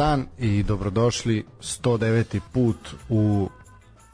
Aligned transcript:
Dan 0.00 0.26
i 0.38 0.62
dobrodošli 0.62 1.44
109. 1.60 2.40
put 2.52 2.94
u 3.08 3.48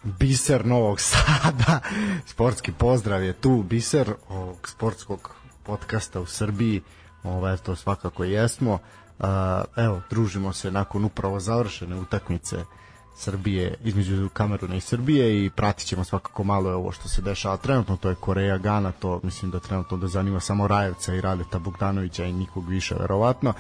biser 0.03 0.67
Novog 0.67 1.01
Sada. 1.11 1.81
Sportski 2.27 2.73
pozdrav 2.73 3.25
je 3.25 3.33
tu, 3.33 3.63
biser 3.63 4.15
ovog 4.29 4.69
sportskog 4.69 5.31
podcasta 5.63 6.21
u 6.21 6.27
Srbiji. 6.27 6.83
Ovo, 7.23 7.49
eto, 7.49 7.77
svakako 7.77 8.25
jesmo. 8.25 8.79
Evo, 9.77 10.03
družimo 10.11 10.53
se 10.53 10.71
nakon 10.71 11.05
upravo 11.05 11.41
završene 11.41 11.97
utakmice 11.97 12.65
Srbije 13.17 13.75
između 13.85 14.29
Kameruna 14.33 14.77
i 14.77 14.81
Srbije 14.81 15.45
i 15.45 15.51
pratit 15.51 15.87
ćemo 15.87 16.05
svakako 16.05 16.45
malo 16.45 16.71
ovo 16.71 16.93
što 16.93 17.09
se 17.09 17.23
dešava 17.23 17.57
trenutno, 17.57 17.97
to 17.97 18.09
je 18.09 18.15
Koreja, 18.15 18.59
Gana, 18.59 18.93
to 18.93 19.21
mislim 19.23 19.51
da 19.51 19.61
trenutno 19.61 19.97
da 19.97 20.07
zanima 20.07 20.41
samo 20.41 20.69
Rajevca 20.69 21.15
i 21.15 21.21
Radeta 21.21 21.59
Bogdanovića 21.59 22.25
i 22.25 22.33
nikog 22.33 22.69
više 22.69 22.95
verovatno. 23.01 23.51
Uh, 23.51 23.57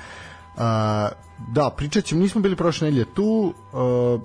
da, 1.48 1.70
pričat 1.76 2.04
ćemo, 2.04 2.20
nismo 2.20 2.40
bili 2.40 2.56
prošle 2.56 2.84
nedelje 2.84 3.14
tu, 3.14 3.54
uh, 3.72 4.20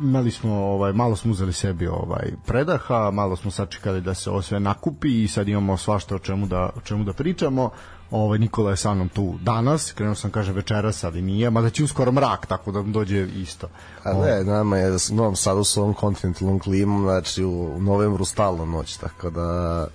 imali 0.00 0.30
smo 0.30 0.54
ovaj 0.54 0.92
malo 0.92 1.16
smo 1.16 1.30
uzeli 1.30 1.52
sebi 1.52 1.86
ovaj 1.86 2.32
predaha, 2.46 3.10
malo 3.12 3.36
smo 3.36 3.50
sačekali 3.50 4.00
da 4.00 4.14
se 4.14 4.30
ovo 4.30 4.42
sve 4.42 4.60
nakupi 4.60 5.22
i 5.22 5.28
sad 5.28 5.48
imamo 5.48 5.76
svašta 5.76 6.14
o 6.14 6.18
čemu 6.18 6.46
da 6.46 6.70
o 6.76 6.80
čemu 6.80 7.04
da 7.04 7.12
pričamo. 7.12 7.70
Ovaj 8.10 8.38
Nikola 8.38 8.70
je 8.70 8.76
sa 8.76 8.94
mnom 8.94 9.08
tu 9.08 9.34
danas, 9.42 9.92
krenuo 9.92 10.14
sam 10.14 10.30
kaže 10.30 10.52
večeras, 10.52 11.04
ali 11.04 11.22
nije, 11.22 11.50
mada 11.50 11.70
će 11.70 11.84
uskoro 11.84 12.12
mrak, 12.12 12.46
tako 12.46 12.72
da 12.72 12.82
dođe 12.82 13.28
isto. 13.34 13.68
A 14.04 14.12
ne, 14.12 14.44
nama 14.44 14.76
je 14.76 14.92
u 14.92 15.14
Novom 15.14 15.36
Sadu 15.36 15.64
s 15.64 15.76
ovom 15.76 15.94
kontinentalnom 15.94 16.58
klimom, 16.58 17.02
znači 17.02 17.44
u 17.44 17.80
novembru 17.80 18.24
stalno 18.24 18.64
noć, 18.64 18.96
tako 18.96 19.30
da 19.30 19.86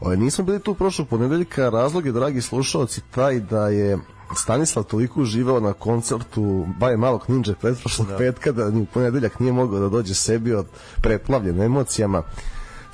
ovaj, 0.00 0.16
nismo 0.16 0.44
bili 0.44 0.60
tu 0.60 0.74
prošlog 0.74 1.08
ponedeljka, 1.08 1.68
razlog 1.68 2.06
je, 2.06 2.12
dragi 2.12 2.40
slušalci, 2.40 3.00
taj 3.10 3.40
da 3.40 3.68
je 3.68 3.98
Stanislav 4.36 4.84
toliko 4.84 5.20
uživao 5.20 5.60
na 5.60 5.72
koncertu 5.72 6.66
Baje 6.78 6.96
malog 6.96 7.24
ninja 7.28 7.54
pretprošlog 7.60 8.08
da. 8.08 8.16
petka 8.16 8.52
da 8.52 8.70
ni 8.70 8.80
u 8.80 8.86
ponedeljak 8.86 9.40
nije 9.40 9.52
mogao 9.52 9.80
da 9.80 9.88
dođe 9.88 10.14
sebi 10.14 10.54
od 10.54 10.66
preplavljen 11.00 11.62
emocijama. 11.62 12.22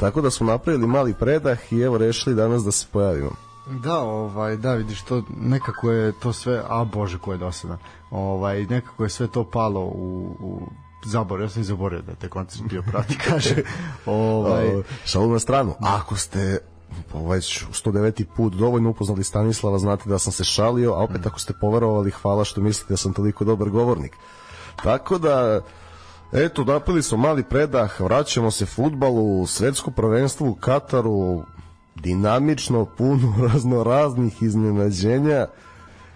Tako 0.01 0.21
da 0.21 0.31
smo 0.31 0.47
napravili 0.47 0.87
mali 0.87 1.15
predah 1.15 1.73
i 1.73 1.81
evo 1.81 1.99
rešili 1.99 2.35
danas 2.35 2.65
da 2.65 2.73
se 2.73 2.87
pojavimo. 2.93 3.31
Da, 3.67 3.99
ovaj, 3.99 4.57
da, 4.57 4.75
vidiš, 4.75 5.03
to 5.03 5.23
nekako 5.41 5.91
je 5.91 6.13
to 6.13 6.33
sve, 6.33 6.63
a 6.69 6.85
bože, 6.85 7.19
ko 7.19 7.33
je 7.33 7.39
dosadan. 7.39 7.79
Ovaj, 8.11 8.65
nekako 8.65 9.05
je 9.05 9.11
sve 9.11 9.27
to 9.27 9.45
palo 9.45 9.81
u, 9.81 10.37
u 10.41 10.69
zaboravio, 11.05 11.45
ja 11.45 11.49
sam 11.49 11.63
i 11.63 11.65
zaboravio 11.65 12.03
da 12.03 12.15
te 12.15 12.29
koncert 12.29 12.63
bio 12.69 12.83
prati, 12.83 13.19
kaže. 13.29 13.57
ovaj, 14.07 14.83
šalu 15.05 15.33
na 15.33 15.39
stranu, 15.39 15.75
ako 15.81 16.17
ste 16.17 16.59
ovaj 17.15 17.39
109. 17.39 18.25
put 18.37 18.55
dovoljno 18.55 18.91
upoznali 18.91 19.25
Stanislava, 19.25 19.79
znate 19.79 20.09
da 20.09 20.19
sam 20.19 20.33
se 20.33 20.45
šalio, 20.45 20.93
a 20.93 21.03
opet 21.03 21.27
ako 21.27 21.41
ste 21.41 21.53
poverovali, 21.61 22.11
hvala 22.11 22.45
što 22.45 22.61
mislite 22.61 22.93
da 22.93 22.97
sam 22.97 23.13
toliko 23.13 23.45
dobar 23.45 23.71
govornik. 23.71 24.13
Tako 24.83 25.19
da, 25.19 25.61
eto, 26.33 26.65
napili 26.65 27.03
smo 27.03 27.19
mali 27.19 27.43
predah, 27.43 28.01
vraćamo 28.01 28.51
se 28.51 28.67
futbalu, 28.67 29.47
svetsko 29.47 29.91
prvenstvo 29.91 30.49
u 30.49 30.55
Kataru, 30.55 31.45
dinamično, 31.95 32.85
puno 32.85 33.35
razno 33.53 33.83
raznih 33.83 34.43
iznenađenja. 34.43 35.47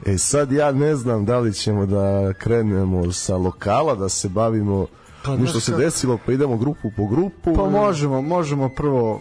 E 0.07 0.19
sad 0.19 0.53
ja 0.53 0.73
ne 0.73 0.97
znam 0.97 1.25
da 1.25 1.39
li 1.39 1.55
ćemo 1.55 1.87
da 1.87 2.33
krenemo 2.33 3.12
sa 3.12 3.37
lokala, 3.37 3.94
da 3.94 4.09
se 4.09 4.28
bavimo 4.28 4.87
pa, 5.25 5.47
što 5.47 5.61
se 5.61 5.77
desilo, 5.77 6.19
pa 6.27 6.33
idemo 6.33 6.56
grupu 6.56 6.91
po 6.97 7.06
grupu. 7.06 7.55
Pa 7.55 7.71
možemo, 7.71 8.23
možemo 8.23 8.69
prvo 8.69 9.21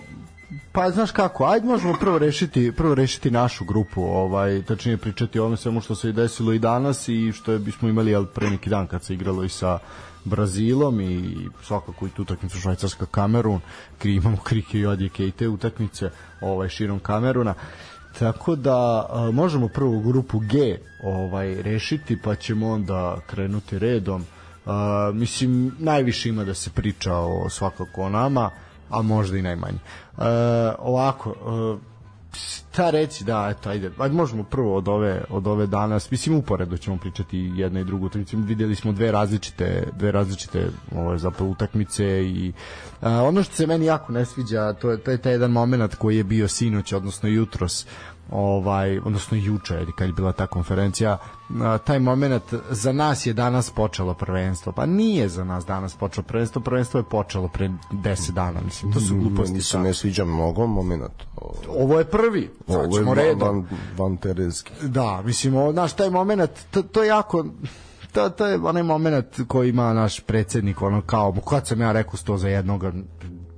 Pa 0.72 0.91
znaš 0.91 1.12
kako, 1.12 1.46
ajde 1.46 1.68
možemo 1.68 1.96
prvo 2.00 2.18
rešiti, 2.18 2.72
prvo 2.78 2.96
rešiti 2.96 3.31
našu 3.31 3.66
grupu, 3.66 4.02
ovaj 4.02 4.63
tačnije 4.63 4.97
pričati 4.97 5.40
o 5.40 5.44
onome 5.44 5.57
svemu 5.57 5.81
što 5.81 5.96
se 5.96 6.12
desilo 6.12 6.53
i 6.53 6.59
danas 6.59 7.07
i 7.07 7.31
što 7.31 7.52
je 7.52 7.59
bismo 7.59 7.90
imali 7.90 8.16
al 8.16 8.25
pre 8.25 8.50
neki 8.50 8.69
dan 8.69 8.88
kad 8.88 9.03
se 9.03 9.13
igralo 9.13 9.44
i 9.44 9.50
sa 9.50 9.79
Brazilom 10.25 11.02
i 11.02 11.35
svakako 11.63 12.08
i 12.08 12.09
tu 12.09 12.22
utakmicu 12.22 12.58
Švajcarska 12.58 13.06
Kamerun, 13.06 13.59
kri 13.97 14.16
imamo 14.16 14.38
krike 14.38 14.79
i 14.79 14.85
odjeke 14.85 15.28
i 15.28 15.31
te 15.31 15.47
utakmice 15.47 16.09
ovaj 16.41 16.69
širom 16.69 17.00
Kameruna. 17.00 17.53
Tako 18.19 18.56
da 18.56 19.06
a, 19.09 19.31
možemo 19.34 19.68
prvo 19.68 20.00
grupu 20.00 20.40
G 20.40 20.78
ovaj 21.03 21.62
rešiti 21.62 22.22
pa 22.22 22.35
ćemo 22.35 22.69
onda 22.69 23.19
krenuti 23.28 23.79
redom. 23.79 24.25
A, 24.66 25.12
mislim 25.13 25.75
najviše 25.79 26.29
ima 26.29 26.44
da 26.44 26.53
se 26.53 26.69
priča 26.69 27.16
o 27.16 27.50
svakako 27.50 28.02
o 28.02 28.09
nama 28.09 28.50
a 28.89 29.01
možda 29.01 29.38
i 29.38 29.41
najmanje. 29.41 29.79
Uh, 30.17 30.23
ovako, 30.79 31.29
uh, 31.29 31.79
šta 32.33 32.89
reći, 32.89 33.23
da, 33.23 33.47
eto, 33.51 33.69
ajde, 33.69 33.91
ajde 33.97 34.16
možemo 34.16 34.44
prvo 34.44 34.75
od 34.75 34.88
ove, 34.88 35.23
od 35.29 35.47
ove 35.47 35.67
danas, 35.67 36.11
mislim 36.11 36.35
uporedo 36.35 36.77
ćemo 36.77 36.97
pričati 36.97 37.51
jedna 37.55 37.79
i 37.79 37.83
drugu 37.83 38.05
utakmicu, 38.05 38.38
videli 38.38 38.75
smo 38.75 38.91
dve 38.91 39.11
različite, 39.11 39.88
dve 39.97 40.11
različite 40.11 40.69
ove, 40.95 41.17
zapravo 41.17 41.51
utakmice 41.51 42.05
i 42.23 42.53
uh, 43.01 43.07
ono 43.07 43.44
što 43.44 43.55
se 43.55 43.67
meni 43.67 43.85
jako 43.85 44.11
ne 44.11 44.25
sviđa, 44.25 44.73
to 44.73 44.91
je, 44.91 44.97
to 44.97 45.11
je 45.11 45.17
taj 45.17 45.31
jedan 45.31 45.51
moment 45.51 45.95
koji 45.95 46.17
je 46.17 46.23
bio 46.23 46.47
sinoć, 46.47 46.94
odnosno 46.94 47.29
jutros, 47.29 47.85
ovaj 48.31 49.00
odnosno 49.00 49.38
juče 49.38 49.85
kad 49.95 50.07
je 50.07 50.13
bila 50.13 50.31
ta 50.31 50.47
konferencija 50.47 51.17
taj 51.84 52.00
moment 52.00 52.44
za 52.69 52.91
nas 52.91 53.25
je 53.25 53.34
danas 53.34 53.69
počelo 53.69 54.13
prvenstvo. 54.13 54.72
Pa 54.72 54.85
nije 54.85 55.29
za 55.29 55.44
nas 55.44 55.66
danas 55.66 55.95
počelo 55.95 56.23
prvenstvo 56.23 56.62
prvenstvo 56.62 57.00
je 57.00 57.03
počelo 57.03 57.47
pre 57.47 57.69
10 57.91 58.31
dana 58.31 58.62
mislim 58.66 58.94
to 58.94 59.00
su 59.00 59.16
gluposti 59.16 59.53
mi 59.53 59.62
se 59.62 59.79
ne 59.79 59.94
sviđa 59.94 60.25
mnogo 60.25 60.67
moment. 60.67 61.13
Ovo 61.67 62.00
je 62.00 62.06
prvi 62.06 62.50
ovo 62.67 62.97
je 62.97 63.35
van, 63.35 63.40
van, 63.40 63.66
van 63.97 64.17
terenski 64.17 64.72
da 64.81 65.22
mislim 65.25 65.56
ovo, 65.56 65.72
naš 65.72 65.94
taj 65.94 66.09
moment 66.09 66.51
to, 66.72 66.81
to 66.81 67.03
je 67.03 67.07
jako 67.07 67.46
to, 68.11 68.29
to 68.29 68.47
je 68.47 68.59
onaj 68.63 68.84
moment 68.84 69.25
koji 69.47 69.69
ima 69.69 69.94
naš 69.94 70.19
predsednik 70.19 70.81
ono 70.81 71.01
kao 71.01 71.35
kad 71.50 71.67
sam 71.67 71.81
ja 71.81 71.91
rekao 71.91 72.17
sto 72.17 72.38
za 72.38 72.50
jednog 72.50 72.84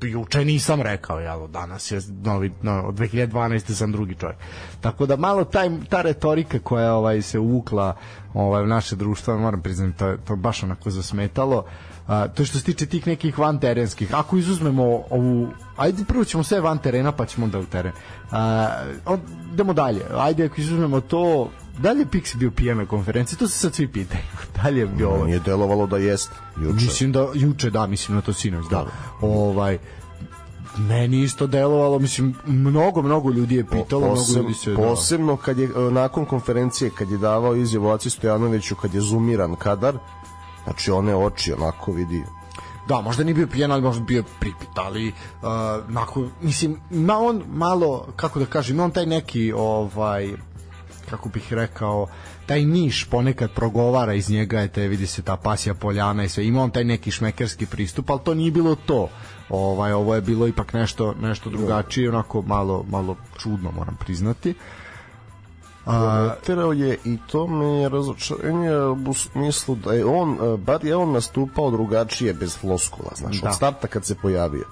juče 0.07 0.45
nisam 0.45 0.81
rekao, 0.81 1.19
jel, 1.19 1.47
danas 1.47 1.91
je 1.91 2.01
novi, 2.23 2.51
no, 2.61 2.81
od 2.81 2.95
2012. 2.95 3.73
sam 3.73 3.91
drugi 3.91 4.15
čovjek. 4.15 4.37
Tako 4.81 5.05
da 5.05 5.15
malo 5.15 5.43
taj, 5.43 5.69
ta 5.89 6.01
retorika 6.01 6.59
koja 6.59 6.93
ovaj 6.93 7.21
se 7.21 7.39
uvukla 7.39 7.95
ovaj, 8.33 8.63
u 8.63 8.67
naše 8.67 8.95
društvo, 8.95 9.37
moram 9.37 9.61
priznati, 9.61 9.97
to, 9.97 10.17
to 10.27 10.35
baš 10.35 10.63
onako 10.63 10.89
zasmetalo. 10.89 11.65
A, 12.07 12.27
to 12.27 12.45
što 12.45 12.57
se 12.57 12.63
tiče 12.63 12.85
tih 12.85 13.07
nekih 13.07 13.39
van 13.39 13.59
terenskih, 13.59 14.15
ako 14.15 14.37
izuzmemo 14.37 14.83
ovu, 15.09 15.47
ajde 15.77 16.03
prvo 16.07 16.23
ćemo 16.23 16.43
sve 16.43 16.59
van 16.59 16.77
terena 16.77 17.11
pa 17.11 17.25
ćemo 17.25 17.45
onda 17.45 17.59
u 17.59 17.65
teren. 17.65 17.91
A, 18.31 18.69
od, 19.05 19.19
idemo 19.53 19.73
dalje, 19.73 20.01
ajde 20.17 20.45
ako 20.45 20.61
izuzmemo 20.61 21.01
to, 21.01 21.49
da 21.79 21.91
li 21.91 21.99
je 21.99 22.05
Pixi 22.05 22.37
bio 22.37 22.51
pijen 22.51 22.77
na 22.77 22.85
konferenciji? 22.85 23.39
To 23.39 23.47
se 23.47 23.59
sad 23.59 23.75
svi 23.75 23.87
pitaju. 23.87 24.23
Da 24.63 24.69
li 24.69 24.79
je 24.79 24.85
bio 24.85 25.09
ovo? 25.09 25.25
Nije 25.25 25.39
delovalo 25.39 25.87
da 25.87 25.97
jest 25.97 26.31
juče. 26.57 26.85
Mislim 26.85 27.11
da 27.11 27.27
juče, 27.33 27.69
da, 27.69 27.87
mislim 27.87 28.15
na 28.15 28.21
to 28.21 28.33
sinoć, 28.33 28.65
da. 28.69 28.77
da. 28.77 28.87
Ovaj, 29.21 29.77
meni 30.77 31.21
isto 31.21 31.47
delovalo, 31.47 31.99
mislim, 31.99 32.35
mnogo, 32.45 33.01
mnogo 33.01 33.31
ljudi 33.31 33.55
je 33.55 33.65
pitalo, 33.65 34.07
Poseb, 34.07 34.35
mnogo 34.35 34.47
ljudi 34.47 34.53
se... 34.53 34.75
Posebno 34.75 35.37
kad 35.37 35.57
je, 35.57 35.65
e, 35.65 35.91
nakon 35.91 36.25
konferencije, 36.25 36.89
kad 36.89 37.11
je 37.11 37.17
davao 37.17 37.55
izjavu 37.55 37.89
Aci 37.89 38.09
Stojanoviću, 38.09 38.75
kad 38.75 38.93
je 38.93 39.01
zoomiran 39.01 39.55
kadar, 39.55 39.97
znači 40.63 40.91
one 40.91 41.15
oči 41.15 41.53
onako 41.53 41.91
vidi 41.91 42.23
da, 42.87 43.01
možda 43.01 43.23
nije 43.23 43.35
bio 43.35 43.47
pijan, 43.47 43.71
ali 43.71 43.81
možda 43.81 44.03
bio 44.03 44.23
pripit, 44.39 44.69
ali 44.75 45.07
uh, 45.07 45.13
nako, 45.87 46.23
mislim, 46.41 46.77
ma 46.89 47.17
on 47.17 47.43
malo, 47.47 48.07
kako 48.15 48.39
da 48.39 48.45
kažem, 48.45 48.79
on 48.79 48.91
taj 48.91 49.05
neki, 49.05 49.53
ovaj, 49.55 50.33
kako 51.11 51.29
bih 51.29 51.53
rekao, 51.53 52.07
taj 52.45 52.65
niš 52.65 53.05
ponekad 53.09 53.51
progovara 53.51 54.13
iz 54.13 54.29
njega, 54.29 54.59
je 54.59 54.67
te 54.67 54.87
vidi 54.87 55.07
se 55.07 55.21
ta 55.21 55.35
pasija 55.37 55.73
poljana 55.73 56.23
i 56.23 56.29
sve, 56.29 56.47
ima 56.47 56.63
on 56.63 56.71
taj 56.71 56.83
neki 56.83 57.11
šmekerski 57.11 57.65
pristup, 57.65 58.09
ali 58.09 58.19
to 58.23 58.33
nije 58.33 58.51
bilo 58.51 58.75
to. 58.75 59.09
Ovaj 59.49 59.93
ovo 59.93 60.15
je 60.15 60.21
bilo 60.21 60.47
ipak 60.47 60.73
nešto 60.73 61.13
nešto 61.21 61.49
drugačije, 61.49 62.09
onako 62.09 62.41
malo 62.41 62.85
malo 62.89 63.15
čudno 63.37 63.71
moram 63.71 63.95
priznati. 63.99 64.53
A, 65.85 66.29
terao 66.45 66.73
je 66.73 66.97
i 67.05 67.17
to 67.27 67.47
me 67.47 67.65
je 67.65 67.89
razočarenje 67.89 68.75
u 69.09 69.13
smislu 69.13 69.75
da 69.75 69.93
je 69.93 70.05
on, 70.05 70.37
bar 70.57 70.85
je 70.85 70.95
on 70.95 71.11
nastupao 71.11 71.71
drugačije 71.71 72.33
bez 72.33 72.57
floskula, 72.57 73.11
znaš, 73.15 73.41
da. 73.41 73.49
od 73.49 73.55
starta 73.55 73.87
kad 73.87 74.05
se 74.05 74.15
pojavio. 74.15 74.65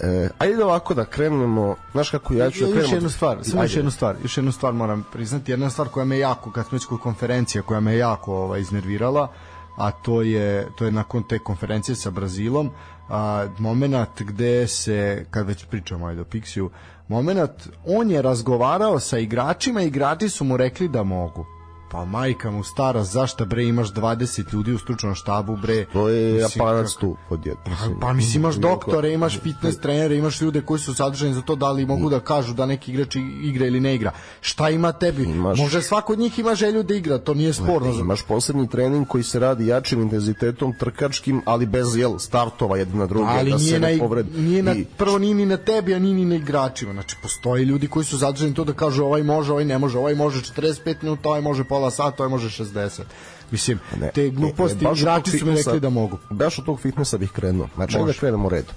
E, 0.00 0.28
ajde 0.38 0.64
ovako 0.64 0.94
da 0.94 1.04
krenemo, 1.04 1.76
znaš 1.92 2.10
kako 2.10 2.34
ja 2.34 2.50
ću 2.50 2.60
da 2.60 2.66
krenemo. 2.66 2.82
Još 2.82 2.92
jednu 2.92 3.10
stvar, 3.10 3.38
samo 3.42 3.62
još 3.62 3.76
jednu 3.76 3.90
stvar, 3.90 4.16
još 4.22 4.36
jednu 4.36 4.52
stvar 4.52 4.72
moram 4.72 5.04
priznati, 5.12 5.52
jedna 5.52 5.70
stvar 5.70 5.88
koja 5.88 6.04
me 6.04 6.18
jako, 6.18 6.52
kad 6.52 6.66
smo 6.66 6.78
kod 6.88 7.00
konferencije, 7.00 7.62
koja 7.62 7.80
me 7.80 7.96
jako 7.96 8.34
ovaj, 8.34 8.60
iznervirala, 8.60 9.28
a 9.76 9.90
to 9.90 10.22
je, 10.22 10.68
to 10.78 10.84
je 10.84 10.92
nakon 10.92 11.22
te 11.22 11.38
konferencije 11.38 11.96
sa 11.96 12.10
Brazilom, 12.10 12.70
a, 13.08 13.46
moment 13.58 14.22
gde 14.22 14.66
se, 14.66 15.26
kad 15.30 15.46
već 15.46 15.64
pričamo 15.64 16.06
ajde 16.06 16.20
o 16.20 16.24
Pixiju, 16.24 16.68
moment, 17.08 17.50
on 17.86 18.10
je 18.10 18.22
razgovarao 18.22 19.00
sa 19.00 19.18
igračima 19.18 19.82
i 19.82 19.86
igrači 19.86 20.28
su 20.28 20.44
mu 20.44 20.56
rekli 20.56 20.88
da 20.88 21.02
mogu 21.02 21.53
Pa 21.94 22.04
majka 22.06 22.50
mu 22.50 22.64
stara, 22.64 23.04
zašto 23.04 23.44
bre 23.46 23.64
imaš 23.64 23.88
20 23.90 24.52
ljudi 24.52 24.72
u 24.72 24.78
stručnom 24.78 25.14
štabu 25.14 25.56
bre? 25.56 25.84
To 25.86 26.08
je 26.08 26.32
Mislim, 26.34 26.62
apanac 26.62 26.86
kako- 26.88 27.00
tu 27.00 27.16
podjed. 27.28 27.56
Pa, 27.64 27.70
pa 28.00 28.12
mislim 28.12 28.42
imaš 28.42 28.54
doktore, 28.56 29.12
imaš 29.12 29.40
fitness 29.40 29.78
trenere, 29.78 30.16
imaš 30.16 30.40
ljude 30.40 30.60
koji 30.60 30.80
su 30.80 30.92
zaduženi 30.92 31.34
za 31.34 31.42
to 31.42 31.56
da 31.56 31.70
li 31.70 31.86
mogu 31.86 32.10
da 32.10 32.20
kažu 32.20 32.54
da 32.54 32.66
neki 32.66 32.92
igrač 32.92 33.16
igra 33.42 33.66
ili 33.66 33.80
ne 33.80 33.94
igra. 33.94 34.10
Šta 34.40 34.70
ima 34.70 34.92
tebi? 34.92 35.22
Imaš- 35.24 35.58
Može 35.58 35.82
svako 35.82 36.12
od 36.12 36.18
njih 36.18 36.38
ima 36.38 36.54
želju 36.54 36.82
da 36.82 36.94
igra, 36.94 37.18
to 37.18 37.34
nije 37.34 37.52
sporno. 37.52 37.92
Imaš 37.92 38.22
posebni 38.22 38.68
trening 38.68 39.06
koji 39.06 39.24
se 39.24 39.38
radi 39.38 39.66
jačim 39.66 40.02
intenzitetom 40.02 40.74
trkačkim, 40.74 41.42
ali 41.44 41.66
bez 41.66 41.96
jel 41.96 42.18
startova 42.18 42.76
jedna 42.76 42.96
na 42.96 43.06
druge, 43.06 43.26
ali 43.30 43.50
da 43.50 43.58
se 43.58 43.78
na, 43.78 43.88
ne 43.88 43.98
povredi. 43.98 44.40
nije 44.40 44.62
na, 44.62 44.74
I- 44.74 44.84
prvo 44.86 45.18
nije 45.18 45.34
ni 45.34 45.46
na 45.46 45.56
tebi, 45.58 45.94
a 45.94 45.98
nije 45.98 46.14
ni 46.14 46.24
na 46.24 46.34
igračima. 46.34 46.92
Znači, 46.92 47.16
postoje 47.22 47.64
ljudi 47.64 47.88
koji 47.88 48.04
su 48.04 48.16
zaduženi 48.18 48.54
to 48.54 48.64
da 48.64 48.72
kažu 48.74 49.04
ovaj 49.04 49.22
može, 49.22 49.52
ovaj 49.52 49.64
ne 49.64 49.78
može, 49.78 49.98
ovaj 49.98 50.14
može 50.16 50.40
45 50.42 51.02
minuta, 51.02 51.28
ovaj 51.28 51.40
može 51.42 51.64
pola 51.64 51.83
sata, 51.90 52.22
ovaj 52.22 52.30
može 52.30 52.64
60. 52.64 53.02
Mislim, 53.50 53.78
Ne, 54.00 54.10
te 54.14 54.30
gluposti, 54.30 54.86
igrači 54.96 55.38
su 55.38 55.46
mi 55.46 55.56
rekli 55.56 55.80
da 55.80 55.90
mogu. 55.90 56.18
Baš 56.30 56.58
od 56.58 56.64
tog 56.64 56.80
fitnessa 56.80 57.18
bih 57.18 57.30
krenuo. 57.30 57.68
Znači, 57.74 57.98
da 58.06 58.12
krenemo 58.12 58.46
u 58.46 58.50
redu. 58.50 58.72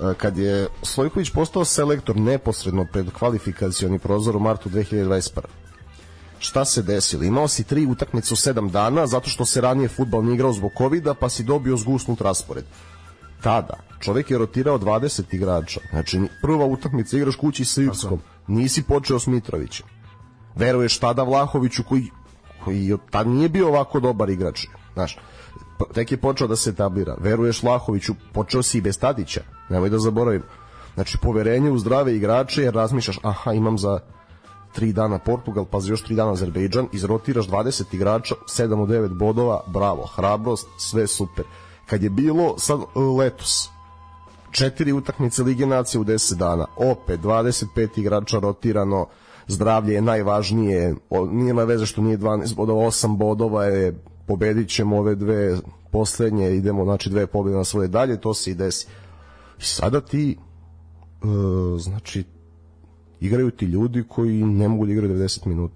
E, 0.00 0.14
Kad 0.14 0.38
je 0.38 0.66
Stojković 0.82 1.30
postao 1.30 1.64
selektor 1.64 2.16
neposredno 2.16 2.86
pred 2.92 3.12
kvalifikacioni 3.18 3.98
prozor 3.98 4.36
u 4.36 4.40
martu 4.40 4.68
2021. 4.68 5.40
Šta 6.38 6.64
se 6.64 6.82
desilo? 6.82 7.24
Imao 7.24 7.48
si 7.48 7.64
tri 7.64 7.86
utakmice 7.86 8.34
u 8.34 8.36
sedam 8.36 8.68
dana 8.68 9.06
zato 9.06 9.28
što 9.30 9.44
se 9.44 9.60
ranije 9.60 9.88
futbal 9.88 10.24
nije 10.24 10.34
igrao 10.34 10.52
zbog 10.52 10.70
covida 10.78 11.14
pa 11.14 11.28
si 11.28 11.44
dobio 11.44 11.76
zgusnut 11.76 12.20
raspored. 12.20 12.64
Tada, 13.42 13.74
čovjek 14.00 14.30
je 14.30 14.38
rotirao 14.38 14.78
20 14.78 15.22
igrača. 15.34 15.80
Znači, 15.90 16.20
prva 16.42 16.66
utakmica 16.66 17.16
igraš 17.16 17.36
kući 17.36 17.64
sa 17.64 17.82
Irskom. 17.82 18.20
Nisi 18.46 18.82
počeo 18.82 19.18
s 19.18 19.26
Mitrovićem. 19.26 19.86
Veruješ 20.56 20.98
tada 20.98 21.22
Vlahoviću 21.22 21.82
koji, 21.88 22.10
koji 22.64 22.96
tad 23.10 23.28
nije 23.28 23.48
bio 23.48 23.68
ovako 23.68 24.00
dobar 24.00 24.30
igrač. 24.30 24.66
Znaš, 24.94 25.18
p- 25.78 25.94
tek 25.94 26.12
je 26.12 26.20
počeo 26.20 26.46
da 26.46 26.56
se 26.56 26.70
etablira. 26.70 27.16
Veruješ 27.20 27.62
Vlahoviću, 27.62 28.14
počeo 28.32 28.62
si 28.62 28.78
i 28.78 28.80
bez 28.80 28.98
Tadića. 28.98 29.40
Nemoj 29.68 29.90
da 29.90 29.98
zaboravim. 29.98 30.42
Znači, 30.94 31.18
poverenje 31.22 31.70
u 31.70 31.78
zdrave 31.78 32.16
igrače 32.16 32.62
jer 32.62 32.74
razmišljaš, 32.74 33.18
aha, 33.22 33.52
imam 33.52 33.78
za 33.78 34.00
tri 34.72 34.92
dana 34.92 35.18
Portugal, 35.18 35.64
pa 35.64 35.80
za 35.80 35.92
još 35.92 36.02
tri 36.02 36.14
dana 36.14 36.32
Azerbejdžan, 36.32 36.88
izrotiraš 36.92 37.48
20 37.48 37.94
igrača, 37.94 38.34
7 38.46 38.82
od 38.82 38.88
9 38.88 39.08
bodova, 39.08 39.60
bravo, 39.66 40.06
hrabrost, 40.06 40.68
sve 40.78 41.06
super. 41.06 41.44
Kad 41.86 42.02
je 42.02 42.10
bilo 42.10 42.58
sad 42.58 42.80
e, 42.80 42.98
letos, 42.98 43.68
četiri 44.50 44.92
utakmice 44.92 45.42
Lige 45.42 45.66
nacije 45.66 46.00
u 46.00 46.04
10 46.04 46.34
dana, 46.34 46.66
opet 46.76 47.20
25 47.20 47.88
igrača 47.96 48.38
rotirano, 48.38 49.06
zdravlje 49.50 49.94
je 49.94 50.02
najvažnije, 50.02 50.94
na 51.54 51.64
veze 51.64 51.86
što 51.86 52.02
nije 52.02 52.18
12 52.18 52.54
bodova, 52.54 52.86
8 52.86 53.16
bodova 53.16 53.64
je, 53.64 53.94
pobedit 54.26 54.68
ćemo 54.68 54.98
ove 54.98 55.14
dve 55.14 55.58
poslednje, 55.90 56.56
idemo, 56.56 56.84
znači 56.84 57.10
dve 57.10 57.26
pobjede 57.26 57.56
na 57.58 57.64
svoje 57.64 57.88
dalje, 57.88 58.20
to 58.20 58.34
se 58.34 58.50
i 58.50 58.54
desi. 58.54 58.86
I 59.58 59.62
sada 59.62 60.00
ti, 60.00 60.36
e, 60.36 61.26
znači, 61.78 62.24
igraju 63.20 63.50
ti 63.50 63.64
ljudi 63.64 64.04
koji 64.08 64.44
ne 64.44 64.68
mogu 64.68 64.86
da 64.86 64.92
igraju 64.92 65.14
90 65.14 65.46
minuta. 65.46 65.74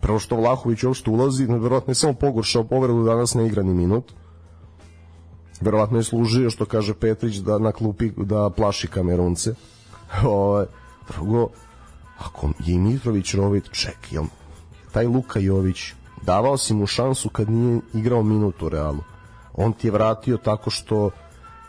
Prvo 0.00 0.18
što 0.18 0.36
Vlahović 0.36 0.84
uopšte 0.84 1.10
ulazi, 1.10 1.46
verovatno 1.46 1.90
je 1.90 1.94
samo 1.94 2.14
pogoršao 2.14 2.64
povredu, 2.64 3.04
danas 3.04 3.34
ne 3.34 3.46
igra 3.46 3.62
ni 3.62 3.74
minut. 3.74 4.12
Verovatno 5.60 5.98
je 5.98 6.04
služio, 6.04 6.50
što 6.50 6.64
kaže 6.64 6.94
Petrić, 6.94 7.36
da 7.36 7.58
na 7.58 7.72
klupi 7.72 8.10
da 8.16 8.50
plaši 8.50 8.88
kamerunce. 8.88 9.54
Ovaj, 10.24 10.66
Drugo, 11.08 11.48
ako 12.20 12.50
je 12.58 12.78
Mitrović 12.78 13.34
rovit, 13.34 13.70
ček, 13.72 14.12
jel, 14.12 14.24
taj 14.92 15.06
Luka 15.06 15.40
Jović, 15.40 15.92
davao 16.22 16.58
si 16.58 16.74
mu 16.74 16.86
šansu 16.86 17.28
kad 17.28 17.50
nije 17.50 17.80
igrao 17.94 18.22
minut 18.22 18.62
u 18.62 18.68
Realu. 18.68 19.02
On 19.54 19.72
ti 19.72 19.86
je 19.86 19.90
vratio 19.90 20.36
tako 20.36 20.70
što 20.70 21.10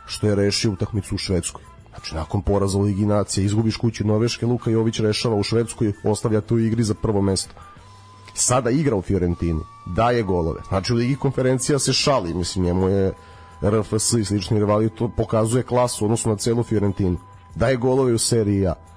što 0.05 0.27
je 0.27 0.35
rešio 0.35 0.71
utakmicu 0.71 1.15
u 1.15 1.17
Švedskoj. 1.17 1.63
Znači, 1.89 2.15
nakon 2.15 2.41
poraza 2.41 2.77
u 2.77 2.81
Ligi 2.81 3.05
nacije, 3.05 3.45
izgubiš 3.45 3.77
kuću 3.77 4.07
Noveške, 4.07 4.45
Luka 4.45 4.71
Jović 4.71 4.99
rešava 4.99 5.35
u 5.35 5.43
Švedskoj, 5.43 5.93
ostavlja 6.03 6.41
tu 6.41 6.59
igri 6.59 6.83
za 6.83 6.93
prvo 6.93 7.21
mesto. 7.21 7.53
Sada 8.33 8.69
igra 8.69 8.95
u 8.95 9.01
Fiorentini, 9.01 9.59
daje 9.85 10.23
golove. 10.23 10.59
Znači, 10.67 10.93
u 10.93 10.95
Ligi 10.95 11.15
konferencija 11.15 11.79
se 11.79 11.93
šali, 11.93 12.33
mislim, 12.33 12.65
njemu 12.65 12.89
je 12.89 13.13
RFS 13.61 14.13
i 14.13 14.25
slični 14.25 14.59
rivali, 14.59 14.89
to 14.89 15.07
pokazuje 15.17 15.63
klasu, 15.63 16.05
odnosno 16.05 16.31
na 16.31 16.37
celu 16.37 16.63
Fiorentinu. 16.63 17.17
Daje 17.55 17.77
golove 17.77 18.13
u 18.13 18.17
seriji 18.17 18.67
A. 18.67 18.73
N- 18.73 18.90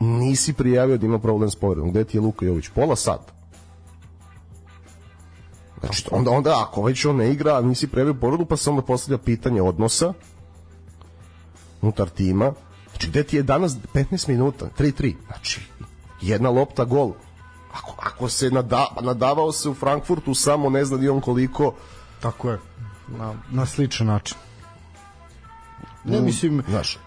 Nisi 0.00 0.52
prijavio 0.52 0.98
da 0.98 1.06
ima 1.06 1.18
problem 1.18 1.50
s 1.50 1.56
povredom. 1.56 1.90
Gde 1.90 2.04
ti 2.04 2.16
je 2.16 2.20
Luka 2.20 2.46
Jović? 2.46 2.68
Pola 2.68 2.96
sata. 2.96 3.32
Znači, 5.80 6.04
onda, 6.10 6.30
onda 6.30 6.62
ako 6.62 6.82
već 6.82 7.04
on 7.04 7.16
ne 7.16 7.32
igra, 7.32 7.60
nisi 7.60 7.86
prijavio 7.86 8.14
povredu, 8.14 8.44
pa 8.44 8.56
se 8.56 8.70
onda 8.70 8.82
postavlja 8.82 9.18
pitanje 9.18 9.62
odnosa 9.62 10.12
unutar 11.82 12.08
tima. 12.08 12.52
Znači, 12.90 13.08
gde 13.08 13.24
ti 13.24 13.36
je 13.36 13.42
danas 13.42 13.76
15 13.94 14.28
minuta? 14.28 14.66
3-3. 14.78 15.14
Znači, 15.26 15.60
jedna 16.20 16.50
lopta, 16.50 16.84
gol. 16.84 17.12
Ako, 17.72 17.94
ako 17.98 18.28
se 18.28 18.50
nada, 18.50 18.86
nadavao 19.02 19.52
se 19.52 19.68
u 19.68 19.74
Frankfurtu, 19.74 20.34
samo 20.34 20.70
ne 20.70 20.84
zna 20.84 20.96
ni 20.96 21.08
on 21.08 21.20
koliko, 21.20 21.74
Tako 22.24 22.50
je. 22.50 22.58
Na, 23.18 23.34
na 23.50 23.66
sličan 23.66 24.06
način. 24.06 24.36
Ne, 26.04 26.20
mislim, 26.20 26.62
znaš, 26.68 26.98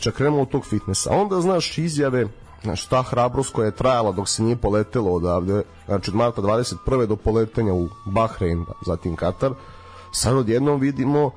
čak 0.00 0.14
krenemo 0.14 0.42
od 0.42 0.48
tog 0.48 0.66
fitnessa. 0.66 1.10
Onda, 1.12 1.40
znaš, 1.40 1.78
izjave, 1.78 2.26
znaš, 2.62 2.86
ta 2.86 3.02
hrabrost 3.02 3.52
koja 3.52 3.66
je 3.66 3.72
trajala 3.72 4.12
dok 4.12 4.28
se 4.28 4.42
nije 4.42 4.56
poletelo 4.56 5.12
odavde, 5.12 5.62
znači 5.86 6.10
od 6.10 6.14
marta 6.14 6.42
21. 6.42 7.06
do 7.06 7.16
poletenja 7.16 7.72
u 7.72 7.88
Bahrein, 8.06 8.64
zatim 8.86 9.16
Katar, 9.16 9.52
sad 10.12 10.36
odjednom 10.36 10.80
vidimo 10.80 11.30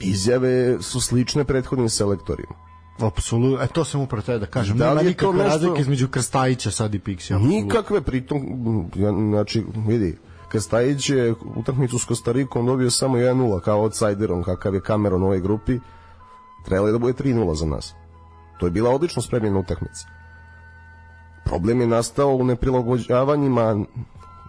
izjave 0.00 0.82
su 0.82 1.00
slične 1.00 1.44
prethodnim 1.44 1.88
selektorima. 1.88 2.54
apsolutno, 3.00 3.64
e 3.64 3.66
to 3.66 3.84
sam 3.84 4.00
upravo 4.00 4.22
teo 4.22 4.38
da 4.38 4.46
kažem. 4.46 4.78
Da 4.78 4.88
li 4.88 4.96
Nema 4.96 5.08
nikakve 5.08 5.32
nešto- 5.34 5.48
razlike 5.48 5.80
između 5.80 6.08
Krstajića 6.08 6.70
sad 6.70 6.94
i 6.94 6.98
Pixija. 6.98 7.34
apsolutno. 7.34 7.48
Nikakve, 7.48 8.00
pritom, 8.00 8.40
znači, 9.30 9.64
vidi, 9.76 10.18
Krstajić 10.48 11.10
je 11.10 11.34
utakmicu 11.56 11.98
s 11.98 12.04
Kostarikom 12.04 12.66
dobio 12.66 12.90
samo 12.90 13.16
1-0 13.16 13.60
kao 13.60 13.80
outsiderom, 13.80 14.42
kakav 14.42 14.74
je 14.74 14.80
Cameron 14.80 15.22
u 15.22 15.26
ovoj 15.26 15.40
grupi, 15.40 15.78
trebalo 16.64 16.88
je 16.88 16.92
da 16.92 16.98
bude 16.98 17.12
3-0 17.12 17.54
za 17.54 17.66
nas. 17.66 17.94
To 18.60 18.66
je 18.66 18.70
bila 18.70 18.90
odlično 18.90 19.22
spremljena 19.22 19.58
utakmica. 19.58 20.06
Problem 21.44 21.80
je 21.80 21.86
nastao 21.86 22.28
u 22.28 22.44
neprilagođavanjima 22.44 23.84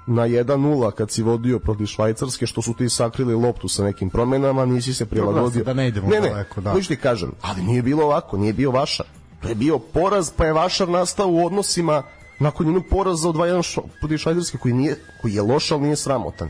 na 0.07 0.27
1-0 0.27 0.91
kad 0.91 1.11
si 1.11 1.23
vodio 1.23 1.59
protiv 1.59 1.85
Švajcarske, 1.85 2.45
što 2.45 2.61
su 2.61 2.73
ti 2.73 2.89
sakrili 2.89 3.35
loptu 3.35 3.67
sa 3.67 3.83
nekim 3.83 4.09
promenama, 4.09 4.65
nisi 4.65 4.93
se 4.93 5.05
prilagodio. 5.05 5.63
da 5.63 5.73
ne 5.73 5.87
idemo 5.87 6.07
ne, 6.09 6.19
ne, 6.19 6.29
daleko, 6.29 6.61
da. 6.61 6.73
ti 6.87 6.95
kažem, 6.95 7.31
ali 7.41 7.61
nije 7.63 7.81
bilo 7.81 8.03
ovako, 8.03 8.37
nije 8.37 8.53
bio 8.53 8.71
vašar. 8.71 9.05
To 9.41 9.49
je 9.49 9.55
bio 9.55 9.79
poraz, 9.79 10.31
pa 10.37 10.45
je 10.45 10.53
vašar 10.53 10.89
nastao 10.89 11.27
u 11.27 11.45
odnosima 11.45 12.03
nakon 12.39 12.65
jednog 12.65 12.83
poraza 12.89 13.29
od 13.29 13.35
2-1 13.35 13.61
šo- 13.75 13.87
protiv 13.99 14.17
Švajcarske 14.17 14.57
koji, 14.57 14.73
nije, 14.73 14.95
koji 15.21 15.33
je 15.33 15.41
loš, 15.41 15.71
ali 15.71 15.81
nije 15.81 15.95
sramotan. 15.95 16.49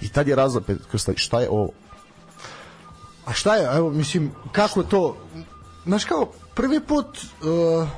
I 0.00 0.08
tad 0.08 0.28
je 0.28 0.36
razapet 0.36 0.78
šta 1.16 1.40
je 1.40 1.48
ovo? 1.50 1.68
A 3.26 3.32
šta 3.32 3.56
je, 3.56 3.76
evo, 3.76 3.90
mislim, 3.90 4.30
kako 4.52 4.82
to, 4.82 5.16
znaš 5.84 6.04
kao, 6.04 6.26
prvi 6.54 6.80
put, 6.80 7.06
uh, 7.42 7.88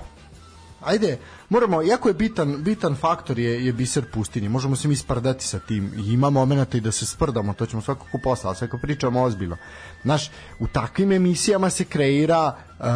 ajde, 0.85 1.19
moramo, 1.49 1.83
jako 1.83 2.09
je 2.09 2.15
bitan, 2.15 2.63
bitan 2.63 2.97
faktor 2.97 3.39
je, 3.39 3.67
je 3.67 3.73
biser 3.73 4.05
pustinje, 4.13 4.49
možemo 4.49 4.77
se 4.77 4.89
mi 4.89 4.97
sprdati 4.97 5.45
sa 5.45 5.59
tim, 5.59 5.93
ima 5.97 6.31
momenta 6.31 6.79
i 6.79 6.81
da 6.81 6.93
se 6.93 7.07
sprdamo, 7.07 7.55
to 7.55 7.67
ćemo 7.67 7.83
svakako 7.83 8.19
posla, 8.23 8.55
ali 8.61 8.81
pričamo 8.83 9.23
ozbiljno. 9.23 9.57
Znaš, 10.03 10.31
u 10.61 10.67
takvim 10.67 11.13
emisijama 11.13 11.71
se 11.71 11.85
kreira 11.85 12.57
uh, 12.79 12.87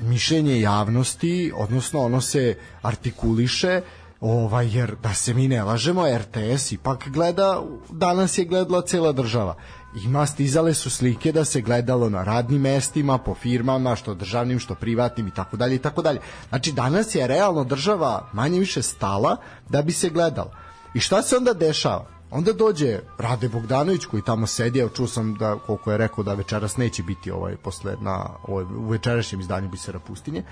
mišljenje 0.00 0.60
javnosti, 0.60 1.52
odnosno 1.56 2.00
ono 2.00 2.20
se 2.20 2.58
artikuliše, 2.82 3.80
ovaj, 4.20 4.76
jer 4.76 4.96
da 5.02 5.14
se 5.14 5.34
mi 5.34 5.48
ne 5.48 5.62
lažemo, 5.62 6.18
RTS 6.18 6.72
ipak 6.72 7.08
gleda, 7.08 7.62
danas 7.90 8.38
je 8.38 8.44
gledala 8.44 8.82
cela 8.82 9.12
država. 9.12 9.54
Ima 9.94 10.26
stizale 10.26 10.74
su 10.74 10.90
slike 10.90 11.32
da 11.32 11.44
se 11.44 11.60
gledalo 11.60 12.10
na 12.10 12.24
radnim 12.24 12.60
mestima, 12.60 13.18
po 13.18 13.34
firmama, 13.34 13.96
što 13.96 14.14
državnim, 14.14 14.58
što 14.58 14.74
privatnim 14.74 15.28
i 15.28 15.30
tako 15.30 15.56
dalje 15.56 15.74
i 15.74 15.78
tako 15.78 16.02
dalje. 16.02 16.20
Znači 16.48 16.72
danas 16.72 17.14
je 17.14 17.26
realno 17.26 17.64
država 17.64 18.28
manje 18.32 18.58
više 18.58 18.82
stala 18.82 19.36
da 19.68 19.82
bi 19.82 19.92
se 19.92 20.08
gledala. 20.08 20.50
I 20.94 21.00
šta 21.00 21.22
se 21.22 21.36
onda 21.36 21.52
dešava? 21.54 22.06
Onda 22.30 22.52
dođe 22.52 22.98
Rade 23.18 23.48
Bogdanović 23.48 24.04
koji 24.04 24.22
tamo 24.22 24.46
sedi, 24.46 24.78
evo 24.78 24.90
čuo 24.90 25.06
sam 25.06 25.34
da 25.34 25.58
koliko 25.66 25.92
je 25.92 25.98
rekao 25.98 26.24
da 26.24 26.34
večeras 26.34 26.76
neće 26.76 27.02
biti 27.02 27.30
ovaj 27.30 27.56
posle 27.56 27.96
na 28.00 28.26
ovaj, 28.48 28.64
u 28.64 28.88
večerašnjem 28.88 29.40
izdanju 29.40 29.68
Bisera 29.68 29.98
pustinje, 29.98 30.42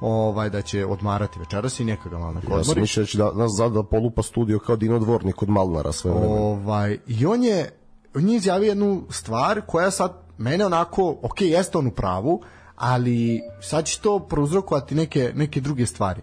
ovaj 0.00 0.50
da 0.50 0.62
će 0.62 0.86
odmarati 0.86 1.38
večeras 1.38 1.80
i 1.80 1.84
neka 1.84 2.08
ga 2.08 2.18
malo 2.18 2.32
na 2.32 2.40
Ja 2.40 2.48
sam 2.48 2.58
odmori. 2.60 2.80
mislio 2.80 3.06
da 3.14 3.24
da 3.24 3.38
nas 3.38 3.52
zada 3.56 3.82
polupa 3.82 4.22
studio 4.22 4.58
kao 4.58 4.76
Dino 4.76 4.98
Dvornik 4.98 5.42
od 5.42 5.48
Malnara 5.48 5.92
sve 5.92 6.10
vreme. 6.10 6.26
Ovaj, 6.26 6.98
I 7.06 7.26
on 7.26 7.44
je, 7.44 7.70
on 8.18 8.28
je 8.28 8.36
izjavio 8.36 8.68
jednu 8.68 9.02
stvar 9.10 9.60
koja 9.66 9.90
sad 9.90 10.12
mene 10.38 10.66
onako, 10.66 11.16
ok, 11.22 11.40
jeste 11.40 11.78
on 11.78 11.86
u 11.86 11.90
pravu, 11.90 12.42
ali 12.76 13.42
sad 13.60 13.84
će 13.84 14.00
to 14.00 14.18
prouzrokovati 14.18 14.94
neke, 14.94 15.32
neke 15.34 15.60
druge 15.60 15.86
stvari. 15.86 16.20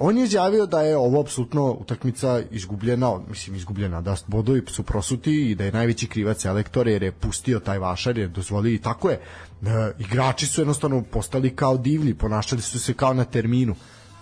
on 0.00 0.18
je 0.18 0.24
izjavio 0.24 0.66
da 0.66 0.80
je 0.82 0.96
ovo 0.96 1.20
apsolutno 1.20 1.72
utakmica 1.72 2.42
izgubljena, 2.50 3.18
mislim 3.28 3.56
izgubljena, 3.56 4.00
da 4.00 4.16
bodovi 4.26 4.62
su 4.66 4.82
prosuti 4.82 5.50
i 5.50 5.54
da 5.54 5.64
je 5.64 5.72
najveći 5.72 6.06
krivac 6.06 6.42
selektor 6.42 6.88
jer 6.88 7.02
je 7.02 7.12
pustio 7.12 7.60
taj 7.60 7.78
vašar, 7.78 8.18
jer 8.18 8.28
dozvolio 8.28 8.74
i 8.74 8.78
tako 8.78 9.10
je. 9.10 9.20
Uh, 9.62 9.68
igrači 9.98 10.46
su 10.46 10.60
jednostavno 10.60 11.02
postali 11.02 11.56
kao 11.56 11.76
divlji, 11.76 12.14
ponašali 12.14 12.62
su 12.62 12.78
se 12.78 12.94
kao 12.94 13.14
na 13.14 13.24
terminu. 13.24 13.74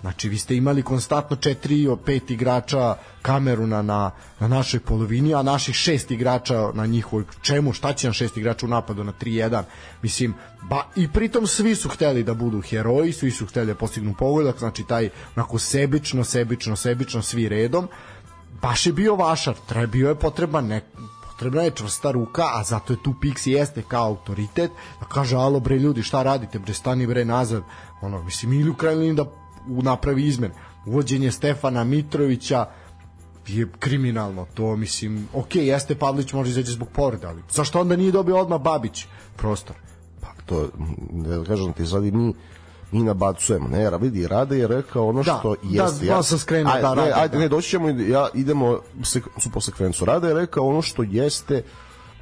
Znači, 0.04 0.28
vi 0.28 0.38
ste 0.38 0.56
imali 0.56 0.82
konstantno 0.82 1.36
4 1.36 1.90
od 1.90 1.98
5 2.06 2.32
igrača 2.32 2.96
Kameruna 3.22 3.82
na, 3.82 4.10
na 4.40 4.48
našoj 4.48 4.80
polovini, 4.80 5.34
a 5.34 5.42
naših 5.42 5.74
šest 5.74 6.10
igrača 6.10 6.70
na 6.74 6.86
njihovoj 6.86 7.24
čemu, 7.42 7.72
šta 7.72 7.92
će 7.92 8.06
nam 8.06 8.14
šest 8.14 8.36
igrača 8.36 8.66
u 8.66 8.68
napadu 8.68 9.04
na 9.04 9.12
3-1 9.20 9.62
mislim, 10.02 10.34
ba, 10.62 10.82
i 10.96 11.08
pritom 11.08 11.46
svi 11.46 11.74
su 11.74 11.88
hteli 11.88 12.22
da 12.22 12.34
budu 12.34 12.60
heroji, 12.60 13.12
svi 13.12 13.30
su 13.30 13.46
hteli 13.46 13.66
da 13.66 13.74
postignu 13.74 14.14
pogodak, 14.18 14.58
znači 14.58 14.84
taj 14.84 15.08
onako 15.36 15.58
sebično, 15.58 16.24
sebično, 16.24 16.76
sebično, 16.76 17.22
svi 17.22 17.48
redom. 17.48 17.88
Baš 18.62 18.86
je 18.86 18.92
bio 18.92 19.16
vašar, 19.16 19.54
trebio 19.68 20.08
je 20.08 20.14
potreban 20.14 20.66
ne, 20.66 20.82
potrebna 21.30 21.62
je 21.62 21.70
čvrsta 21.70 22.10
ruka, 22.10 22.44
a 22.54 22.64
zato 22.64 22.92
je 22.92 23.02
tu 23.02 23.14
Pixi 23.22 23.50
jeste 23.50 23.82
kao 23.88 24.06
autoritet, 24.06 24.70
da 25.00 25.06
kaže, 25.06 25.36
alo 25.36 25.60
bre 25.60 25.78
ljudi, 25.78 26.02
šta 26.02 26.22
radite, 26.22 26.58
bre, 26.58 26.74
stani 26.74 27.06
bre 27.06 27.24
nazad, 27.24 27.62
ono, 28.02 28.22
mislim, 28.22 28.52
ili 28.52 28.70
u 28.70 28.74
krajnju 28.74 29.14
da 29.14 29.43
napravi 29.66 30.26
izmen. 30.26 30.50
Uvođenje 30.86 31.32
Stefana 31.32 31.84
Mitrovića 31.84 32.66
je 33.46 33.68
kriminalno, 33.78 34.46
to 34.54 34.76
mislim, 34.76 35.28
ok, 35.34 35.54
jeste 35.54 35.94
Pavlić 35.94 36.32
može 36.32 36.50
izaći 36.50 36.70
zbog 36.70 36.88
povreda, 36.88 37.28
ali 37.28 37.42
zašto 37.50 37.80
onda 37.80 37.96
nije 37.96 38.12
dobio 38.12 38.38
odmah 38.38 38.60
Babić 38.60 39.06
prostor? 39.36 39.76
Pa 40.20 40.28
to, 40.46 40.68
da 41.10 41.44
kažem 41.44 41.72
ti, 41.72 41.86
sad 41.86 42.04
i 42.04 42.10
mi 42.10 42.34
mi 42.94 43.02
nabacujemo. 43.02 43.68
Ne, 43.68 43.90
vidi, 44.00 44.26
Rade 44.26 44.58
je 44.58 44.66
rekao 44.66 45.08
ono 45.08 45.22
da, 45.22 45.38
što 45.38 45.54
jeste. 45.62 46.06
Da, 46.06 46.12
ja 46.12 46.22
sam 46.22 46.38
skrenuo 46.38 46.72
da, 46.72 46.94
Rade, 46.94 47.12
ajde, 47.14 47.36
da. 47.36 47.38
ne, 47.38 47.48
doći 47.48 47.68
ćemo, 47.68 47.88
ja, 47.88 48.28
idemo 48.34 48.78
sek, 49.02 49.24
po 49.52 49.60
sekvencu. 49.60 50.04
Rade 50.04 50.28
je 50.28 50.34
rekao 50.34 50.68
ono 50.68 50.82
što 50.82 51.02
jeste 51.02 51.62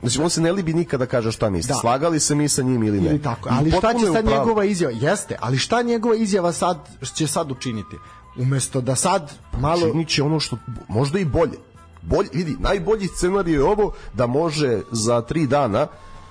Znači, 0.02 0.20
on 0.20 0.30
se 0.30 0.40
ne 0.40 0.52
libi 0.52 0.72
nikada 0.74 1.04
da 1.04 1.10
kaže 1.10 1.32
šta 1.32 1.50
misli. 1.50 1.68
Da. 1.68 1.74
Slagali 1.74 2.20
se 2.20 2.34
mi 2.34 2.48
sa 2.48 2.62
njim 2.62 2.82
ili 2.82 3.00
ne. 3.00 3.10
Ili 3.10 3.22
tako. 3.22 3.48
Ali 3.52 3.70
šta 3.70 3.94
će 3.94 4.06
sad 4.12 4.24
njegova 4.24 4.64
izjava? 4.64 4.94
Jeste, 5.00 5.36
ali 5.40 5.58
šta 5.58 5.82
njegova 5.82 6.14
izjava 6.14 6.52
sad 6.52 6.78
će 7.14 7.26
sad 7.26 7.50
učiniti? 7.50 7.96
Umesto 8.36 8.80
da 8.80 8.96
sad 8.96 9.32
malo... 9.60 9.90
Činit 9.90 10.08
će 10.08 10.22
ono 10.22 10.40
što, 10.40 10.56
možda 10.88 11.18
i 11.18 11.24
bolje. 11.24 11.58
Bolje, 12.02 12.28
vidi, 12.32 12.56
najbolji 12.58 13.08
scenarij 13.08 13.52
je 13.52 13.64
ovo 13.64 13.92
da 14.14 14.26
može 14.26 14.80
za 14.90 15.20
tri 15.20 15.46
dana, 15.46 15.86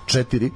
četiri, 0.06 0.50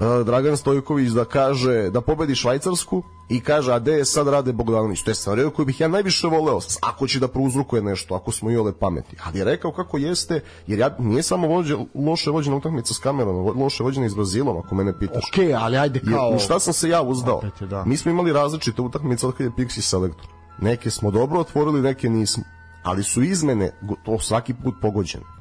Dragan 0.00 0.56
Stojković 0.56 1.10
da 1.10 1.24
kaže 1.24 1.90
da 1.90 2.00
pobedi 2.00 2.34
Švajcarsku 2.34 3.02
i 3.28 3.40
kaže 3.40 3.72
a 3.72 3.78
gde 3.78 3.92
je 3.92 4.04
sad 4.04 4.28
Rade 4.28 4.52
Bogdanović? 4.52 5.02
To 5.02 5.10
je 5.10 5.14
scenario 5.14 5.50
koji 5.50 5.66
bih 5.66 5.80
ja 5.80 5.88
najviše 5.88 6.26
voleo 6.26 6.58
ako 6.82 7.06
će 7.06 7.20
da 7.20 7.28
prouzrokuje 7.28 7.82
nešto 7.82 8.14
ako 8.14 8.32
smo 8.32 8.50
i 8.50 8.56
ole 8.56 8.72
pameti. 8.72 9.16
Ali 9.24 9.38
je 9.38 9.44
rekao 9.44 9.72
kako 9.72 9.98
jeste 9.98 10.40
jer 10.66 10.78
ja 10.78 10.96
nije 10.98 11.22
samo 11.22 11.48
vođe, 11.48 11.76
loše 11.94 12.30
vođena 12.30 12.56
utakmica 12.56 12.94
s 12.94 12.98
kamerom 12.98 13.60
loše 13.62 13.82
vođena 13.82 14.06
i 14.06 14.10
s 14.10 14.14
Brazilom 14.14 14.56
ako 14.56 14.74
mene 14.74 14.98
pitaš. 14.98 15.24
Ok 15.24 15.44
ali 15.58 15.76
ajde 15.76 16.00
kao 16.10 16.30
jer, 16.30 16.40
šta 16.40 16.58
sam 16.58 16.72
se 16.72 16.88
ja 16.88 17.02
uzdao? 17.02 17.36
Opet 17.36 17.68
da. 17.68 17.84
mi 17.84 17.96
smo 17.96 18.10
imali 18.10 18.32
različite 18.32 18.82
utakmice 18.82 19.26
od 19.26 19.32
kada 19.32 19.44
je 19.44 19.50
Pixi 19.50 19.80
selektor. 19.80 20.26
Neke 20.60 20.90
smo 20.90 21.10
dobro 21.10 21.40
otvorili 21.40 21.82
neke 21.82 22.08
nismo. 22.08 22.44
Ali 22.82 23.02
su 23.02 23.22
izmene 23.22 23.70
to 24.04 24.18
svaki 24.18 24.54
put 24.54 24.74
pogođene 24.82 25.39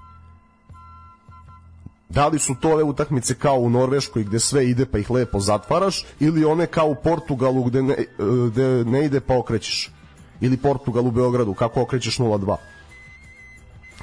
Da 2.10 2.28
li 2.28 2.40
su 2.40 2.56
to 2.62 2.72
ove 2.72 2.84
utakmice 2.84 3.36
kao 3.36 3.56
u 3.56 3.70
Norveškoj 3.70 4.24
gde 4.24 4.40
sve 4.40 4.70
ide 4.70 4.86
pa 4.86 4.98
ih 4.98 5.12
lepo 5.12 5.40
zatvaraš 5.40 6.06
ili 6.20 6.46
one 6.46 6.66
kao 6.66 6.88
u 6.88 6.96
Portugalu 6.96 7.64
gde 7.64 7.82
ne, 7.84 7.96
gde 8.52 8.86
ne 8.86 9.06
ide 9.06 9.20
pa 9.20 9.38
okrećeš? 9.38 9.92
Ili 10.42 10.58
Portugal 10.58 11.08
u 11.08 11.12
Beogradu 11.12 11.54
kako 11.54 11.82
okrećeš 11.82 12.18
0-2? 12.18 12.56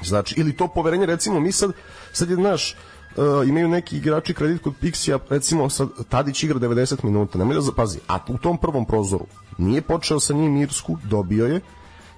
Znači, 0.03 0.35
ili 0.37 0.57
to 0.57 0.67
poverenje, 0.67 1.05
recimo, 1.05 1.39
mi 1.39 1.51
sad, 1.51 1.71
sad 2.13 2.29
je 2.29 2.37
naš, 2.37 2.75
uh, 3.15 3.47
imaju 3.47 3.67
neki 3.67 3.97
igrači 3.97 4.33
kredit 4.33 4.61
kod 4.61 4.73
Pixija, 4.81 5.19
recimo 5.29 5.69
sad 5.69 5.87
Tadić 6.09 6.43
igra 6.43 6.59
90 6.59 7.03
minuta, 7.03 7.37
nemoj 7.37 7.55
da 7.55 7.61
zapazi, 7.61 7.99
a 8.07 8.19
u 8.27 8.37
tom 8.37 8.57
prvom 8.57 8.85
prozoru 8.85 9.25
nije 9.57 9.81
počeo 9.81 10.19
sa 10.19 10.33
njim 10.33 10.57
Irsku, 10.57 10.97
dobio 11.03 11.45
je 11.45 11.61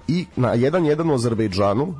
i 0.08 0.26
na 0.36 0.56
1-1 0.56 1.10
u 1.10 1.14
Azerbejdžanu 1.14 1.94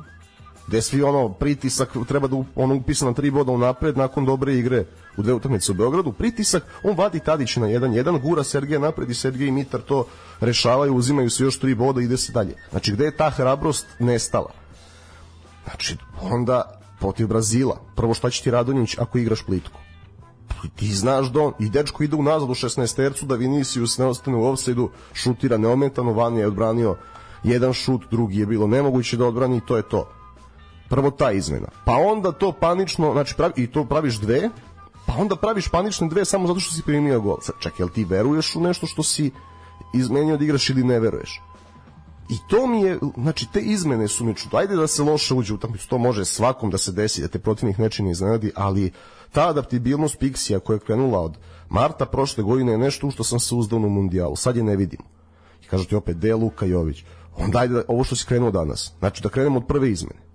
gde 0.67 0.81
svi 0.81 1.03
ono 1.03 1.29
pritisak 1.29 1.89
treba 2.07 2.27
da 2.27 2.43
ono 2.55 2.75
upisa 2.75 3.05
na 3.05 3.13
tri 3.13 3.31
boda 3.31 3.51
unapred 3.51 3.97
nakon 3.97 4.25
dobre 4.25 4.55
igre 4.55 4.85
u 5.17 5.21
dve 5.21 5.33
utakmice 5.33 5.71
u 5.71 5.75
Beogradu, 5.75 6.11
pritisak, 6.11 6.63
on 6.83 6.95
vadi 6.97 7.19
Tadić 7.19 7.55
na 7.55 7.67
1-1, 7.67 8.21
gura 8.21 8.43
Sergeja 8.43 8.79
napred 8.79 9.09
i 9.09 9.13
Sergej 9.13 9.47
i 9.47 9.51
Mitar 9.51 9.81
to 9.81 10.05
rešavaju, 10.39 10.95
uzimaju 10.95 11.29
se 11.29 11.43
još 11.43 11.59
tri 11.59 11.75
boda 11.75 12.01
i 12.01 12.03
ide 12.03 12.17
se 12.17 12.31
dalje. 12.31 12.55
Znači, 12.69 12.91
gde 12.91 13.05
je 13.05 13.17
ta 13.17 13.29
hrabrost 13.29 13.85
nestala? 13.99 14.51
Znači, 15.65 15.97
onda 16.21 16.79
protiv 16.99 17.27
Brazila, 17.27 17.81
prvo 17.95 18.13
šta 18.13 18.29
će 18.29 18.43
ti 18.43 18.51
Radonjić 18.51 18.97
ako 18.97 19.17
igraš 19.17 19.43
plitko? 19.43 19.79
ti 20.75 20.93
znaš 20.93 21.27
da 21.27 21.41
on, 21.41 21.53
i 21.59 21.69
dečko 21.69 22.03
ide 22.03 22.15
unazad 22.15 22.49
u 22.49 22.53
16 22.53 22.95
tercu 22.95 23.25
da 23.25 23.35
Vinicius 23.35 23.97
ne 23.97 24.05
ostane 24.05 24.37
u 24.37 24.45
offside-u, 24.45 24.89
šutira 25.13 25.57
neometano, 25.57 26.13
Vanja 26.13 26.39
je 26.39 26.47
odbranio 26.47 26.95
jedan 27.43 27.73
šut, 27.73 28.01
drugi 28.11 28.39
je 28.39 28.45
bilo 28.45 28.67
nemoguće 28.67 29.17
da 29.17 29.25
odbrani 29.25 29.57
i 29.57 29.65
to 29.67 29.77
je 29.77 29.83
to 29.89 30.20
prvo 30.91 31.11
ta 31.11 31.31
izmena. 31.31 31.67
Pa 31.85 31.95
onda 31.97 32.31
to 32.31 32.51
panično, 32.51 33.13
znači 33.13 33.35
pravi, 33.35 33.53
i 33.55 33.67
to 33.67 33.85
praviš 33.85 34.19
dve, 34.19 34.49
pa 35.05 35.13
onda 35.17 35.35
praviš 35.35 35.69
panične 35.69 36.07
dve 36.09 36.25
samo 36.25 36.47
zato 36.47 36.59
što 36.59 36.73
si 36.73 36.83
primio 36.83 37.21
gol. 37.21 37.37
Sad, 37.41 37.55
čak, 37.59 37.79
jel 37.79 37.89
ti 37.89 38.03
veruješ 38.05 38.55
u 38.55 38.61
nešto 38.61 38.87
što 38.87 39.03
si 39.03 39.31
izmenio 39.93 40.37
da 40.37 40.43
igraš 40.43 40.69
ili 40.69 40.83
ne 40.83 40.99
veruješ? 40.99 41.41
I 42.29 42.35
to 42.47 42.67
mi 42.67 42.81
je, 42.81 42.99
znači 43.17 43.47
te 43.53 43.59
izmene 43.59 44.07
su 44.07 44.25
mi 44.25 44.35
čudo. 44.35 44.57
Ajde 44.57 44.75
da 44.75 44.87
se 44.87 45.03
loše 45.03 45.33
uđe 45.33 45.53
u 45.53 45.55
utakmicu, 45.55 45.87
to 45.87 45.97
može 45.97 46.25
svakom 46.25 46.69
da 46.69 46.77
se 46.77 46.91
desi, 46.91 47.21
da 47.21 47.27
te 47.27 47.39
protivnik 47.39 47.77
ne 47.77 48.11
iznenadi, 48.11 48.51
ali 48.55 48.91
ta 49.31 49.49
adaptibilnost 49.49 50.19
Pixija 50.19 50.59
koja 50.59 50.75
je 50.75 50.79
krenula 50.79 51.19
od 51.19 51.37
marta 51.69 52.05
prošle 52.05 52.43
godine 52.43 52.71
je 52.71 52.77
nešto 52.77 53.07
u 53.07 53.11
što 53.11 53.23
sam 53.23 53.39
se 53.39 53.55
uzdao 53.55 53.79
na 53.79 53.87
mundijalu. 53.87 54.35
Sad 54.35 54.57
je 54.57 54.63
ne 54.63 54.75
vidim. 54.75 54.99
I 55.63 55.67
kažu 55.67 55.85
ti 55.85 55.95
opet, 55.95 56.17
de 56.17 56.35
Luka 56.35 56.65
Jović. 56.65 57.03
Onda 57.37 57.59
ajde 57.59 57.73
da, 57.73 57.83
ovo 57.87 58.03
što 58.03 58.15
si 58.15 58.25
krenuo 58.25 58.51
danas. 58.51 58.93
Znači 58.99 59.23
da 59.23 59.29
krenemo 59.29 59.57
od 59.57 59.67
prve 59.67 59.91
izmene 59.91 60.30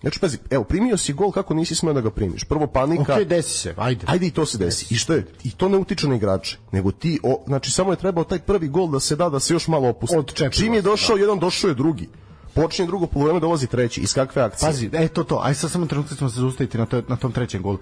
Znači, 0.00 0.20
pazi, 0.20 0.38
evo, 0.50 0.64
primio 0.64 0.96
si 0.96 1.12
gol 1.12 1.32
kako 1.32 1.54
nisi 1.54 1.74
smeo 1.74 1.94
da 1.94 2.00
ga 2.00 2.10
primiš. 2.10 2.44
Prvo 2.44 2.66
panika. 2.66 3.14
Ok, 3.14 3.22
desi 3.22 3.58
se, 3.58 3.74
ajde. 3.76 4.06
Ajde 4.08 4.26
i 4.26 4.30
to 4.30 4.46
se 4.46 4.58
desi. 4.58 4.84
desi. 4.84 4.94
I 4.94 4.98
što 4.98 5.12
je? 5.12 5.26
I 5.44 5.50
to 5.50 5.68
ne 5.68 5.78
utiče 5.78 6.08
na 6.08 6.14
igrače. 6.14 6.58
Nego 6.72 6.90
ti, 6.90 7.20
o, 7.22 7.42
znači, 7.46 7.70
samo 7.70 7.92
je 7.92 7.96
trebao 7.96 8.24
taj 8.24 8.38
prvi 8.38 8.68
gol 8.68 8.90
da 8.90 9.00
se 9.00 9.16
da, 9.16 9.28
da 9.28 9.40
se 9.40 9.54
još 9.54 9.68
malo 9.68 9.88
opusti. 9.88 10.16
Odčepilo 10.16 10.50
Čim 10.50 10.74
je 10.74 10.82
došao 10.82 11.16
da. 11.16 11.22
jedan, 11.22 11.38
došao 11.38 11.68
je 11.68 11.74
drugi. 11.74 12.08
Počinje 12.54 12.86
drugo 12.86 13.06
polovreme, 13.06 13.40
dolazi 13.40 13.66
treći. 13.66 14.00
Iz 14.00 14.14
kakve 14.14 14.42
akcije? 14.42 14.68
Pazi, 14.68 14.90
e, 14.92 15.08
to, 15.08 15.24
to. 15.24 15.40
Aj 15.44 15.54
sad 15.54 15.70
samo 15.70 15.86
trenutak 15.86 16.18
ćemo 16.18 16.30
se 16.30 16.40
zaustaviti 16.40 16.78
na, 16.78 16.86
to, 16.86 17.02
na 17.08 17.16
tom 17.16 17.32
trećem 17.32 17.62
golu 17.62 17.78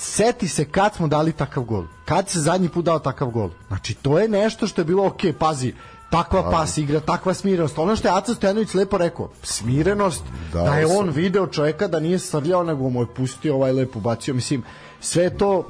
seti 0.00 0.48
se 0.48 0.64
kad 0.64 0.94
smo 0.94 1.08
dali 1.08 1.32
takav 1.32 1.64
gol. 1.64 1.84
Kad 2.04 2.28
se 2.28 2.40
zadnji 2.40 2.68
put 2.68 2.84
dao 2.84 2.98
takav 2.98 3.30
gol. 3.30 3.50
Znači, 3.68 3.94
to 3.94 4.18
je 4.18 4.28
nešto 4.28 4.66
što 4.66 4.80
je 4.80 4.84
bilo 4.84 5.06
ok, 5.06 5.20
pazi, 5.38 5.74
takva 6.10 6.50
pas 6.50 6.78
igra, 6.78 7.00
takva 7.00 7.34
smirenost. 7.34 7.78
Ono 7.78 7.96
što 7.96 8.08
je 8.08 8.14
Aca 8.14 8.34
Stojanović 8.34 8.74
lepo 8.74 8.98
rekao, 8.98 9.28
smirenost, 9.42 10.22
da, 10.52 10.62
da 10.62 10.74
je 10.74 10.86
on 10.86 11.10
video 11.10 11.46
čoveka 11.46 11.88
da 11.88 12.00
nije 12.00 12.18
srljao, 12.18 12.64
nego 12.64 12.88
mu 12.88 13.02
je 13.02 13.14
pustio 13.14 13.54
ovaj 13.54 13.72
lepo 13.72 14.00
bacio. 14.00 14.34
Mislim, 14.34 14.62
sve 15.00 15.36
to 15.36 15.64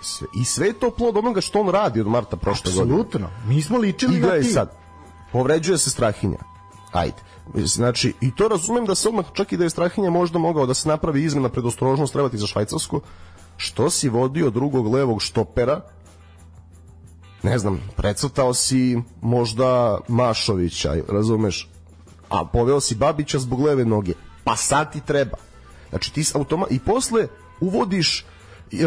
sve, 0.00 0.26
i 0.40 0.44
sve 0.44 0.66
je 0.66 0.72
to 0.72 0.90
plod 0.90 1.16
onoga 1.16 1.40
što 1.40 1.60
on 1.60 1.68
radi 1.68 2.00
od 2.00 2.06
marta 2.06 2.36
prošle 2.36 2.72
godine. 2.72 2.94
Apsolutno. 2.94 3.28
Mi 3.46 3.62
smo 3.62 3.78
ličili 3.78 4.16
Igra 4.16 4.34
na 4.34 4.40
tim. 4.40 4.52
sad. 4.52 4.70
Povređuje 5.32 5.78
se 5.78 5.90
Strahinja. 5.90 6.38
Ajde. 6.92 7.16
Znači, 7.54 8.14
i 8.20 8.34
to 8.34 8.48
razumem 8.48 8.86
da 8.86 8.94
se 8.94 9.08
odmah, 9.08 9.24
čak 9.32 9.52
i 9.52 9.56
da 9.56 9.64
je 9.64 9.70
Strahinja 9.70 10.10
možda 10.10 10.38
mogao 10.38 10.66
da 10.66 10.74
se 10.74 10.88
napravi 10.88 11.24
izmena 11.24 11.48
predostrožnost 11.48 12.12
trebati 12.12 12.38
za 12.38 12.46
Švajcarsku, 12.46 13.00
što 13.56 13.90
si 13.90 14.08
vodio 14.08 14.50
drugog 14.50 14.94
levog 14.94 15.22
štopera 15.22 15.80
ne 17.42 17.58
znam, 17.58 17.80
precrtao 17.96 18.54
si 18.54 18.98
možda 19.20 19.98
Mašovića, 20.08 20.94
razumeš, 21.08 21.68
a 22.28 22.44
poveo 22.44 22.80
si 22.80 22.94
Babića 22.94 23.38
zbog 23.38 23.60
leve 23.60 23.84
noge, 23.84 24.12
pa 24.44 24.56
sad 24.56 24.92
ti 24.92 25.00
treba. 25.00 25.36
Znači 25.90 26.12
ti 26.12 26.24
automa 26.34 26.66
i 26.70 26.78
posle 26.78 27.26
uvodiš 27.60 28.24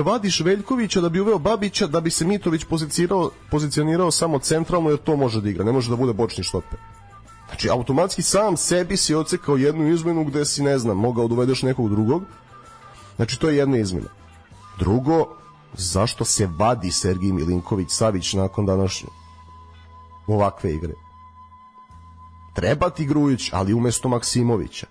vadiš 0.03 0.39
Veljkovića 0.39 1.01
da 1.01 1.09
bi 1.09 1.19
uveo 1.19 1.39
Babića 1.39 1.87
da 1.87 2.01
bi 2.01 2.09
se 2.09 2.25
Mitrović 2.25 2.63
pozicionirao, 2.63 3.31
pozicionirao 3.51 4.11
samo 4.11 4.39
centralno 4.39 4.89
jer 4.89 4.99
to 4.99 5.15
može 5.15 5.41
da 5.41 5.49
igra, 5.49 5.63
ne 5.63 5.71
može 5.71 5.89
da 5.89 5.95
bude 5.95 6.13
bočni 6.13 6.43
štoper. 6.43 6.79
Znači 7.47 7.69
automatski 7.69 8.21
sam 8.21 8.57
sebi 8.57 8.97
si 8.97 9.15
ocekao 9.15 9.57
jednu 9.57 9.87
izmenu 9.87 10.23
gde 10.23 10.45
si 10.45 10.63
ne 10.63 10.77
znam, 10.77 10.97
mogao 10.97 11.27
da 11.27 11.33
uvedeš 11.33 11.61
nekog 11.61 11.89
drugog. 11.89 12.23
Znači 13.15 13.39
to 13.39 13.49
je 13.49 13.57
jedna 13.57 13.77
izmena. 13.77 14.09
Drugo, 14.79 15.37
zašto 15.77 16.25
se 16.25 16.47
vadi 16.47 16.91
Sergij 16.91 17.31
Milinković 17.31 17.87
Savić 17.91 18.33
nakon 18.33 18.65
današnje 18.65 19.09
ovakve 20.27 20.73
igre? 20.73 20.93
Treba 22.55 22.89
ti 22.89 23.05
Grujić, 23.05 23.49
ali 23.53 23.73
umesto 23.73 24.09
Maksimovića. 24.09 24.87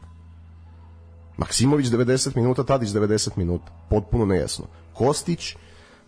Maksimović 1.37 1.87
90 1.87 2.37
minuta, 2.37 2.65
Tadić 2.65 2.89
90 2.91 3.31
minuta. 3.37 3.73
Potpuno 3.91 4.25
nejasno. 4.27 4.65
Kostić 4.95 5.57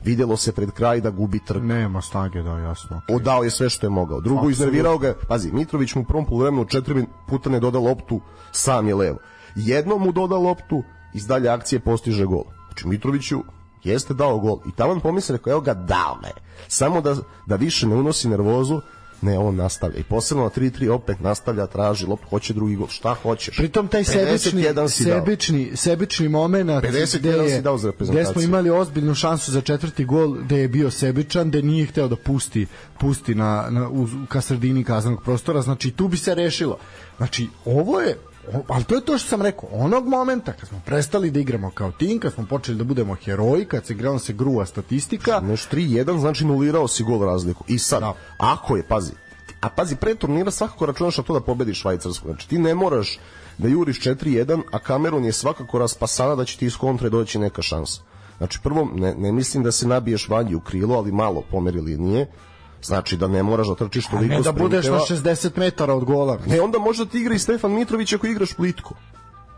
videlo 0.05 0.37
se 0.37 0.53
pred 0.53 0.71
kraj 0.71 1.01
da 1.01 1.11
gubi 1.11 1.39
trk. 1.45 1.63
Nema 1.63 2.03
snage, 2.03 2.43
da, 2.43 2.59
jasno. 2.59 3.01
Odao 3.09 3.45
je 3.45 3.51
sve 3.51 3.69
što 3.71 3.87
je 3.87 3.91
mogao. 3.91 4.21
Drugo, 4.21 4.51
iznervirao 4.51 4.99
ga, 4.99 5.07
je- 5.07 5.15
pazi, 5.29 5.53
Mitrović 5.53 5.95
mu 5.95 6.03
u 6.03 6.05
prvom 6.05 6.25
poluvremenu 6.27 6.65
četiri 6.65 7.07
puta 7.29 7.51
ne 7.51 7.61
doda 7.61 7.79
loptu, 7.79 8.21
sam 8.53 8.89
je 8.89 8.95
levo. 8.95 9.19
Jednom 9.55 10.03
mu 10.03 10.13
doda 10.13 10.37
loptu, 10.37 10.83
iz 11.15 11.27
dalje 11.27 11.49
akcije 11.49 11.81
postiže 11.81 12.25
gol. 12.25 12.45
Znači, 12.67 12.89
Mitroviću 12.89 13.43
jeste 13.87 14.15
dao 14.15 14.39
gol. 14.39 14.59
I 14.69 14.73
tamo 14.77 15.01
pomisle, 15.01 15.37
rekao, 15.37 15.51
evo 15.51 15.61
ga, 15.61 15.75
dao 15.75 16.19
me. 16.23 16.31
Samo 16.69 17.01
da, 17.01 17.17
da 17.47 17.57
više 17.57 17.87
ne 17.87 17.95
unosi 17.95 18.29
nervozu, 18.29 18.81
ne, 19.23 19.39
on 19.39 19.57
nastavlja. 19.57 19.99
I 19.99 20.03
posebno 20.03 20.45
na 20.45 20.51
3-3 20.51 20.91
opet 20.91 21.21
nastavlja, 21.21 21.67
traži 21.67 22.07
loptu, 22.07 22.27
hoće 22.31 22.53
drugi 22.53 22.77
gol. 22.77 22.89
Šta 22.89 23.15
hoćeš? 23.15 23.57
Pritom 23.57 23.89
taj 23.89 24.05
sebični, 24.05 24.63
51 24.63 24.89
si 24.89 25.05
dao. 25.05 25.21
sebični, 25.21 25.71
sebični 25.75 26.29
moment 26.29 26.71
51 26.71 26.89
gde, 26.89 26.99
je, 26.99 27.57
si 27.57 27.63
dao 27.63 27.79
za 27.79 27.89
gde 27.89 27.93
reprezentaciju. 27.93 28.33
smo 28.33 28.43
imali 28.43 28.71
ozbiljnu 28.71 29.15
šansu 29.15 29.53
za 29.53 29.61
četvrti 29.61 30.05
gol 30.05 30.33
gde 30.33 30.59
je 30.59 30.69
bio 30.69 30.91
sebičan, 30.91 31.49
gde 31.49 31.63
nije 31.63 31.87
hteo 31.87 32.09
da 32.09 32.17
pusti 32.17 32.67
pusti 33.01 33.35
na, 33.35 33.67
na, 33.71 33.89
u, 33.89 34.07
ka 34.29 34.41
sredini 34.41 34.85
kaznenog 34.85 35.23
prostora, 35.23 35.63
znači 35.63 35.91
tu 35.91 36.09
bi 36.09 36.17
se 36.17 36.35
rešilo. 36.35 36.79
Znači, 37.17 37.49
ovo 37.65 38.01
je 38.01 38.19
ali 38.69 38.85
to 38.85 38.95
je 38.95 39.05
to 39.05 39.19
što 39.19 39.29
sam 39.29 39.43
rekao, 39.43 39.69
onog 39.73 40.09
momenta 40.09 40.53
kad 40.53 40.69
smo 40.69 40.81
prestali 40.85 41.31
da 41.31 41.41
igramo 41.41 41.71
kao 41.71 41.93
tim, 41.93 42.21
kad 42.21 42.33
smo 42.33 42.47
počeli 42.47 42.79
da 42.79 42.85
budemo 42.85 43.15
heroji, 43.15 43.65
kad 43.65 43.87
se 43.87 43.93
igrala 43.93 44.19
se 44.19 44.33
gruva 44.33 44.67
statistika, 44.67 45.41
Neš 45.41 45.69
3-1, 45.69 46.19
znači 46.19 46.45
nulirao 46.45 46.89
si 46.89 47.03
gol 47.03 47.25
razliku. 47.25 47.65
I 47.69 47.79
sad, 47.79 48.01
Da. 48.01 48.15
ako 48.39 48.77
je, 48.77 48.83
pazi, 48.83 49.13
a 49.61 49.69
pazi, 49.69 49.97
pre 49.97 50.15
turnira 50.15 50.51
svakako 50.51 50.87
računaš 50.87 51.19
na 51.19 51.25
to 51.25 51.35
da 51.35 51.41
pobediš 51.41 51.81
Švajcarsku. 51.81 52.29
Znači 52.29 52.49
ti 52.49 52.59
ne 52.59 52.75
moraš 52.75 53.19
da 53.59 53.69
juriš 53.69 54.01
4-1, 54.01 54.63
a 54.73 54.79
Kamerun 54.79 55.25
je 55.25 55.33
svakako 55.33 55.79
raspasana 55.79 56.35
da 56.35 56.45
će 56.45 56.59
ti 56.59 56.67
iz 56.67 56.77
kontre 56.77 57.11
doći 57.11 57.39
neka 57.39 57.63
šansa. 57.63 58.01
Znači 58.39 58.59
prvo, 58.63 58.89
ne, 58.95 59.15
ne 59.15 59.33
mislim 59.33 59.63
da 59.63 59.73
se 59.73 59.89
nabiješ 59.89 60.29
vanji 60.29 60.55
u 60.55 60.61
krilo, 60.61 60.97
ali 60.97 61.13
malo 61.13 61.43
pomeri 61.51 61.81
linije. 61.81 62.27
Znači 62.83 63.17
da 63.17 63.29
ne 63.29 63.43
moraš 63.43 63.69
da 63.69 63.75
trčiš 63.75 64.07
toliko 64.07 64.35
ne 64.35 64.41
da 64.41 64.53
budeš 64.53 64.87
na 64.87 65.01
sprinteva. 65.01 65.35
60 65.35 65.59
metara 65.59 65.95
od 65.95 66.05
gola. 66.05 66.39
Ne, 66.47 66.61
onda 66.61 66.79
možda 66.79 67.05
ti 67.05 67.19
igra 67.19 67.35
i 67.35 67.39
Stefan 67.39 67.73
Mitrović 67.73 68.13
ako 68.13 68.27
igraš 68.27 68.55
plitko. 68.55 68.95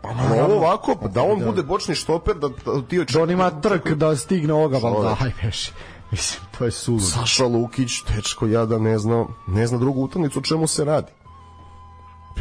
Pa 0.01 0.09
Ali 0.09 0.39
ovo 0.39 0.55
ovako, 0.55 0.95
da 1.13 1.23
on 1.23 1.39
bude 1.45 1.63
bočni 1.63 1.95
štoper, 1.95 2.35
da, 2.35 2.47
da 2.47 2.81
ti 2.81 3.05
Da 3.13 3.21
on 3.21 3.31
ima 3.31 3.61
trk 3.61 3.89
da 3.89 4.15
stigne 4.15 4.53
ovoga, 4.53 4.77
valda, 4.77 5.17
aj 5.19 5.31
beši. 5.43 5.71
Mislim, 6.11 6.41
to 6.57 6.65
je 6.65 6.71
suludo. 6.71 7.05
Saša 7.05 7.45
Lukić, 7.45 8.01
tečko 8.01 8.47
jada, 8.47 8.79
ne 8.79 8.99
zna, 8.99 9.25
ne 9.47 9.67
zna 9.67 9.77
drugu 9.77 10.01
utakmicu 10.01 10.39
o 10.39 10.41
čemu 10.41 10.67
se 10.67 10.85
radi. 10.85 11.11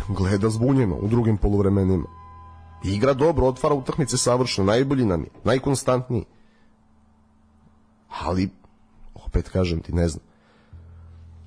Gleda 0.09 0.51
zbunjeno 0.51 0.95
u 0.95 1.09
drugim 1.09 1.37
poluvremenima. 1.37 2.07
Igra 2.85 3.15
dobro, 3.15 3.47
otvara 3.47 3.75
utakmice 3.75 4.17
savršeno, 4.17 4.67
najbolji 4.67 5.05
nam 5.05 5.23
je, 5.23 5.31
najkonstantniji. 5.45 6.25
Ali, 8.21 8.49
opet 9.15 9.49
kažem 9.49 9.81
ti, 9.81 9.93
ne 9.93 10.09
znam. 10.09 10.28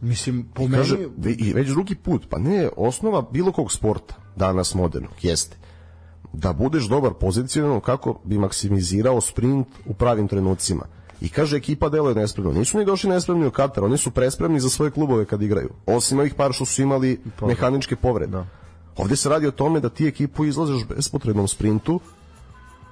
Mislim, 0.02 0.44
po 0.54 0.68
Kaže, 0.72 0.98
meni, 0.98 1.10
ve- 1.18 1.34
i 1.34 1.54
već 1.54 1.68
drugi 1.70 1.96
put, 1.96 2.28
pa 2.30 2.40
ne, 2.40 2.70
osnova 2.78 3.22
bilo 3.32 3.52
kog 3.52 3.72
sporta, 3.72 4.16
danas 4.36 4.74
modernog, 4.76 5.12
jeste 5.22 5.58
da 6.34 6.54
budeš 6.54 6.84
dobar 6.84 7.14
pozicionalno 7.14 7.80
kako 7.80 8.20
bi 8.24 8.38
maksimizirao 8.38 9.22
sprint 9.22 9.68
u 9.86 9.94
pravim 9.94 10.28
trenucima. 10.28 10.86
I 11.22 11.30
kaže 11.30 11.58
ekipa 11.58 11.90
deluje 11.90 12.16
nespremno. 12.16 12.52
Nisu 12.52 12.78
ni 12.80 12.86
došli 12.86 13.10
nespremni 13.10 13.48
u 13.48 13.52
Katar, 13.52 13.84
oni 13.84 13.98
su 13.98 14.12
prespremni 14.12 14.60
za 14.60 14.70
svoje 14.70 14.92
klubove 14.92 15.26
kad 15.26 15.42
igraju. 15.42 15.70
Osim 15.86 16.20
ovih 16.20 16.34
par 16.34 16.54
što 16.54 16.66
su 16.66 16.82
imali 16.82 17.20
mehaničke 17.48 17.96
povrede. 17.96 18.32
Da. 18.32 18.46
Ovde 18.98 19.16
se 19.16 19.30
radi 19.30 19.48
o 19.48 19.52
tome 19.52 19.80
da 19.80 19.90
ti 19.90 20.08
ekipu 20.08 20.46
izlažeš 20.46 20.86
bespotrebnom 20.86 21.48
sprintu, 21.48 22.00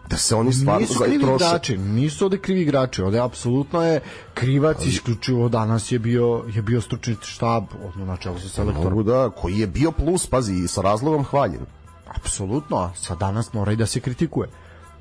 da 0.09 0.17
se 0.17 0.35
oni 0.35 0.53
stvarno 0.53 0.79
nisu 0.79 0.99
krivi 0.99 1.19
troše. 1.19 1.45
igrači, 1.45 1.77
nisu 1.77 2.25
ovde 2.25 2.37
krivi 2.37 2.61
igrači, 2.61 3.01
ovde 3.01 3.19
apsolutno 3.19 3.83
je 3.83 4.01
krivac 4.33 4.85
isključivo 4.85 5.49
danas 5.49 5.91
je 5.91 5.99
bio 5.99 6.43
je 6.53 6.61
bio 6.61 6.81
stručni 6.81 7.15
štab, 7.21 7.63
odno 7.87 8.05
na 8.05 8.17
čelu 8.17 8.39
sa 8.39 8.49
selektorom. 8.49 9.03
Da, 9.05 9.29
koji 9.29 9.59
je 9.59 9.67
bio 9.67 9.91
plus, 9.91 10.27
pazi, 10.27 10.67
sa 10.67 10.81
razlogom 10.81 11.23
hvaljen. 11.23 11.65
Apsolutno, 12.15 12.91
sa 12.95 13.15
danas 13.15 13.53
mora 13.53 13.71
i 13.71 13.75
da 13.75 13.85
se 13.85 13.99
kritikuje. 13.99 14.49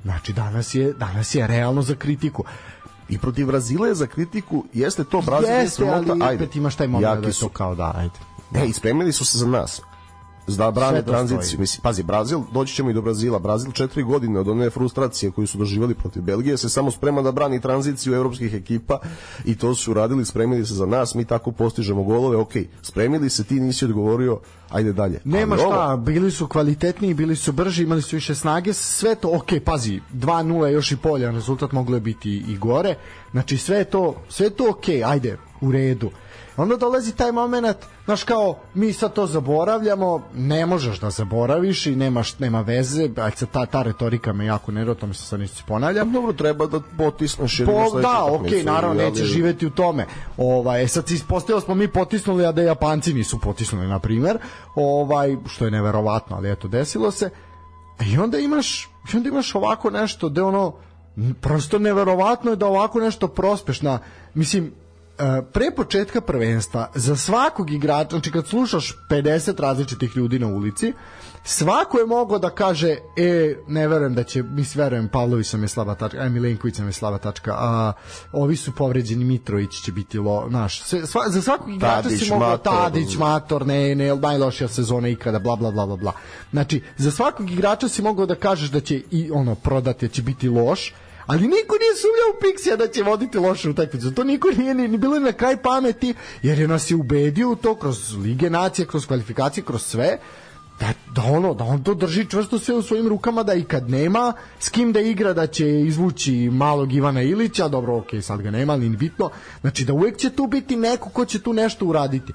Znači 0.03 0.33
danas 0.33 0.75
je 0.75 0.93
danas 0.93 1.35
je 1.35 1.47
realno 1.47 1.81
za 1.81 1.95
kritiku. 1.95 2.43
I 3.09 3.17
protiv 3.17 3.47
Brazila 3.47 3.87
je 3.87 3.95
za 3.95 4.07
kritiku, 4.07 4.65
jeste 4.73 5.03
to 5.03 5.21
Brazil 5.21 5.49
je 5.49 5.61
Jeste, 5.61 5.89
ali 5.89 6.05
sramota, 6.05 6.25
ajde. 6.25 6.43
opet 6.43 6.55
imaš 6.55 6.75
taj 6.75 6.87
moment 6.87 7.21
da 7.21 7.27
je 7.27 7.33
su. 7.33 7.45
to 7.45 7.49
kao 7.49 7.75
da, 7.75 7.93
ajde. 7.95 8.19
Ne, 8.51 8.67
i 8.67 8.73
spremili 8.73 9.13
su 9.13 9.25
se 9.25 9.37
za 9.37 9.47
nas. 9.47 9.81
Da 10.57 10.71
brane 10.71 11.01
tranziciju. 11.05 11.59
Mislim, 11.59 11.81
pazi, 11.81 12.03
Brazil, 12.03 12.39
doći 12.53 12.75
ćemo 12.75 12.89
i 12.89 12.93
do 12.93 13.01
Brazila. 13.01 13.39
Brazil 13.39 13.71
četiri 13.71 14.03
godine 14.03 14.39
od 14.39 14.47
one 14.47 14.69
frustracije 14.69 15.31
koju 15.31 15.47
su 15.47 15.57
doživjeli 15.57 15.93
protiv 15.93 16.23
Belgije 16.23 16.57
se 16.57 16.69
samo 16.69 16.91
sprema 16.91 17.21
da 17.21 17.31
brani 17.31 17.61
tranziciju 17.61 18.13
evropskih 18.13 18.53
ekipa 18.53 18.99
i 19.45 19.57
to 19.57 19.75
su 19.75 19.93
radili, 19.93 20.25
spremili 20.25 20.65
se 20.65 20.73
za 20.73 20.85
nas, 20.85 21.15
mi 21.15 21.25
tako 21.25 21.51
postižemo 21.51 22.03
golove, 22.03 22.37
ok, 22.37 22.51
spremili 22.81 23.29
se, 23.29 23.43
ti 23.43 23.59
nisi 23.59 23.85
odgovorio, 23.85 24.39
ajde 24.69 24.93
dalje. 24.93 25.19
Nema 25.23 25.55
Ali 25.55 25.63
ovo- 25.63 25.71
šta, 25.73 25.97
bili 25.97 26.31
su 26.31 26.47
kvalitetniji, 26.47 27.13
bili 27.13 27.35
su 27.35 27.51
brži, 27.51 27.83
imali 27.83 28.01
su 28.01 28.15
više 28.15 28.35
snage, 28.35 28.73
sve 28.73 29.15
to, 29.15 29.29
ok, 29.33 29.49
pazi, 29.65 30.01
2-0 30.13 30.65
je 30.65 30.73
još 30.73 30.91
i 30.91 30.97
poljan 30.97 31.35
rezultat 31.35 31.71
moglo 31.71 31.95
je 31.97 32.01
biti 32.01 32.43
i 32.47 32.57
gore, 32.57 32.95
znači 33.31 33.57
sve 33.57 33.83
to, 33.83 34.15
sve 34.29 34.49
to 34.49 34.69
ok, 34.69 34.89
ajde, 35.05 35.37
u 35.61 35.71
redu. 35.71 36.09
Onda 36.59 36.77
dolazi 36.77 37.15
taj 37.15 37.31
moment, 37.31 37.77
znaš 38.05 38.23
kao, 38.23 38.55
mi 38.73 38.93
sad 38.93 39.13
to 39.13 39.27
zaboravljamo, 39.27 40.21
ne 40.35 40.65
možeš 40.65 40.99
da 40.99 41.09
zaboraviš 41.09 41.85
i 41.85 41.95
nemaš, 41.95 42.39
nema 42.39 42.61
veze, 42.61 43.09
ajde 43.17 43.37
sad 43.37 43.49
ta, 43.51 43.65
ta 43.65 43.81
retorika 43.81 44.33
me 44.33 44.45
jako 44.45 44.71
nervira, 44.71 44.91
o 44.91 44.95
tome 44.95 45.13
se 45.13 45.23
sad 45.23 45.39
neću 45.39 45.63
ponavljam, 45.67 46.11
Dobro, 46.11 46.33
treba 46.33 46.65
da 46.65 46.79
potisneš 46.97 47.59
imaš 47.59 47.91
Po, 47.91 47.99
da, 47.99 48.25
okej, 48.29 48.63
naravno, 48.63 49.03
ali- 49.03 49.11
neće 49.11 49.23
živeti 49.23 49.67
u 49.67 49.69
tome. 49.69 50.05
Ovaj, 50.37 50.83
e, 50.83 50.87
sad 50.87 51.07
se 51.07 51.13
ispostavilo 51.13 51.61
smo 51.61 51.75
mi 51.75 51.87
potisnuli, 51.87 52.45
a 52.45 52.51
da 52.51 52.61
Japanci 52.61 53.13
nisu 53.13 53.39
potisnuli, 53.39 53.87
na 53.87 53.99
primer, 53.99 54.37
ovaj, 54.75 55.37
što 55.47 55.65
je 55.65 55.71
neverovatno, 55.71 56.35
ali 56.35 56.51
eto, 56.51 56.67
desilo 56.67 57.11
se. 57.11 57.29
I 58.11 58.17
onda 58.17 58.37
imaš, 58.37 58.89
i 59.13 59.17
onda 59.17 59.29
imaš 59.29 59.55
ovako 59.55 59.89
nešto, 59.89 60.29
da 60.29 60.45
ono, 60.45 60.73
prosto 61.41 61.79
neverovatno 61.79 62.51
je 62.51 62.55
da 62.55 62.67
ovako 62.67 62.99
nešto 62.99 63.27
prospeš 63.27 63.81
na, 63.81 63.99
mislim, 64.33 64.71
pre 65.53 65.71
početka 65.75 66.21
prvenstva 66.21 66.89
za 66.95 67.15
svakog 67.15 67.71
igrača, 67.71 68.09
znači 68.09 68.31
kad 68.31 68.47
slušaš 68.47 68.97
50 69.09 69.61
različitih 69.61 70.17
ljudi 70.17 70.39
na 70.39 70.47
ulici, 70.47 70.93
svako 71.43 71.99
je 71.99 72.05
mogao 72.05 72.39
da 72.39 72.49
kaže 72.49 72.97
e, 73.17 73.55
ne 73.67 73.87
verujem 73.87 74.15
da 74.15 74.23
će, 74.23 74.43
mislim 74.43 74.83
verujem 74.83 75.07
Pavlović 75.07 75.47
sam 75.47 75.61
je 75.61 75.67
slaba 75.67 75.95
tačka, 75.95 76.17
a 76.19 76.29
Milenković 76.29 76.75
sam 76.75 76.87
je 76.87 76.93
slaba 76.93 77.17
tačka, 77.17 77.55
a 77.57 77.93
ovi 78.31 78.55
su 78.55 78.71
povređeni, 78.71 79.25
Mitrović 79.25 79.81
će 79.85 79.91
biti 79.91 80.19
lo, 80.19 80.49
naš, 80.49 80.81
sve, 80.83 81.07
sva, 81.07 81.29
za 81.29 81.41
svakog 81.41 81.69
igrača 81.69 82.01
Tadić, 82.01 82.23
si 82.23 82.29
mogao 82.29 82.49
Mator. 82.49 82.73
Tadić, 82.73 83.17
Mator, 83.17 83.67
ne, 83.67 83.95
ne, 83.95 84.15
najlošija 84.15 84.67
sezona 84.67 85.07
ikada, 85.07 85.39
bla, 85.39 85.55
bla, 85.55 85.71
bla, 85.71 85.85
bla, 85.85 85.95
bla. 85.95 86.13
Znači, 86.51 86.81
za 86.97 87.11
svakog 87.11 87.51
igrača 87.51 87.87
si 87.87 88.01
mogao 88.01 88.25
da 88.25 88.35
kažeš 88.35 88.69
da 88.69 88.79
će 88.79 89.01
i 89.11 89.31
ono 89.31 89.55
prodati, 89.55 90.07
da 90.07 90.13
će 90.13 90.21
biti 90.21 90.49
loš, 90.49 90.93
ali 91.29 91.47
niko 91.47 91.75
nije 91.81 91.95
sumnjao 92.01 92.29
u 92.33 92.39
Pixija 92.41 92.75
da 92.75 92.87
će 92.87 93.03
voditi 93.03 93.37
lošu 93.37 93.69
utakmicu. 93.69 94.11
To 94.11 94.23
niko 94.23 94.47
nije 94.57 94.73
ni, 94.73 94.87
ni 94.87 94.97
bilo 94.97 95.19
na 95.19 95.31
kraj 95.31 95.57
pameti, 95.57 96.13
jer 96.41 96.59
je 96.59 96.67
nas 96.67 96.91
je 96.91 96.95
ubedio 96.95 97.49
u 97.49 97.55
to 97.55 97.75
kroz 97.75 98.15
Lige 98.15 98.49
nacije, 98.49 98.85
kroz 98.87 99.05
kvalifikacije, 99.07 99.63
kroz 99.63 99.83
sve, 99.83 100.17
da, 100.79 100.93
da 101.15 101.21
ono 101.21 101.53
da 101.53 101.63
on 101.63 101.83
to 101.83 101.93
drži 101.93 102.25
čvrsto 102.29 102.59
sve 102.59 102.75
u 102.75 102.81
svojim 102.81 103.07
rukama 103.07 103.43
da 103.43 103.53
i 103.53 103.63
kad 103.63 103.89
nema 103.89 104.33
s 104.59 104.69
kim 104.69 104.93
da 104.93 104.99
igra 104.99 105.33
da 105.33 105.47
će 105.47 105.81
izvući 105.81 106.49
malog 106.51 106.93
Ivana 106.93 107.21
Ilića 107.21 107.67
dobro 107.67 107.97
ok 107.97 108.07
sad 108.21 108.41
ga 108.41 108.51
nema 108.51 108.73
ali 108.73 108.89
bitno. 108.89 109.29
Znači 109.61 109.85
da 109.85 109.93
uvek 109.93 110.17
će 110.17 110.29
tu 110.29 110.47
biti 110.47 110.75
neko 110.75 111.09
ko 111.09 111.25
će 111.25 111.41
tu 111.41 111.53
nešto 111.53 111.85
uraditi. 111.85 112.33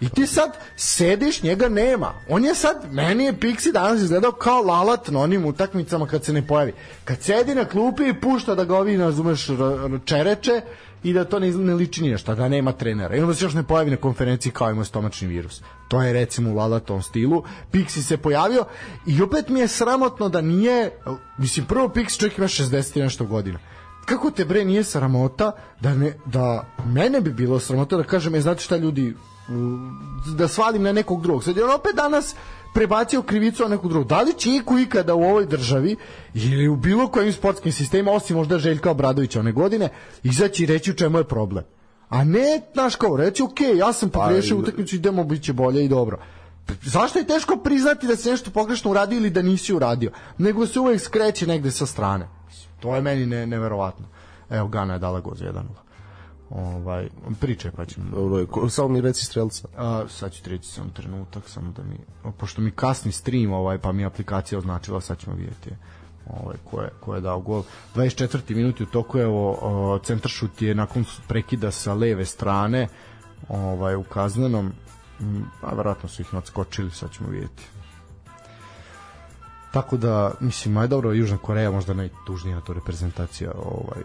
I 0.00 0.08
ti 0.08 0.26
sad 0.26 0.56
sediš 0.76 1.42
njega 1.42 1.68
nema. 1.68 2.12
On 2.28 2.44
je 2.44 2.54
sad 2.54 2.92
meni 2.92 3.24
je 3.24 3.32
Pixi 3.32 3.72
danas 3.72 4.00
izgledao 4.00 4.32
kao 4.32 4.62
lalat 4.62 5.08
na 5.08 5.20
onim 5.20 5.44
utakmicama 5.44 6.06
kad 6.06 6.24
se 6.24 6.32
ne 6.32 6.46
pojavi. 6.46 6.72
Kad 7.04 7.22
sedi 7.22 7.54
na 7.54 7.64
klupi 7.64 8.08
i 8.08 8.20
pušta 8.20 8.54
da 8.54 8.64
ga 8.64 8.76
ovi 8.76 8.96
razumeš 8.96 9.46
čereče 10.04 10.62
i 11.06 11.12
da 11.12 11.24
to 11.24 11.38
ne, 11.38 11.50
ne 11.50 11.74
liči 11.74 12.02
ni 12.02 12.10
na 12.10 12.18
šta, 12.18 12.34
da 12.34 12.48
nema 12.48 12.72
trenera. 12.72 13.16
I 13.16 13.20
onda 13.20 13.34
se 13.34 13.44
još 13.44 13.54
ne 13.54 13.62
pojavi 13.62 13.90
na 13.90 13.96
konferenciji 13.96 14.52
kao 14.52 14.70
ima 14.70 14.84
stomačni 14.84 15.28
virus. 15.28 15.62
To 15.88 16.02
je 16.02 16.12
recimo 16.12 16.50
u 16.50 16.54
lalatom 16.54 17.02
stilu. 17.02 17.42
Pixi 17.72 18.02
se 18.02 18.16
pojavio 18.16 18.64
i 19.06 19.22
opet 19.22 19.48
mi 19.48 19.60
je 19.60 19.68
sramotno 19.68 20.28
da 20.28 20.40
nije, 20.40 20.90
mislim 21.38 21.66
prvo 21.66 21.88
Pixi 21.88 22.18
čovjek 22.18 22.38
ima 22.38 22.48
60 22.48 22.98
i 22.98 23.02
nešto 23.02 23.24
godina. 23.24 23.58
Kako 24.06 24.30
te 24.30 24.44
bre 24.44 24.64
nije 24.64 24.84
sramota 24.84 25.52
da, 25.80 25.94
ne, 25.94 26.12
da 26.24 26.64
mene 26.86 27.20
bi 27.20 27.32
bilo 27.32 27.60
sramota 27.60 27.96
da 27.96 28.02
kažem, 28.02 28.34
je 28.34 28.40
znate 28.40 28.62
šta 28.62 28.76
ljudi, 28.76 29.14
da 30.36 30.48
svalim 30.48 30.82
na 30.82 30.92
nekog 30.92 31.22
drugog. 31.22 31.44
Sad 31.44 31.58
on 31.58 31.70
opet 31.70 31.96
danas 31.96 32.34
prebacio 32.76 33.22
krivicu 33.22 33.62
na 33.62 33.68
nekog 33.68 33.90
drugog. 33.90 34.08
Da 34.08 34.22
li 34.22 34.34
će 34.34 34.50
iko 34.52 34.78
ikada 34.78 35.14
u 35.14 35.22
ovoj 35.22 35.46
državi 35.46 35.96
ili 36.34 36.68
u 36.68 36.76
bilo 36.76 37.08
kojim 37.08 37.32
sportskim 37.32 37.72
sistemima, 37.72 38.12
osim 38.12 38.36
možda 38.36 38.58
Željka 38.58 38.90
Obradovića 38.90 39.40
one 39.40 39.52
godine, 39.52 39.88
izaći 40.22 40.62
i 40.62 40.66
reći 40.66 40.90
u 40.90 40.94
čemu 40.94 41.18
je 41.18 41.24
problem? 41.24 41.64
A 42.08 42.24
ne, 42.24 42.60
znaš 42.74 42.96
kao, 42.96 43.16
reći, 43.16 43.42
ok, 43.42 43.60
ja 43.76 43.92
sam 43.92 44.08
pogrešio 44.10 44.56
i- 44.56 44.58
utakmicu, 44.58 44.96
idemo, 44.96 45.24
bit 45.24 45.42
će 45.42 45.52
bolje 45.52 45.84
i 45.84 45.88
dobro. 45.88 46.18
Zašto 46.82 47.18
je 47.18 47.26
teško 47.26 47.56
priznati 47.56 48.06
da 48.06 48.16
se 48.16 48.30
nešto 48.30 48.50
pogrešno 48.50 48.90
uradio 48.90 49.16
ili 49.16 49.30
da 49.30 49.42
nisi 49.42 49.74
uradio? 49.74 50.10
Nego 50.38 50.66
se 50.66 50.80
uvek 50.80 51.00
skreće 51.00 51.46
negde 51.46 51.70
sa 51.70 51.86
strane. 51.86 52.28
To 52.80 52.94
je 52.94 53.02
meni 53.02 53.26
ne, 53.26 53.46
neverovatno. 53.46 54.06
Evo, 54.50 54.68
Gana 54.68 54.92
je 54.92 54.98
dala 54.98 55.20
go 55.20 55.34
za 55.34 55.44
1-0. 55.44 55.85
Ovaj, 56.50 57.08
pričaj 57.40 57.70
pa 57.70 57.84
ćemo. 57.84 58.06
Samo 58.68 58.88
mi 58.88 59.00
reci 59.00 59.24
strelca. 59.24 59.68
A, 59.76 60.04
sad 60.08 60.32
ću 60.32 60.42
ti 60.42 60.50
reći 60.50 60.68
samo 60.68 60.90
trenutak, 60.94 61.48
samo 61.48 61.72
da 61.72 61.82
mi, 61.82 61.98
pošto 62.38 62.60
mi 62.60 62.70
kasni 62.70 63.12
stream, 63.12 63.52
ovaj, 63.52 63.78
pa 63.78 63.92
mi 63.92 64.04
aplikacija 64.04 64.58
označila, 64.58 65.00
sad 65.00 65.18
ćemo 65.18 65.36
vidjeti 65.36 65.70
ovaj, 66.26 66.56
ko, 66.70 66.80
je, 66.80 66.90
ko 67.00 67.14
je 67.14 67.20
dao 67.20 67.40
gol. 67.40 67.62
24. 67.94 68.54
minut 68.54 68.80
u 68.80 68.86
toku, 68.86 69.18
evo, 69.18 69.58
o, 69.60 69.98
centaršut 69.98 70.62
je 70.62 70.74
nakon 70.74 71.04
prekida 71.28 71.70
sa 71.70 71.94
leve 71.94 72.24
strane, 72.24 72.88
ovaj, 73.48 73.96
u 73.96 74.02
kaznenom, 74.02 74.72
a 75.62 75.74
verovatno 75.74 76.08
su 76.08 76.22
ih 76.22 76.34
nadskočili, 76.34 76.90
sad 76.90 77.12
ćemo 77.12 77.30
vidjeti. 77.30 77.62
Tako 79.72 79.96
da, 79.96 80.34
mislim, 80.40 80.76
aj 80.76 80.88
dobro, 80.88 81.12
Južna 81.12 81.38
Koreja 81.38 81.70
možda 81.70 81.94
najtužnija 81.94 82.60
to 82.60 82.72
reprezentacija 82.72 83.52
ovaj, 83.52 84.02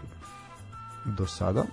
do 1.04 1.26
sada 1.26 1.64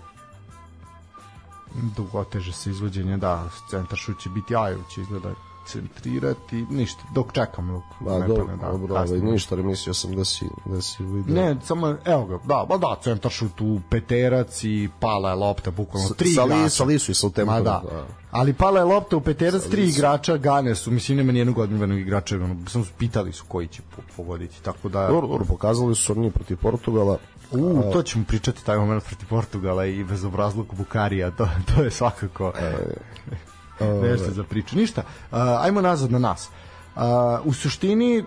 dugoteže 1.98 2.54
se 2.54 2.70
izvođenje, 2.70 3.18
da, 3.18 3.50
centar 3.70 3.98
šut 3.98 4.20
će 4.20 4.30
biti 4.30 4.56
Aju, 4.56 4.80
će 4.96 5.02
izgleda 5.02 5.30
centrirati, 5.68 6.66
ništa, 6.70 7.02
dok 7.14 7.34
čekamo. 7.34 7.74
Dok 7.74 7.84
Ba, 8.08 8.20
ne 8.20 8.28
dobro, 8.28 8.58
da, 8.62 8.68
dobro, 8.68 8.96
ovaj, 8.96 9.20
ništa, 9.20 9.56
ali 9.56 9.64
mislio 9.64 9.94
sam 9.94 10.16
da 10.16 10.26
si, 10.26 10.46
da 10.66 10.82
si 10.82 11.04
vidio. 11.04 11.36
Ne, 11.36 11.56
samo, 11.64 11.98
evo 12.06 12.26
ga, 12.26 12.38
da, 12.38 12.66
ba 12.70 12.78
da, 12.78 12.96
centar 13.02 13.32
šut 13.32 13.62
u 13.62 13.82
peterac 13.90 14.64
i 14.64 14.90
pala 15.00 15.30
je 15.30 15.36
lopta, 15.36 15.72
bukvalno 15.72 16.10
S- 16.10 16.16
tri 16.18 16.30
sa 16.30 16.44
igrača. 16.46 16.70
sa 16.70 16.84
Lisu 16.84 17.12
i 17.12 17.16
sa 17.16 17.28
Utemkom, 17.28 17.56
Ma 17.56 17.62
da. 17.62 17.82
da. 17.92 18.06
Ali 18.32 18.54
pala 18.54 18.80
je 18.80 18.86
lopta 18.86 19.18
u 19.18 19.22
peterac, 19.22 19.64
tri 19.64 19.90
igrača 19.90 20.38
Gane 20.38 20.76
su, 20.76 20.92
mislim, 20.92 21.18
nema 21.18 21.32
nijednog 21.32 21.58
odmivenog 21.58 22.00
igrača, 22.00 22.36
ono, 22.36 22.56
samo 22.68 22.86
su 22.86 22.92
pitali 22.98 23.34
su 23.34 23.44
koji 23.48 23.68
će 23.68 23.82
po- 23.96 24.02
pogoditi, 24.18 24.64
tako 24.64 24.90
da... 24.90 25.08
Dobro, 25.08 25.28
dobro, 25.28 25.46
pokazali 25.46 25.96
su 25.96 26.12
oni 26.14 26.32
protiv 26.32 26.58
Portugala. 26.58 27.18
U, 27.52 27.84
to 27.94 28.04
ćemo 28.04 28.26
pričati 28.28 28.66
taj 28.66 28.78
moment 28.78 29.04
protiv 29.04 29.28
Portugala 29.28 29.86
i 29.86 30.04
bezobrazluk 30.04 30.74
Bukarija, 30.74 31.32
to, 31.32 31.50
to 31.76 31.84
je 31.84 31.92
svakako 31.92 32.54
nešto 34.10 34.32
za 34.32 34.44
priču. 34.44 34.76
Ništa, 34.76 35.04
ajmo 35.62 35.82
nazad 35.82 36.12
na 36.12 36.20
nas. 36.20 36.50
U 37.44 37.54
suštini, 37.54 38.24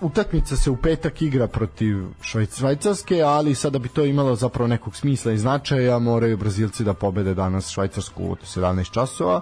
utakmica 0.00 0.56
se 0.56 0.70
u 0.70 0.76
petak 0.76 1.22
igra 1.22 1.46
protiv 1.46 1.96
Švajc- 2.22 2.58
Švajcarske, 2.58 3.22
ali 3.22 3.54
sada 3.54 3.78
bi 3.78 3.88
to 3.88 4.04
imalo 4.04 4.36
zapravo 4.36 4.68
nekog 4.68 4.96
smisla 4.96 5.32
i 5.32 5.38
značaja, 5.38 5.98
moraju 5.98 6.36
Brazilci 6.36 6.84
da 6.84 6.94
pobede 6.94 7.34
danas 7.34 7.68
Švajcarsku 7.68 8.24
u 8.24 8.36
17 8.36 8.90
časova, 8.90 9.40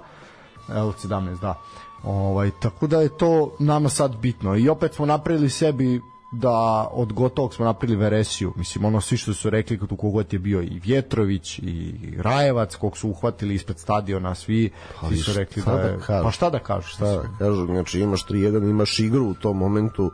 evo 0.68 0.94
17, 1.04 1.40
da. 1.40 1.60
Ovaj, 2.02 2.50
tako 2.62 2.86
da 2.86 3.00
je 3.00 3.16
to 3.18 3.56
nama 3.58 3.88
sad 3.88 4.16
bitno. 4.16 4.56
I 4.56 4.68
opet 4.68 4.94
smo 4.94 5.06
napravili 5.06 5.50
sebi 5.50 6.00
da 6.30 6.88
od 6.92 7.12
gotovog 7.12 7.54
smo 7.54 7.64
napravili 7.64 7.98
veresiju. 7.98 8.52
Mislim, 8.56 8.84
ono 8.84 9.00
svi 9.00 9.16
što 9.16 9.34
su 9.34 9.50
rekli 9.50 9.78
kod 9.78 9.92
u 9.92 9.96
kogod 9.96 10.32
je 10.32 10.38
bio 10.38 10.62
i 10.62 10.80
Vjetrović 10.84 11.58
i 11.58 11.94
Rajevac, 12.18 12.74
kog 12.74 12.96
su 12.96 13.08
uhvatili 13.08 13.54
ispred 13.54 13.78
stadiona, 13.78 14.34
svi, 14.34 14.70
svi 15.08 15.16
su 15.16 15.32
rekli 15.32 15.62
šta 15.62 15.72
da 15.72 15.82
da 15.82 15.88
je... 15.88 15.98
kažeš? 16.06 16.24
pa 16.24 16.30
šta 16.30 16.50
da 16.50 16.58
kažeš? 16.58 16.96
Da, 16.96 17.22
kažu, 17.38 17.66
znači 17.66 18.00
imaš 18.00 18.26
3-1, 18.26 18.70
imaš 18.70 18.98
igru 18.98 19.24
u 19.24 19.34
tom 19.34 19.56
momentu. 19.56 20.10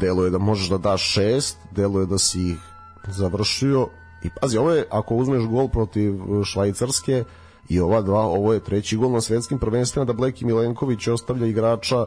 Delo 0.00 0.24
je 0.24 0.30
da 0.30 0.38
možeš 0.38 0.68
da 0.68 0.78
daš 0.78 1.12
šest, 1.12 1.58
delo 1.70 2.00
je 2.00 2.06
da 2.06 2.18
si 2.18 2.40
ih 2.48 2.58
završio. 3.08 3.88
I 4.24 4.30
pazi, 4.40 4.58
ovo 4.58 4.70
je, 4.72 4.86
ako 4.90 5.14
uzmeš 5.14 5.42
gol 5.44 5.68
protiv 5.68 6.14
e, 6.14 6.44
Švajcarske 6.44 7.24
i 7.68 7.80
ova 7.80 8.02
dva, 8.02 8.20
ovo 8.20 8.52
je 8.52 8.60
treći 8.60 8.96
gol 8.96 9.10
na 9.10 9.20
svetskim 9.20 9.58
prvenstvima 9.58 10.04
da 10.04 10.12
Bleki 10.12 10.44
Milenković 10.44 11.08
ostavlja 11.08 11.46
igrača 11.46 12.06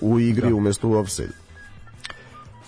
u 0.00 0.20
igri 0.20 0.48
da. 0.48 0.54
umesto 0.54 0.88
u 0.88 0.92
offside. 0.92 1.49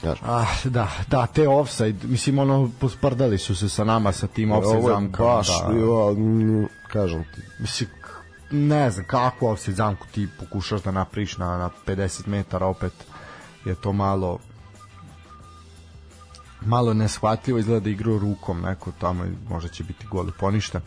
Znaš, 0.03 0.19
Ah, 0.23 0.47
da, 0.65 0.89
da, 1.09 1.27
te 1.27 1.49
offside, 1.49 2.07
mislim, 2.07 2.39
ono, 2.39 2.71
posprdali 2.81 3.39
su 3.39 3.57
se 3.57 3.69
sa 3.69 3.85
nama, 3.85 4.13
sa 4.13 4.27
tim 4.27 4.53
offside 4.53 4.79
ovo 4.79 4.89
je 4.89 4.95
zamkama. 4.95 5.29
baš, 5.29 5.49
da. 5.49 5.55
ja, 5.55 6.67
kažem 6.93 7.25
ti, 7.35 7.41
mislim 7.59 7.89
ne 8.53 8.91
znam 8.91 9.07
kako 9.07 9.51
offside 9.51 9.75
zamku 9.75 10.07
ti 10.15 10.29
pokušaš 10.39 10.83
da 10.83 10.91
napriš 10.91 11.37
na, 11.39 11.59
na 11.59 11.71
50 11.87 12.27
metara 12.27 12.67
opet 12.67 12.93
je 13.65 13.75
to 13.75 13.93
malo 13.93 14.39
malo 16.61 16.95
neshvatljivo 16.95 17.59
izgleda 17.59 17.81
da 17.81 17.91
igrao 17.91 18.19
rukom 18.19 18.61
neko 18.61 18.93
tamo 19.01 19.25
možda 19.49 19.69
će 19.69 19.85
biti 19.85 20.07
gol 20.07 20.29
i 20.29 20.33
poništen 20.41 20.81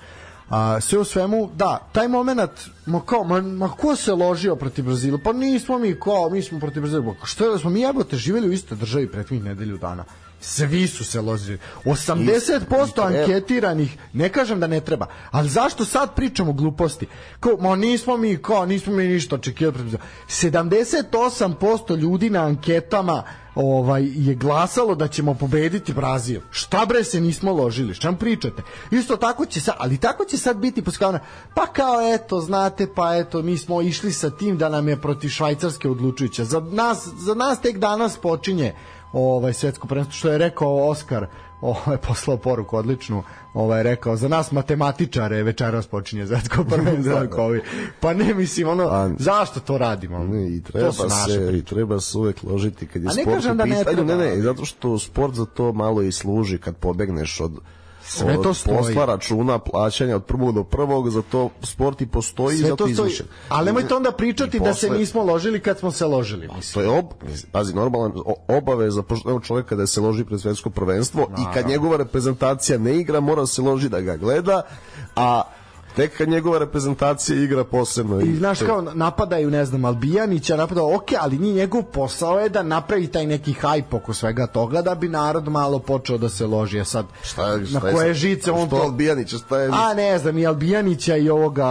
A, 0.49 0.81
sve 0.81 0.99
u 0.99 1.03
svemu, 1.03 1.49
da, 1.55 1.89
taj 1.91 2.07
moment, 2.07 2.51
ma 2.85 3.01
kao, 3.05 3.23
ma, 3.23 3.41
ma 3.41 3.69
ko 3.69 3.95
se 3.95 4.13
ložio 4.13 4.55
protiv 4.55 4.85
Brazila? 4.85 5.19
Pa 5.23 5.33
nismo 5.33 5.79
mi 5.79 5.99
kao, 5.99 6.29
mi 6.29 6.41
smo 6.41 6.59
protiv 6.59 6.81
Brazila. 6.81 7.15
Što 7.23 7.45
je 7.45 7.51
da 7.51 7.57
smo 7.57 7.69
mi 7.69 7.81
jebote 7.81 8.17
živjeli 8.17 8.49
u 8.49 8.51
istoj 8.51 8.77
državi 8.77 9.11
prethodnih 9.11 9.43
nedelju 9.43 9.77
dana? 9.77 10.03
Svi 10.47 10.87
su 10.87 11.03
se 11.05 11.21
ložili. 11.21 11.59
80% 11.85 13.05
anketiranih, 13.05 13.97
ne 14.13 14.29
kažem 14.29 14.59
da 14.59 14.67
ne 14.67 14.81
treba, 14.81 15.05
ali 15.31 15.49
zašto 15.49 15.85
sad 15.85 16.15
pričamo 16.15 16.53
gluposti? 16.53 17.07
Kao, 17.39 17.57
ma 17.59 17.75
nismo 17.75 18.17
mi, 18.17 18.37
kao, 18.37 18.65
nismo 18.65 18.93
mi 18.93 19.07
ništa 19.07 19.35
očekivali 19.35 19.73
protiv 19.73 19.91
Brazila. 19.91 20.61
78% 20.63 21.97
ljudi 21.97 22.29
na 22.29 22.45
anketama 22.45 23.23
ovaj 23.55 24.03
je 24.15 24.35
glasalo 24.35 24.95
da 24.95 25.07
ćemo 25.07 25.33
pobediti 25.33 25.93
Brazil. 25.93 26.41
Šta 26.51 26.85
bre 26.85 27.03
se 27.03 27.21
nismo 27.21 27.53
ložili? 27.53 27.93
Šta 27.93 28.11
pričate? 28.11 28.63
Isto 28.91 29.17
tako 29.17 29.45
će 29.45 29.61
sad, 29.61 29.75
ali 29.77 29.97
tako 29.97 30.25
će 30.25 30.37
sad 30.37 30.57
biti 30.57 30.81
poskavana. 30.81 31.19
Pa 31.55 31.67
kao 31.67 32.13
eto, 32.13 32.41
znate, 32.41 32.87
pa 32.95 33.15
eto, 33.15 33.41
mi 33.41 33.57
smo 33.57 33.81
išli 33.81 34.13
sa 34.13 34.29
tim 34.29 34.57
da 34.57 34.69
nam 34.69 34.87
je 34.87 35.01
protiv 35.01 35.29
Švajcarske 35.29 35.89
odlučujuća. 35.89 36.45
Za 36.45 36.59
nas, 36.59 37.07
za 37.17 37.33
nas 37.33 37.61
tek 37.61 37.77
danas 37.77 38.17
počinje 38.17 38.73
ovaj 39.15 39.53
svetsko 39.53 39.87
prvenstvo 39.87 40.13
što 40.13 40.31
je 40.31 40.37
rekao 40.37 40.89
Oskar 40.89 41.27
ovaj 41.61 41.97
poslao 42.07 42.37
poruku 42.37 42.77
odličnu 42.77 43.23
ovaj 43.53 43.83
rekao 43.83 44.15
za 44.15 44.27
nas 44.27 44.51
matematičare 44.51 45.43
večeras 45.43 45.87
počinje 45.87 46.27
svetsko 46.27 46.63
prvenstvo 46.71 47.13
da, 47.13 47.25
da. 47.25 47.59
pa 47.99 48.13
ne 48.13 48.33
mislim 48.33 48.67
ono 48.67 48.83
A, 48.83 49.09
zašto 49.19 49.59
to 49.59 49.77
radimo 49.77 50.19
ne, 50.23 50.47
i 50.47 50.61
treba 50.61 50.91
to 50.91 51.09
se 51.09 51.57
i 51.57 51.63
treba 51.63 51.99
se 51.99 52.17
uvek 52.17 52.43
ložiti 52.43 52.87
kad 52.87 53.03
je 53.03 53.09
A 53.09 53.13
ne 53.13 53.21
sport 53.21 53.35
kažem 53.35 53.57
da 53.57 53.65
ne 53.65 53.83
treba. 53.83 54.03
ne 54.03 54.17
ne 54.17 54.41
zato 54.41 54.65
što 54.65 54.99
sport 54.99 55.33
za 55.33 55.45
to 55.45 55.73
malo 55.73 56.01
i 56.01 56.11
služi 56.11 56.57
kad 56.57 56.75
pobegneš 56.75 57.41
od 57.41 57.51
Sve 58.07 58.37
to 58.43 58.53
stoji. 58.53 58.77
posla 58.77 59.05
računa 59.05 59.59
plaćanja 59.59 60.15
od 60.15 60.23
prvog 60.23 60.55
do 60.55 60.63
prvog 60.63 61.09
za 61.09 61.21
to 61.21 61.49
sport 61.61 62.01
i 62.01 62.07
postoji 62.07 62.57
sve 62.57 62.69
zato 62.69 62.87
to 62.87 62.93
stoji. 62.93 63.13
ali 63.49 63.65
nemojte 63.65 63.95
onda 63.95 64.11
pričati 64.11 64.57
I 64.57 64.59
da 64.59 64.73
se 64.73 64.87
posle- 64.87 64.99
nismo 64.99 65.23
ložili 65.23 65.59
kad 65.59 65.79
smo 65.79 65.91
se 65.91 66.05
ložili 66.05 66.47
mislim. 66.47 66.73
to 66.73 66.81
je 66.81 66.99
ob, 66.99 67.05
pazi, 67.51 67.73
normalan 67.73 68.11
obaveza 68.47 69.03
poštenog 69.03 69.45
čovjeka 69.45 69.75
da 69.75 69.87
se 69.87 70.01
loži 70.01 70.25
pred 70.25 70.41
svetsko 70.41 70.69
prvenstvo 70.69 71.27
i 71.31 71.53
kad 71.53 71.67
njegova 71.67 71.97
reprezentacija 71.97 72.77
ne 72.77 72.95
igra 72.95 73.19
mora 73.19 73.45
se 73.45 73.61
loži 73.61 73.89
da 73.89 74.01
ga 74.01 74.17
gleda 74.17 74.61
a 75.15 75.41
tek 75.95 76.17
kad 76.17 76.29
njegova 76.29 76.59
reprezentacija 76.59 77.43
igra 77.43 77.63
posebno 77.63 78.21
I 78.21 78.35
znaš 78.35 78.59
kao 78.59 78.81
napadaju, 78.81 79.51
ne 79.51 79.65
znam, 79.65 79.85
Albijanića, 79.85 80.57
napadaju, 80.57 80.95
ok, 80.95 81.09
ali 81.19 81.37
nije 81.37 81.55
njegov 81.55 81.83
posao 81.83 82.39
je 82.39 82.49
da 82.49 82.63
napravi 82.63 83.07
taj 83.07 83.25
neki 83.25 83.53
hajp 83.53 83.93
oko 83.93 84.13
svega 84.13 84.47
toga 84.47 84.81
da 84.81 84.95
bi 84.95 85.09
narod 85.09 85.47
malo 85.47 85.79
počeo 85.79 86.17
da 86.17 86.29
se 86.29 86.45
loži. 86.45 86.79
A 86.79 86.85
sad, 86.85 87.05
šta 87.21 87.47
je, 87.47 87.59
na 87.59 87.65
šta 87.65 87.87
je 87.87 87.93
koje 87.93 88.07
sad? 88.07 88.15
žice 88.15 88.51
on 88.51 88.67
što 88.67 88.77
to... 88.77 88.83
Albijanića, 88.83 89.37
šta 89.37 89.59
je 89.59 89.69
A 89.73 89.93
ne 89.93 90.17
znam, 90.17 90.37
i 90.37 90.47
Albijanića 90.47 91.15
i 91.15 91.29
ovoga, 91.29 91.65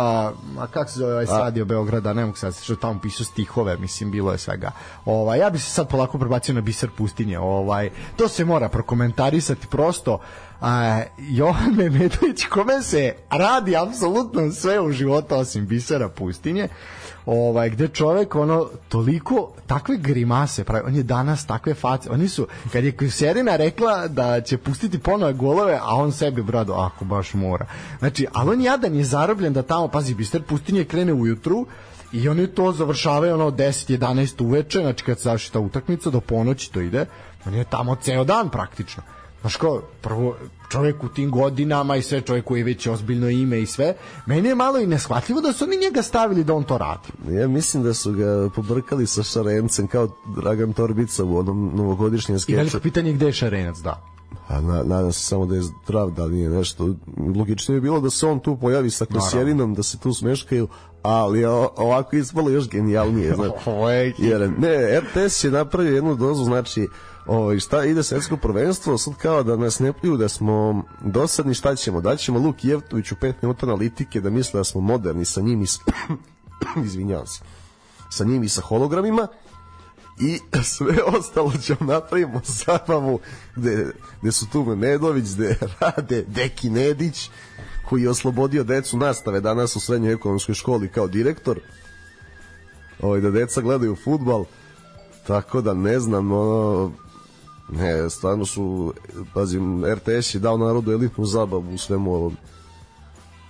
a 0.59 0.67
kako 0.71 0.91
se 0.91 0.99
zove 0.99 1.13
ovaj 1.13 1.27
stadio 1.27 1.65
Beograda, 1.65 2.13
ne 2.13 2.25
mogu 2.25 2.37
sad, 2.37 2.55
što 2.63 2.77
tamo 2.77 3.01
pisao 3.01 3.25
stihove, 3.25 3.77
mislim, 3.77 4.11
bilo 4.11 4.33
je 4.33 4.39
svega. 4.39 4.71
Ovaj, 5.05 5.39
ja 5.39 5.51
bi 5.51 5.59
se 5.59 5.71
sad 5.71 5.89
polako 5.89 6.19
prebacio 6.19 6.55
na 6.55 6.61
biser 6.61 6.91
pustinje, 6.97 7.39
ovaj, 7.39 7.91
to 8.17 8.29
se 8.29 8.45
mora 8.45 8.69
prokomentarisati 8.69 9.67
prosto, 9.67 10.19
a, 10.61 11.03
Jovan 11.19 11.75
Memetović 11.77 12.45
kome 12.45 12.83
se 12.83 13.15
radi 13.31 13.77
apsolutno 13.77 14.53
sve 14.53 14.81
u 14.81 14.93
životu 14.93 15.35
osim 15.35 15.67
bisera 15.67 16.09
pustinje 16.09 16.69
ovaj 17.27 17.71
gde 17.71 17.89
čovek 17.89 18.35
ono 18.35 18.69
toliko 18.89 19.53
takve 19.67 19.97
grimase 19.97 20.65
pravi 20.65 20.85
on 20.87 20.97
je 20.97 21.03
danas 21.03 21.47
takve 21.47 21.75
face 21.75 22.11
oni 22.11 22.29
su 22.29 22.47
kad 22.73 22.85
je 22.85 23.11
Serena 23.11 23.57
rekla 23.57 24.09
da 24.09 24.41
će 24.41 24.59
pustiti 24.59 24.99
ponove 24.99 25.33
golove 25.33 25.79
a 25.83 25.97
on 25.97 26.13
sebi 26.13 26.43
brado 26.43 26.73
ako 26.73 27.05
baš 27.05 27.35
mora. 27.35 27.67
Znači 27.99 28.27
ali 28.33 28.51
on 28.51 28.61
jadan 28.61 28.95
je 28.95 29.05
zarobljen 29.05 29.53
da 29.53 29.63
tamo 29.63 29.89
pazi 29.89 30.15
biser 30.15 30.43
pustinje 30.43 30.85
krene 30.85 31.13
ujutru 31.13 31.67
i 32.13 32.29
oni 32.29 32.47
to 32.47 32.73
završavaju 32.73 33.35
ono 33.35 33.51
10 33.51 33.99
11 33.99 34.45
uveče 34.45 34.79
znači 34.81 35.05
kad 35.05 35.19
se 35.19 35.23
završi 35.23 35.53
ta 35.53 35.61
utakmica 35.61 36.11
do 36.11 36.21
ponoći 36.21 36.73
to 36.73 36.81
ide 36.81 37.07
on 37.47 37.55
je 37.55 37.65
tamo 37.65 37.97
ceo 37.97 38.25
dan 38.25 38.51
praktično 38.51 39.03
Znaš 39.45 39.57
ko, 39.57 39.83
prvo, 40.01 40.37
čovjek 40.71 41.05
u 41.05 41.09
tim 41.09 41.31
godinama 41.31 41.97
i 41.97 42.03
sve 42.03 42.21
čovjek 42.21 42.45
koji 42.45 42.61
je 42.61 42.65
već 42.65 42.87
ozbiljno 42.87 43.29
ime 43.29 43.61
i 43.61 43.67
sve, 43.67 43.95
meni 44.27 44.49
je 44.49 44.55
malo 44.55 44.79
i 44.79 44.87
neshvatljivo 44.87 45.41
da 45.41 45.53
su 45.53 45.65
oni 45.65 45.77
njega 45.77 46.03
stavili 46.03 46.45
da 46.45 46.55
on 46.55 46.65
to 46.65 46.79
radi. 46.79 47.39
Ja 47.41 47.49
mislim 47.49 47.83
da 47.83 47.95
su 47.95 48.13
ga 48.13 48.51
pobrkali 48.55 49.07
sa 49.07 49.23
Šarencem 49.23 49.87
kao 49.87 50.09
Dragan 50.37 50.73
Torbica 50.73 51.25
u 51.25 51.37
onom 51.37 51.73
novogodišnjem 51.75 52.37
I 52.37 52.41
skeču. 52.41 52.57
veliko 52.57 52.79
pitanje 52.79 53.11
je 53.11 53.15
gde 53.15 53.27
je 53.27 53.33
Šarenac, 53.33 53.79
da. 53.79 54.03
a 54.49 54.61
na, 54.61 54.83
nadam 54.83 55.13
se 55.13 55.21
samo 55.21 55.47
da 55.47 55.55
je 55.55 55.63
zdrav, 55.63 56.11
da 56.11 56.29
nije 56.29 56.49
nešto 56.49 56.95
logično 57.37 57.75
je 57.75 57.81
bilo 57.81 58.01
da 58.01 58.11
se 58.11 58.27
on 58.27 58.41
tu 58.41 58.57
pojavi 58.57 58.91
sa 58.91 59.05
Kosjerinom, 59.05 59.75
da 59.75 59.83
se 59.83 59.99
tu 59.99 60.13
smeškaju 60.13 60.69
ali 61.03 61.45
ovako 61.45 62.17
ispalo 62.17 62.51
još 62.51 62.69
genijalnije 62.69 63.35
znači, 63.37 64.23
jer 64.23 64.51
ne, 64.59 65.01
RTS 65.01 65.45
je 65.45 65.51
napravio 65.51 65.95
jednu 65.95 66.15
dozu 66.15 66.45
znači 66.45 66.89
ovaj, 67.27 67.59
šta 67.59 67.85
ide 67.85 68.03
svetsko 68.03 68.37
prvenstvo, 68.37 68.99
sad 68.99 69.15
kao 69.15 69.43
da 69.43 69.57
nas 69.57 69.79
ne 69.79 69.93
pljuju 69.93 70.17
da 70.17 70.29
smo 70.29 70.85
dosadni, 71.01 71.55
šta 71.55 71.77
ćemo? 71.77 72.01
Daćemo 72.01 72.39
Luk 72.39 72.65
Jevtoviću 72.65 73.15
5 73.15 73.33
minuta 73.43 73.67
analitike 73.67 74.21
da 74.21 74.31
misle 74.31 74.61
da 74.61 74.65
smo 74.65 74.81
moderni 74.81 75.25
sa 75.25 75.41
njim 75.41 75.63
i 75.63 75.67
s... 75.67 75.79
izvinjavam 76.87 77.27
se 77.27 77.41
sa 78.15 78.25
njim 78.25 78.43
i 78.43 78.49
sa 78.49 78.61
hologramima. 78.61 79.29
I 80.21 80.39
sve 80.63 81.03
ostalo 81.19 81.53
ćemo 81.63 81.79
napravimo 81.81 82.41
zabavu 82.67 83.21
gde, 83.57 83.93
gde 84.23 84.33
su 84.33 84.47
tu 84.51 84.65
Memedović, 84.65 85.25
gde 85.35 85.59
rade 85.81 86.25
Deki 86.29 86.71
Nedić 86.71 87.31
koji 87.89 88.03
je 88.03 88.11
oslobodio 88.11 88.65
decu 88.65 88.97
nastave 88.97 89.41
danas 89.41 89.77
u 89.77 89.81
srednjoj 89.81 90.13
ekonomskoj 90.13 90.55
školi 90.55 90.89
kao 90.89 91.09
direktor. 91.09 91.61
Ovaj, 93.01 93.21
da 93.21 93.31
deca 93.31 93.61
gledaju 93.61 93.97
futbal. 93.97 94.45
Tako 95.27 95.61
da 95.61 95.75
ne 95.75 96.01
znam 96.01 96.33
ono, 96.33 96.93
ne, 97.69 98.11
stvarno 98.11 98.45
su 98.45 98.95
pazim, 99.35 99.85
RTS 99.85 100.35
je 100.35 100.39
dao 100.39 100.57
narodu 100.57 100.93
elitnu 100.93 101.25
zabavu 101.25 101.75
u 101.75 101.79
svemu 101.79 102.15
ovom 102.15 102.37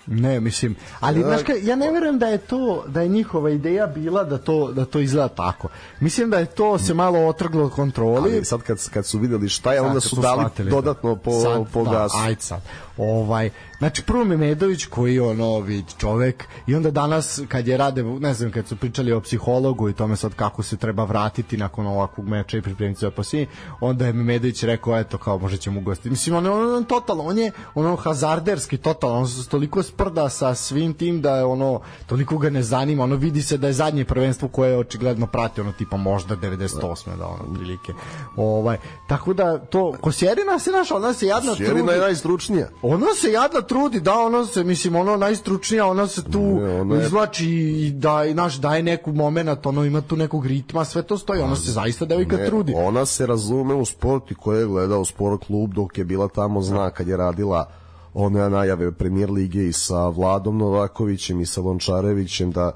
Ne, 0.06 0.40
mislim, 0.40 0.76
ali 1.00 1.20
ja, 1.20 1.26
znaš 1.26 1.42
ka, 1.42 1.52
ja 1.62 1.76
ne 1.76 1.90
verujem 1.90 2.18
da 2.18 2.26
je 2.26 2.38
to 2.38 2.84
da 2.86 3.00
je 3.00 3.08
njihova 3.08 3.50
ideja 3.50 3.86
bila 3.86 4.24
da 4.24 4.38
to 4.38 4.72
da 4.72 4.84
to 4.84 5.00
izgleda 5.00 5.28
tako. 5.28 5.68
Mislim 6.00 6.30
da 6.30 6.38
je 6.38 6.46
to 6.46 6.78
se 6.78 6.94
malo 6.94 7.26
otrglo 7.26 7.64
od 7.64 7.72
kontroli. 7.72 8.34
Ali 8.34 8.44
sad 8.44 8.62
kad 8.62 8.88
kad 8.90 9.06
su 9.06 9.18
videli 9.18 9.48
šta 9.48 9.72
je, 9.72 9.80
onda 9.80 10.00
su 10.00 10.16
dali 10.16 10.40
shvatili, 10.40 10.70
da. 10.70 10.76
dodatno 10.76 11.16
po 11.16 11.40
sad, 11.40 11.66
po 11.72 11.84
da, 11.84 11.90
gasu. 11.90 12.16
Ajde 12.18 12.40
sad. 12.40 12.60
Ovaj, 12.96 13.50
znači 13.78 14.02
prvo 14.02 14.24
Memedović 14.24 14.84
koji 14.84 15.14
je 15.14 15.22
ono 15.22 15.60
vid 15.60 15.84
čovek 15.98 16.44
i 16.66 16.74
onda 16.74 16.90
danas 16.90 17.40
kad 17.48 17.68
je 17.68 17.76
rade, 17.76 18.02
ne 18.02 18.34
znam, 18.34 18.50
kad 18.50 18.68
su 18.68 18.76
pričali 18.76 19.12
o 19.12 19.20
psihologu 19.20 19.88
i 19.88 19.92
tome 19.92 20.16
sad 20.16 20.34
kako 20.34 20.62
se 20.62 20.76
treba 20.76 21.04
vratiti 21.04 21.56
nakon 21.56 21.86
ovakvog 21.86 22.28
meča 22.28 22.58
i 22.58 22.62
pripremiti 22.62 23.00
se 23.00 23.10
poslije, 23.10 23.46
onda 23.80 24.06
je 24.06 24.12
Memedović 24.12 24.62
rekao 24.62 24.98
eto 24.98 25.18
kao 25.18 25.38
možda 25.38 25.58
ćemo 25.58 25.80
ugostiti. 25.80 26.10
Mislim 26.10 26.36
on, 26.36 26.46
on, 26.46 26.74
on 26.74 26.84
totalno, 26.84 27.22
on 27.22 27.38
je 27.38 27.52
ono 27.74 27.96
hazarderski 27.96 28.76
totalno, 28.76 29.18
on 29.18 29.28
se 29.28 29.48
toliko 29.48 29.82
sprda 29.82 30.28
sa 30.28 30.54
svim 30.54 30.94
tim 30.94 31.20
da 31.22 31.36
je 31.36 31.44
ono 31.44 31.80
toliko 32.06 32.38
ga 32.38 32.50
ne 32.50 32.62
zanima, 32.62 33.04
ono 33.04 33.16
vidi 33.16 33.42
se 33.42 33.58
da 33.58 33.66
je 33.66 33.72
zadnje 33.72 34.04
prvenstvo 34.04 34.48
koje 34.48 34.70
je 34.70 34.78
očigledno 34.78 35.26
prati 35.26 35.60
ono 35.60 35.72
tipa 35.72 35.96
možda 35.96 36.36
98. 36.36 37.16
da 37.18 37.26
ono 37.26 37.54
prilike. 37.54 37.92
Ovaj 38.36 38.78
tako 39.08 39.32
da 39.32 39.58
to 39.58 39.94
Kosjerina 40.00 40.58
se 40.58 40.70
našla, 40.70 40.96
ona 40.96 41.12
se 41.12 41.26
jadna 41.26 41.50
Kosjerina 41.50 41.92
je 41.92 42.00
najstručnija 42.00 42.68
ona 42.86 43.06
se 43.20 43.32
jadna 43.32 43.60
trudi, 43.60 44.00
da, 44.00 44.18
ona 44.18 44.46
se, 44.46 44.64
mislim, 44.64 44.96
ono 44.96 45.16
najstručnija, 45.16 45.86
ona 45.86 46.06
se 46.06 46.24
tu 46.24 46.42
ne, 46.42 46.80
ona 46.80 46.94
je... 46.94 47.06
izvlači 47.06 47.50
i 47.50 47.90
da, 47.90 48.24
i 48.24 48.34
naš, 48.34 48.54
daje 48.54 48.82
neku 48.82 49.12
momenat, 49.12 49.66
ono 49.66 49.84
ima 49.84 50.00
tu 50.00 50.16
nekog 50.16 50.46
ritma, 50.46 50.84
sve 50.84 51.02
to 51.02 51.18
stoji, 51.18 51.40
ona 51.40 51.56
se 51.56 51.72
zaista 51.72 52.04
devojka 52.04 52.36
ne, 52.36 52.46
trudi. 52.46 52.74
Ona 52.76 53.06
se 53.06 53.26
razume 53.26 53.74
u 53.74 53.84
sport 53.84 54.30
i 54.30 54.34
koja 54.34 54.60
je 54.60 54.66
gledao 54.66 55.04
sport 55.04 55.44
klub 55.46 55.74
dok 55.74 55.98
je 55.98 56.04
bila 56.04 56.28
tamo, 56.28 56.62
zna 56.62 56.90
kad 56.90 57.08
je 57.08 57.16
radila 57.16 57.68
one 58.14 58.50
najave 58.50 58.92
premier 58.92 59.30
lige 59.30 59.66
i 59.68 59.72
sa 59.72 60.08
Vladom 60.08 60.58
Novakovićem 60.58 61.40
i 61.40 61.46
sa 61.46 61.60
Lončarevićem 61.60 62.52
da 62.52 62.72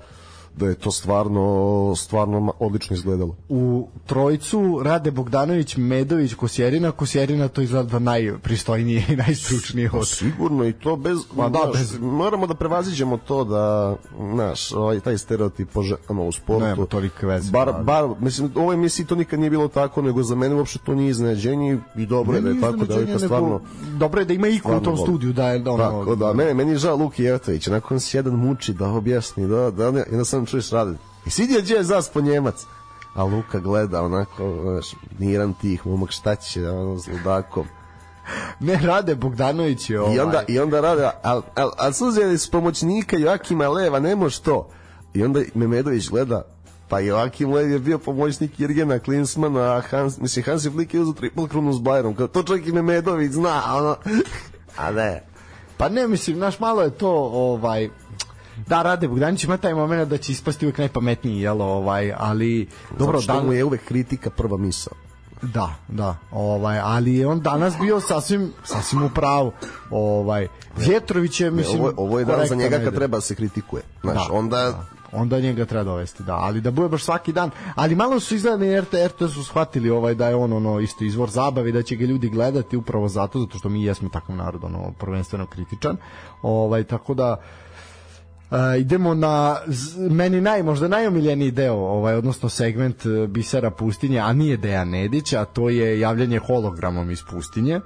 da 0.58 0.66
je 0.66 0.74
to 0.74 0.90
stvarno 0.90 1.94
stvarno 1.96 2.52
odlično 2.58 2.96
izgledalo. 2.96 3.36
U 3.48 3.88
trojicu 4.06 4.80
Rade 4.82 5.10
Bogdanović, 5.10 5.76
Medović, 5.76 6.34
Kosjerina, 6.34 6.90
Kosjerina 6.90 7.48
to 7.48 7.60
izgleda 7.60 7.98
najpristojnije 7.98 9.04
i 9.08 9.16
najstručnije 9.16 9.90
od. 9.92 10.08
Sigurno 10.08 10.64
i 10.64 10.72
to 10.72 10.96
bez 10.96 11.18
pa 11.36 11.48
da, 11.48 11.70
bez 11.72 11.98
moramo 12.00 12.46
da 12.46 12.54
prevaziđemo 12.54 13.16
to 13.16 13.44
da 13.44 13.96
naš 14.18 14.72
ovaj 14.72 15.00
taj 15.00 15.18
stereotip 15.18 15.68
po 15.72 15.82
ženama 15.82 16.22
u 16.22 16.32
sportu. 16.32 16.64
Nema 16.64 16.86
tolike 16.86 17.26
veze. 17.26 17.50
Bar, 17.50 17.66
da. 17.66 17.78
bar 17.78 18.08
mislim 18.20 18.52
u 18.54 18.60
ovoj 18.60 18.74
emisiji 18.74 19.06
to 19.06 19.14
nikad 19.14 19.40
nije 19.40 19.50
bilo 19.50 19.68
tako, 19.68 20.02
nego 20.02 20.22
za 20.22 20.34
mene 20.34 20.54
uopšte 20.54 20.78
to 20.86 20.94
nije 20.94 21.10
iznenađenje 21.10 21.78
i 21.96 22.06
dobro 22.06 22.36
je 22.36 22.40
da 22.40 22.48
je 22.48 22.60
tako 22.60 22.84
da 22.84 22.94
je 22.94 23.18
stvarno 23.18 23.60
dobro 23.98 24.20
je 24.20 24.24
da 24.24 24.32
ima 24.32 24.48
iko 24.48 24.76
u 24.76 24.80
tom 24.80 24.96
studiju 24.96 25.32
da 25.32 25.48
je 25.48 25.58
da 25.58 25.70
ono 25.70 25.84
tako 25.84 26.14
da 26.14 26.32
mene 26.32 26.54
meni 26.54 26.76
žao 26.76 26.96
Luki 26.96 27.22
Jevtović, 27.22 27.66
nakon 27.66 28.00
se 28.00 28.18
jedan 28.18 28.34
muči 28.34 28.72
da 28.72 28.88
objasni 28.88 29.48
da 29.48 29.70
da 29.70 29.90
ne, 29.90 30.04
ja 30.12 30.24
sam 30.24 30.46
čuješ 30.50 30.70
rade. 30.70 30.96
I 31.26 31.30
svidio 31.30 31.60
gdje 31.60 31.74
je 31.74 31.84
zaspo 31.84 32.20
Njemac. 32.20 32.64
A 33.14 33.24
Luka 33.24 33.58
gleda 33.58 34.02
onako, 34.02 34.58
znaš, 34.62 34.94
miran 35.18 35.54
tih, 35.54 35.86
momak 35.86 36.10
šta 36.10 36.36
će, 36.36 36.70
ono, 36.70 36.98
s 36.98 37.06
ludakom. 37.06 37.66
ne 38.60 38.80
rade 38.84 39.14
Bogdanović 39.14 39.90
je 39.90 40.00
ovaj. 40.00 40.16
I 40.16 40.20
onda, 40.20 40.42
i 40.48 40.58
onda 40.58 40.80
rade, 40.80 41.10
al, 41.22 41.42
al, 41.54 41.70
al 41.78 41.92
su 41.92 42.06
uzeli 42.06 42.38
s 42.38 42.50
pomoćnika 42.50 43.16
Joakima 43.16 43.68
Leva, 43.68 43.98
ne 44.00 44.16
može 44.16 44.40
to. 44.40 44.68
I 45.14 45.24
onda 45.24 45.40
Memedović 45.54 46.08
gleda, 46.08 46.42
pa 46.88 47.00
Joakim 47.00 47.52
Lev 47.52 47.70
je 47.70 47.78
bio 47.78 47.98
pomoćnik 47.98 48.60
Jirgena 48.60 48.98
Klinsmana, 48.98 49.60
a 49.60 49.80
Hans, 49.80 50.18
mislim, 50.18 50.44
Hansi 50.44 50.70
Flick 50.70 50.94
je 50.94 51.00
uzao 51.00 51.14
triple 51.14 51.48
krunu 51.48 51.72
s 51.72 51.76
Bayernom, 51.76 52.16
kao 52.16 52.26
to 52.26 52.42
čak 52.42 52.66
i 52.66 52.72
Memedović 52.72 53.32
zna, 53.32 53.62
ono, 53.76 53.96
a 54.84 54.90
ne. 54.90 55.24
Pa 55.76 55.88
ne, 55.88 56.08
mislim, 56.08 56.38
naš 56.38 56.60
malo 56.60 56.82
je 56.82 56.90
to, 56.90 57.10
ovaj, 57.32 57.90
da 58.66 58.82
Rade 58.82 59.08
Bogdanić 59.08 59.44
ima 59.44 59.56
taj 59.56 59.74
moment 59.74 60.08
da 60.08 60.18
će 60.18 60.32
ispasti 60.32 60.66
uvek 60.66 60.78
najpametniji 60.78 61.40
jel 61.40 61.62
ovaj 61.62 62.12
ali 62.16 62.68
dobro 62.98 63.20
da 63.20 63.42
mu 63.42 63.52
je 63.52 63.64
uvek 63.64 63.84
kritika 63.84 64.30
prva 64.30 64.56
misao 64.56 64.92
Da, 65.42 65.74
da, 65.88 66.16
ovaj, 66.30 66.78
ali 66.82 67.14
je 67.14 67.26
on 67.26 67.40
danas 67.40 67.74
bio 67.80 68.00
sasvim 68.00 68.52
sasvim 68.64 69.02
u 69.02 69.10
pravu. 69.10 69.52
Ovaj 69.90 70.48
Vjetrović 70.76 71.40
je 71.40 71.50
mislim 71.50 71.78
ne, 71.78 71.82
ovo, 71.82 71.92
ovo 71.96 72.18
je 72.18 72.24
dan 72.24 72.46
za 72.46 72.54
njega 72.54 72.78
kad 72.78 72.94
treba 72.94 73.16
da 73.16 73.20
se 73.20 73.34
kritikuje. 73.34 73.82
Znaš, 74.02 74.28
da, 74.28 74.34
onda 74.34 74.56
da 74.56 74.98
onda 75.12 75.40
njega 75.40 75.64
treba 75.64 75.84
dovesti, 75.84 76.22
da, 76.22 76.34
ali 76.34 76.60
da 76.60 76.70
bude 76.70 76.88
baš 76.88 77.04
svaki 77.04 77.32
dan, 77.32 77.50
ali 77.74 77.94
malo 77.94 78.20
su 78.20 78.34
izgledani 78.34 78.80
RT, 78.80 78.94
RT 79.06 79.30
su 79.30 79.44
shvatili 79.44 79.90
ovaj 79.90 80.14
da 80.14 80.28
je 80.28 80.34
on 80.34 80.52
ono 80.52 80.80
isto 80.80 81.04
izvor 81.04 81.30
zabave, 81.30 81.72
da 81.72 81.82
će 81.82 81.96
ga 81.96 82.04
ljudi 82.04 82.28
gledati 82.28 82.76
upravo 82.76 83.08
zato, 83.08 83.40
zato 83.40 83.58
što 83.58 83.68
mi 83.68 83.84
jesmo 83.84 84.08
takav 84.08 84.36
narod, 84.36 84.64
ono, 84.64 84.92
prvenstveno 84.98 85.46
kritičan, 85.46 85.96
ovaj, 86.42 86.84
tako 86.84 87.14
da 87.14 87.36
Uh, 88.50 88.80
idemo 88.80 89.14
na 89.14 89.56
meni 90.10 90.40
naj 90.40 90.62
možda 90.62 90.88
najomiljeniji 90.88 91.50
deo, 91.50 91.74
ovaj 91.74 92.14
odnosno 92.14 92.48
segment 92.48 93.06
uh, 93.06 93.28
Bisera 93.28 93.70
pustinje, 93.70 94.18
a 94.18 94.32
nije 94.32 94.56
Dejan 94.56 94.90
Nedić, 94.90 95.32
a 95.32 95.44
to 95.44 95.68
je 95.68 96.00
javljanje 96.00 96.38
hologramom 96.38 97.10
iz 97.10 97.22
pustinje 97.30 97.80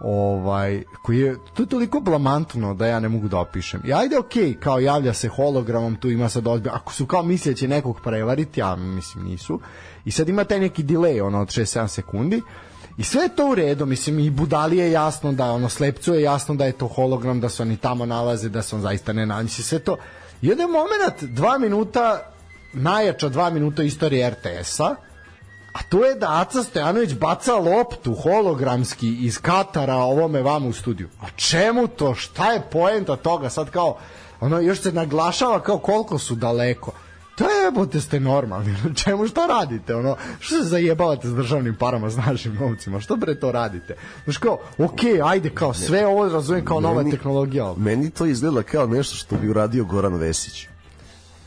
ovaj 0.00 0.82
koji 1.02 1.18
je 1.18 1.36
to 1.54 1.62
je 1.62 1.66
toliko 1.66 2.00
blamantno 2.00 2.74
da 2.74 2.86
ja 2.86 3.00
ne 3.00 3.08
mogu 3.08 3.28
da 3.28 3.38
opišem. 3.38 3.82
I 3.84 3.92
ajde 3.92 4.18
okej, 4.18 4.54
kao 4.60 4.80
javlja 4.80 5.14
se 5.14 5.28
hologramom, 5.28 5.96
tu 5.96 6.10
ima 6.10 6.28
sad 6.28 6.46
odbija. 6.46 6.74
Ako 6.74 6.92
su 6.92 7.06
kao 7.06 7.22
misleće 7.22 7.68
nekog 7.68 8.00
prevariti, 8.00 8.60
ja 8.60 8.76
mislim 8.76 9.24
nisu. 9.24 9.60
I 10.04 10.10
sad 10.10 10.28
ima 10.28 10.44
taj 10.44 10.60
neki 10.60 10.84
delay 10.84 11.22
ono 11.22 11.40
od 11.40 11.48
6-7 11.48 11.88
sekundi. 11.88 12.42
I 12.98 13.04
sve 13.04 13.22
je 13.22 13.28
to 13.28 13.50
u 13.50 13.54
redu, 13.54 13.86
mislim 13.86 14.18
i 14.18 14.30
budali 14.30 14.76
je 14.76 14.92
jasno 14.92 15.32
da 15.32 15.52
ono 15.52 15.68
slepcu 15.68 16.14
je 16.14 16.22
jasno 16.22 16.54
da 16.54 16.64
je 16.64 16.72
to 16.72 16.88
hologram, 16.88 17.40
da 17.40 17.48
se 17.48 17.62
oni 17.62 17.76
tamo 17.76 18.06
nalaze, 18.06 18.48
da 18.48 18.62
se 18.62 18.76
on 18.76 18.82
zaista 18.82 19.12
ne 19.12 19.26
nalazi, 19.26 19.62
sve 19.62 19.78
to. 19.78 19.96
I 20.42 20.50
onda 20.50 20.62
je 20.62 20.68
moment, 20.68 21.34
dva 21.34 21.58
minuta, 21.58 22.32
najjača 22.72 23.28
dva 23.28 23.50
minuta 23.50 23.82
istorije 23.82 24.30
RTS-a, 24.30 24.94
a 25.72 25.82
to 25.88 26.04
je 26.04 26.14
da 26.14 26.40
Aca 26.40 26.62
Stojanović 26.62 27.14
baca 27.14 27.54
loptu 27.54 28.14
hologramski 28.14 29.08
iz 29.08 29.38
Katara 29.38 29.94
ovome 29.94 30.42
vam 30.42 30.66
u 30.66 30.72
studiju. 30.72 31.08
A 31.20 31.26
čemu 31.36 31.88
to? 31.88 32.14
Šta 32.14 32.52
je 32.52 32.62
poenta 32.72 33.16
toga? 33.16 33.50
Sad 33.50 33.70
kao, 33.70 33.98
ono, 34.40 34.60
još 34.60 34.80
se 34.80 34.92
naglašava 34.92 35.60
kao 35.60 35.78
koliko 35.78 36.18
su 36.18 36.34
daleko. 36.34 36.92
To 37.36 37.44
je 37.44 37.64
jebote 37.64 38.00
ste 38.00 38.20
normalni. 38.20 38.74
Čemu 39.04 39.28
šta 39.28 39.46
radite? 39.46 39.94
Ono, 39.94 40.16
što 40.40 40.56
se 40.56 40.68
zajebavate 40.68 41.28
s 41.28 41.34
državnim 41.34 41.74
parama, 41.74 42.10
s 42.10 42.16
našim 42.16 42.54
novcima? 42.54 43.00
Što 43.00 43.16
bre 43.16 43.40
to 43.40 43.52
radite? 43.52 43.96
Znaš 44.24 44.38
kao, 44.38 44.58
ok, 44.78 45.00
ajde, 45.24 45.50
kao 45.50 45.74
sve 45.74 46.06
ovo 46.06 46.28
razumem 46.28 46.64
kao 46.64 46.80
nova 46.80 47.02
meni, 47.02 47.10
tehnologija. 47.10 47.74
Meni 47.76 48.10
to 48.10 48.26
izgleda 48.26 48.62
kao 48.62 48.86
nešto 48.86 49.16
što 49.16 49.36
bi 49.36 49.48
uradio 49.48 49.84
Goran 49.84 50.14
Vesić. 50.14 50.68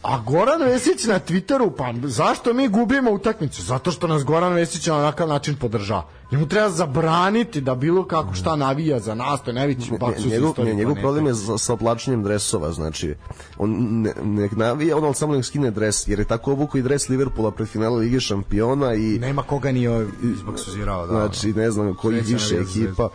A 0.01 0.19
Goran 0.25 0.61
Vesić 0.61 1.05
na 1.05 1.19
Twitteru, 1.19 1.71
pa 1.77 1.93
zašto 2.07 2.53
mi 2.53 2.67
gubimo 2.67 3.11
utakmicu? 3.11 3.61
Zato 3.61 3.91
što 3.91 4.07
nas 4.07 4.23
Goran 4.23 4.53
Vesić 4.53 4.87
na 4.87 4.97
onakav 4.97 5.27
način 5.27 5.55
podržava. 5.55 6.05
Njemu 6.31 6.47
treba 6.47 6.69
zabraniti 6.69 7.61
da 7.61 7.75
bilo 7.75 8.05
kako 8.05 8.33
šta 8.33 8.55
navija 8.55 8.99
za 8.99 9.15
nas, 9.15 9.41
to 9.43 9.49
je 9.49 9.55
najveći 9.55 9.91
baksus 9.99 10.25
njegov, 10.25 10.53
ne, 10.57 10.73
njegov 10.73 10.95
problem 10.95 11.27
je 11.27 11.35
sa, 11.35 11.57
sa 11.57 11.73
oblačenjem 11.73 12.23
dresova, 12.23 12.71
znači 12.71 13.15
on 13.57 13.71
ne, 14.01 14.13
ne 14.23 14.49
navija, 14.51 14.97
on 14.97 15.13
samo 15.13 15.35
ne 15.35 15.43
skine 15.43 15.71
dres, 15.71 16.07
jer 16.07 16.19
je 16.19 16.25
tako 16.25 16.51
obuku 16.51 16.77
i 16.77 16.81
dres 16.81 17.09
Liverpoola 17.09 17.51
pred 17.51 17.67
finale 17.67 17.97
Lige 17.97 18.19
šampiona 18.19 18.93
i... 18.93 19.19
Nema 19.19 19.43
koga 19.43 19.71
nije 19.71 20.07
izbaksuzirao, 20.23 21.07
da. 21.07 21.13
Znači, 21.13 21.53
ne 21.53 21.71
znam, 21.71 21.95
koji 21.95 22.21
više 22.21 22.55
ekipa. 22.55 23.09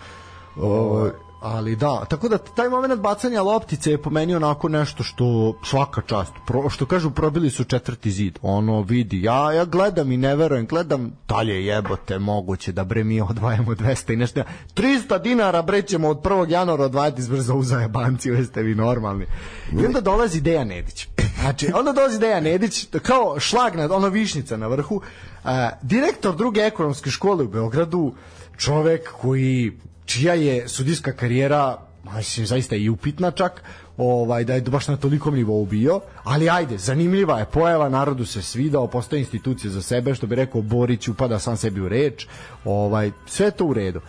Ovo, 0.57 1.11
ali 1.44 1.76
da, 1.76 2.04
tako 2.09 2.28
da 2.28 2.38
taj 2.38 2.68
moment 2.68 3.00
bacanja 3.00 3.42
loptice 3.42 3.90
je 3.90 4.02
po 4.02 4.11
meni 4.11 4.35
onako 4.35 4.68
nešto 4.68 5.02
što 5.02 5.54
svaka 5.64 6.00
čast, 6.00 6.33
pro, 6.46 6.70
što 6.70 6.87
kažu 6.87 7.11
probili 7.11 7.50
su 7.50 7.64
četvrti 7.64 8.11
zid, 8.11 8.38
ono 8.42 8.83
vidi, 8.83 9.22
ja, 9.22 9.52
ja 9.52 9.64
gledam 9.64 10.12
i 10.12 10.16
ne 10.16 10.37
verujem, 10.37 10.66
gledam 10.66 11.12
dalje 11.28 11.66
jebote, 11.66 12.18
moguće 12.18 12.72
da 12.72 12.85
bre 12.85 13.04
mi 13.04 13.20
odvajamo 13.20 13.74
200 13.74 14.12
i 14.12 14.16
nešto, 14.16 14.42
300 14.74 15.22
dinara 15.22 15.62
bre 15.62 15.83
ćemo 15.83 16.09
od 16.09 16.22
1. 16.22 16.50
januara 16.50 16.85
odvajati 16.85 17.22
zbrzo 17.22 17.54
u 17.54 17.62
zajebanci, 17.62 18.28
jeste 18.28 18.62
vi 18.62 18.74
normalni. 18.74 19.26
I 19.72 19.87
onda 19.87 20.00
dolazi 20.00 20.40
Dejan 20.40 20.68
Nedić. 20.68 21.09
Znači, 21.40 21.70
onda 21.74 21.92
dolazi 21.92 22.18
Dejan 22.18 22.42
Nedić, 22.42 22.88
kao 23.02 23.40
šlag 23.40 23.76
na, 23.76 23.88
ono 23.96 24.09
višnica 24.09 24.57
na 24.57 24.66
vrhu, 24.66 24.96
uh, 24.96 25.50
direktor 25.83 26.37
druge 26.37 26.61
ekonomske 26.61 27.11
škole 27.11 27.44
u 27.44 27.48
Beogradu, 27.48 28.14
čovek 28.57 29.12
koji 29.20 29.72
čija 30.14 30.35
je 30.35 30.68
sudijska 30.68 31.12
karijera 31.12 31.79
mislim 32.16 32.46
zaista 32.46 32.77
i 32.77 32.88
upitna 32.88 33.31
čak 33.31 33.62
ovaj 33.96 34.44
da 34.44 34.55
je 34.55 34.61
baš 34.61 34.88
na 34.88 34.96
tolikom 34.96 35.35
nivou 35.35 35.66
bio 35.66 36.00
ali 36.24 36.50
ajde 36.50 36.79
zanimljiva 36.79 37.38
je 37.38 37.44
pojava 37.44 37.88
narodu 37.88 38.27
se 38.27 38.42
svidao 38.42 38.87
postoje 38.87 39.20
institucije 39.20 39.70
za 39.70 39.83
sebe 39.83 40.14
što 40.14 40.27
bi 40.27 40.35
rekao 40.35 40.62
Borić 40.62 41.09
upada 41.09 41.38
sam 41.38 41.57
sebi 41.57 41.81
u 41.81 41.88
reč 41.88 42.27
ovaj 42.64 43.11
sve 43.27 43.50
to 43.50 43.64
u 43.64 43.74
redu. 43.74 44.00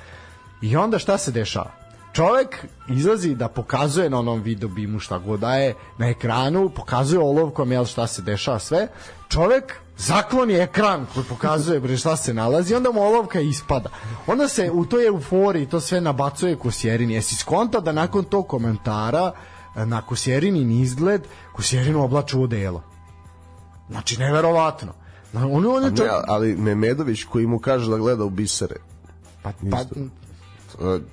I 0.62 0.76
onda 0.76 1.00
šta 1.00 1.18
se 1.18 1.32
dešava 1.32 1.85
čovek 2.16 2.66
izlazi 2.90 3.36
da 3.36 3.48
pokazuje 3.48 4.10
na 4.10 4.20
onom 4.20 4.42
video 4.42 4.70
bimu 4.70 5.00
šta 5.00 5.18
god 5.18 5.40
da 5.40 5.56
je 5.56 5.74
na 5.98 6.08
ekranu, 6.10 6.70
pokazuje 6.70 7.20
olovkom 7.20 7.72
jel 7.72 7.86
šta 7.86 8.08
se 8.08 8.22
dešava 8.22 8.60
sve. 8.60 8.88
Čovek 9.30 9.74
zakloni 9.98 10.54
ekran 10.54 11.06
koji 11.14 11.26
pokazuje 11.30 11.80
bre 11.80 11.98
šta 11.98 12.16
se 12.16 12.34
nalazi, 12.34 12.76
onda 12.76 12.92
mu 12.92 13.02
olovka 13.02 13.40
ispada. 13.40 13.90
Onda 14.28 14.48
se 14.48 14.72
u 14.72 14.86
toj 14.86 15.08
euforiji 15.08 15.66
to 15.66 15.80
sve 15.80 16.02
nabacuje 16.02 16.56
Kosjerini. 16.56 17.14
Jesi 17.14 17.36
skonta 17.36 17.80
da 17.80 17.92
nakon 17.92 18.24
tog 18.24 18.48
komentara 18.48 19.32
na 19.76 20.02
Kosjerinin 20.02 20.72
izgled 20.72 21.28
Kosjerinu 21.54 22.04
oblaču 22.04 22.42
u 22.42 22.48
delo. 22.48 22.84
Znači, 23.90 24.20
neverovatno. 24.20 24.94
On, 25.34 25.66
on 25.66 25.84
je 25.84 25.96
čak... 25.96 26.06
ne, 26.06 26.12
ali 26.28 26.56
Memedović 26.56 27.24
koji 27.24 27.48
mu 27.48 27.60
kaže 27.60 27.92
da 27.92 27.98
gleda 27.98 28.24
u 28.24 28.30
bisere. 28.30 28.76
Pa, 29.42 29.52
pa, 29.72 29.84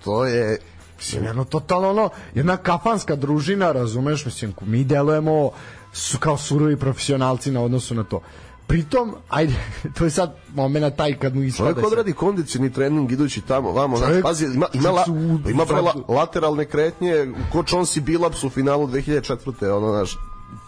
to 0.04 0.24
je 0.24 0.58
Mislim, 1.02 1.24
jedno 1.24 1.44
totalno 1.44 1.90
ono, 1.90 2.10
jedna 2.34 2.56
kafanska 2.56 3.16
družina, 3.16 3.72
razumeš, 3.72 4.24
mislim, 4.24 4.54
mi 4.60 4.84
delujemo 4.84 5.50
su 5.92 6.18
kao 6.18 6.36
surovi 6.36 6.76
profesionalci 6.76 7.50
na 7.50 7.60
odnosu 7.60 7.94
na 7.94 8.04
to. 8.04 8.20
Pritom, 8.66 9.14
ajde, 9.28 9.54
to 9.98 10.04
je 10.04 10.10
sad 10.10 10.36
moment 10.54 10.96
taj 10.96 11.18
kad 11.18 11.36
mu 11.36 11.42
ispada. 11.42 11.70
Čovjek 11.70 11.86
odradi 11.86 12.12
kondicioni 12.12 12.72
trening 12.72 13.12
idući 13.12 13.40
tamo, 13.40 13.72
vamo, 13.72 13.96
znači, 13.96 14.22
pazi, 14.22 14.44
ima, 14.44 14.66
ima, 14.72 14.90
la, 14.90 15.04
ima 15.50 15.64
bre, 15.64 15.80
la, 15.80 15.94
lateralne 16.08 16.64
kretnje, 16.64 17.32
ko 17.52 17.62
Chauncey 17.62 18.00
Billups 18.00 18.44
u 18.44 18.50
finalu 18.50 18.86
2004. 18.86 19.70
ono, 19.76 19.90
znaš, 19.90 20.16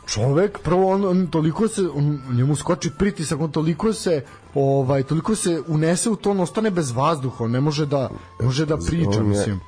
čovek 0.07 0.59
prvo 0.59 0.93
on, 0.93 1.05
on 1.05 1.27
toliko 1.27 1.69
se 1.69 1.83
on, 1.95 2.21
njemu 2.33 2.57
skoči 2.57 2.91
pritisak 2.99 3.41
on 3.41 3.53
toliko 3.53 3.93
se 3.93 4.25
ovaj 4.55 5.03
toliko 5.03 5.35
se 5.35 5.63
unese 5.67 6.11
u 6.11 6.17
to 6.17 6.31
on 6.31 6.41
ostane 6.41 6.71
bez 6.71 6.91
vazduha 6.93 7.45
on 7.45 7.51
ne 7.51 7.61
može 7.61 7.87
da 7.87 8.11
može 8.41 8.67
da 8.67 8.77
priča 8.77 9.23
mislim 9.23 9.61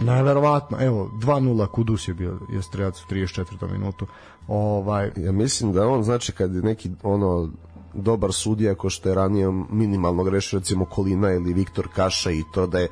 Neverovatno, 0.00 0.78
evo 0.80 1.10
2:0 1.14 1.66
Kudus 1.66 2.08
je 2.08 2.14
bio 2.14 2.38
je 2.48 2.62
strelac 2.62 3.00
u 3.02 3.06
34. 3.14 3.72
minutu. 3.72 4.06
Ovaj 4.48 5.10
ja 5.16 5.32
mislim 5.32 5.72
da 5.72 5.88
on 5.88 6.02
znači 6.02 6.32
kad 6.32 6.54
je 6.54 6.62
neki 6.62 6.90
ono 7.02 7.48
dobar 7.94 8.32
sudija 8.32 8.74
ko 8.74 8.90
što 8.90 9.08
je 9.08 9.14
ranije 9.14 9.50
minimalno 9.70 10.24
grešio 10.24 10.58
recimo 10.58 10.84
Kolina 10.84 11.32
ili 11.32 11.52
Viktor 11.52 11.88
Kaša 11.94 12.30
i 12.30 12.44
to 12.54 12.66
da 12.66 12.78
je 12.78 12.88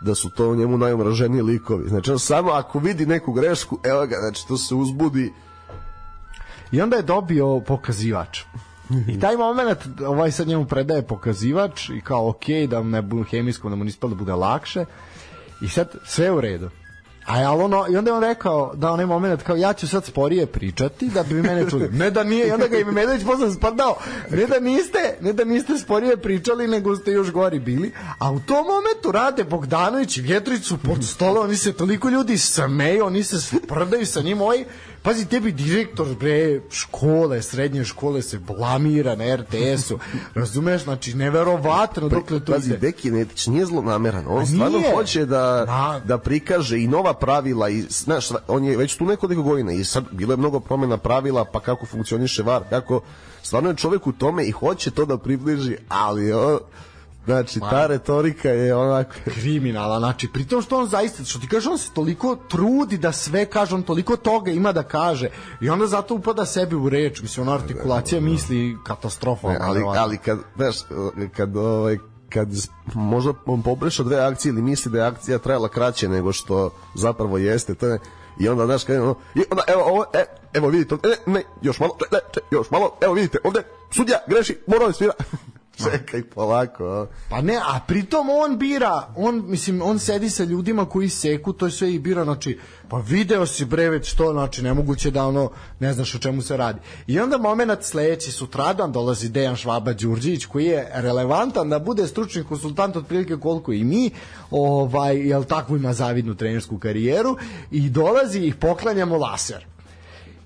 da 0.00 0.14
su 0.14 0.30
to 0.30 0.54
njemu 0.54 0.78
najomraženiji 0.78 1.42
likovi. 1.42 1.88
Znači 1.88 2.10
on 2.10 2.18
samo 2.18 2.50
ako 2.50 2.78
vidi 2.78 3.06
neku 3.06 3.32
grešku, 3.32 3.78
evo 3.84 4.06
ga, 4.06 4.16
znači 4.20 4.48
to 4.48 4.56
se 4.56 4.74
uzbudi 4.74 5.32
i 6.72 6.80
onda 6.80 6.96
je 6.96 7.02
dobio 7.02 7.60
pokazivač. 7.60 8.40
I 9.08 9.20
taj 9.20 9.36
moment, 9.36 9.78
ovaj 10.06 10.32
sad 10.32 10.48
njemu 10.48 10.66
predaje 10.66 11.02
pokazivač 11.02 11.88
i 11.88 12.00
kao 12.00 12.28
ok, 12.28 12.44
da 12.70 12.82
mu 12.82 12.88
ne 12.88 13.02
bude 13.02 13.24
hemijskom, 13.30 13.70
da 13.70 13.76
mu 13.76 13.84
nispalo 13.84 14.10
da 14.10 14.18
bude 14.18 14.34
lakše 14.34 14.84
I 15.60 15.68
sad 15.68 15.94
sve 16.04 16.30
u 16.30 16.40
redu. 16.40 16.70
A 17.28 17.40
ja 17.40 17.52
ono, 17.52 17.86
i 17.90 17.96
onda 17.96 18.10
je 18.10 18.14
on 18.14 18.22
rekao 18.22 18.72
da 18.74 18.92
onaj 18.92 19.06
moment 19.06 19.42
kao 19.42 19.56
ja 19.56 19.72
ću 19.72 19.88
sad 19.88 20.04
sporije 20.04 20.46
pričati 20.46 21.08
da 21.08 21.22
bi 21.22 21.34
mene 21.34 21.70
čuli. 21.70 21.88
Ne 21.88 22.10
da 22.10 22.24
nije, 22.24 22.48
i 22.48 22.50
onda 22.50 22.68
ga 22.68 22.78
i 22.78 22.84
Medović 22.84 23.24
posle 23.24 23.52
sprdao. 23.52 23.96
Ne 24.30 24.46
da 24.46 24.60
niste, 24.60 25.18
ne 25.20 25.32
da 25.32 25.44
niste 25.44 25.78
sporije 25.78 26.16
pričali, 26.16 26.68
nego 26.68 26.96
ste 26.96 27.12
još 27.12 27.30
gori 27.30 27.58
bili. 27.58 27.92
A 28.18 28.32
u 28.32 28.40
tom 28.40 28.66
momentu 28.66 29.12
rade 29.12 29.44
Bogdanović 29.44 30.16
i 30.16 30.22
Vjetricu 30.22 30.78
pod 30.78 31.04
stolom, 31.04 31.44
oni 31.44 31.56
se 31.56 31.72
toliko 31.72 32.08
ljudi 32.08 32.38
sameju, 32.38 33.06
oni 33.06 33.22
se 33.22 33.40
sprdaju 33.40 34.06
sa 34.06 34.20
njim, 34.20 34.40
ovaj 34.40 34.64
Pazi, 35.08 35.24
tebi 35.26 35.52
direktor 35.52 36.06
bre 36.20 36.60
škole, 36.70 37.42
srednje 37.42 37.84
škole 37.84 38.22
se 38.22 38.38
blamira 38.38 39.14
na 39.16 39.36
RTS-u. 39.36 39.98
Razumeš? 40.40 40.84
Znači 40.84 41.14
neverovatno 41.14 42.08
dokle 42.08 42.40
to 42.44 42.52
Pazi, 42.52 42.70
ide. 42.70 42.78
Beki 42.78 43.10
Netić 43.10 43.46
nije 43.46 43.66
zlonameran. 43.66 44.24
On 44.28 44.46
stvarno 44.46 44.82
hoće 44.94 45.26
da 45.26 45.64
Na... 45.64 46.00
da 46.04 46.18
prikaže 46.18 46.78
i 46.78 46.88
nova 46.88 47.14
pravila 47.14 47.68
i 47.68 47.80
znaš, 47.80 48.28
on 48.48 48.64
je 48.64 48.76
već 48.76 48.96
tu 48.96 49.04
nekoliko 49.04 49.42
godina 49.42 49.72
i 49.72 49.84
sad 49.84 50.04
bilo 50.10 50.32
je 50.32 50.36
mnogo 50.36 50.60
promena 50.60 50.96
pravila, 50.96 51.44
pa 51.44 51.60
kako 51.60 51.86
funkcioniše 51.86 52.42
VAR, 52.42 52.62
kako 52.70 53.00
stvarno 53.42 53.70
je 53.70 53.76
čovjek 53.76 54.06
u 54.06 54.12
tome 54.12 54.44
i 54.44 54.50
hoće 54.50 54.90
to 54.90 55.04
da 55.04 55.18
približi, 55.18 55.76
ali 55.88 56.32
o, 56.32 56.60
Znači, 57.28 57.60
ta 57.60 57.86
retorika 57.86 58.48
je 58.48 58.74
onako... 58.74 59.14
Kriminala, 59.34 59.98
znači, 59.98 60.28
pritom 60.32 60.62
što 60.62 60.78
on 60.78 60.86
zaista, 60.86 61.24
što 61.24 61.38
ti 61.38 61.48
kaže, 61.48 61.70
on 61.70 61.78
se 61.78 61.90
toliko 61.94 62.36
trudi 62.48 62.98
da 62.98 63.12
sve 63.12 63.46
kaže, 63.46 63.74
on 63.74 63.82
toliko 63.82 64.16
toga 64.16 64.50
ima 64.50 64.72
da 64.72 64.82
kaže 64.82 65.28
i 65.60 65.70
onda 65.70 65.86
zato 65.86 66.14
upada 66.14 66.46
sebi 66.46 66.76
u 66.76 66.88
reč, 66.88 67.22
mislim, 67.22 67.48
ona 67.48 67.56
artikulacija 67.56 68.20
misli 68.20 68.76
katastrofa. 68.84 69.48
Ne, 69.48 69.58
ali, 69.60 69.82
ali 69.84 70.18
kad, 70.18 70.38
znaš, 70.56 70.76
kad, 71.36 71.56
ovaj, 71.56 71.98
kad 72.28 72.48
možda 72.94 73.32
on 73.46 73.62
pobreša 73.62 74.02
dve 74.02 74.20
akcije 74.20 74.50
ili 74.50 74.62
misli 74.62 74.92
da 74.92 74.98
je 74.98 75.04
akcija 75.04 75.38
trajala 75.38 75.68
kraće 75.68 76.08
nego 76.08 76.32
što 76.32 76.70
zapravo 76.94 77.38
jeste, 77.38 77.74
to 77.74 77.86
je 77.86 77.98
i 78.38 78.48
onda 78.48 78.66
znaš 78.66 78.84
kada 78.84 79.14
i 79.34 79.42
onda 79.50 79.62
evo 79.68 79.82
ovo 79.82 80.04
e, 80.14 80.24
evo 80.54 80.68
vidite 80.68 80.94
e, 80.94 81.16
ne 81.26 81.42
još 81.62 81.80
malo 81.80 81.96
ne, 82.12 82.18
još 82.50 82.70
malo 82.70 82.90
evo 83.00 83.14
vidite 83.14 83.38
ovde 83.44 83.62
sudija 83.90 84.18
greši 84.26 84.58
mora 84.66 84.86
da 84.86 84.92
svira 84.92 85.12
Čekaj 85.84 86.22
polako. 86.22 87.06
Pa 87.30 87.40
ne, 87.40 87.56
a 87.56 87.80
pritom 87.86 88.30
on 88.30 88.58
bira, 88.58 89.12
on 89.16 89.44
mislim 89.46 89.82
on 89.82 89.98
sedi 89.98 90.30
sa 90.30 90.44
ljudima 90.44 90.84
koji 90.84 91.08
seku, 91.08 91.52
to 91.52 91.66
je 91.66 91.72
sve 91.72 91.94
i 91.94 91.98
bira, 91.98 92.24
znači 92.24 92.58
pa 92.88 92.98
video 92.98 93.46
si 93.46 93.64
bre 93.64 93.90
već 93.90 94.12
to, 94.12 94.32
znači 94.32 94.62
nemoguće 94.62 95.10
da 95.10 95.26
ono 95.26 95.50
ne 95.80 95.92
znaš 95.92 96.14
o 96.14 96.18
čemu 96.18 96.42
se 96.42 96.56
radi. 96.56 96.78
I 97.06 97.20
onda 97.20 97.38
momenat 97.38 97.84
sledeći 97.84 98.32
sutradan 98.32 98.92
dolazi 98.92 99.28
Dejan 99.28 99.56
Švaba 99.56 99.92
Đurđić 99.92 100.46
koji 100.46 100.64
je 100.64 100.90
relevantan 100.94 101.68
da 101.68 101.78
bude 101.78 102.06
stručni 102.06 102.44
konsultant 102.44 102.96
otprilike 102.96 103.36
koliko 103.36 103.72
i 103.72 103.84
mi, 103.84 104.10
ovaj 104.50 105.16
jel 105.16 105.44
tako 105.44 105.76
ima 105.76 105.92
zavidnu 105.92 106.34
trenersku 106.34 106.78
karijeru 106.78 107.36
i 107.70 107.90
dolazi 107.90 108.40
i 108.40 108.54
poklanjamo 108.54 109.16
laser 109.16 109.77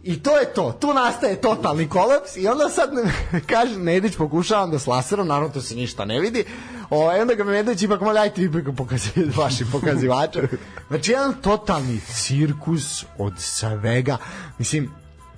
I 0.02 0.22
to 0.22 0.38
je 0.38 0.54
to. 0.54 0.72
Tu 0.80 0.94
nastaje 0.94 1.40
totalni 1.40 1.88
kolaps 1.88 2.36
i 2.36 2.48
onda 2.48 2.68
sad 2.68 2.90
kaže 3.52 3.78
Nedić 3.78 4.16
pokušavam 4.16 4.70
da 4.70 4.78
s 4.78 4.86
laserom, 4.86 5.28
naravno 5.28 5.48
to 5.48 5.60
se 5.60 5.74
ništa 5.74 6.04
ne 6.04 6.20
vidi. 6.20 6.44
O, 6.90 7.20
onda 7.20 7.34
ga 7.34 7.44
Nedić 7.44 7.82
ipak 7.82 8.00
malo 8.00 8.20
ajte 8.20 8.48
vi 8.48 8.74
pokazivati 8.76 9.38
vašim 9.40 9.68
pokazivačem. 9.72 10.48
Znači 10.88 11.12
jedan 11.12 11.34
totalni 11.34 12.00
cirkus 12.00 13.04
od 13.18 13.32
svega. 13.38 14.16
Mislim, 14.58 14.90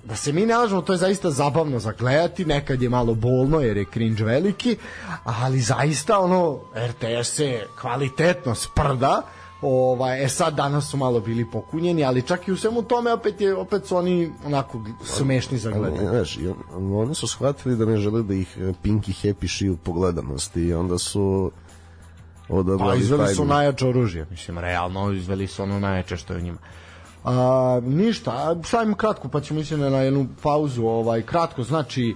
da 0.05 0.17
se 0.17 0.33
mi 0.33 0.47
ne 0.47 0.57
lažemo, 0.57 0.83
to 0.83 0.93
je 0.93 0.99
zaista 0.99 1.31
zabavno 1.31 1.79
za 1.79 1.93
gledati, 1.93 2.45
nekad 2.45 2.83
je 2.83 2.89
malo 2.89 3.15
bolno 3.15 3.61
jer 3.61 3.77
je 3.77 3.85
cringe 3.93 4.25
veliki, 4.25 4.77
ali 5.25 5.61
zaista 5.61 6.19
ono 6.19 6.61
RTS 6.77 7.29
se 7.29 7.67
kvalitetno 7.81 8.55
sprda 8.55 9.23
Ovaj, 9.67 10.25
e 10.25 10.29
sad 10.29 10.55
danas 10.55 10.91
su 10.91 10.97
malo 10.97 11.21
bili 11.21 11.51
pokunjeni, 11.51 12.05
ali 12.05 12.23
čak 12.23 12.49
i 12.49 12.53
u 12.53 12.57
svemu 12.57 12.83
tome 12.83 13.13
opet 13.13 13.41
je 13.41 13.55
opet 13.55 13.87
su 13.87 13.97
oni 13.97 14.33
onako 14.47 14.81
smešni 15.05 15.59
za 15.59 15.71
gledanje. 15.71 16.09
Znaš, 16.09 16.39
oni 16.75 17.15
su 17.15 17.27
shvatili 17.27 17.77
da 17.77 17.85
ne 17.85 17.97
žele 17.97 18.23
da 18.23 18.35
ih 18.35 18.59
e, 18.61 18.73
Pinky 18.85 19.27
Happy 19.27 19.49
šiju 19.49 19.77
po 19.77 19.93
gledanosti 19.93 20.61
i 20.61 20.75
onda 20.75 20.99
su 20.99 21.53
odabrali 22.49 22.91
pa 22.91 22.97
izveli 22.97 23.35
su 23.35 23.45
najjače 23.45 23.87
oružje, 23.87 24.27
mislim, 24.31 24.59
realno 24.59 25.13
izveli 25.13 25.47
su 25.47 25.63
ono 25.63 25.81
najjače 25.81 26.17
što 26.17 26.33
je 26.33 26.39
u 26.39 26.43
njima. 26.43 26.59
A, 27.25 27.81
ništa, 27.85 28.57
stavimo 28.65 28.97
kratko 28.97 29.29
pa 29.29 29.41
ćemo 29.41 29.59
mislim 29.59 29.81
na 29.81 30.01
jednu 30.01 30.27
pauzu 30.43 30.87
ovaj 30.87 31.23
kratko 31.23 31.63
znači 31.63 32.15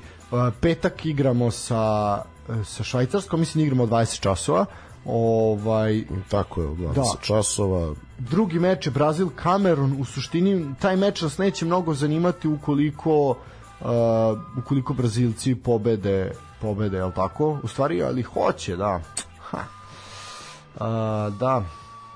petak 0.61 1.07
igramo 1.07 1.51
sa 1.51 2.23
sa 2.65 2.85
Švajcarskom 2.85 3.41
mislim 3.41 3.65
igramo 3.65 3.87
20 3.87 4.21
časova 4.21 4.67
Ovaj 5.09 6.05
tako 6.29 6.63
je, 6.63 6.69
da, 6.95 7.05
časova. 7.21 7.95
Drugi 8.19 8.59
meč 8.59 8.87
je 8.87 8.91
Brazil 8.91 9.29
Kamerun, 9.37 9.97
u 10.01 10.05
suštini 10.05 10.75
taj 10.81 10.97
meč 10.97 11.23
nas 11.23 11.39
neće 11.39 11.65
mnogo 11.65 11.95
zanimati 11.95 12.49
ukoliko 12.49 13.29
uh, 13.31 13.87
ukoliko 14.59 14.95
Brazilci 14.95 15.55
pobede 15.55 16.33
pobede, 16.61 16.97
je 16.97 17.13
tako? 17.15 17.59
U 17.63 17.69
stvari, 17.69 18.03
ali 18.03 18.23
hoće, 18.23 18.77
da. 18.77 19.01
Ha. 19.41 19.59
Uh, 20.75 21.39
da. 21.39 21.63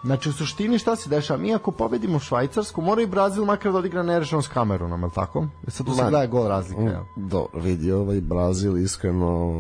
Znači, 0.05 0.29
u 0.29 0.33
suštini 0.33 0.79
šta 0.79 0.97
se 0.97 1.09
dešava? 1.09 1.39
Mi 1.41 1.55
ako 1.55 1.71
pobedimo 1.71 2.19
Švajcarsku, 2.19 2.83
mora 2.83 3.03
i 3.03 3.07
Brazil 3.07 3.45
makar 3.45 3.73
da 3.73 3.79
odigra 3.79 4.03
nerešeno 4.03 4.43
s 4.43 4.49
Kamerunom, 4.49 5.01
je 5.01 5.07
li 5.07 5.13
tako? 5.15 5.47
E 5.67 5.71
sad 5.71 5.87
tu 5.87 5.95
se 5.95 6.03
gleda 6.03 6.27
gol 6.27 6.49
razlike. 6.49 6.83
Jel? 6.83 7.03
Dobro, 7.17 7.61
vidi, 7.61 7.93
ovaj 7.93 8.21
Brazil 8.21 8.79
iskreno, 8.79 9.53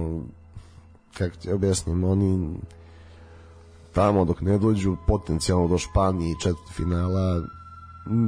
kako 1.18 1.36
ti 1.36 1.52
objasnim, 1.52 2.04
oni 2.04 2.56
tamo 3.92 4.24
dok 4.24 4.40
ne 4.40 4.58
dođu 4.58 4.96
potencijalno 5.06 5.68
do 5.68 5.78
Španije 5.78 6.32
i 6.32 6.40
četvrti 6.40 6.72
finala, 6.72 7.42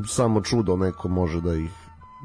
samo 0.06 0.40
čudo 0.40 0.76
neko 0.76 1.08
može 1.08 1.40
da 1.40 1.54
ih 1.54 1.70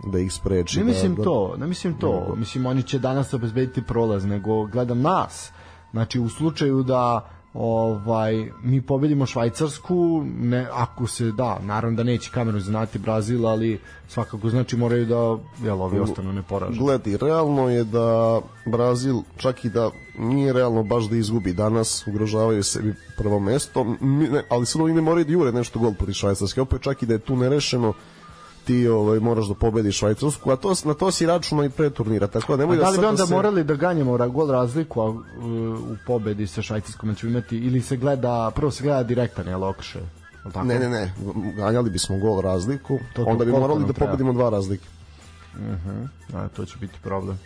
da 0.06 0.20
ih 0.20 0.34
spreči. 0.34 0.80
Ne 0.80 0.84
mislim 0.86 1.16
da, 1.16 1.24
to, 1.24 1.56
ne 1.58 1.68
mislim 1.68 1.94
to. 1.94 2.36
Mislim, 2.38 2.66
oni 2.66 2.84
će 2.84 3.00
danas 3.00 3.34
obezbediti 3.34 3.82
prolaz, 3.82 4.26
nego 4.26 4.66
gledam 4.66 5.02
nas. 5.02 5.52
Znači, 5.92 6.20
u 6.20 6.30
slučaju 6.30 6.84
da 6.84 7.30
ovaj 7.62 8.52
mi 8.64 8.82
pobedimo 8.82 9.26
Švajcarsku 9.26 10.24
ne 10.40 10.68
ako 10.74 11.08
se 11.08 11.32
da 11.32 11.60
naravno 11.64 11.98
da 11.98 12.04
neće 12.04 12.32
kameru 12.32 12.60
znati 12.60 13.00
Brazil 13.00 13.48
ali 13.48 13.80
svakako 14.08 14.50
znači 14.50 14.78
moraju 14.78 15.06
da 15.06 15.38
jel 15.66 15.82
ovi 15.82 16.00
ostanu 16.00 16.34
neporaženi. 16.34 16.78
Gledi, 16.78 17.18
realno 17.18 17.70
je 17.70 17.84
da 17.84 18.42
Brazil 18.66 19.16
čak 19.38 19.66
i 19.66 19.70
da 19.70 19.92
nije 20.20 20.54
realno 20.54 20.84
baš 20.84 21.10
da 21.10 21.16
izgubi 21.16 21.54
danas 21.54 22.08
ugrožavaju 22.08 22.64
sebi 22.64 22.96
prvo 23.18 23.40
mesto 23.40 23.86
ne, 24.02 24.44
ali 24.50 24.66
oni 24.80 24.94
ne 24.94 25.02
moraju 25.02 25.26
da 25.26 25.32
jure 25.32 25.52
nešto 25.52 25.80
gol 25.80 25.94
protiv 25.94 26.14
Švajcarske. 26.14 26.62
Opet 26.62 26.82
čak 26.82 27.04
i 27.04 27.06
da 27.06 27.14
je 27.14 27.20
tu 27.20 27.36
nerešeno 27.36 27.94
ti 28.70 28.88
ovaj 28.88 29.20
moraš 29.20 29.48
da 29.48 29.54
pobediš 29.54 29.98
Švajcarsku, 29.98 30.52
a 30.52 30.56
to 30.56 30.74
na 30.86 30.94
to 30.94 31.12
si 31.12 31.26
računao 31.26 31.66
i 31.66 31.70
pre 31.70 31.90
turnira, 31.90 32.28
tako 32.28 32.58
da 32.58 32.64
nemoj 32.64 32.78
da 32.78 32.84
da 32.84 32.90
li 32.90 32.98
bi 32.98 33.02
sad 33.02 33.10
onda 33.10 33.26
se... 33.26 33.34
morali 33.34 33.64
da 33.64 33.76
ganjamo 33.76 34.18
gol 34.28 34.52
razliku 34.52 35.02
a, 35.02 35.10
u, 35.10 35.16
u 35.74 35.96
pobedi 36.08 36.48
sa 36.48 36.62
Švajcarskom 36.62 37.10
da 37.10 37.16
ćemo 37.16 37.32
imati 37.32 37.58
ili 37.58 37.82
se 37.82 37.98
gleda 37.98 38.52
prvo 38.56 38.72
se 38.72 38.84
gleda 38.84 39.04
direktan 39.04 39.48
je 39.48 39.58
lokše 39.58 40.00
tako? 40.54 40.66
Ne, 40.66 40.80
ne, 40.80 40.90
ne, 40.90 41.14
ganjali 41.56 41.90
bismo 41.90 42.18
gol 42.18 42.42
razliku, 42.42 43.00
To- 43.14 43.24
to 43.24 43.32
onda 43.32 43.46
bi 43.46 43.52
morali 43.52 43.86
da 43.86 43.94
treba? 43.94 44.12
pobedimo 44.12 44.34
dva 44.34 44.50
razlike. 44.50 44.86
A, 46.34 46.48
to 46.48 46.66
će 46.66 46.78
biti 46.78 47.00
problem. 47.04 47.40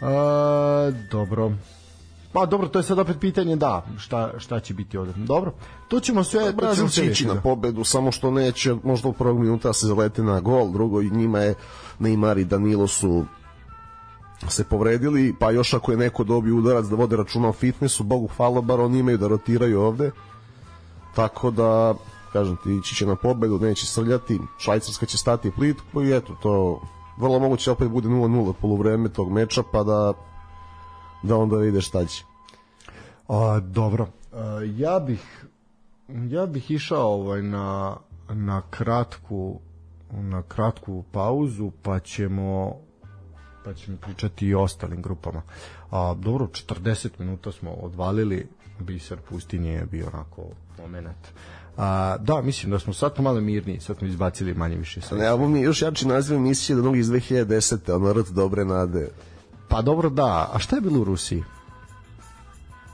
A, 0.00 0.92
dobro. 1.10 1.52
Pa 2.32 2.46
dobro, 2.46 2.68
to 2.68 2.78
je 2.78 2.82
sad 2.82 2.98
opet 2.98 3.16
pitanje 3.20 3.56
da, 3.56 3.86
šta, 3.98 4.32
šta 4.38 4.60
će 4.60 4.74
biti 4.74 4.98
ovde. 4.98 5.12
Dobro, 5.16 5.52
to 5.88 6.00
ćemo 6.00 6.24
sve... 6.24 6.40
ćemo 6.40 6.52
Brazil 6.52 6.88
će 6.88 7.06
ići 7.06 7.26
na 7.26 7.34
da. 7.34 7.40
pobedu, 7.40 7.84
samo 7.84 8.12
što 8.12 8.30
neće 8.30 8.74
možda 8.84 9.08
u 9.08 9.12
prvog 9.12 9.38
minuta 9.38 9.72
se 9.72 9.86
zalete 9.86 10.22
na 10.22 10.40
gol, 10.40 10.72
drugo 10.72 11.02
i 11.02 11.10
njima 11.10 11.38
je 11.38 11.54
Neymar 12.00 12.40
i 12.40 12.44
Danilo 12.44 12.86
su 12.86 13.24
se 14.48 14.64
povredili, 14.64 15.34
pa 15.38 15.50
još 15.50 15.74
ako 15.74 15.92
je 15.92 15.98
neko 15.98 16.24
dobio 16.24 16.56
udarac 16.56 16.86
da 16.86 16.96
vode 16.96 17.16
računa 17.16 17.48
o 17.48 17.52
fitnessu, 17.52 18.04
Bogu 18.04 18.28
hvala, 18.36 18.60
bar 18.60 18.80
oni 18.80 18.98
imaju 18.98 19.18
da 19.18 19.28
rotiraju 19.28 19.80
ovde. 19.80 20.10
Tako 21.14 21.50
da, 21.50 21.94
kažem 22.32 22.56
ti, 22.64 22.76
ići 22.76 22.94
će 22.94 23.06
na 23.06 23.16
pobedu, 23.16 23.58
neće 23.58 23.86
srljati, 23.86 24.40
Švajcarska 24.58 25.06
će 25.06 25.18
stati 25.18 25.50
plitko 25.50 26.02
i 26.02 26.16
eto, 26.16 26.36
to 26.42 26.80
vrlo 27.16 27.38
moguće 27.38 27.70
opet 27.70 27.88
bude 27.88 28.08
0-0 28.08 28.52
poluvreme 28.52 29.08
tog 29.08 29.32
meča, 29.32 29.62
pa 29.72 29.82
da 29.82 30.12
da 31.22 31.36
onda 31.36 31.56
vide 31.56 31.80
šta 31.80 32.04
će. 32.04 32.24
A, 33.28 33.60
dobro. 33.60 34.06
A, 34.32 34.60
ja 34.76 35.00
bih 35.00 35.46
ja 36.30 36.46
bih 36.46 36.70
išao 36.70 37.12
ovaj 37.12 37.42
na 37.42 37.96
na 38.28 38.62
kratku 38.70 39.60
na 40.12 40.42
kratku 40.42 41.04
pauzu 41.12 41.70
pa 41.82 42.00
ćemo 42.00 42.76
pa 43.64 43.74
ćemo 43.74 43.96
pričati 43.96 44.46
i 44.46 44.54
o 44.54 44.62
ostalim 44.62 45.02
grupama. 45.02 45.42
A, 45.90 46.14
dobro, 46.18 46.46
40 46.46 47.08
minuta 47.18 47.52
smo 47.52 47.70
odvalili, 47.70 48.48
biser 48.80 49.18
pustinje 49.28 49.72
je 49.72 49.86
bio 49.86 50.06
onako 50.06 50.42
moment. 50.78 51.28
A, 51.76 52.16
da, 52.20 52.42
mislim 52.42 52.72
da 52.72 52.78
smo 52.78 52.92
sad 52.92 53.20
malo 53.20 53.40
mirniji, 53.40 53.80
sad 53.80 53.98
smo 53.98 54.06
izbacili 54.06 54.54
manje 54.54 54.76
više 54.76 55.00
sve. 55.00 55.18
Ne, 55.18 55.32
ovo 55.32 55.48
mi 55.48 55.60
još 55.60 55.82
jači 55.82 56.08
naziv 56.08 56.36
emisije 56.36 56.76
od 56.76 56.84
onog 56.84 56.96
iz 56.96 57.06
2010. 57.08 57.94
ono 57.94 58.12
rt 58.12 58.28
dobre 58.28 58.64
nade. 58.64 59.08
Pa 59.68 59.82
dobro, 59.82 60.10
da. 60.10 60.50
A 60.54 60.58
šta 60.58 60.76
je 60.76 60.80
bilo 60.82 61.00
u 61.00 61.04
Rusiji? 61.04 61.44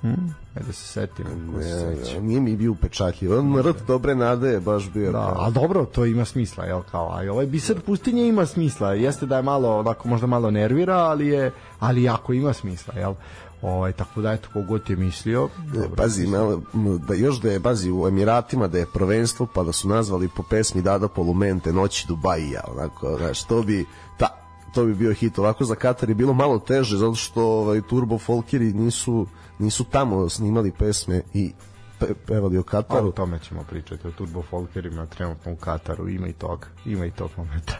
Hm? 0.00 0.14
Ajde 0.56 0.72
se 0.72 0.86
setim. 0.86 1.26
se 1.62 1.86
Ne, 1.86 1.96
seća. 1.96 2.20
nije 2.20 2.40
mi 2.40 2.56
bio 2.56 2.72
upečatljiv. 2.72 3.38
On 3.38 3.62
rt 3.62 3.86
dobre 3.86 4.14
nade 4.14 4.48
je 4.48 4.60
baš 4.60 4.90
bio. 4.90 5.12
Da, 5.12 5.32
ali 5.36 5.54
dobro, 5.54 5.84
to 5.84 6.04
ima 6.04 6.24
smisla, 6.24 6.64
jel 6.64 6.82
kao, 6.90 7.08
a 7.08 7.32
ovaj 7.32 7.46
biser 7.46 7.80
pustinje 7.80 8.28
ima 8.28 8.46
smisla, 8.46 8.92
jeste 8.92 9.26
da 9.26 9.36
je 9.36 9.42
malo, 9.42 9.78
onako 9.78 10.08
možda 10.08 10.26
malo 10.26 10.50
nervira, 10.50 10.96
ali 10.96 11.26
je, 11.26 11.52
ali 11.78 12.02
jako 12.02 12.32
ima 12.32 12.52
smisla, 12.52 12.94
jel? 12.94 13.14
Ovaj, 13.62 13.92
tako 13.92 14.20
da 14.20 14.32
eto, 14.32 14.48
kogod 14.52 14.90
je 14.90 14.96
mislio, 14.96 15.48
dobro, 15.72 15.96
Pazi, 15.96 16.26
malo, 16.26 16.62
m, 16.74 16.98
da 17.08 17.14
još 17.14 17.40
da 17.40 17.50
je, 17.50 17.60
pazi, 17.60 17.90
u 17.90 18.08
Emiratima 18.08 18.66
da 18.66 18.78
je 18.78 18.86
prvenstvo, 18.94 19.46
pa 19.54 19.62
da 19.62 19.72
su 19.72 19.88
nazvali 19.88 20.28
po 20.36 20.42
pesmi 20.42 20.82
Dada 20.82 21.08
Polumente, 21.08 21.72
Noći 21.72 22.06
Dubajija, 22.08 22.64
onako, 22.74 23.16
znaš, 23.18 23.44
to 23.44 23.62
bi, 23.62 23.86
ta, 24.18 24.43
to 24.74 24.84
bi 24.84 24.94
bio 24.94 25.12
hit. 25.12 25.38
Ovako 25.38 25.64
za 25.64 25.74
Katar 25.74 26.08
je 26.08 26.14
bilo 26.14 26.32
malo 26.32 26.58
teže, 26.58 26.96
zato 26.96 27.14
što 27.14 27.42
ovaj, 27.42 27.80
Turbo 27.88 28.18
Folkeri 28.18 28.72
nisu, 28.72 29.26
nisu 29.58 29.84
tamo 29.84 30.28
snimali 30.28 30.72
pesme 30.78 31.22
i 31.34 31.52
pe, 31.98 32.14
pevali 32.26 32.58
o 32.58 32.62
Kataru. 32.62 33.08
o 33.08 33.12
tome 33.12 33.38
ćemo 33.38 33.64
pričati, 33.70 34.08
o 34.08 34.10
Turbo 34.10 34.42
Folkerima 34.42 35.06
trenutno 35.06 35.52
u 35.52 35.56
Kataru, 35.56 36.08
ima 36.08 36.28
i 36.28 36.32
toga, 36.32 36.66
ima 36.84 37.06
i 37.06 37.10
tog 37.10 37.30
momenta. 37.36 37.74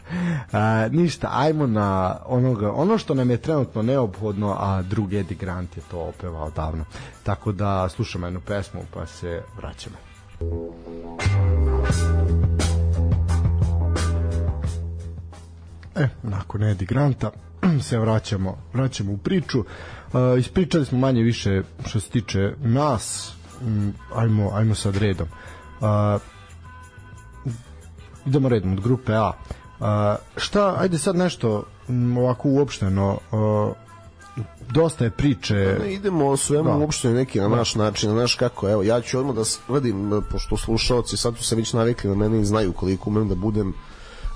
A, 0.51 0.87
ništa, 0.91 1.29
ajmo 1.31 1.67
na 1.67 2.17
onoga, 2.25 2.71
ono 2.71 2.97
što 2.97 3.13
nam 3.13 3.29
je 3.29 3.37
trenutno 3.37 3.81
neophodno, 3.81 4.55
a 4.59 4.81
drug 4.81 5.13
Eddie 5.13 5.37
Grant 5.37 5.77
je 5.77 5.83
to 5.91 5.99
opevao 5.99 6.51
davno. 6.51 6.85
Tako 7.23 7.51
da 7.51 7.89
slušamo 7.89 8.27
jednu 8.27 8.41
pesmu 8.41 8.81
pa 8.93 9.05
se 9.05 9.43
vraćamo. 9.57 9.95
E, 15.95 16.07
nakon 16.23 16.63
Eddie 16.63 16.85
Granta 16.85 17.31
se 17.87 17.99
vraćamo, 17.99 18.57
vraćamo 18.73 19.11
u 19.11 19.17
priču. 19.17 19.59
Uh, 19.59 19.65
ispričali 20.39 20.85
smo 20.85 20.97
manje 20.97 21.21
više 21.21 21.61
što 21.87 21.99
se 21.99 22.09
tiče 22.09 22.53
nas. 22.59 23.33
Ajmo, 24.15 24.51
ajmo 24.53 24.75
sad 24.75 24.97
redom. 24.97 25.27
Uh, 25.79 26.21
idemo 28.25 28.49
redom 28.49 28.73
od 28.73 28.81
grupe 28.81 29.13
A. 29.13 29.31
Uh, 29.79 29.85
šta, 30.37 30.75
ajde 30.79 30.97
sad 30.97 31.15
nešto 31.15 31.63
ovako 32.17 32.49
uopšteno. 32.49 33.17
Uh, 33.31 33.75
dosta 34.71 35.03
je 35.03 35.11
priče. 35.11 35.77
Ne, 35.83 35.93
idemo 35.93 36.27
o 36.27 36.37
svemu 36.37 36.63
Da. 36.63 36.71
da. 36.71 36.77
uopšte 36.77 37.09
neki 37.09 37.39
na 37.39 37.47
naš 37.47 37.75
način, 37.75 38.09
na 38.09 38.15
naš 38.15 38.35
kako, 38.35 38.69
evo, 38.69 38.83
ja 38.83 39.01
ću 39.01 39.19
odmah 39.19 39.35
da 39.35 39.45
svedim, 39.45 40.21
pošto 40.31 40.57
slušalci 40.57 41.17
sad 41.17 41.37
su 41.37 41.43
se 41.43 41.55
već 41.55 41.73
navikli 41.73 42.09
na 42.09 42.15
mene 42.15 42.41
i 42.41 42.45
znaju 42.45 42.73
koliko 42.73 43.09
umem 43.09 43.29
da 43.29 43.35
budem 43.35 43.73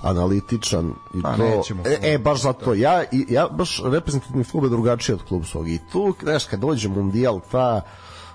analitičan 0.02 0.93
i 1.14 1.22
Pa, 1.22 1.38
to 1.38 1.43
nećemo. 1.43 1.84
e, 1.86 2.14
e, 2.14 2.18
baš 2.18 2.41
zato. 2.41 2.74
Ja 2.74 3.04
i 3.12 3.26
ja 3.30 3.47
baš 3.47 3.82
reprezentativni 3.86 4.43
klub 4.43 4.64
je 4.64 4.70
drugačiji 4.70 5.14
od 5.14 5.24
klubskog 5.28 5.70
i 5.70 5.80
tu 5.91 6.14
znaš 6.22 6.45
kad 6.45 6.60
dođe 6.60 6.89
mundijal 6.89 7.39
ta 7.52 7.82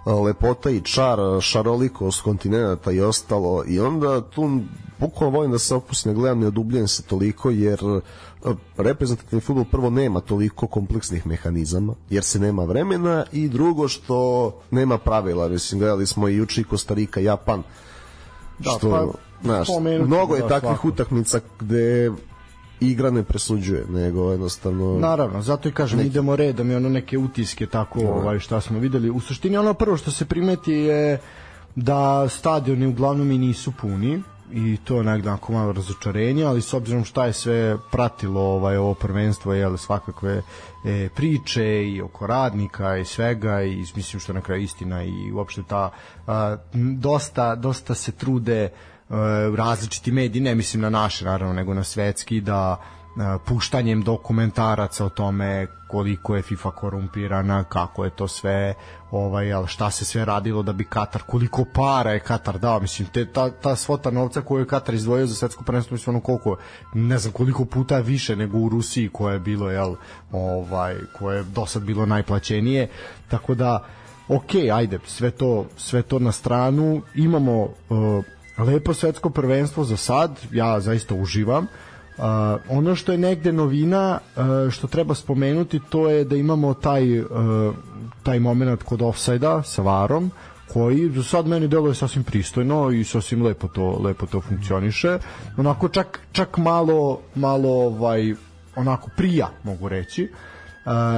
a, 0.05 0.15
lepota 0.15 0.71
i 0.71 0.81
čar 0.81 1.19
šarolikost 1.41 2.23
kontinenta 2.23 2.93
i 2.93 3.01
ostalo 3.01 3.65
i 3.67 3.81
onda 3.81 4.21
tu 4.21 4.61
bukvalno 4.99 5.37
volim 5.37 5.53
da 5.53 5.59
se 5.59 5.75
opustim 5.75 6.13
ne 6.13 6.19
gledam 6.19 6.41
ne 6.41 6.47
odubljen 6.47 6.89
se 6.89 7.03
toliko 7.03 7.51
jer 7.51 7.81
a, 7.85 8.01
reprezentativni 8.77 9.41
futbol 9.41 9.65
prvo 9.65 9.91
nema 9.91 10.21
toliko 10.21 10.67
kompleksnih 10.67 11.27
mehanizama 11.27 11.95
jer 12.11 12.25
se 12.25 12.39
nema 12.39 12.65
vremena 12.65 13.25
i 13.33 13.49
drugo 13.49 13.89
što 13.89 14.51
nema 14.71 14.99
pravila. 14.99 15.49
Mislim 15.49 15.79
gledali 15.81 16.07
smo 16.07 16.29
i 16.29 16.37
juče 16.37 16.61
i 16.61 16.65
Kostarika 16.65 17.21
Japan. 17.21 17.63
Da, 18.59 18.71
što, 18.71 18.91
pa, 18.91 19.07
znaš, 19.45 19.69
mnogo 20.01 20.35
je 20.35 20.43
da, 20.43 20.49
takvih 20.49 20.71
svako. 20.71 20.89
utakmica 20.89 21.41
gde 21.61 22.11
igra 22.81 23.11
ne 23.11 23.23
presuđuje, 23.23 23.85
nego 23.89 24.31
jednostavno... 24.31 24.99
Naravno, 24.99 25.43
zato 25.43 25.69
i 25.69 25.73
kažem, 25.73 26.01
idemo 26.01 26.37
redom 26.37 26.71
i 26.71 26.75
ono 26.75 26.89
neke 26.89 27.19
utiske 27.19 27.67
tako, 27.67 28.01
ovaj, 28.01 28.39
šta 28.39 28.61
smo 28.61 28.79
videli. 28.79 29.11
U 29.11 29.21
suštini 29.21 29.57
ono 29.57 29.75
prvo 29.75 29.97
što 29.97 30.11
se 30.11 30.25
primeti 30.25 30.73
je 30.73 31.21
da 31.77 32.29
stadioni 32.29 32.87
uglavnom 32.87 33.31
i 33.31 33.39
nisu 33.39 33.73
puni 33.73 34.23
i 34.53 34.77
to 34.85 34.97
je 34.97 35.05
negde 35.05 35.29
onako 35.29 35.53
malo 35.53 35.73
razočarenje, 35.73 36.45
ali 36.45 36.63
s 36.63 36.75
obzirom 36.75 37.05
šta 37.05 37.27
je 37.27 37.33
sve 37.33 37.77
pratilo 37.93 38.41
ovaj 38.41 38.77
ovo 38.77 38.95
prvenstvo, 38.95 39.55
je 39.55 39.79
svakakve 39.79 40.43
e, 40.85 41.09
priče 41.15 41.85
i 41.89 42.03
oko 42.03 42.27
radnika 42.27 42.97
i 42.97 43.05
svega 43.05 43.63
i 43.63 43.85
mislim 43.97 44.21
što 44.21 44.33
je 44.33 44.35
na 44.35 44.41
kraju 44.41 44.63
istina 44.63 45.05
i 45.05 45.33
uopšte 45.33 45.63
ta 45.69 45.91
a, 46.27 46.57
dosta 47.01 47.55
dosta 47.55 47.95
se 47.95 48.13
trude 48.13 48.71
različiti 49.57 50.13
mediji, 50.13 50.43
ne 50.43 50.55
mislim 50.55 50.83
na 50.83 50.91
naše 50.91 51.25
naravno, 51.25 51.55
nego 51.55 51.75
na 51.75 51.85
svetski 51.85 52.41
da 52.41 52.77
e, 52.77 53.39
puštanjem 53.47 54.03
dokumentaraca 54.03 55.05
o 55.05 55.09
tome 55.09 55.67
koliko 55.89 56.37
je 56.37 56.43
FIFA 56.43 56.71
korumpirana, 56.71 57.65
kako 57.65 58.05
je 58.05 58.11
to 58.11 58.29
sve, 58.29 58.75
ovaj, 59.11 59.53
al 59.53 59.67
šta 59.67 59.91
se 59.91 60.05
sve 60.05 60.25
radilo 60.25 60.63
da 60.63 60.73
bi 60.73 60.85
Katar, 60.85 61.23
koliko 61.23 61.65
para 61.75 62.13
je 62.13 62.21
Katar 62.21 62.59
dao, 62.59 62.81
mislim, 62.81 63.09
te, 63.09 63.33
ta, 63.33 63.51
ta 63.51 63.77
svota 63.77 64.11
novca 64.11 64.41
koju 64.41 64.61
je 64.61 64.67
Katar 64.67 64.95
izdvojio 64.95 65.27
za 65.27 65.35
svetsko 65.35 65.65
prvenstvo, 65.65 65.95
mislim, 65.95 66.17
ono 66.17 66.23
koliko, 66.25 66.57
ne 66.95 67.19
znam 67.19 67.33
koliko 67.33 67.65
puta 67.65 67.99
više 67.99 68.37
nego 68.37 68.59
u 68.59 68.69
Rusiji 68.69 69.09
koje 69.09 69.35
je 69.35 69.41
bilo, 69.41 69.71
jel, 69.71 69.95
ovaj, 70.33 70.97
koje 71.19 71.37
je 71.37 71.43
do 71.45 71.67
sad 71.67 71.83
bilo 71.83 72.07
najplaćenije, 72.07 72.89
tako 73.29 73.55
da, 73.55 73.85
ok, 74.29 74.55
ajde, 74.73 74.99
sve 75.07 75.31
to, 75.31 75.67
sve 75.77 76.03
to 76.03 76.19
na 76.19 76.33
stranu, 76.33 77.03
imamo 77.15 77.63
uh, 77.63 78.25
lepo 78.59 78.95
svetsko 78.95 79.31
prvenstvo 79.31 79.85
za 79.85 79.97
sad, 79.97 80.41
ja 80.53 80.81
zaista 80.81 81.15
uživam, 81.15 81.67
Uh, 82.19 82.25
ono 82.69 82.95
što 82.95 83.13
je 83.13 83.19
negde 83.19 83.53
novina 83.53 84.19
uh, 84.37 84.71
što 84.71 84.87
treba 84.87 85.15
spomenuti 85.15 85.81
to 85.91 86.11
je 86.11 86.25
da 86.25 86.37
imamo 86.37 86.75
taj 86.75 87.21
uh, 87.21 87.27
taj 88.23 88.41
moment 88.41 88.83
kod 88.83 89.03
ofsajda 89.03 89.63
sa 89.63 89.83
varom 89.83 90.31
koji 90.73 91.11
za 91.11 91.23
sad 91.23 91.47
meni 91.47 91.69
deluje 91.69 91.95
sasvim 91.95 92.25
pristojno 92.25 92.91
i 92.91 93.05
sasvim 93.05 93.43
lepo 93.43 93.69
to 93.69 93.99
lepo 94.05 94.27
to 94.27 94.41
funkcioniše. 94.41 95.19
Onako 95.57 95.89
čak 95.89 96.21
čak 96.33 96.57
malo 96.57 97.21
malo 97.35 97.71
ovaj 97.71 98.35
onako 98.77 99.11
prija 99.17 99.51
mogu 99.65 99.89
reći. 99.89 100.31
Uh, 100.33 100.54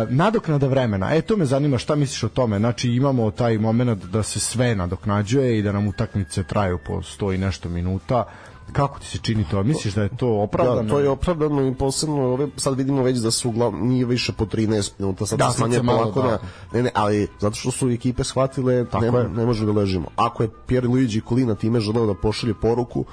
nadoknada 0.09 0.67
vremena, 0.67 1.15
e 1.15 1.23
to 1.23 1.37
me 1.37 1.45
zanima 1.45 1.79
šta 1.79 1.95
misliš 1.95 2.23
o 2.23 2.29
tome, 2.29 2.59
znači 2.59 2.91
imamo 2.91 3.31
taj 3.31 3.59
moment 3.59 4.05
da 4.05 4.23
se 4.23 4.41
sve 4.41 4.75
nadoknađuje 4.75 5.59
i 5.59 5.63
da 5.63 5.73
nam 5.73 5.87
utakmice 5.89 6.43
traju 6.43 6.79
po 6.87 6.93
100 6.93 7.35
i 7.35 7.39
nešto 7.39 7.69
minuta, 7.69 8.25
kako 8.73 8.99
ti 8.99 9.07
se 9.07 9.19
čini 9.19 9.45
to? 9.51 9.63
Misliš 9.63 9.95
da 9.95 10.03
je 10.03 10.09
to 10.17 10.29
opravdano? 10.29 10.83
Da, 10.83 10.89
to 10.89 11.01
je 11.01 11.09
opravdano 11.09 11.69
i 11.69 11.75
posebno 11.75 12.23
ove, 12.23 12.49
sad 12.57 12.77
vidimo 12.77 13.03
već 13.03 13.19
da 13.19 13.31
su 13.31 13.49
uglavnom 13.49 13.89
nije 13.89 14.05
više 14.05 14.33
po 14.33 14.45
13 14.45 14.93
minuta, 14.99 15.27
sad 15.27 15.39
da, 15.39 15.51
smanje 15.51 15.81
polako 15.87 16.23
da. 16.23 16.39
ne, 16.73 16.83
ne, 16.83 16.91
ali 16.95 17.29
zato 17.41 17.57
što 17.57 17.71
su 17.71 17.91
ekipe 17.91 18.25
shvatile 18.25 18.87
ne, 19.01 19.29
ne 19.29 19.47
može 19.47 19.67
da 19.67 19.73
ležimo. 19.73 20.09
Ako 20.17 20.43
je 20.43 20.49
Pierre 20.67 20.89
Luigi 20.89 21.21
Colina 21.29 21.55
time 21.55 21.81
želeo 21.81 22.07
da 22.07 22.15
pošalje 22.15 22.55
poruku, 22.55 23.05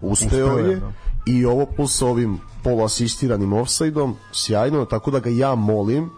uspeo, 0.00 0.46
uspeo 0.46 0.58
je, 0.58 0.76
da. 0.76 0.92
I 1.26 1.44
ovo 1.44 1.66
plus 1.76 2.02
ovim 2.02 2.38
poluasistiranim 2.64 3.52
offside-om, 3.52 4.16
sjajno, 4.32 4.84
tako 4.84 5.10
da 5.10 5.20
ga 5.20 5.30
ja 5.30 5.54
molim 5.54 6.10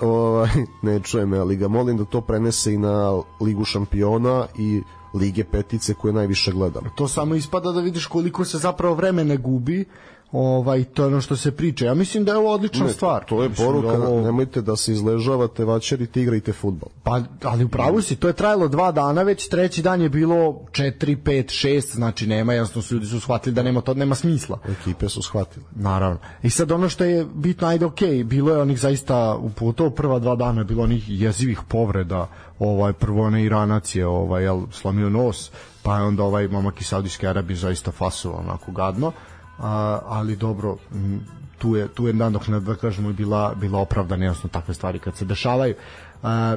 ovaj, 0.00 0.50
ne 0.82 1.00
čujem, 1.00 1.32
ali 1.32 1.56
ga 1.56 1.68
molim 1.68 1.96
da 1.96 2.04
to 2.04 2.20
prenese 2.20 2.74
i 2.74 2.78
na 2.78 3.22
Ligu 3.40 3.64
šampiona 3.64 4.46
i 4.58 4.82
Lige 5.14 5.44
petice 5.44 5.94
koje 5.94 6.12
najviše 6.12 6.52
gledam. 6.52 6.84
To 6.94 7.08
samo 7.08 7.34
ispada 7.34 7.72
da 7.72 7.80
vidiš 7.80 8.06
koliko 8.06 8.44
se 8.44 8.58
zapravo 8.58 8.94
vremena 8.94 9.36
gubi 9.36 9.84
ovaj 10.32 10.84
to 10.84 11.06
ono 11.06 11.20
što 11.20 11.36
se 11.36 11.52
priča. 11.52 11.86
Ja 11.86 11.94
mislim 11.94 12.24
da 12.24 12.32
je 12.32 12.38
ovo 12.38 12.54
odlična 12.54 12.86
ne, 12.86 12.92
stvar. 12.92 13.24
To 13.24 13.42
je 13.42 13.48
mislim 13.48 13.66
da 13.66 13.72
poruka, 13.72 13.98
da 13.98 14.08
ovo... 14.08 14.20
nemojte 14.20 14.62
da 14.62 14.76
se 14.76 14.92
izležavate, 14.92 15.64
vaćerite, 15.64 16.22
igrajte 16.22 16.52
fudbal. 16.52 16.88
Pa, 17.02 17.20
ali 17.42 17.64
upravo 17.64 18.02
si, 18.02 18.16
to 18.16 18.26
je 18.26 18.32
trajalo 18.32 18.68
dva 18.68 18.92
dana, 18.92 19.22
već 19.22 19.48
treći 19.48 19.82
dan 19.82 20.02
je 20.02 20.08
bilo 20.08 20.34
4, 20.34 21.16
5, 21.22 21.66
6, 21.66 21.94
znači 21.94 22.26
nema, 22.26 22.52
jasno 22.52 22.82
su 22.82 22.94
ljudi 22.94 23.06
su 23.06 23.20
shvatili 23.20 23.54
da 23.54 23.62
nema 23.62 23.80
to 23.80 23.94
nema 23.94 24.14
smisla. 24.14 24.58
Ekipe 24.80 25.08
su 25.08 25.22
shvatile. 25.22 25.66
Naravno. 25.74 26.18
I 26.42 26.50
sad 26.50 26.72
ono 26.72 26.88
što 26.88 27.04
je 27.04 27.26
bitno, 27.34 27.68
ajde 27.68 27.84
okej, 27.86 28.08
okay, 28.08 28.24
bilo 28.24 28.52
je 28.52 28.60
onih 28.60 28.80
zaista, 28.80 29.38
u 29.60 29.72
to 29.72 29.90
prva 29.90 30.18
dva 30.18 30.36
dana 30.36 30.60
je 30.60 30.64
bilo 30.64 30.82
onih 30.82 31.04
jezivih 31.08 31.60
povreda, 31.68 32.28
ovaj 32.58 32.92
prvo 32.92 33.26
onaj 33.26 33.42
Iranac 33.42 33.94
je 33.94 34.06
ovaj 34.06 34.42
jel 34.42 34.60
slomio 34.70 35.10
nos, 35.10 35.50
pa 35.82 35.96
je 35.96 36.02
onda 36.02 36.22
ovaj 36.22 36.48
momak 36.48 36.80
iz 36.80 36.86
Saudijske 36.86 37.28
Arabije 37.28 37.56
zaista 37.56 37.90
fasovao 37.90 38.40
onako 38.40 38.72
gadno 38.72 39.12
a, 39.60 39.98
ali 40.06 40.36
dobro 40.36 40.76
tu 41.58 41.76
je 41.76 41.88
tu 41.88 42.06
je 42.06 42.12
nadoknada 42.12 42.64
da 42.64 42.74
kažemo 42.74 43.12
bila 43.12 43.54
bila 43.54 43.78
opravdana 43.78 44.24
jasno 44.24 44.50
takve 44.50 44.74
stvari 44.74 44.98
kad 44.98 45.16
se 45.16 45.24
dešavaju. 45.24 45.74
A, 46.22 46.56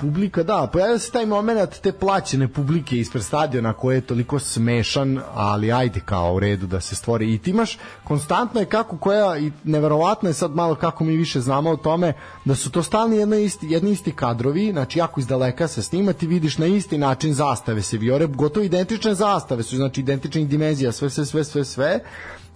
publika, 0.00 0.42
da, 0.42 0.68
pojavio 0.72 0.98
se 0.98 1.10
taj 1.10 1.26
moment 1.26 1.80
te 1.80 1.92
plaćene 1.92 2.48
publike 2.48 2.98
ispred 2.98 3.24
stadiona 3.24 3.72
koje 3.72 3.94
je 3.94 4.00
toliko 4.00 4.38
smešan, 4.38 5.20
ali 5.34 5.72
ajde 5.72 6.00
kao 6.00 6.34
u 6.34 6.40
redu 6.40 6.66
da 6.66 6.80
se 6.80 6.94
stvori. 6.94 7.34
I 7.34 7.38
ti 7.38 7.50
imaš 7.50 7.78
konstantno 8.04 8.60
je 8.60 8.66
kako 8.66 8.98
koja, 8.98 9.38
i 9.38 9.52
neverovatno 9.64 10.28
je 10.28 10.32
sad 10.32 10.54
malo 10.54 10.74
kako 10.74 11.04
mi 11.04 11.16
više 11.16 11.40
znamo 11.40 11.70
o 11.70 11.76
tome, 11.76 12.12
da 12.44 12.54
su 12.54 12.70
to 12.70 12.82
stalni 12.82 13.16
jedni 13.16 13.44
isti, 13.44 13.66
jedni 13.66 13.90
isti 13.90 14.12
kadrovi, 14.12 14.72
znači 14.72 14.98
jako 14.98 15.20
iz 15.20 15.26
daleka 15.26 15.68
se 15.68 15.82
snima, 15.82 16.12
ti 16.12 16.26
vidiš 16.26 16.58
na 16.58 16.66
isti 16.66 16.98
način 16.98 17.34
zastave 17.34 17.82
se 17.82 17.98
viore, 17.98 18.26
gotovo 18.26 18.64
identične 18.64 19.14
zastave 19.14 19.62
su, 19.62 19.76
znači 19.76 20.00
identičnih 20.00 20.48
dimenzija, 20.48 20.92
sve, 20.92 21.10
sve, 21.10 21.26
sve, 21.26 21.44
sve, 21.44 21.64
sve 21.64 22.00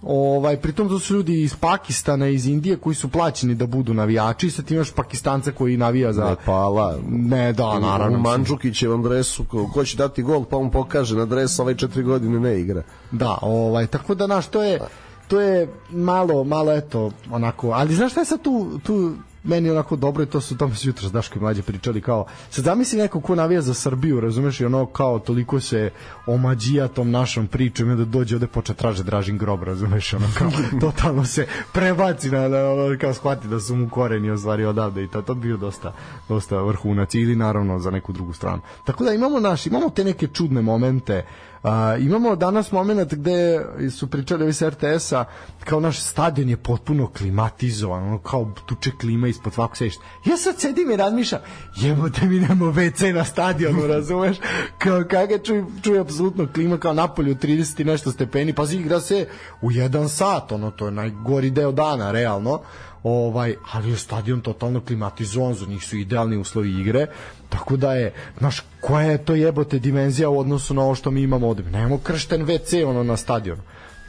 Ovaj 0.03 0.57
pritom 0.57 0.89
to 0.89 0.99
su 0.99 1.13
ljudi 1.13 1.41
iz 1.41 1.55
Pakistana, 1.55 2.27
iz 2.27 2.47
Indije 2.47 2.77
koji 2.77 2.95
su 2.95 3.09
plaćeni 3.09 3.55
da 3.55 3.67
budu 3.67 3.93
navijači, 3.93 4.49
sa 4.49 4.61
tim 4.61 4.75
imaš 4.75 4.91
Pakistanca 4.91 5.51
koji 5.51 5.77
navija 5.77 6.13
za 6.13 6.29
Nepala. 6.29 6.97
Ne, 7.09 7.53
da, 7.53 7.79
naravno. 7.79 8.17
U 8.17 8.21
Mandžukićevom 8.21 9.03
dresu, 9.03 9.43
ko, 9.43 9.69
ko 9.73 9.85
će 9.85 9.97
dati 9.97 10.23
gol, 10.23 10.45
pa 10.45 10.57
on 10.57 10.71
pokaže 10.71 11.15
na 11.15 11.25
dres, 11.25 11.59
ovaj 11.59 11.75
četiri 11.75 12.03
godine 12.03 12.39
ne 12.39 12.59
igra. 12.59 12.83
Da, 13.11 13.37
ovaj 13.41 13.87
tako 13.87 14.15
da 14.15 14.27
naš 14.27 14.47
to 14.47 14.63
je 14.63 14.79
to 15.27 15.39
je 15.41 15.67
malo 15.89 16.43
malo 16.43 16.71
eto 16.71 17.11
onako, 17.31 17.69
ali 17.69 17.95
znaš 17.95 18.11
šta 18.11 18.21
je 18.21 18.25
sad 18.25 18.41
tu 18.41 18.79
tu 18.83 19.13
meni 19.43 19.69
onako 19.69 19.95
dobro 19.95 20.23
i 20.23 20.25
to 20.25 20.41
su 20.41 20.57
tome 20.57 20.75
se 20.75 20.87
jutro 20.87 21.09
s 21.09 21.11
Daško 21.11 21.39
i 21.39 21.41
mlađe 21.41 21.61
pričali 21.61 22.01
kao 22.01 22.25
sad 22.49 22.65
zamisli 22.65 22.99
neko 22.99 23.21
ko 23.21 23.35
navija 23.35 23.61
za 23.61 23.73
Srbiju 23.73 24.19
razumeš 24.19 24.61
i 24.61 24.65
ono 24.65 24.85
kao 24.85 25.19
toliko 25.19 25.59
se 25.59 25.91
omađija 26.25 26.87
tom 26.87 27.11
našom 27.11 27.47
pričom 27.47 27.91
i 27.91 27.95
da 27.95 28.05
dođe 28.05 28.35
ovde 28.35 28.47
počne 28.47 28.75
traže 28.75 29.03
Dražin 29.03 29.37
grob 29.37 29.63
razumeš 29.63 30.13
ono 30.13 30.27
kao 30.37 30.51
totalno 30.81 31.25
se 31.25 31.47
prebaci 31.73 32.29
na, 32.29 32.47
na 32.47 32.71
ono, 32.71 32.97
kao 32.97 33.13
shvati 33.13 33.47
da 33.47 33.59
su 33.59 33.75
mu 33.75 33.89
koreni 33.89 34.31
ostvari 34.31 34.65
odavde 34.65 35.03
i 35.03 35.07
to, 35.07 35.21
to 35.21 35.33
bio 35.33 35.57
dosta, 35.57 35.93
dosta 36.29 36.61
vrhunac 36.61 37.13
ili 37.13 37.35
naravno 37.35 37.79
za 37.79 37.91
neku 37.91 38.13
drugu 38.13 38.33
stranu. 38.33 38.61
Tako 38.83 39.03
da 39.03 39.13
imamo 39.13 39.39
naš 39.39 39.65
imamo 39.65 39.89
te 39.89 40.03
neke 40.03 40.27
čudne 40.27 40.61
momente 40.61 41.25
A, 41.63 41.97
imamo 41.99 42.35
danas 42.35 42.71
moment 42.71 43.13
gde 43.13 43.65
su 43.91 44.07
pričali 44.07 44.43
ovi 44.43 44.53
s 44.53 44.61
RTS-a 44.61 45.25
kao 45.63 45.79
naš 45.79 45.99
stadion 46.01 46.49
je 46.49 46.57
potpuno 46.57 47.11
klimatizovan, 47.17 48.03
ono 48.03 48.19
kao 48.19 48.51
tuče 48.65 48.91
klima 49.01 49.27
ispod 49.27 49.53
svakog 49.53 49.77
sedišta. 49.77 50.03
Ja 50.25 50.37
sad 50.37 50.59
sedim 50.59 50.91
i 50.91 50.95
razmišljam, 50.95 51.41
jebote 51.75 52.25
mi 52.25 52.39
nemamo 52.39 52.71
WC 52.71 53.13
na 53.13 53.25
stadionu, 53.25 53.87
razumeš? 53.87 54.37
Kao 54.77 55.03
kaga 55.09 55.37
čuje, 55.37 55.65
čuje 55.83 55.99
apsolutno 55.99 56.47
klima 56.53 56.77
kao 56.77 56.93
napolju 56.93 57.35
30 57.35 57.81
i 57.81 57.85
nešto 57.85 58.11
stepeni, 58.11 58.53
pa 58.53 58.63
igra 58.71 58.99
se 58.99 59.27
u 59.61 59.71
jedan 59.71 60.09
sat, 60.09 60.51
ono 60.51 60.71
to 60.71 60.85
je 60.85 60.91
najgori 60.91 61.49
deo 61.49 61.71
dana, 61.71 62.11
realno 62.11 62.61
ovaj, 63.03 63.55
ali 63.71 63.89
je 63.89 63.97
stadion 63.97 64.41
totalno 64.41 64.81
klimatizovan, 64.81 65.53
za 65.53 65.65
njih 65.65 65.83
su 65.83 65.97
idealni 65.97 66.37
uslovi 66.37 66.79
igre, 66.79 67.07
tako 67.49 67.77
da 67.77 67.93
je, 67.93 68.13
znaš, 68.39 68.63
koja 68.81 69.11
je 69.11 69.25
to 69.25 69.35
jebote 69.35 69.79
dimenzija 69.79 70.29
u 70.29 70.39
odnosu 70.39 70.73
na 70.73 70.81
ovo 70.81 70.95
što 70.95 71.11
mi 71.11 71.21
imamo 71.21 71.47
ovde. 71.47 71.63
Nemamo 71.63 71.97
kršten 71.97 72.45
WC 72.45 72.85
ono 72.85 73.03
na 73.03 73.17
stadionu 73.17 73.61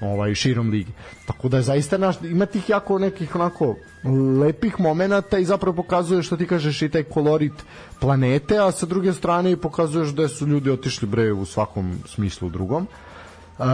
ovaj 0.03 0.35
širom 0.35 0.71
ligi. 0.71 0.93
Tako 1.27 1.49
da 1.49 1.57
je 1.57 1.63
zaista 1.63 1.99
naš 1.99 2.17
ima 2.23 2.47
tih 2.47 2.71
jako 2.71 2.99
nekih 2.99 3.35
onako 3.35 3.77
lepih 4.41 4.81
momenata 4.81 5.39
i 5.39 5.45
zapravo 5.45 5.77
pokazuje 5.77 6.23
što 6.23 6.37
ti 6.37 6.47
kažeš 6.47 6.83
i 6.83 6.89
taj 6.89 7.03
kolorit 7.03 7.53
planete, 8.01 8.59
a 8.59 8.73
sa 8.73 8.87
druge 8.87 9.13
strane 9.13 9.53
i 9.53 9.57
pokazuješ 9.57 10.09
da 10.09 10.29
su 10.29 10.47
ljudi 10.47 10.71
otišli 10.71 11.09
bre 11.09 11.33
u 11.33 11.45
svakom 11.45 11.99
smislu 12.07 12.49
drugom. 12.49 12.87
Uh, 13.59 13.67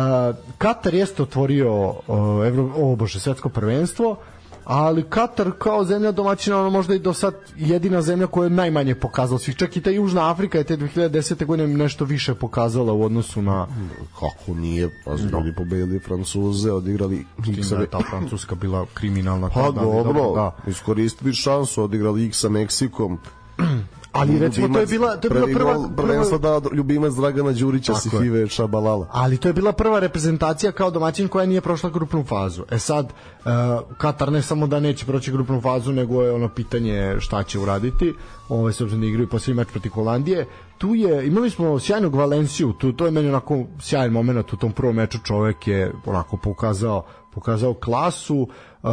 Katar 0.58 0.94
jeste 0.94 1.22
otvorio 1.22 1.88
uh, 1.88 1.96
Evro, 2.46 2.70
o 2.76 2.96
bože, 2.96 3.20
svetsko 3.20 3.48
prvenstvo 3.48 4.16
ali 4.68 5.02
Katar 5.02 5.50
kao 5.58 5.84
zemlja 5.84 6.12
domaćina 6.12 6.60
ono 6.60 6.70
možda 6.70 6.94
i 6.94 6.98
do 6.98 7.12
sad 7.14 7.34
jedina 7.56 8.02
zemlja 8.02 8.26
koja 8.26 8.44
je 8.44 8.50
najmanje 8.50 8.94
pokazala 8.94 9.38
svih 9.38 9.56
čak 9.56 9.76
i 9.76 9.80
ta 9.80 9.90
Južna 9.90 10.30
Afrika 10.30 10.58
je 10.58 10.64
te 10.64 10.76
2010. 10.76 11.44
godine 11.44 11.68
nešto 11.68 12.04
više 12.04 12.34
pokazala 12.34 12.92
u 12.92 13.02
odnosu 13.02 13.42
na 13.42 13.66
kako 14.20 14.54
nije 14.54 15.02
pa 15.04 15.10
no. 15.10 15.52
pobedili 15.56 15.98
Francuze 15.98 16.72
odigrali 16.72 17.24
X 17.58 17.68
da 17.68 17.86
ta 17.86 18.00
Francuska 18.10 18.54
bila 18.54 18.86
kriminalna 18.94 19.50
pa 19.54 19.70
dobro, 19.70 20.32
da. 20.34 20.70
iskoristili 20.70 21.32
šansu 21.32 21.82
odigrali 21.82 22.26
X 22.26 22.40
sa 22.40 22.48
Meksikom 22.48 23.18
Ali 24.12 24.38
recimo 24.38 24.68
to 24.68 24.80
je 24.80 24.86
bila 24.86 25.16
to 25.16 25.28
je 25.28 25.30
bila 25.30 25.46
prva 25.58 25.88
prvenstvo 25.96 26.38
da 26.38 26.60
ljubimac 26.72 27.14
Dragana 27.14 27.52
Đurića 27.52 27.94
Sifive 27.94 28.46
Šabalala. 28.46 29.06
Ali 29.10 29.36
to 29.36 29.48
je 29.48 29.52
bila 29.52 29.72
prva 29.72 30.00
reprezentacija 30.00 30.72
kao 30.72 30.90
domaćin 30.90 31.28
koja 31.28 31.46
nije 31.46 31.60
prošla 31.60 31.90
grupnu 31.90 32.24
fazu. 32.24 32.62
E 32.70 32.78
sad 32.78 33.06
uh, 33.06 33.52
Katar 33.98 34.32
ne 34.32 34.42
samo 34.42 34.66
da 34.66 34.80
neće 34.80 35.06
proći 35.06 35.32
grupnu 35.32 35.60
fazu, 35.60 35.92
nego 35.92 36.22
je 36.22 36.32
ono 36.32 36.48
pitanje 36.48 37.16
šta 37.20 37.42
će 37.42 37.58
uraditi. 37.58 38.14
Ovaj 38.48 38.72
se 38.72 38.84
obzirom 38.84 39.00
da 39.00 39.06
igraju 39.06 39.28
poslednji 39.28 39.56
meč 39.56 39.68
protiv 39.70 39.90
Holandije. 39.90 40.46
Tu 40.78 40.94
je 40.94 41.26
imali 41.26 41.50
smo 41.50 41.78
sjajnog 41.78 42.14
Valenciju, 42.14 42.72
tu 42.72 42.92
to 42.92 43.04
je 43.04 43.10
meni 43.10 43.28
onako 43.28 43.64
sjajan 43.80 44.12
momenat 44.12 44.52
u 44.52 44.56
tom 44.56 44.72
prvom 44.72 44.96
meču, 44.96 45.18
čovek 45.24 45.68
je 45.68 45.92
onako 46.06 46.36
pokazao 46.36 47.04
pokazao 47.38 47.74
klasu 47.74 48.48
uh, 48.82 48.90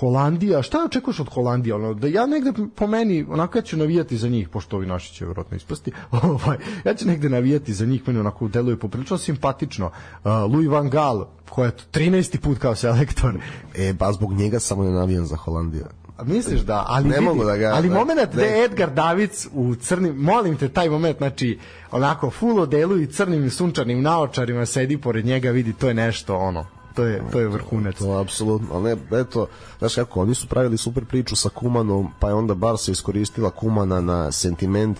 Holandija, 0.00 0.62
šta 0.62 0.84
očekuješ 0.84 1.20
od 1.20 1.28
Holandije? 1.28 1.74
Ono, 1.74 1.94
da 1.94 2.06
ja 2.06 2.26
negde 2.26 2.52
po 2.74 2.86
meni, 2.86 3.26
onako 3.28 3.58
ja 3.58 3.62
ću 3.62 3.76
navijati 3.76 4.16
za 4.16 4.28
njih, 4.28 4.48
pošto 4.48 4.76
ovi 4.76 4.86
naši 4.86 5.14
će 5.14 5.24
vjerojatno 5.24 5.56
ispasti, 5.56 5.92
ovaj, 6.22 6.56
ja 6.84 6.94
ću 6.94 7.06
negde 7.06 7.28
navijati 7.28 7.74
za 7.74 7.86
njih, 7.86 8.02
meni 8.06 8.20
onako 8.20 8.48
deluje 8.48 8.78
poprilično 8.78 9.18
simpatično. 9.18 9.86
Uh, 9.86 10.30
Louis 10.30 10.68
Van 10.68 10.90
Gaal, 10.90 11.26
koja 11.50 11.66
je 11.66 11.72
13. 11.92 12.38
put 12.38 12.58
kao 12.58 12.74
selektor. 12.74 13.34
E, 13.74 13.92
ba 13.92 14.12
zbog 14.12 14.32
njega 14.32 14.60
samo 14.60 14.84
ne 14.84 14.90
navijam 14.90 15.26
za 15.26 15.36
Holandiju. 15.36 15.84
A 16.16 16.24
misliš 16.24 16.60
da, 16.60 16.84
ali 16.88 17.08
ne 17.08 17.14
vidi, 17.14 17.24
mogu 17.24 17.44
da 17.44 17.56
ga, 17.56 17.72
ali 17.74 17.90
moment 17.90 18.34
da 18.34 18.42
je 18.42 18.64
Edgar 18.64 18.90
Davids 18.90 19.46
u 19.52 19.74
crnim, 19.74 20.16
molim 20.16 20.56
te 20.56 20.68
taj 20.68 20.88
moment, 20.90 21.18
znači 21.18 21.58
onako 21.90 22.30
full 22.30 22.60
odelu 22.60 23.00
i 23.00 23.06
crnim 23.06 23.44
i 23.44 23.50
sunčanim 23.50 24.02
naočarima 24.02 24.66
sedi 24.66 24.98
pored 24.98 25.26
njega, 25.26 25.50
vidi 25.50 25.72
to 25.72 25.88
je 25.88 25.94
nešto 25.94 26.36
ono 26.36 26.75
to 26.96 27.04
je 27.04 27.22
to 27.32 27.40
je 27.40 27.48
vrhunac. 27.48 27.98
To 27.98 28.18
apsolutno, 28.18 28.74
al 28.74 28.82
ne, 28.82 28.96
eto, 29.10 29.46
znaš 29.78 29.94
kako, 29.94 30.20
oni 30.20 30.34
su 30.34 30.46
pravili 30.46 30.76
super 30.76 31.04
priču 31.04 31.36
sa 31.36 31.48
Kumanom, 31.48 32.08
pa 32.18 32.28
je 32.28 32.34
onda 32.34 32.54
bar 32.54 32.78
se 32.78 32.92
iskoristila 32.92 33.50
Kumana 33.50 34.00
na 34.00 34.32
sentiment 34.32 34.98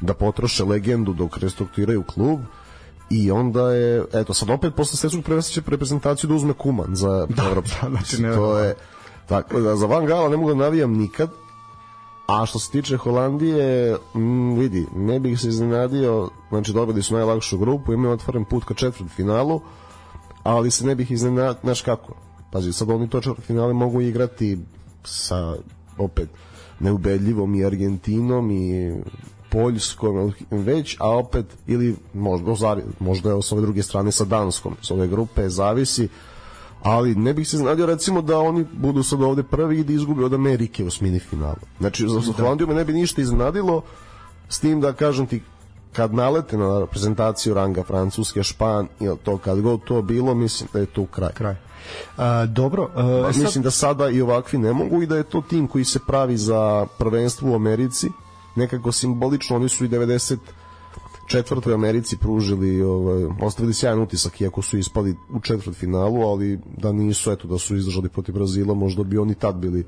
da 0.00 0.14
potroše 0.14 0.64
legendu 0.64 1.12
dok 1.12 1.36
restrukturiraju 1.36 2.02
klub 2.02 2.40
i 3.10 3.30
onda 3.30 3.70
je, 3.70 4.04
eto, 4.12 4.34
sad 4.34 4.50
opet 4.50 4.74
posle 4.74 4.96
svetskog 4.96 5.24
prvenstva 5.24 5.54
će 5.54 5.70
reprezentaciju 5.70 6.28
da 6.28 6.34
uzme 6.34 6.52
Kuman 6.52 6.94
za 6.94 7.26
da, 7.36 7.42
Evropu. 7.42 7.68
Da, 7.82 7.88
znači, 7.90 8.22
ne, 8.22 8.34
to 8.34 8.58
je, 8.58 8.74
tako 9.26 9.60
da 9.60 9.76
za 9.76 9.86
Van 9.86 10.06
Gala 10.06 10.28
ne 10.28 10.36
mogu 10.36 10.48
da 10.48 10.54
navijam 10.54 10.92
nikad, 10.92 11.30
a 12.26 12.46
što 12.46 12.58
se 12.58 12.70
tiče 12.70 12.96
Holandije, 12.96 13.96
m, 14.14 14.58
vidi, 14.58 14.86
ne 14.96 15.20
bih 15.20 15.40
se 15.40 15.48
iznenadio, 15.48 16.30
znači 16.48 16.72
dobili 16.72 17.02
su 17.02 17.14
najlakšu 17.14 17.58
grupu, 17.58 17.92
imaju 17.92 18.14
otvoren 18.14 18.44
put 18.44 18.64
ka 18.64 18.74
četvrt 18.74 19.10
finalu, 19.10 19.60
ali 20.44 20.70
se 20.70 20.86
ne 20.86 20.94
bih 20.94 21.10
iznenadio, 21.10 21.60
znaš 21.62 21.82
kako, 21.82 22.14
pazi, 22.52 22.72
sad 22.72 22.90
oni 22.90 23.08
to 23.08 23.34
finale 23.46 23.72
mogu 23.72 24.00
igrati 24.00 24.58
sa, 25.04 25.56
opet, 25.98 26.28
neubedljivom 26.80 27.54
i 27.54 27.64
Argentinom 27.64 28.50
i 28.50 28.94
Poljskom 29.50 30.32
već, 30.50 30.96
a 31.00 31.18
opet 31.18 31.46
ili 31.66 31.96
možda, 32.14 32.76
možda 33.00 33.30
je 33.30 33.42
s 33.42 33.52
ove 33.52 33.62
druge 33.62 33.82
strane 33.82 34.12
sa 34.12 34.24
Danskom, 34.24 34.76
s 34.82 34.90
ove 34.90 35.08
grupe, 35.08 35.48
zavisi, 35.48 36.08
ali 36.82 37.14
ne 37.14 37.34
bih 37.34 37.48
se 37.48 37.56
znadio 37.56 37.86
recimo 37.86 38.22
da 38.22 38.38
oni 38.38 38.66
budu 38.72 39.02
sad 39.02 39.22
ovde 39.22 39.42
prvi 39.42 39.80
i 39.80 39.84
da 39.84 39.92
izgube 39.92 40.24
od 40.24 40.34
Amerike 40.34 40.84
u 40.84 40.90
smini 40.90 41.18
finalu. 41.18 41.64
Znači, 41.78 42.08
za 42.08 42.20
da. 42.20 42.32
Holandiju 42.32 42.66
me 42.66 42.74
ne 42.74 42.84
bi 42.84 42.92
ništa 42.92 43.22
iznadilo, 43.22 43.82
s 44.48 44.60
tim 44.60 44.80
da 44.80 44.92
kažem 44.92 45.26
ti, 45.26 45.42
kad 45.96 46.14
nalete 46.14 46.56
na 46.56 46.80
reprezentaciju 46.80 47.54
ranga 47.54 47.82
Francuske, 47.82 48.42
Špan, 48.42 48.88
ili 49.00 49.16
to 49.18 49.38
kad 49.38 49.60
god 49.60 49.84
to 49.84 50.02
bilo, 50.02 50.34
mislim 50.34 50.68
da 50.72 50.78
je 50.78 50.86
to 50.86 51.06
kraj. 51.06 51.32
Kraj. 51.32 51.54
A, 52.16 52.46
dobro. 52.46 52.90
A, 52.94 53.26
mislim 53.28 53.48
sad... 53.48 53.62
da 53.62 53.70
sada 53.70 54.08
i 54.10 54.20
ovakvi 54.20 54.58
ne 54.58 54.72
mogu 54.72 55.02
i 55.02 55.06
da 55.06 55.16
je 55.16 55.22
to 55.22 55.40
tim 55.40 55.68
koji 55.68 55.84
se 55.84 55.98
pravi 56.06 56.36
za 56.36 56.86
prvenstvo 56.98 57.52
u 57.52 57.54
Americi, 57.54 58.10
nekako 58.56 58.92
simbolično, 58.92 59.56
oni 59.56 59.68
su 59.68 59.84
i 59.84 59.88
90 59.88 60.36
četvrtoj 61.26 61.74
Americi 61.74 62.16
pružili, 62.16 62.82
ovaj, 62.82 63.24
ostavili 63.42 63.74
sjajan 63.74 64.02
utisak 64.02 64.40
iako 64.40 64.62
su 64.62 64.78
ispali 64.78 65.16
u 65.30 65.40
četvrt 65.40 65.76
finalu, 65.76 66.22
ali 66.22 66.60
da 66.76 66.92
nisu, 66.92 67.32
eto, 67.32 67.48
da 67.48 67.58
su 67.58 67.76
izdržali 67.76 68.08
protiv 68.08 68.34
Brazila, 68.34 68.74
možda 68.74 69.02
bi 69.02 69.18
oni 69.18 69.34
tad 69.34 69.56
bili 69.56 69.84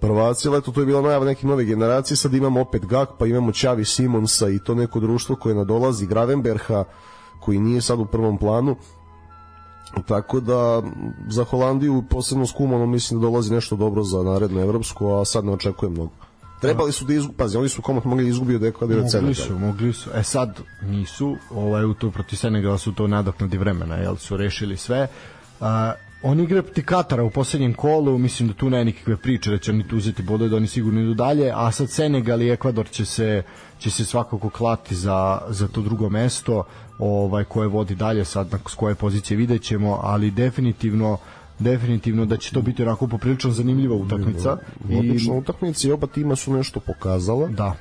prvaci, 0.00 0.48
ali 0.48 0.58
eto, 0.58 0.72
to 0.72 0.80
je 0.80 0.86
bila 0.86 1.02
najava 1.02 1.24
neke 1.24 1.46
nove 1.46 1.64
generacije, 1.64 2.16
sad 2.16 2.34
imamo 2.34 2.60
opet 2.60 2.86
Gak, 2.86 3.08
pa 3.18 3.26
imamo 3.26 3.52
Čavi 3.52 3.84
Simonsa 3.84 4.48
i 4.48 4.58
to 4.58 4.74
neko 4.74 5.00
društvo 5.00 5.36
koje 5.36 5.54
nadolazi, 5.54 6.06
Gravenberha, 6.06 6.84
koji 7.40 7.58
nije 7.58 7.80
sad 7.80 8.00
u 8.00 8.06
prvom 8.06 8.38
planu, 8.38 8.76
tako 10.08 10.40
da 10.40 10.82
za 11.28 11.44
Holandiju 11.44 12.04
posebno 12.10 12.46
s 12.46 12.52
Kumanom 12.52 12.90
mislim 12.90 13.20
da 13.20 13.24
dolazi 13.26 13.54
nešto 13.54 13.76
dobro 13.76 14.02
za 14.02 14.22
narednu 14.22 14.60
evropsku, 14.60 15.08
a 15.08 15.24
sad 15.24 15.44
ne 15.44 15.52
očekujem 15.52 15.92
mnogo. 15.92 16.10
Trebali 16.60 16.92
su 16.92 17.04
da 17.04 17.14
izgu... 17.14 17.32
pazi, 17.32 17.56
oni 17.56 17.68
su 17.68 17.82
komot 17.82 18.04
mogli 18.04 18.24
da 18.24 18.30
izgubiti 18.30 18.56
od 18.56 18.64
Ekvadora 18.64 19.00
od 19.00 19.22
Mogli 19.22 19.34
su, 19.34 19.58
mogli 19.58 19.92
su. 19.92 20.10
E 20.14 20.22
sad 20.22 20.60
nisu, 20.82 21.36
ovaj, 21.50 21.84
u 21.84 21.94
to 21.94 22.10
proti 22.10 22.36
Senegala 22.36 22.78
su 22.78 22.94
to 22.94 23.06
nadoknadi 23.06 23.58
vremena, 23.58 23.96
jel 23.96 24.16
su 24.16 24.36
rešili 24.36 24.76
sve. 24.76 25.08
A, 25.60 25.92
oni 26.26 26.42
igraju 26.42 26.62
proti 26.62 26.82
Katara 26.82 27.24
u 27.24 27.30
poslednjem 27.30 27.74
kolu, 27.74 28.18
mislim 28.18 28.48
da 28.48 28.54
tu 28.54 28.70
nema 28.70 28.84
nikakve 28.84 29.16
priče 29.16 29.50
da 29.50 29.58
će 29.58 29.70
oni 29.70 29.88
tu 29.88 29.96
uzeti 29.96 30.22
bodove, 30.22 30.50
da 30.50 30.56
oni 30.56 30.66
sigurno 30.66 31.00
idu 31.00 31.14
dalje, 31.14 31.52
a 31.54 31.72
sad 31.72 31.90
Senegal 31.90 32.42
i 32.42 32.50
Ekvador 32.50 32.88
će 32.90 33.04
se, 33.04 33.42
će 33.78 33.90
se 33.90 34.04
svakako 34.04 34.50
klati 34.50 34.94
za, 34.94 35.40
za 35.48 35.68
to 35.68 35.82
drugo 35.82 36.08
mesto 36.08 36.64
ovaj, 36.98 37.44
koje 37.44 37.68
vodi 37.68 37.94
dalje, 37.94 38.24
sad 38.24 38.52
na 38.52 38.58
koje 38.76 38.94
pozicije 38.94 39.36
vidjet 39.36 39.62
ćemo, 39.62 40.00
ali 40.02 40.30
definitivno 40.30 41.18
definitivno 41.58 42.24
da 42.24 42.36
će 42.36 42.52
to 42.52 42.62
biti 42.62 42.82
onako 42.82 43.06
poprilično 43.06 43.50
zanimljiva 43.50 43.94
utakmica. 43.94 44.56
Odlična 44.98 45.34
I... 45.34 45.38
utakmica 45.38 45.88
i 45.88 45.92
oba 45.92 46.06
tima 46.06 46.36
su 46.36 46.52
nešto 46.52 46.80
pokazala. 46.80 47.48
Da. 47.48 47.74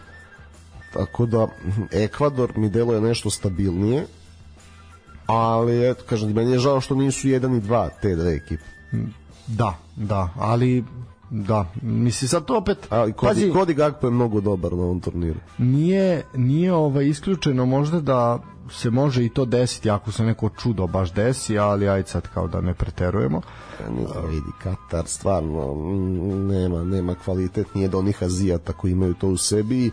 Tako 0.93 1.25
da 1.25 1.47
Ekvador 1.91 2.57
mi 2.57 2.69
deluje 2.69 3.01
nešto 3.01 3.29
stabilnije, 3.29 4.05
ali 5.26 5.89
eto, 5.89 6.03
kažem, 6.09 6.34
meni 6.34 6.51
je 6.51 6.59
žao 6.59 6.82
što 6.82 6.95
nisu 6.95 7.28
jedan 7.28 7.55
i 7.55 7.59
dva 7.59 7.89
te 8.01 8.15
dve 8.15 8.36
ekipe. 8.36 8.63
Da, 9.47 9.73
da, 9.95 10.30
ali 10.38 10.84
Da, 11.30 11.65
misli 11.82 12.28
sad 12.28 12.45
to 12.45 12.57
opet 12.57 12.78
Ali 12.89 13.13
Kodi, 13.13 13.28
pazi, 13.28 13.51
Kodi 13.51 13.73
Gakpo 13.73 14.07
je 14.07 14.11
mnogo 14.11 14.41
dobar 14.41 14.73
na 14.73 14.84
ovom 14.84 14.99
turniru. 14.99 15.39
Nije, 15.57 16.23
nije 16.36 16.73
ovaj 16.73 17.05
isključeno 17.05 17.65
možda 17.65 17.99
da 17.99 18.39
se 18.71 18.89
može 18.89 19.26
i 19.26 19.30
to 19.30 19.45
desiti 19.45 19.89
ako 19.89 20.11
se 20.11 20.23
neko 20.23 20.49
čudo 20.49 20.88
baš 20.88 21.13
desi, 21.13 21.59
ali 21.59 21.89
ajde 21.89 22.07
sad 22.07 22.28
kao 22.34 22.47
da 22.47 22.61
ne 22.61 22.73
preterujemo. 22.73 23.41
Nije, 23.89 24.07
vidi, 24.30 24.51
Katar 24.63 25.07
stvarno 25.07 25.76
nema, 26.53 26.84
nema 26.84 27.15
kvalitet, 27.15 27.76
nije 27.76 27.88
do 27.88 27.99
onih 27.99 28.23
Azijata 28.23 28.73
koji 28.73 28.91
imaju 28.91 29.13
to 29.13 29.28
u 29.28 29.38
sebi. 29.38 29.91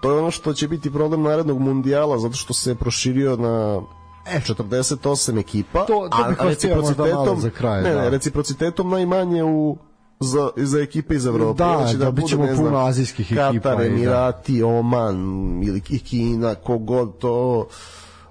To 0.00 0.12
je 0.12 0.18
ono 0.18 0.30
što 0.30 0.52
će 0.52 0.68
biti 0.68 0.92
problem 0.92 1.22
narednog 1.22 1.58
mundijala, 1.58 2.18
zato 2.18 2.34
što 2.34 2.54
se 2.54 2.74
proširio 2.74 3.36
na 3.36 3.80
E, 4.26 4.40
48 4.40 5.38
ekipa, 5.38 5.84
to, 5.84 6.08
to 6.10 6.24
a 6.40 6.44
reciprocitetom, 6.48 7.40
za 7.40 7.50
kraj, 7.50 7.82
ne, 7.82 7.94
da. 7.94 8.00
ne, 8.00 8.10
reciprocitetom 8.10 8.90
najmanje 8.90 9.44
u 9.44 9.76
za, 10.20 10.50
za 10.56 10.80
ekipe 10.80 11.14
iz 11.14 11.26
Evrope. 11.26 11.58
Da, 11.58 11.76
znači 11.78 11.96
da, 11.96 12.04
da 12.04 12.10
bit 12.10 12.28
ćemo 12.28 12.46
puno 12.56 12.78
azijskih 12.78 13.26
ekipa. 13.26 13.52
Katar, 13.52 13.78
da. 13.78 13.84
Emirati, 13.86 14.58
da. 14.58 14.66
Oman 14.66 15.16
ili 15.62 15.80
Kina, 15.80 16.54
kogod 16.54 17.18
to 17.18 17.66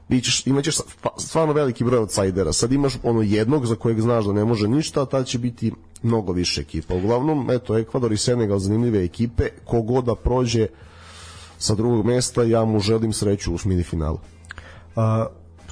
bićeš, 0.09 0.47
imaćeš 0.47 0.75
stvarno 1.17 1.53
veliki 1.53 1.83
broj 1.83 1.99
outsidera. 1.99 2.53
Sad 2.53 2.71
imaš 2.71 2.93
ono 3.03 3.21
jednog 3.21 3.65
za 3.65 3.75
kojeg 3.75 4.01
znaš 4.01 4.25
da 4.25 4.33
ne 4.33 4.45
može 4.45 4.67
ništa, 4.67 5.01
a 5.01 5.05
tad 5.05 5.25
će 5.25 5.39
biti 5.39 5.71
mnogo 6.03 6.33
više 6.33 6.61
ekipa. 6.61 6.95
Uglavnom, 6.95 7.51
eto, 7.51 7.77
Ekvador 7.77 8.11
i 8.11 8.17
Senegal 8.17 8.59
zanimljive 8.59 9.03
ekipe, 9.03 9.49
kogod 9.65 10.05
da 10.05 10.15
prođe 10.15 10.67
sa 11.57 11.75
drugog 11.75 12.05
mesta, 12.05 12.43
ja 12.43 12.65
mu 12.65 12.79
želim 12.79 13.13
sreću 13.13 13.53
u 13.53 13.57
smini 13.57 13.83
finalu. 13.83 14.17
Uh, 14.95 15.03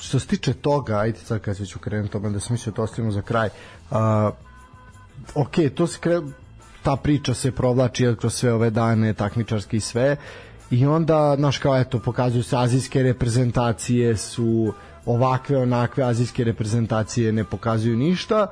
što 0.02 0.20
se 0.20 0.28
tiče 0.28 0.54
toga, 0.54 0.97
ajde 0.97 1.20
sad 1.20 1.39
kad 1.39 1.58
se 1.58 1.66
ću 1.66 1.80
krenuti, 1.80 2.20
da 2.20 2.39
sam 2.39 2.54
mislio 2.54 2.72
da 2.72 2.76
to 2.76 2.84
ostavimo 2.84 3.12
za 3.12 3.22
kraj, 3.22 3.49
uh, 3.91 3.97
ok, 5.36 5.56
to 5.76 5.88
se 5.88 5.99
kre, 5.99 6.22
ta 6.84 6.95
priča 6.95 7.34
se 7.34 7.52
provlači 7.52 8.16
kroz 8.20 8.34
sve 8.34 8.54
ove 8.54 8.70
dane, 8.70 9.14
takmičarski 9.14 9.78
i 9.78 9.80
sve, 9.80 10.18
i 10.72 10.86
onda, 10.86 11.36
znaš, 11.38 11.58
kao 11.58 11.78
eto, 11.78 11.99
pokazuju 11.99 12.43
se 12.43 12.58
azijske 12.58 13.04
reprezentacije 13.04 14.18
su 14.18 14.74
ovakve, 15.06 15.58
onakve 15.58 16.04
azijske 16.04 16.43
reprezentacije 16.43 17.32
ne 17.32 17.43
pokazuju 17.43 17.97
ništa, 17.97 18.47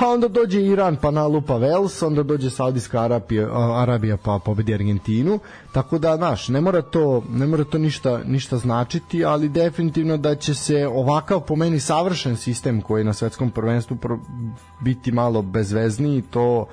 a 0.00 0.08
onda 0.08 0.28
dođe 0.28 0.62
Iran 0.62 0.96
pa 0.96 1.10
nalupa 1.10 1.56
Vels, 1.56 2.02
onda 2.02 2.22
dođe 2.22 2.50
Saudijska 2.50 3.02
Arabija, 3.02 3.48
Arabija 3.82 4.16
pa 4.16 4.38
pobedi 4.44 4.74
Argentinu, 4.74 5.38
tako 5.72 5.98
da, 5.98 6.16
znaš, 6.16 6.48
ne 6.48 6.60
mora 6.60 6.82
to, 6.82 7.22
ne 7.30 7.46
mora 7.46 7.64
to 7.64 7.78
ništa, 7.78 8.20
ništa 8.26 8.56
značiti, 8.56 9.24
ali 9.24 9.48
definitivno 9.48 10.16
da 10.16 10.34
će 10.34 10.54
se 10.54 10.86
ovakav 10.86 11.40
po 11.40 11.56
meni 11.56 11.80
savršen 11.80 12.36
sistem 12.36 12.82
koji 12.82 13.04
na 13.04 13.12
svetskom 13.12 13.50
prvenstvu 13.50 13.98
biti 14.80 15.12
malo 15.12 15.42
bezvezniji, 15.42 16.22
to 16.22 16.66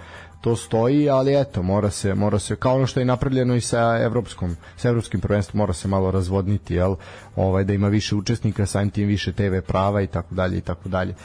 to 0.46 0.56
stoji, 0.56 1.10
ali 1.10 1.42
eto, 1.42 1.64
mora 1.64 1.90
se, 1.90 2.16
mora 2.16 2.40
se 2.40 2.56
kao 2.56 2.76
ono 2.76 2.88
što 2.88 3.00
je 3.00 3.06
napravljeno 3.06 3.56
i 3.56 3.62
sa 3.62 3.98
evropskom, 4.02 4.56
sa 4.78 4.90
evropskim 4.90 5.22
prvenstvom 5.22 5.58
mora 5.58 5.74
se 5.74 5.88
malo 5.88 6.12
razvodniti, 6.12 6.74
jel? 6.74 6.96
Ovaj 7.36 7.64
da 7.64 7.74
ima 7.74 7.88
više 7.88 8.16
učesnika, 8.16 8.66
samim 8.66 8.90
tim 8.90 9.08
više 9.08 9.34
TV 9.34 9.60
prava 9.68 10.02
i 10.02 10.08
tako 10.08 10.36
dalje 10.36 10.58
i 10.58 10.62
tako 10.62 10.90
dalje. 10.90 11.16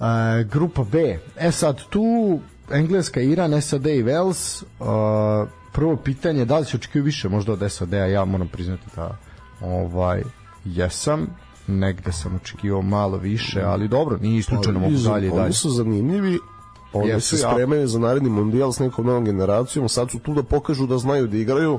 Uh, 0.00 0.50
grupa 0.50 0.84
B. 0.92 1.18
E 1.36 1.52
sad, 1.52 1.82
tu 1.90 2.38
Engleska, 2.70 3.20
Iran, 3.20 3.62
SAD 3.62 3.86
i 3.86 4.02
Wales. 4.02 4.62
Uh, 4.80 5.48
prvo 5.72 5.96
pitanje, 5.96 6.44
da 6.44 6.58
li 6.58 6.64
se 6.64 6.76
očekuje 6.76 7.02
više 7.02 7.28
možda 7.28 7.52
od 7.52 7.72
SAD-a? 7.72 8.06
Ja 8.06 8.24
moram 8.24 8.48
priznati 8.48 8.82
da 8.96 9.16
ovaj, 9.60 10.22
jesam 10.64 11.26
negde 11.68 12.12
sam 12.12 12.36
očekivao 12.36 12.82
malo 12.82 13.16
više, 13.16 13.62
ali 13.62 13.88
dobro, 13.88 14.18
nije 14.18 14.38
isključeno 14.38 14.80
mogu 14.80 14.96
dalje 14.96 15.26
i 15.26 15.30
dalje. 15.30 15.42
Oni 15.42 15.52
su 15.52 15.70
zanimljivi, 15.70 16.38
oni 16.92 17.08
Jesu, 17.08 17.36
se 17.36 17.36
spremaju 17.36 17.80
ja. 17.80 17.86
za 17.86 17.98
naredni 17.98 18.30
mundijal 18.30 18.72
s 18.72 18.78
nekom 18.78 19.06
novom 19.06 19.24
generacijom, 19.24 19.88
sad 19.88 20.10
su 20.10 20.18
tu 20.18 20.34
da 20.34 20.42
pokažu 20.42 20.86
da 20.86 20.98
znaju 20.98 21.26
da 21.26 21.36
igraju, 21.36 21.78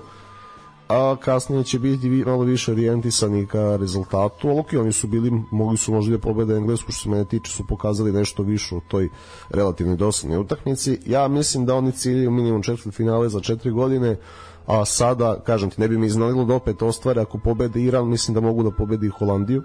a 0.90 1.16
kasnije 1.16 1.64
će 1.64 1.80
biti 1.80 2.10
malo 2.10 2.44
više 2.44 2.72
orijentisani 2.72 3.48
ka 3.48 3.76
rezultatu, 3.76 4.48
ali 4.48 4.60
ok, 4.60 4.68
oni 4.80 4.92
su 4.92 5.08
bili, 5.08 5.32
mogli 5.52 5.78
su 5.78 5.94
možda 5.94 6.12
da 6.12 6.22
pobede 6.22 6.56
Englesku, 6.56 6.92
što 6.92 7.04
se 7.04 7.10
mene 7.10 7.26
tiče, 7.26 7.52
su 7.52 7.68
pokazali 7.68 8.12
nešto 8.12 8.44
više 8.44 8.76
u 8.76 8.82
toj 8.88 9.10
relativno 9.50 9.96
dosadnoj 9.96 10.38
utakmici. 10.38 11.00
Ja 11.06 11.28
mislim 11.28 11.66
da 11.66 11.76
oni 11.76 11.92
ciljaju 11.92 12.32
minimum 12.32 12.62
četvrt 12.62 12.96
finale 12.96 13.30
za 13.30 13.40
četiri 13.40 13.72
godine, 13.72 14.18
a 14.66 14.86
sada, 14.86 15.40
kažem 15.46 15.70
ti, 15.70 15.82
ne 15.82 15.88
bi 15.88 15.98
mi 15.98 16.08
iznadilo 16.08 16.46
da 16.46 16.54
opet 16.54 16.82
ostvare 16.82 17.22
ako 17.22 17.38
pobede 17.38 17.82
Iran, 17.82 18.10
mislim 18.10 18.36
da 18.36 18.42
mogu 18.42 18.64
da 18.64 18.72
pobedi 18.72 19.08
Holandiju 19.10 19.64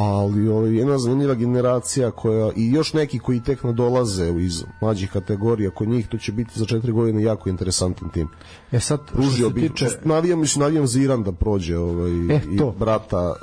ali 0.00 0.48
ovaj, 0.48 0.74
jedna 0.74 0.98
zanimljiva 0.98 1.34
generacija 1.34 2.10
koja 2.10 2.50
i 2.56 2.72
još 2.72 2.92
neki 2.92 3.18
koji 3.18 3.40
tek 3.40 3.64
nadolaze 3.64 4.34
iz 4.38 4.64
mlađih 4.80 5.10
kategorija 5.12 5.70
kod 5.70 5.88
njih 5.88 6.08
to 6.08 6.18
će 6.18 6.32
biti 6.32 6.58
za 6.58 6.66
četiri 6.66 6.92
godine 6.92 7.22
jako 7.22 7.48
interesantan 7.48 8.10
tim. 8.10 8.28
E 8.72 8.80
sad 8.80 9.00
pružio 9.12 9.50
bi 9.50 9.68
tiče... 9.68 9.86
navijam, 10.04 10.40
mislim, 10.40 10.62
navijam 10.62 10.86
za 10.86 11.00
Iran 11.00 11.22
da 11.22 11.32
prođe 11.32 11.78
ovaj, 11.78 12.36
e, 12.36 12.40
to. 12.58 12.74
i 12.74 12.78
brata 12.78 13.34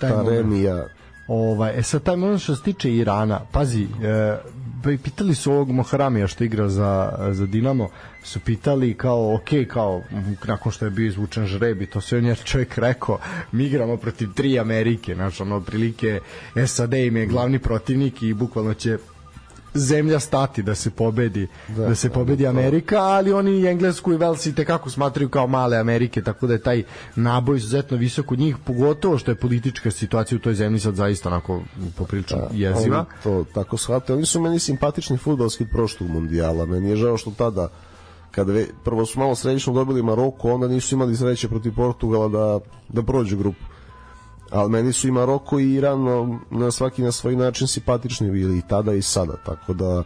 Taremija. 0.00 0.86
Ovaj, 1.28 1.78
e 1.78 1.82
sad 1.82 2.02
taj 2.02 2.16
moment 2.16 2.42
što 2.42 2.56
se 2.56 2.62
tiče 2.62 2.94
Irana 2.94 3.40
pazi, 3.52 3.82
e, 3.82 4.38
pitali 5.02 5.34
su 5.34 5.52
ovog 5.52 5.70
Mohramija 5.70 6.26
što 6.26 6.44
igra 6.44 6.68
za, 6.68 7.12
za 7.30 7.46
Dinamo, 7.46 7.88
su 8.22 8.40
pitali 8.40 8.94
kao, 8.94 9.34
ok, 9.34 9.68
kao, 9.68 10.02
nakon 10.46 10.72
što 10.72 10.84
je 10.84 10.90
bio 10.90 11.06
izvučen 11.06 11.46
žreb 11.46 11.82
i 11.82 11.86
to 11.86 12.00
sve 12.00 12.18
on 12.18 12.26
je 12.26 12.36
čovjek 12.36 12.78
rekao, 12.78 13.18
mi 13.52 13.64
igramo 13.64 13.96
protiv 13.96 14.28
tri 14.34 14.58
Amerike, 14.58 15.14
znaš, 15.14 15.40
ono, 15.40 15.60
prilike 15.60 16.20
SAD 16.66 16.94
im 16.94 17.16
je 17.16 17.26
glavni 17.26 17.58
protivnik 17.58 18.22
i 18.22 18.34
bukvalno 18.34 18.74
će 18.74 18.98
zemlja 19.74 20.20
stati 20.20 20.62
da 20.62 20.74
se 20.74 20.90
pobedi 20.90 21.46
da, 21.68 21.88
da 21.88 21.94
se 21.94 22.08
da, 22.08 22.14
pobedi 22.14 22.42
da, 22.42 22.48
Amerika, 22.48 22.98
ali 22.98 23.32
oni 23.32 23.50
i 23.50 23.66
Englesku 23.66 24.12
i 24.12 24.16
Velsi 24.16 24.54
te 24.54 24.64
kako 24.64 24.90
smatraju 24.90 25.28
kao 25.28 25.46
male 25.46 25.76
Amerike, 25.76 26.22
tako 26.22 26.46
da 26.46 26.52
je 26.52 26.62
taj 26.62 26.82
naboj 27.16 27.56
izuzetno 27.56 27.96
visok 27.96 28.32
od 28.32 28.38
njih, 28.38 28.56
pogotovo 28.64 29.18
što 29.18 29.30
je 29.30 29.34
politička 29.34 29.90
situacija 29.90 30.36
u 30.36 30.40
toj 30.40 30.54
zemlji 30.54 30.80
sad 30.80 30.94
zaista 30.94 31.28
onako 31.28 31.62
poprilično 31.96 32.38
da, 32.38 32.48
jeziva. 32.52 33.04
To 33.22 33.44
tako 33.54 33.76
shvate. 33.76 34.12
Oni 34.12 34.26
su 34.26 34.40
meni 34.40 34.58
simpatični 34.58 35.16
fudbalski 35.16 35.64
od 35.64 35.70
prošlog 35.70 36.10
mundijala. 36.10 36.66
Meni 36.66 36.90
je 36.90 36.96
žao 36.96 37.16
što 37.16 37.30
tada 37.30 37.68
kada 38.30 38.52
ve, 38.52 38.66
prvo 38.84 39.06
su 39.06 39.18
malo 39.18 39.34
sredično 39.34 39.72
dobili 39.72 40.02
Maroko, 40.02 40.52
onda 40.52 40.68
nisu 40.68 40.94
imali 40.94 41.16
sreće 41.16 41.48
protiv 41.48 41.74
Portugala 41.74 42.28
da, 42.28 42.60
da 42.88 43.02
prođu 43.02 43.36
grupu 43.36 43.64
ali 44.52 44.70
meni 44.70 44.92
su 44.92 45.08
i 45.08 45.10
Maroko 45.10 45.58
i 45.58 45.74
Iran 45.74 45.98
na 46.50 46.70
svaki 46.70 47.02
na 47.02 47.12
svoj 47.12 47.36
način 47.36 47.66
simpatični 47.66 48.30
bili 48.30 48.58
i 48.58 48.62
tada 48.68 48.94
i 48.94 49.02
sada, 49.02 49.36
tako 49.46 49.72
da 49.72 50.02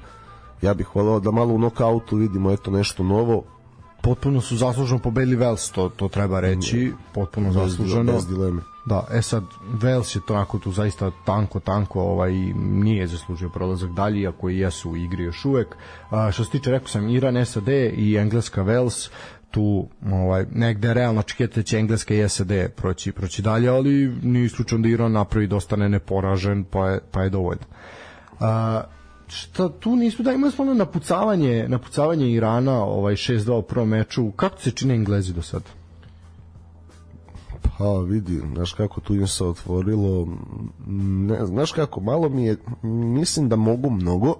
ja 0.62 0.74
bih 0.74 0.96
voleo 0.96 1.20
da 1.20 1.30
malo 1.30 1.54
u 1.54 1.58
nokautu 1.58 2.16
vidimo 2.16 2.52
eto 2.52 2.70
nešto 2.70 3.02
novo. 3.02 3.44
Potpuno 4.02 4.40
su 4.40 4.56
zasluženo 4.56 4.98
pobedili 5.00 5.36
Vels, 5.36 5.70
to, 5.70 5.88
to 5.88 6.08
treba 6.08 6.40
reći, 6.40 6.92
potpuno 7.14 7.46
bez, 7.46 7.54
zasluženo. 7.54 8.12
Bez 8.12 8.26
dileme. 8.26 8.62
Da, 8.84 9.06
e 9.12 9.22
sad, 9.22 9.44
Vels 9.72 10.14
je 10.16 10.20
to 10.26 10.34
onako 10.34 10.58
tu 10.58 10.72
zaista 10.72 11.10
tanko, 11.24 11.60
tanko, 11.60 12.00
ovaj, 12.00 12.32
nije 12.54 13.06
zaslužio 13.06 13.48
prolazak 13.48 13.90
dalje, 13.90 14.20
iako 14.20 14.50
i 14.50 14.58
jesu 14.58 14.90
u 14.90 14.96
igri 14.96 15.24
još 15.24 15.44
uvek. 15.44 15.76
A, 16.10 16.32
što 16.32 16.44
se 16.44 16.50
tiče, 16.50 16.70
rekao 16.70 16.88
sam, 16.88 17.08
Iran, 17.08 17.46
SAD 17.46 17.68
i 17.68 18.16
Engleska 18.16 18.62
Vels, 18.62 19.10
tu 19.50 19.88
ovaj 20.12 20.46
negde 20.52 20.94
realno 20.94 21.22
da 21.54 21.62
će 21.62 21.78
Engleska 21.78 22.14
i 22.14 22.28
SAD 22.28 22.52
proći 22.76 23.12
proći 23.12 23.42
dalje, 23.42 23.68
ali 23.68 24.14
nije 24.22 24.44
isključeno 24.44 24.82
da 24.82 24.88
Iran 24.88 25.12
napravi 25.12 25.46
dosta 25.46 25.76
ne 25.76 25.88
neporažen, 25.88 26.64
pa 26.64 26.88
je, 26.88 27.00
pa 27.10 27.22
je 27.22 27.30
dovoljno. 27.30 27.64
A, 28.40 28.82
šta 29.28 29.68
tu 29.68 29.96
nismo 29.96 30.24
da 30.24 30.32
imali 30.32 30.52
ono 30.58 30.74
napucavanje, 30.74 31.68
napucavanje 31.68 32.30
Irana 32.30 32.84
ovaj 32.84 33.14
6-2 33.14 33.58
u 33.58 33.62
prvom 33.62 33.88
meču. 33.88 34.30
Kako 34.30 34.60
se 34.60 34.70
čine 34.70 34.94
Englezi 34.94 35.32
do 35.32 35.42
sada? 35.42 35.64
Pa 37.78 37.98
vidi, 37.98 38.42
znaš 38.54 38.72
kako 38.72 39.00
tu 39.00 39.14
im 39.14 39.26
se 39.26 39.44
otvorilo, 39.44 40.28
ne, 40.86 41.46
znaš 41.46 41.72
kako, 41.72 42.00
malo 42.00 42.28
mi 42.28 42.44
je, 42.44 42.56
mislim 42.82 43.48
da 43.48 43.56
mogu 43.56 43.90
mnogo, 43.90 44.34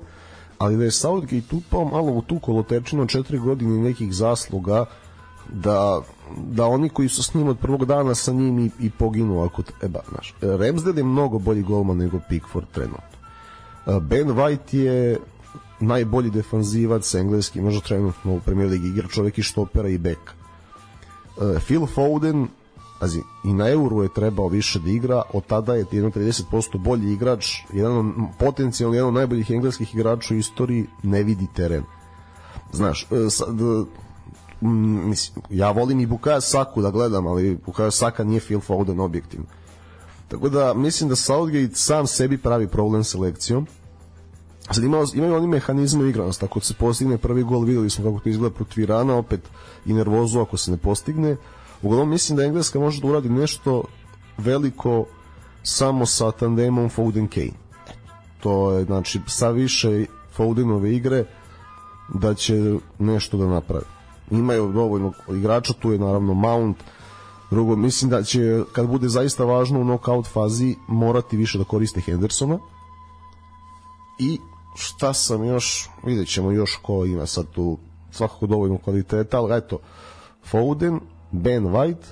ali 0.59 0.77
da 0.77 0.85
je 0.85 0.91
Southgate 0.91 1.57
upao 1.57 1.85
malo 1.85 2.13
u 2.13 2.23
tu 2.23 2.39
kolotečinu 2.39 3.07
četiri 3.07 3.39
godine 3.39 3.83
nekih 3.83 4.13
zasluga, 4.13 4.85
da, 5.53 6.01
da 6.37 6.67
oni 6.67 6.89
koji 6.89 7.09
su 7.09 7.23
s 7.23 7.35
njim 7.35 7.49
od 7.49 7.59
prvog 7.59 7.85
dana 7.85 8.15
sa 8.15 8.33
njim 8.33 8.59
i, 8.59 8.71
i 8.81 8.91
poginu 8.91 9.43
ako 9.43 9.63
treba, 9.63 10.01
znaš. 10.09 10.35
Ramsdale 10.41 10.97
je 10.97 11.05
mnogo 11.05 11.39
bolji 11.39 11.63
golman 11.63 11.97
nego 11.97 12.21
Pickford 12.29 12.67
trenutno. 12.73 13.17
Ben 14.01 14.29
White 14.29 14.77
je 14.77 15.19
najbolji 15.81 16.31
defanzivac 16.31 17.15
engleski, 17.15 17.61
možda 17.61 17.81
trenutno 17.81 18.35
u 18.35 18.41
Premier 18.41 18.69
Ligi 18.69 18.89
igra 18.89 19.09
čovek 19.09 19.39
i 19.39 19.43
štopera 19.43 19.89
i 19.89 19.99
beka. 19.99 20.33
Phil 21.67 21.87
Foden 21.87 22.49
Pazi, 23.01 23.23
i 23.45 23.53
na 23.53 23.69
Euro 23.69 24.03
je 24.03 24.09
trebao 24.09 24.49
više 24.49 24.79
da 24.79 24.91
igra, 24.91 25.23
od 25.33 25.47
tada 25.47 25.75
je 25.75 25.87
jedno 25.91 26.11
30% 26.11 26.79
bolji 26.79 27.13
igrač, 27.13 27.47
jedan 27.73 28.15
potencijalno 28.39 28.97
jedan 28.97 29.09
od 29.09 29.15
najboljih 29.15 29.51
engleskih 29.51 29.95
igrača 29.95 30.35
u 30.35 30.37
istoriji, 30.37 30.87
ne 31.03 31.23
vidi 31.23 31.47
teren. 31.55 31.85
Znaš, 32.73 33.07
sad, 33.31 33.57
mislim, 34.61 35.43
ja 35.51 35.71
volim 35.71 36.01
i 36.01 36.07
Bukaja 36.07 36.41
Saku 36.41 36.83
da 36.83 36.91
gledam, 36.91 37.27
ali 37.27 37.59
Bukaja 37.67 37.91
Saka 37.91 38.25
nije 38.25 38.41
Phil 38.41 38.61
Foden 38.61 39.01
objektivno. 39.01 39.47
Tako 40.29 40.49
da 40.49 40.75
mislim 40.75 41.09
da 41.09 41.17
Southgate 41.17 41.75
sam 41.75 42.07
sebi 42.07 42.39
pravi 42.39 42.69
problem 42.69 43.05
selekcijom. 43.05 43.67
Sad 44.71 44.85
ima, 44.85 45.05
imaju 45.15 45.35
oni 45.35 45.47
mehanizme 45.47 46.09
igranosti, 46.09 46.45
ako 46.45 46.61
se 46.61 46.75
postigne 46.75 47.19
prvi 47.19 47.43
gol, 47.43 47.61
videli 47.61 47.91
smo 47.91 48.05
kako 48.05 48.25
to 48.25 48.29
izgleda 48.29 48.55
protiv 48.55 48.83
Irana, 48.83 49.15
opet 49.15 49.41
i 49.87 49.93
nervozu 49.93 50.41
ako 50.41 50.57
se 50.57 50.71
ne 50.71 50.77
postigne. 50.77 51.37
Uglavnom 51.87 52.11
mislim 52.11 52.37
da 52.37 52.45
Engleska 52.45 52.81
može 52.81 53.01
da 53.01 53.09
uradi 53.09 53.29
nešto 53.29 53.83
veliko 54.39 55.05
samo 55.63 56.07
sa 56.07 56.31
tandemom 56.31 56.89
Foden 56.91 57.29
Kane. 57.29 57.53
To 58.41 58.73
je 58.73 58.85
znači 58.85 59.21
sa 59.27 59.51
više 59.51 60.07
Fodenove 60.33 60.93
igre 60.93 61.25
da 62.15 62.35
će 62.35 62.75
nešto 62.99 63.37
da 63.37 63.47
napravi. 63.47 63.85
Imaju 64.31 64.73
dovoljno 64.73 65.13
igrača, 65.29 65.73
tu 65.73 65.93
je 65.93 65.99
naravno 65.99 66.35
Mount, 66.35 66.77
drugo, 67.51 67.77
mislim 67.77 68.11
da 68.11 68.23
će 68.23 68.63
kad 68.73 68.89
bude 68.89 69.09
zaista 69.09 69.45
važno 69.45 69.81
u 69.81 69.85
knockout 69.85 70.27
fazi 70.27 70.77
morati 70.89 71.37
više 71.37 71.59
da 71.59 71.65
koriste 71.65 72.01
Hendersona. 72.01 72.59
I 74.19 74.39
šta 74.75 75.13
sam 75.13 75.45
još 75.45 75.91
vidjet 76.05 76.29
ćemo 76.29 76.51
još 76.51 76.77
ko 76.83 77.05
ima 77.05 77.27
sad 77.27 77.47
tu 77.51 77.79
svakako 78.11 78.47
dovoljno 78.47 78.79
kvaliteta, 78.79 79.39
ali 79.39 79.57
eto 79.57 79.79
Foden, 80.45 81.01
Ben 81.37 81.65
White. 81.65 82.05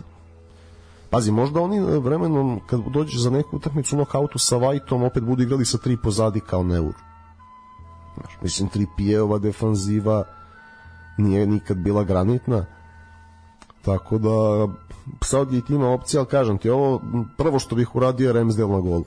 Pazi, 1.10 1.32
možda 1.32 1.60
oni 1.60 1.80
vremenom 1.80 2.60
kad 2.66 2.80
dođe 2.80 3.18
za 3.18 3.30
neku 3.30 3.56
utakmicu 3.56 3.96
nokautu 3.96 4.38
sa 4.38 4.56
Whiteom 4.56 5.06
opet 5.06 5.22
budu 5.22 5.42
igrali 5.42 5.64
sa 5.64 5.78
tri 5.78 5.96
pozadi 5.96 6.40
kao 6.40 6.62
Neur. 6.62 6.94
Znaš, 8.14 8.38
mislim, 8.42 8.68
tri 8.68 8.86
pijeova 8.96 9.38
defanziva 9.38 10.24
nije 11.18 11.46
nikad 11.46 11.76
bila 11.76 12.04
granitna. 12.04 12.66
Tako 13.82 14.18
da 14.18 14.68
Southgate 15.20 15.74
ima 15.74 15.88
opcija, 15.88 16.20
ali 16.20 16.28
kažem 16.28 16.58
ti 16.58 16.70
ovo 16.70 17.00
prvo 17.36 17.58
što 17.58 17.76
bih 17.76 17.96
uradio 17.96 18.26
je 18.26 18.32
Ramsdale 18.32 18.72
na 18.72 18.80
gol 18.80 19.02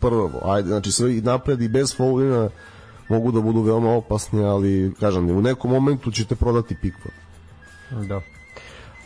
prvo, 0.00 0.40
ajde, 0.44 0.68
znači 0.68 0.92
sve 0.92 1.16
i 1.16 1.20
napred 1.20 1.62
i 1.62 1.68
bez 1.68 1.96
Foulina 1.96 2.48
mogu 3.08 3.32
da 3.32 3.40
budu 3.40 3.62
veoma 3.62 3.90
opasni, 3.90 4.44
ali 4.44 4.94
kažem 5.00 5.30
u 5.30 5.42
nekom 5.42 5.70
momentu 5.70 6.10
ćete 6.10 6.36
prodati 6.36 6.76
Pickford. 6.82 7.14
Da 8.08 8.20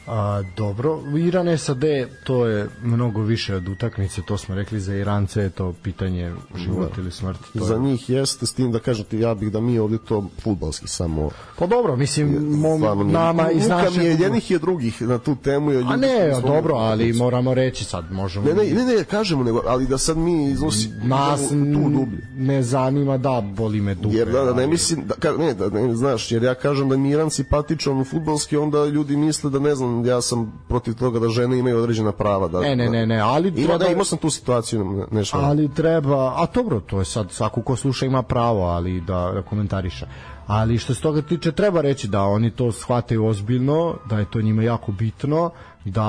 A, 0.07 0.43
dobro, 0.57 1.01
Iran 1.19 1.59
SAD 1.59 1.85
to 2.25 2.47
je 2.47 2.69
mnogo 2.83 3.23
više 3.23 3.55
od 3.55 3.69
utakmice, 3.69 4.23
to 4.23 4.39
smo 4.39 4.55
rekli 4.55 4.81
za 4.81 4.95
Irance, 4.95 5.41
je 5.41 5.51
to 5.51 5.75
pitanje 5.83 6.33
života 6.57 6.95
da. 6.97 7.03
ili 7.03 7.11
smrti. 7.11 7.59
To 7.59 7.65
za 7.65 7.75
je... 7.75 7.81
njih 7.81 8.11
jeste, 8.11 8.47
s 8.47 8.53
tim 8.53 8.73
da 8.73 8.79
kažete, 8.79 9.19
ja 9.19 9.35
bih 9.35 9.53
da 9.53 9.61
mi 9.61 9.79
ovdje 9.79 9.99
to 10.09 10.29
futbalski 10.43 10.89
samo... 10.89 11.31
Pa 11.59 11.67
dobro, 11.67 11.97
mislim, 11.97 12.29
mom, 12.61 12.79
stvarno, 12.79 13.05
nama 13.05 13.51
iz 13.51 13.69
naše... 13.69 14.01
je 14.01 14.17
jednih 14.21 14.51
je 14.51 14.59
drugih 14.59 15.03
na 15.03 15.19
tu 15.19 15.37
temu. 15.37 15.71
Je 15.71 15.85
A 15.87 15.97
ne, 15.97 16.41
dobro, 16.47 16.75
ali 16.75 17.13
moramo 17.13 17.55
reći 17.55 17.85
sad, 17.85 18.13
možemo... 18.13 18.47
Ne, 18.47 18.55
ne, 18.55 18.65
ne, 18.65 18.97
ne 18.97 19.05
kažemo, 19.05 19.45
nego, 19.45 19.63
ali 19.67 19.87
da 19.87 19.99
sad 19.99 20.17
mi 20.17 20.51
iznosi 20.51 20.89
Nas 21.03 21.49
tu 21.49 21.91
dublje. 21.91 22.19
ne 22.37 22.63
zanima 22.63 23.19
da 23.19 23.43
boli 23.57 23.81
me 23.81 23.95
dupe. 23.95 24.17
Jer 24.17 24.29
da, 24.29 24.45
da 24.45 24.55
ne 24.55 24.67
mislim, 24.67 25.05
da, 25.23 25.37
ne, 25.37 25.55
da 25.55 25.69
ne, 25.69 25.97
znaš, 25.97 26.33
jer 26.33 26.43
ja 26.43 26.55
kažem 26.55 26.89
da 26.89 26.97
mi 26.97 27.11
Iran 27.11 27.31
simpatičan 27.31 28.05
futbalski, 28.05 28.57
onda 28.57 28.85
ljudi 28.85 29.17
misle 29.17 29.51
da 29.51 29.59
ne 29.59 29.75
znam, 29.75 29.94
ja 30.05 30.21
sam 30.21 30.53
protiv 30.69 30.95
toga 30.95 31.19
da 31.19 31.29
žene 31.29 31.59
imaju 31.59 31.79
određena 31.79 32.13
prava 32.13 32.49
da 32.49 32.61
Ne, 32.61 32.77
ne, 32.77 32.91
ne, 32.91 33.07
ne, 33.07 33.21
ali 33.21 33.49
ima 33.49 33.57
treba, 33.57 33.79
da 33.79 33.87
imao 33.87 34.05
sam 34.05 34.19
tu 34.19 34.31
situaciju 34.31 35.07
nešto. 35.11 35.39
Ali 35.43 35.75
treba, 35.75 36.27
a 36.37 36.47
dobro, 36.55 36.81
to 36.81 36.99
je 36.99 37.05
sad 37.05 37.31
svako 37.31 37.63
ko 37.63 37.77
sluša 37.77 38.07
ima 38.07 38.23
pravo, 38.23 38.63
ali 38.63 39.01
da, 39.01 39.31
da 39.35 39.43
komentariše. 39.43 40.07
Ali 40.47 40.79
što 40.79 40.95
se 40.95 41.01
toga 41.01 41.23
tiče 41.23 41.53
treba 41.53 41.81
reći 41.81 42.09
da 42.09 42.23
oni 42.23 42.51
to 42.51 42.73
shvataju 42.73 43.27
ozbiljno, 43.27 43.95
da 44.09 44.19
je 44.19 44.31
to 44.31 44.41
njima 44.41 44.63
jako 44.63 44.93
bitno, 44.93 45.51
da 45.85 46.07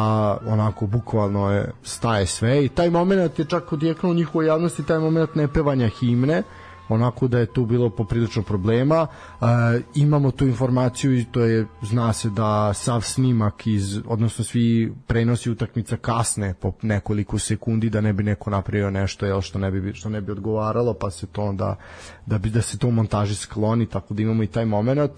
onako 0.48 0.88
bukvalno 0.88 1.52
je 1.52 1.72
staje 1.84 2.26
sve 2.26 2.66
i 2.66 2.70
taj 2.70 2.90
moment 2.90 3.40
je 3.40 3.46
čak 3.46 3.74
odjeknuo 3.74 4.12
u 4.12 4.16
njihovoj 4.16 4.48
javnosti 4.48 4.84
taj 4.84 5.00
moment 5.00 5.36
nepevanja 5.36 5.88
himne 5.88 6.44
onako 6.90 7.28
da 7.28 7.40
je 7.40 7.54
tu 7.54 7.66
bilo 7.66 7.90
poprilično 7.90 8.44
problema. 8.44 9.08
E, 9.42 9.46
imamo 9.96 10.32
tu 10.32 10.46
informaciju 10.46 11.20
i 11.20 11.26
to 11.26 11.40
je 11.40 11.66
zna 11.82 12.14
se 12.14 12.30
da 12.30 12.74
sav 12.74 13.02
snimak 13.02 13.68
iz 13.68 14.02
odnosno 14.08 14.44
svi 14.44 14.94
prenosi 15.08 15.52
utakmica 15.52 15.98
kasne 15.98 16.54
po 16.54 16.72
nekoliko 16.82 17.40
sekundi 17.40 17.90
da 17.90 18.02
ne 18.02 18.14
bi 18.14 18.24
neko 18.24 18.50
napravio 18.50 18.92
nešto 18.92 19.26
jel 19.26 19.42
što 19.42 19.60
ne 19.60 19.72
bi 19.72 19.94
što 19.94 20.10
ne 20.10 20.22
bi 20.22 20.32
odgovaralo 20.32 20.94
pa 20.94 21.12
se 21.12 21.28
to 21.28 21.42
onda 21.42 21.76
da 22.26 22.38
bi 22.38 22.50
da 22.50 22.62
se 22.62 22.78
to 22.78 22.92
montaži 22.92 23.36
skloni 23.36 23.86
tako 23.86 24.14
da 24.14 24.22
imamo 24.22 24.44
i 24.44 24.48
taj 24.48 24.66
momenat. 24.66 25.12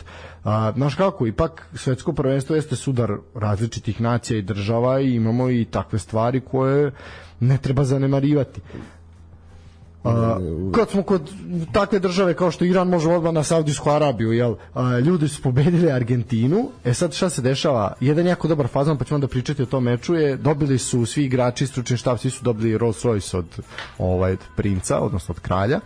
A, 0.44 0.72
znaš 0.76 0.96
kako, 0.96 1.28
ipak 1.28 1.68
svetsko 1.74 2.14
prvenstvo 2.14 2.56
jeste 2.56 2.76
sudar 2.76 3.18
različitih 3.36 4.02
nacija 4.02 4.38
i 4.38 4.42
država 4.42 5.00
i 5.00 5.16
imamo 5.16 5.50
i 5.50 5.66
takve 5.66 6.00
stvari 6.00 6.42
koje 6.42 6.92
ne 7.40 7.58
treba 7.58 7.84
zanemarivati. 7.84 8.62
A, 10.04 10.38
kad 10.76 10.90
smo 10.90 11.04
kod 11.04 11.32
takve 11.72 12.00
države 12.00 12.34
kao 12.34 12.52
što 12.52 12.66
Iran 12.66 12.88
može 12.88 13.10
odmah 13.10 13.34
na 13.34 13.44
Saudijsku 13.44 13.90
Arabiju, 13.90 14.32
jel? 14.32 14.56
A, 14.74 15.00
ljudi 15.00 15.28
su 15.28 15.42
pobedili 15.42 15.92
Argentinu. 15.92 16.70
E 16.86 16.94
sad 16.94 17.14
šta 17.14 17.30
se 17.30 17.42
dešava? 17.42 17.94
Jedan 18.00 18.26
jako 18.26 18.48
dobar 18.48 18.68
fazon, 18.68 18.98
pa 18.98 19.06
ćemo 19.06 19.16
onda 19.16 19.28
pričati 19.28 19.64
o 19.64 19.66
tom 19.66 19.84
meču 19.84 20.16
je, 20.16 20.38
dobili 20.38 20.78
su 20.78 21.06
svi 21.06 21.26
igrači, 21.26 21.68
stručni 21.68 21.98
štab, 21.98 22.18
svi 22.18 22.30
su 22.30 22.44
dobili 22.44 22.78
Rolls 22.78 23.04
Royce 23.04 23.38
od 23.38 23.46
ovaj 23.98 24.38
princa, 24.56 25.00
odnosno 25.00 25.36
od 25.38 25.40
kralja 25.40 25.80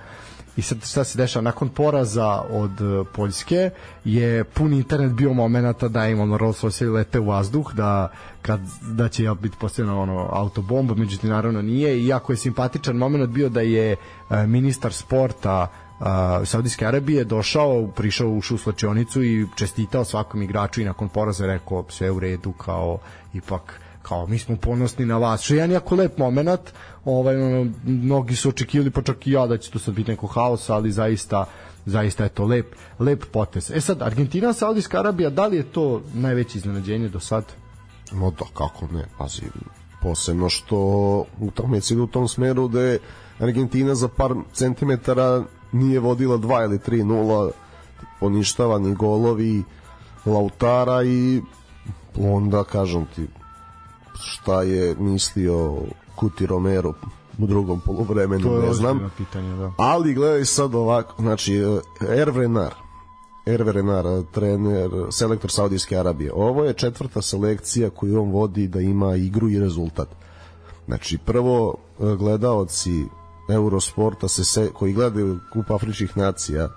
i 0.58 0.62
sad 0.62 0.86
šta 0.86 1.04
se 1.04 1.18
dešava? 1.18 1.44
Nakon 1.44 1.70
poraza 1.70 2.42
od 2.50 2.82
uh, 2.82 3.08
Poljske 3.14 3.70
je 4.06 4.44
pun 4.44 4.74
internet 4.74 5.12
bio 5.12 5.34
momenata 5.34 5.88
da 5.88 6.08
im 6.08 6.20
ono 6.20 6.38
Rolls 6.38 6.64
Royce 6.64 6.94
lete 6.94 7.20
u 7.20 7.26
vazduh 7.26 7.74
da 7.74 8.12
kad 8.42 8.60
da 8.82 9.10
će 9.10 9.24
ja 9.24 9.34
biti 9.34 9.58
postavljena 9.60 10.00
ono 10.00 10.30
autobomba 10.32 10.96
međutim 10.96 11.30
naravno 11.30 11.62
nije. 11.62 12.00
I 12.00 12.08
jako 12.08 12.34
je 12.34 12.38
simpatičan 12.38 12.96
moment 12.96 13.30
bio 13.30 13.50
da 13.50 13.62
je 13.62 13.96
uh, 13.96 14.38
ministar 14.38 14.94
sporta 14.94 15.68
uh, 16.00 16.06
Saudijske 16.46 16.86
Arabije 16.86 17.24
došao, 17.24 17.88
prišao 17.88 18.30
u 18.30 18.42
slačionicu 18.42 19.24
i 19.24 19.48
čestitao 19.56 20.06
svakom 20.06 20.42
igraču 20.42 20.82
i 20.82 20.86
nakon 20.86 21.10
poraza 21.10 21.46
rekao 21.46 21.86
sve 21.90 22.12
u 22.12 22.20
redu 22.20 22.52
kao 22.52 22.98
ipak 23.34 23.81
kao 24.02 24.28
mi 24.28 24.40
smo 24.40 24.56
ponosni 24.56 25.06
na 25.06 25.18
vas. 25.18 25.42
Što 25.42 25.54
je 25.54 25.58
jedan 25.58 25.72
jako 25.72 25.96
lep 25.96 26.18
moment, 26.18 26.62
ovaj, 27.06 27.42
ono, 27.42 27.72
mnogi 27.84 28.36
su 28.36 28.50
očekivali, 28.50 28.92
pa 28.92 29.02
čak 29.02 29.28
i 29.28 29.32
ja 29.32 29.48
da 29.48 29.58
će 29.58 29.72
to 29.72 29.80
sad 29.80 29.94
biti 29.94 30.12
neko 30.12 30.28
haos, 30.28 30.70
ali 30.70 30.92
zaista 30.92 31.46
zaista 31.86 32.24
je 32.24 32.30
to 32.30 32.46
lep, 32.46 32.76
lep 33.00 33.26
potez. 33.32 33.72
E 33.72 33.82
sad, 33.82 34.02
Argentina, 34.02 34.54
Saudijska 34.54 35.00
Arabija, 35.00 35.30
da 35.30 35.48
li 35.48 35.58
je 35.58 35.64
to 35.64 36.02
najveće 36.14 36.58
iznenađenje 36.58 37.10
do 37.10 37.20
sad? 37.20 37.46
No 38.12 38.32
da, 38.32 38.46
kako 38.54 38.88
ne, 38.92 39.06
pazi, 39.18 39.42
posebno 40.02 40.50
što 40.50 40.78
utakmica 41.40 41.94
ide 41.94 42.04
u 42.04 42.08
tom 42.08 42.28
smeru 42.28 42.68
da 42.68 42.82
je 42.82 43.00
Argentina 43.40 43.96
za 43.96 44.08
par 44.08 44.34
centimetara 44.54 45.44
nije 45.72 46.00
vodila 46.00 46.38
2 46.38 46.66
ili 46.66 46.78
3-0 46.78 47.52
poništavani 48.20 48.96
golovi 48.96 49.64
Lautara 50.26 51.04
i 51.04 51.42
onda 52.20 52.64
kažem 52.64 53.06
ti 53.16 53.28
šta 54.22 54.62
je 54.62 54.96
mislio 55.00 55.78
Kuti 56.16 56.46
Romero 56.46 56.94
u 57.38 57.48
drugom 57.48 57.80
polovremenu, 57.80 58.62
ne 58.62 58.74
znam. 58.74 59.12
Pitanje, 59.18 59.56
da. 59.56 59.72
Ali 59.78 60.14
gledaj 60.14 60.46
sad 60.46 60.76
ovako, 60.76 61.22
znači 61.22 61.56
Erve 62.10 62.42
Renar, 62.42 62.74
Erve 63.46 63.72
Renar, 63.72 64.06
trener, 64.32 64.90
selektor 65.12 65.52
Saudijske 65.52 65.98
Arabije. 65.98 66.32
Ovo 66.34 66.64
je 66.64 66.74
četvrta 66.74 67.22
selekcija 67.22 67.90
koju 67.90 68.22
on 68.22 68.32
vodi 68.32 68.68
da 68.68 68.80
ima 68.80 69.16
igru 69.16 69.50
i 69.50 69.60
rezultat. 69.60 70.08
Znači, 70.86 71.18
prvo 71.18 71.76
gledaoci 72.00 73.06
Eurosporta 73.50 74.28
se, 74.28 74.44
se 74.44 74.70
koji 74.74 74.94
gledaju 74.94 75.40
Kup 75.54 75.72
Afričkih 75.72 76.18
nacija 76.18 76.70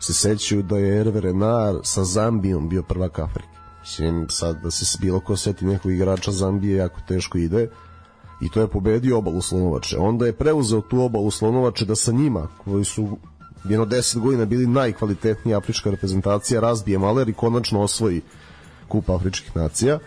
se 0.00 0.14
sećaju 0.14 0.62
da 0.62 0.78
je 0.78 1.00
Erve 1.00 1.20
Renar 1.20 1.74
sa 1.82 2.04
Zambijom 2.04 2.68
bio 2.68 2.82
prvak 2.82 3.18
Afrike. 3.18 3.61
Mislim, 3.82 4.26
sad 4.28 4.62
da 4.62 4.70
se 4.70 4.98
bilo 5.00 5.20
ko 5.20 5.36
seti 5.36 5.64
nekog 5.64 5.92
igrača 5.92 6.32
Zambije 6.32 6.76
jako 6.76 7.00
teško 7.08 7.38
ide 7.38 7.68
i 8.40 8.48
to 8.48 8.60
je 8.60 8.68
pobedio 8.68 9.18
obalu 9.18 9.40
Slonovače. 9.40 9.98
Onda 9.98 10.26
je 10.26 10.32
preuzeo 10.32 10.80
tu 10.80 11.02
obalu 11.02 11.30
Slonovače 11.30 11.84
da 11.84 11.96
sa 11.96 12.12
njima, 12.12 12.48
koji 12.64 12.84
su 12.84 13.18
jedno 13.64 13.86
10 13.86 14.18
godina 14.18 14.44
bili 14.44 14.66
najkvalitetnija 14.66 15.58
afrička 15.58 15.90
reprezentacija, 15.90 16.60
razbije 16.60 16.98
Maler 16.98 17.28
i 17.28 17.32
konačno 17.32 17.80
osvoji 17.80 18.20
kup 18.88 19.10
afričkih 19.10 19.56
nacija. 19.56 19.98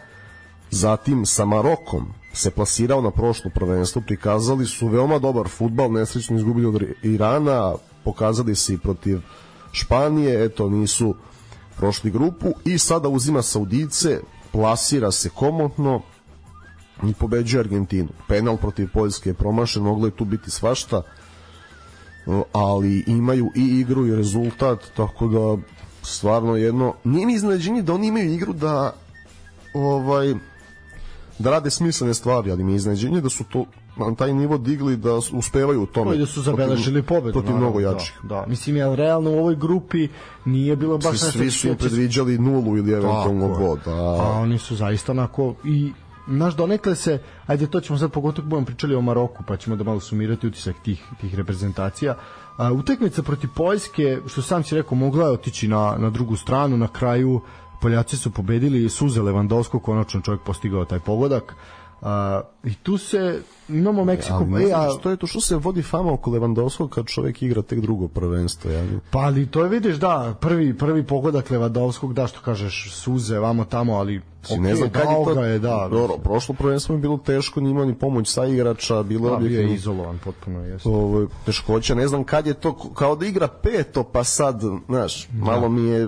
Zatim 0.71 1.25
sa 1.25 1.45
Marokom 1.45 2.07
se 2.33 2.51
plasirao 2.51 3.01
na 3.01 3.11
prošlo 3.11 3.51
prvenstvo, 3.55 4.01
prikazali 4.05 4.65
su 4.65 4.87
veoma 4.87 5.19
dobar 5.19 5.47
futbal, 5.47 5.91
nesrećno 5.91 6.35
izgubili 6.35 6.65
od 6.65 6.83
Irana, 7.03 7.73
pokazali 8.03 8.55
se 8.55 8.73
i 8.73 8.77
protiv 8.77 9.19
Španije, 9.71 10.45
eto 10.45 10.69
nisu 10.69 11.15
prošli 11.77 12.11
grupu 12.11 12.53
i 12.65 12.77
sada 12.77 13.09
uzima 13.09 13.41
Saudice, 13.41 14.19
plasira 14.51 15.11
se 15.11 15.29
komotno 15.29 16.01
i 17.03 17.13
pobeđuje 17.13 17.59
Argentinu. 17.59 18.09
Penal 18.27 18.57
protiv 18.57 18.87
Poljske 18.93 19.29
je 19.29 19.33
promašen, 19.33 19.83
moglo 19.83 20.07
je 20.07 20.15
tu 20.15 20.25
biti 20.25 20.51
svašta, 20.51 21.01
ali 22.53 23.03
imaju 23.07 23.51
i 23.55 23.79
igru 23.79 24.07
i 24.07 24.15
rezultat, 24.15 24.79
tako 24.95 25.27
da 25.27 25.57
stvarno 26.03 26.55
jedno, 26.55 26.93
nije 27.03 27.25
mi 27.25 27.33
iznenađenje 27.33 27.81
da 27.81 27.93
oni 27.93 28.07
imaju 28.07 28.33
igru 28.33 28.53
da 28.53 28.93
ovaj 29.73 30.35
da 31.39 31.51
rade 31.51 31.69
smislene 31.69 32.13
stvari, 32.13 32.51
ali 32.51 32.63
mi 32.63 32.71
je 32.71 32.75
iznenađenje 32.75 33.21
da 33.21 33.29
su 33.29 33.43
to 33.43 33.65
na 33.97 34.15
taj 34.15 34.33
nivo 34.33 34.57
digli 34.57 34.97
da 34.97 35.13
uspevaju 35.13 35.83
u 35.83 35.85
tome. 35.85 36.15
I 36.15 36.19
da 36.19 36.25
su 36.25 36.41
zabeležili 36.41 37.01
pobedu. 37.01 37.33
Protiv 37.33 37.55
mnogo 37.55 37.79
jačih. 37.79 38.19
Da, 38.23 38.35
da. 38.35 38.45
Mislim, 38.47 38.75
ja 38.75 38.95
realno 38.95 39.31
u 39.31 39.37
ovoj 39.37 39.55
grupi 39.55 40.07
nije 40.45 40.75
bilo 40.75 40.97
baš 40.97 41.11
nešto... 41.11 41.31
Svi 41.31 41.51
su 41.51 41.75
predviđali 41.75 42.37
nulu 42.37 42.77
ili 42.77 42.91
eventualno 42.91 43.47
bod. 43.59 43.79
A... 43.85 43.91
a 43.91 44.39
oni 44.41 44.57
su 44.57 44.75
zaista 44.75 45.11
onako 45.11 45.55
i 45.63 45.91
naš 46.27 46.55
donekle 46.55 46.95
se, 46.95 47.21
ajde 47.45 47.67
to 47.67 47.81
ćemo 47.81 47.99
sad 47.99 48.11
pogotovo 48.11 48.47
budemo 48.47 48.65
pričali 48.65 48.95
o 48.95 49.01
Maroku, 49.01 49.43
pa 49.47 49.57
ćemo 49.57 49.75
da 49.75 49.83
malo 49.83 49.99
sumirati 49.99 50.47
utisak 50.47 50.75
tih, 50.83 51.03
tih 51.21 51.35
reprezentacija. 51.35 52.15
A, 52.57 52.71
utekmica 52.71 53.23
protiv 53.23 53.49
Poljske, 53.55 54.19
što 54.27 54.41
sam 54.41 54.63
si 54.63 54.75
rekao, 54.75 54.97
mogla 54.97 55.25
je 55.25 55.31
otići 55.31 55.67
na, 55.67 55.95
na 55.97 56.09
drugu 56.09 56.35
stranu, 56.35 56.77
na 56.77 56.87
kraju 56.87 57.41
Poljaci 57.81 58.17
su 58.17 58.31
pobedili 58.31 58.89
Suze 58.89 59.21
Levandovskog, 59.21 59.83
konačno 59.83 60.21
čovjek 60.21 60.41
postigao 60.41 60.85
taj 60.85 60.99
pogodak. 60.99 61.55
Uh, 62.01 62.07
I 62.63 62.73
tu 62.73 62.97
se 62.97 63.41
imamo 63.69 64.05
Meksiko. 64.05 64.47
Ja, 64.59 64.67
e, 64.67 64.71
a, 64.73 64.89
što 64.99 65.09
je 65.09 65.17
to 65.17 65.27
što 65.27 65.41
se 65.41 65.55
vodi 65.55 65.81
fama 65.81 66.13
oko 66.13 66.31
Levandovskog 66.31 66.89
kad 66.89 67.05
čovjek 67.05 67.41
igra 67.41 67.61
tek 67.61 67.79
drugo 67.79 68.07
prvenstvo, 68.07 68.71
ja. 68.71 68.83
Pa 69.11 69.19
ali 69.19 69.47
to 69.47 69.63
je 69.63 69.69
vidiš 69.69 69.95
da, 69.95 70.35
prvi 70.41 70.77
prvi 70.77 71.03
pogodak 71.03 71.49
Levandovskog, 71.49 72.13
da 72.13 72.27
što 72.27 72.39
kažeš, 72.41 72.91
suze 72.93 73.39
vamo 73.39 73.65
tamo, 73.65 73.93
ali 73.93 74.21
okay, 74.43 74.59
ne 74.59 74.75
znam 74.75 74.89
kad 74.89 75.03
je 75.09 75.33
to, 75.33 75.43
je, 75.43 75.59
da. 75.59 75.87
Dobro, 75.91 76.17
prošlo 76.17 76.55
prvenstvo 76.55 76.95
je 76.95 77.01
bilo 77.01 77.17
teško, 77.17 77.61
nima 77.61 77.85
ni 77.85 77.95
pomoć 77.95 78.29
sa 78.33 78.45
igrača, 78.45 79.03
bilo 79.03 79.29
da, 79.29 79.37
bio 79.37 79.61
je 79.61 79.73
izolovan 79.73 80.19
potpuno, 80.23 80.59
jeste. 80.59 80.89
Ovo 80.89 81.27
teškoća, 81.45 81.95
ne 81.95 82.07
znam 82.07 82.23
kad 82.23 82.47
je 82.47 82.53
to 82.53 82.73
kao 82.93 83.15
da 83.15 83.25
igra 83.25 83.47
peto, 83.47 84.03
pa 84.03 84.23
sad, 84.23 84.61
znaš, 84.87 85.27
da. 85.27 85.45
malo 85.45 85.69
mi 85.69 85.89
je 85.89 86.07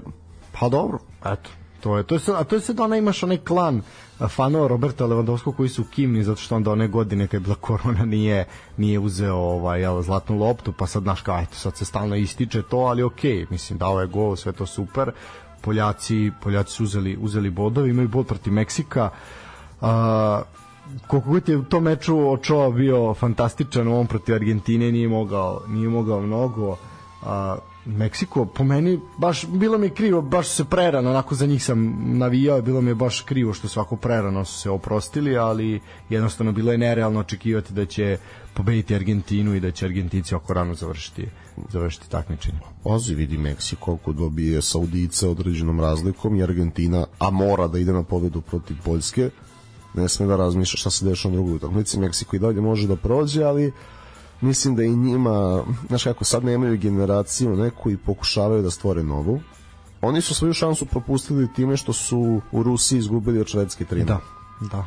pa 0.59 0.69
dobro, 0.69 0.99
eto. 1.25 1.49
To 1.79 1.97
je, 1.97 2.03
to 2.03 2.15
je, 2.15 2.21
a 2.35 2.43
to 2.43 2.55
je 2.55 2.61
sad 2.61 2.79
ona 2.79 2.97
imaš 2.97 3.23
onaj 3.23 3.37
klan 3.37 3.81
fanova 4.29 4.67
Roberta 4.67 5.05
Lewandowskog 5.05 5.55
koji 5.55 5.69
su 5.69 5.83
kimni 5.83 6.23
zato 6.23 6.41
što 6.41 6.55
onda 6.55 6.71
one 6.71 6.87
godine 6.87 7.27
kad 7.27 7.33
je 7.33 7.39
bila 7.39 7.55
korona 7.55 8.05
nije 8.05 8.45
nije 8.77 8.99
uzeo 8.99 9.35
ovaj 9.35 9.81
jel, 9.81 10.01
zlatnu 10.01 10.37
loptu 10.37 10.73
pa 10.77 10.87
sad 10.87 11.03
naš 11.03 11.21
kao 11.21 11.39
eto 11.39 11.55
sad 11.55 11.77
se 11.77 11.85
stalno 11.85 12.15
ističe 12.15 12.61
to 12.61 12.77
ali 12.77 13.03
okej 13.03 13.31
okay, 13.31 13.45
mislim 13.49 13.79
dao 13.79 14.01
je 14.01 14.07
gol 14.07 14.35
sve 14.35 14.51
to 14.51 14.65
super 14.65 15.11
Poljaci 15.61 16.31
Poljaci 16.43 16.71
su 16.71 16.83
uzeli 16.83 17.17
uzeli 17.21 17.49
bodove 17.49 17.89
imaju 17.89 18.07
bod 18.07 18.27
protiv 18.27 18.53
Meksika 18.53 19.09
a, 19.81 20.41
koliko 21.07 21.29
god 21.29 21.49
je 21.49 21.57
u 21.57 21.63
tom 21.63 21.83
meču 21.83 22.31
Ochoa 22.31 22.69
bio 22.69 23.13
fantastičan 23.13 23.87
on 23.87 24.07
protiv 24.07 24.35
Argentine 24.35 24.91
nije 24.91 25.07
mogao 25.07 25.61
nije 25.67 25.89
mogao 25.89 26.21
mnogo 26.21 26.77
a, 27.23 27.57
Meksiko 27.87 28.45
po 28.45 28.63
meni 28.63 28.99
baš 29.17 29.45
bilo 29.45 29.77
mi 29.77 29.89
krivo 29.89 30.21
baš 30.21 30.47
se 30.47 30.65
prerano 30.65 31.09
onako 31.09 31.35
za 31.35 31.45
njih 31.45 31.63
sam 31.63 31.95
navijao 32.17 32.61
bilo 32.61 32.81
mi 32.81 32.91
je 32.91 32.95
baš 32.95 33.21
krivo 33.21 33.53
što 33.53 33.67
svako 33.67 33.95
prerano 33.95 34.45
su 34.45 34.59
se 34.59 34.69
oprostili 34.69 35.37
ali 35.37 35.79
jednostavno 36.09 36.51
bilo 36.51 36.71
je 36.71 36.77
nerealno 36.77 37.19
očekivati 37.19 37.73
da 37.73 37.85
će 37.85 38.17
pobediti 38.53 38.95
Argentinu 38.95 39.55
i 39.55 39.59
da 39.59 39.71
će 39.71 39.85
Argentinci 39.85 40.35
oko 40.35 40.53
rano 40.53 40.73
završiti 40.73 41.27
završiti 41.69 42.09
takmičenje. 42.09 42.57
Pazi, 42.83 43.15
vidi 43.15 43.37
Meksiko 43.37 43.93
ako 43.93 44.13
dobije 44.13 44.61
Saudice 44.61 45.27
određenom 45.27 45.79
razlikom 45.79 46.35
i 46.35 46.43
Argentina, 46.43 47.05
a 47.19 47.29
mora 47.29 47.67
da 47.67 47.79
ide 47.79 47.93
na 47.93 48.03
pobedu 48.03 48.41
protiv 48.41 48.77
Poljske, 48.85 49.29
ne 49.93 50.09
sme 50.09 50.27
da 50.27 50.35
razmišlja 50.35 50.77
šta 50.77 50.89
se 50.89 51.05
dešava 51.05 51.31
na 51.31 51.35
drugoj 51.35 51.55
utakmici. 51.55 51.99
Meksiko 51.99 52.35
i 52.35 52.39
dalje 52.39 52.61
može 52.61 52.87
da 52.87 52.95
prođe, 52.95 53.43
ali 53.43 53.71
mislim 54.41 54.75
da 54.75 54.83
i 54.83 54.95
njima, 54.95 55.63
znaš 55.87 56.03
kako, 56.03 56.25
sad 56.25 56.45
nemaju 56.45 56.77
generaciju 56.77 57.55
neku 57.55 57.91
i 57.91 57.97
pokušavaju 57.97 58.63
da 58.63 58.71
stvore 58.71 59.03
novu. 59.03 59.39
Oni 60.01 60.21
su 60.21 60.35
svoju 60.35 60.53
šansu 60.53 60.85
propustili 60.85 61.53
time 61.53 61.77
što 61.77 61.93
su 61.93 62.41
u 62.51 62.63
Rusiji 62.63 62.99
izgubili 62.99 63.39
od 63.39 63.47
Švedske 63.47 63.85
3 63.85 64.03
Da, 64.03 64.19
da. 64.71 64.85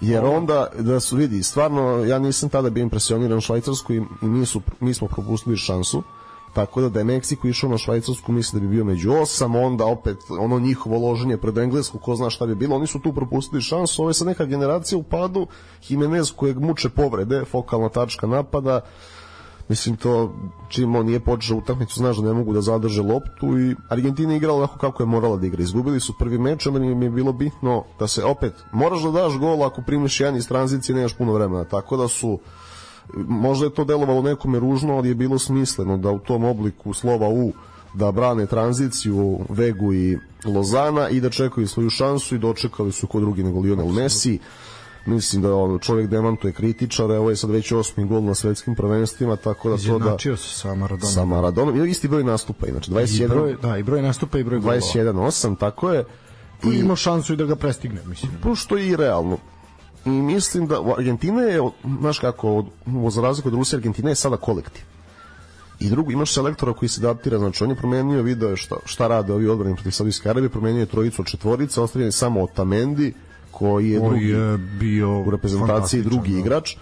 Jer 0.00 0.24
onda, 0.24 0.66
da 0.78 1.00
su 1.00 1.16
vidi, 1.16 1.42
stvarno, 1.42 2.04
ja 2.04 2.18
nisam 2.18 2.48
tada 2.48 2.70
bio 2.70 2.82
impresioniran 2.82 3.40
Švajcarsku 3.40 3.92
i, 3.92 3.96
i 4.22 4.26
mi, 4.26 4.46
su, 4.46 4.60
mi 4.80 4.94
smo 4.94 5.08
propustili 5.08 5.56
šansu 5.56 6.02
tako 6.54 6.80
da 6.80 6.88
da 6.88 7.00
je 7.00 7.04
Meksiko 7.04 7.48
išao 7.48 7.70
na 7.70 7.78
Švajcarsku 7.78 8.32
mislim 8.32 8.62
da 8.62 8.68
bi 8.68 8.74
bio 8.74 8.84
među 8.84 9.12
osam, 9.12 9.56
onda 9.56 9.86
opet 9.86 10.16
ono 10.40 10.58
njihovo 10.58 11.08
loženje 11.08 11.36
pred 11.36 11.58
Englesku, 11.58 11.98
ko 11.98 12.16
zna 12.16 12.30
šta 12.30 12.46
bi 12.46 12.54
bilo, 12.54 12.76
oni 12.76 12.86
su 12.86 12.98
tu 12.98 13.12
propustili 13.12 13.62
šansu, 13.62 14.02
ovo 14.02 14.10
je 14.10 14.14
sad 14.14 14.26
neka 14.26 14.44
generacija 14.44 14.98
u 14.98 15.02
padu, 15.02 15.46
Jimenez 15.88 16.32
kojeg 16.36 16.58
muče 16.58 16.88
povrede, 16.88 17.44
fokalna 17.44 17.88
tačka 17.88 18.26
napada, 18.26 18.80
mislim 19.70 19.96
to 19.96 20.34
čim 20.68 20.96
on 20.96 21.06
nije 21.06 21.20
počeo 21.20 21.56
utakmicu 21.56 21.98
znaš 21.98 22.16
da 22.16 22.28
ne 22.28 22.32
mogu 22.32 22.52
da 22.52 22.60
zadrže 22.60 23.02
loptu 23.02 23.58
i 23.58 23.76
Argentina 23.88 24.36
igrala 24.36 24.58
onako 24.58 24.78
kako 24.78 25.02
je 25.02 25.06
morala 25.06 25.36
da 25.36 25.46
igra 25.46 25.62
izgubili 25.62 26.00
su 26.00 26.14
prvi 26.18 26.38
meč 26.38 26.66
onda 26.66 26.80
mi 26.80 27.04
je 27.04 27.10
bilo 27.10 27.32
bitno 27.32 27.84
da 27.98 28.08
se 28.08 28.24
opet 28.24 28.52
moraš 28.72 29.02
da 29.02 29.10
daš 29.10 29.38
gol 29.38 29.64
ako 29.64 29.82
primiš 29.82 30.20
jedan 30.20 30.36
iz 30.36 30.48
tranzicije 30.48 30.96
nemaš 30.96 31.14
puno 31.14 31.32
vremena 31.32 31.64
tako 31.64 31.96
da 31.96 32.08
su 32.08 32.38
možda 33.16 33.66
je 33.66 33.74
to 33.74 33.84
delovalo 33.84 34.22
nekome 34.22 34.58
ružno, 34.58 34.96
ali 34.96 35.08
je 35.08 35.14
bilo 35.14 35.38
smisleno 35.38 35.96
da 35.96 36.10
u 36.10 36.18
tom 36.18 36.44
obliku 36.44 36.94
slova 36.94 37.28
U 37.28 37.52
da 37.94 38.12
brane 38.12 38.46
tranziciju 38.46 39.38
Vegu 39.48 39.92
i 39.94 40.18
Lozana 40.44 41.08
i 41.08 41.20
da 41.20 41.30
čekaju 41.30 41.68
svoju 41.68 41.90
šansu 41.90 42.34
i 42.34 42.38
dočekali 42.38 42.92
su 42.92 43.06
kod 43.06 43.22
drugi 43.22 43.42
nego 43.42 43.60
Lionel 43.60 43.88
Messi 43.88 44.38
mislim 45.06 45.42
da 45.42 45.54
on 45.54 45.78
čovjek 45.78 46.10
demantuje 46.10 46.52
kritičare, 46.52 47.18
ovo 47.18 47.30
je 47.30 47.36
sad 47.36 47.50
već 47.50 47.72
osmi 47.72 48.04
gol 48.04 48.22
na 48.22 48.34
svetskim 48.34 48.74
prvenstvima, 48.74 49.36
tako 49.36 49.70
da 49.70 49.76
to 49.76 49.82
da 49.82 49.94
Izjednačio 49.94 50.36
se 50.36 50.58
sa 50.58 50.74
Maradonom. 50.74 51.12
sa 51.12 51.24
Maradonom, 51.24 51.84
i 51.84 51.90
isti 51.90 52.08
broj 52.08 52.24
nastupa, 52.24 52.66
inače 52.66 52.90
I 52.90 52.94
21 52.94 53.28
broj, 53.28 53.56
da, 53.62 53.78
i 53.78 53.82
broj 53.82 54.02
nastupa 54.02 54.38
i 54.38 54.44
broj 54.44 54.60
golova. 54.60 54.80
21-8, 54.80 55.58
tako 55.58 55.90
je. 55.90 56.04
I 56.64 56.68
ima 56.68 56.96
šansu 56.96 57.32
i 57.32 57.36
da 57.36 57.44
ga 57.44 57.56
prestigne, 57.56 58.00
mislim. 58.06 58.32
Plus 58.42 58.58
što 58.58 58.76
je 58.76 58.88
i 58.88 58.96
realno. 58.96 59.38
I 60.04 60.10
mislim 60.10 60.66
da 60.66 60.82
Argentina 60.98 61.42
je, 61.42 61.60
znaš 62.00 62.18
kako, 62.18 62.64
za 63.10 63.22
razliku 63.22 63.48
od 63.48 63.54
Rusije, 63.54 63.76
Argentina 63.76 64.08
je 64.08 64.14
sada 64.14 64.36
kolektiv. 64.36 64.82
I 65.80 65.88
drugo, 65.88 66.12
imaš 66.12 66.34
selektora 66.34 66.72
koji 66.72 66.88
se 66.88 67.00
adaptira, 67.00 67.38
znači 67.38 67.64
on 67.64 67.70
je 67.70 67.76
promenio 67.76 68.22
video 68.22 68.56
šta, 68.56 68.76
šta 68.84 69.08
rade 69.08 69.32
ovi 69.32 69.48
odbrani 69.48 69.74
protiv 69.74 69.90
Saudijske 69.90 70.28
Arabije, 70.30 70.48
promenio 70.50 70.80
je 70.80 70.86
trojicu 70.86 71.22
od 71.22 71.28
četvorica, 71.28 71.82
ostavljen 71.82 72.08
je 72.08 72.12
samo 72.12 72.42
Otamendi, 72.42 73.14
koji 73.50 73.90
je 73.90 74.00
Koji 74.00 74.10
drugi 74.10 74.28
je 74.28 74.58
bio 74.58 75.20
u 75.20 75.30
reprezentaciji 75.30 76.02
drugi 76.02 76.32
da. 76.32 76.38
igrač. 76.38 76.76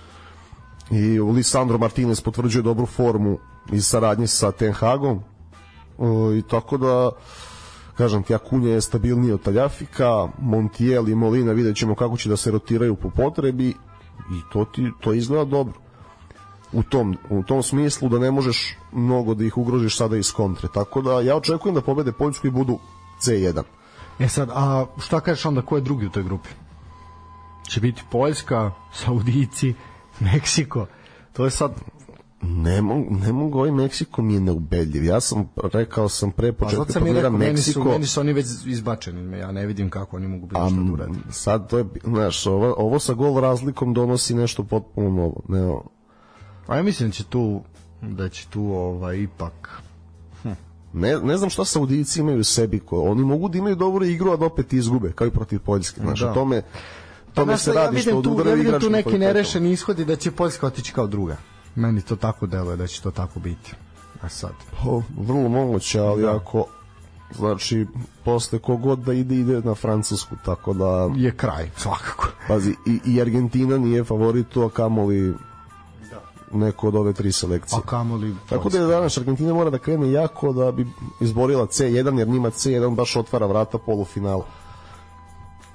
I 0.91 1.21
Lisandro 1.21 1.79
Martinez 1.79 2.21
potvrđuje 2.21 2.63
dobru 2.63 2.87
formu 2.87 3.39
iz 3.73 3.87
saradnje 3.87 4.27
sa 4.27 4.53
Ten 4.53 4.73
Hagom. 4.73 5.21
O, 5.99 6.33
I 6.33 6.43
tako 6.43 6.77
da 6.77 7.11
kažem 7.99 8.23
ti, 8.23 8.35
Akunja 8.35 8.73
je 8.73 8.81
stabilniji 8.81 9.33
od 9.33 9.43
Taljafika, 9.43 10.29
Montiel 10.39 11.09
i 11.09 11.15
Molina 11.15 11.53
vidjet 11.53 11.77
ćemo 11.77 11.95
kako 11.95 12.17
će 12.17 12.29
da 12.29 12.37
se 12.37 12.51
rotiraju 12.51 12.97
po 12.97 13.11
potrebi 13.11 13.69
i 14.31 14.41
to, 14.53 14.65
ti, 14.65 14.93
to 15.01 15.13
izgleda 15.13 15.45
dobro. 15.45 15.75
U 16.73 16.83
tom, 16.83 17.17
u 17.31 17.43
tom 17.43 17.63
smislu 17.63 18.09
da 18.09 18.19
ne 18.19 18.31
možeš 18.31 18.77
mnogo 18.93 19.35
da 19.35 19.45
ih 19.45 19.59
ugrožiš 19.59 19.97
sada 19.97 20.17
iz 20.17 20.33
kontre. 20.33 20.69
Tako 20.75 21.03
da 21.03 21.21
ja 21.21 21.37
očekujem 21.37 21.75
da 21.75 21.81
pobede 21.81 22.13
Poljsku 22.13 22.47
i 22.47 22.51
budu 22.51 22.79
C1. 23.21 23.63
E 24.19 24.29
sad, 24.29 24.51
a 24.53 24.87
šta 24.99 25.21
kažeš 25.21 25.47
onda 25.47 25.63
ko 25.63 25.77
je 25.77 25.83
drugi 25.83 26.07
u 26.07 26.11
toj 26.11 26.23
grupi? 26.23 26.49
Će 27.69 27.81
biti 27.81 28.03
Poljska, 28.11 28.73
Saudici, 28.93 29.75
Meksiko. 30.21 30.87
To 31.33 31.45
je 31.45 31.51
sad 31.51 31.73
Ne 32.43 32.83
mogu, 32.83 33.15
ne 33.15 33.33
mogu 33.33 33.59
ovaj 33.59 33.71
Meksiko 33.71 34.23
mi 34.23 34.35
je 34.35 34.41
neubedljiv. 34.41 35.05
Ja 35.05 35.21
sam 35.21 35.49
rekao 35.73 36.09
sam 36.09 36.31
pre 36.31 36.53
Pa 36.53 36.59
početka 36.59 36.85
zato 36.85 36.93
sam 36.93 37.07
rekao, 37.07 37.31
meni 37.31 37.45
su, 37.45 37.69
Meksiko. 37.69 37.85
meni 37.85 38.07
su 38.07 38.21
oni 38.21 38.33
već 38.33 38.47
izbačeni, 38.67 39.39
ja 39.39 39.53
ne 39.53 39.67
vidim 39.67 39.91
kako 39.91 40.17
oni 40.17 40.29
mogu 40.29 40.49
A 40.55 40.69
što 40.69 40.97
da 40.97 41.33
sad 41.33 41.71
to 41.71 41.79
je, 41.79 41.85
znaš, 42.05 42.47
ovo, 42.47 42.75
ovo 42.79 42.99
sa 42.99 43.15
gol 43.15 43.41
razlikom 43.41 43.95
donosi 43.95 44.35
nešto 44.35 44.65
potpuno 44.65 45.11
novo. 45.11 45.43
Ne, 45.49 45.81
A 46.67 46.77
ja 46.77 46.83
mislim 46.83 47.09
da 47.09 47.13
će 47.13 47.25
tu 47.25 47.63
da 48.03 48.29
će 48.29 48.47
tu 48.49 48.63
ovaj 48.63 49.19
ipak 49.19 49.83
ne, 50.93 51.19
ne 51.23 51.37
znam 51.37 51.51
šta 51.51 51.65
Saudijici 51.65 52.21
imaju 52.21 52.41
u 52.41 52.45
sebi. 52.45 52.79
Ko, 52.79 53.03
oni 53.03 53.23
mogu 53.23 53.49
da 53.49 53.59
imaju 53.59 53.77
dobru 53.77 54.05
igru, 54.05 54.31
a 54.31 54.37
da 54.37 54.47
opet 54.47 54.73
izgube, 54.73 55.13
kao 55.13 55.27
i 55.27 55.31
protiv 55.31 55.59
Poljske. 55.59 56.01
Znaš, 56.01 56.21
Da. 56.21 56.27
da. 56.27 56.35
tome, 56.35 56.63
tome 57.35 57.47
Znaš 57.47 57.61
se 57.61 57.73
radi 57.73 57.97
ja 57.97 58.03
što 58.03 58.11
vidim 58.11 58.23
tu, 58.23 58.29
ja 58.29 58.33
odudaraju 58.33 58.57
vidim 58.57 58.69
igrački 58.69 58.87
tu 58.87 58.93
neki 58.93 59.19
nerešeni 59.19 59.73
ishod 59.73 59.99
i 59.99 60.05
da 60.05 60.17
će 60.17 60.31
Poljska 60.31 60.67
otići 60.67 60.93
kao 60.93 61.07
druga. 61.07 61.37
Meni 61.75 62.03
to 62.03 62.17
tako 62.17 62.47
deluje 62.47 62.77
da 62.77 62.87
će 62.87 63.03
to 63.03 63.11
tako 63.11 63.41
biti. 63.41 63.75
A 64.23 64.29
sad? 64.29 64.53
O, 64.85 65.03
vrlo 65.19 65.49
moguće, 65.49 66.01
ali 66.01 66.23
Da. 66.23 66.37
ako 66.37 66.65
znači 67.35 67.87
posle 68.25 68.59
kogod 68.59 68.99
da 68.99 69.13
ide 69.13 69.35
ide 69.35 69.61
na 69.61 69.75
Francusku 69.75 70.35
tako 70.45 70.73
da 70.75 71.11
Je 71.17 71.37
kraj, 71.37 71.71
svakako. 71.77 72.29
pazi 72.49 72.75
i, 72.87 73.01
i 73.07 73.21
Argentina 73.21 73.79
nije 73.79 74.05
favorit 74.05 74.57
a 74.57 74.69
kamoli 74.69 75.35
neko 76.53 76.89
od 76.89 76.95
ove 76.95 77.13
tri 77.13 77.33
selekcije 77.33 77.79
A 77.79 77.87
kamoli 77.87 78.35
Tako 78.49 78.69
da 78.69 78.79
je 78.79 78.87
danas 78.87 79.19
Argentina 79.19 79.55
mora 79.55 79.71
da 79.71 79.79
krene 79.79 80.13
jako 80.13 80.53
da 80.53 80.73
bi 80.73 80.87
izborila 81.21 81.67
C1 81.67 82.19
jer 82.19 82.29
njima 82.29 82.51
C1 82.51 82.95
baš 82.95 83.17
otvara 83.17 83.47
vrata 83.47 83.79
polufinala. 83.79 84.45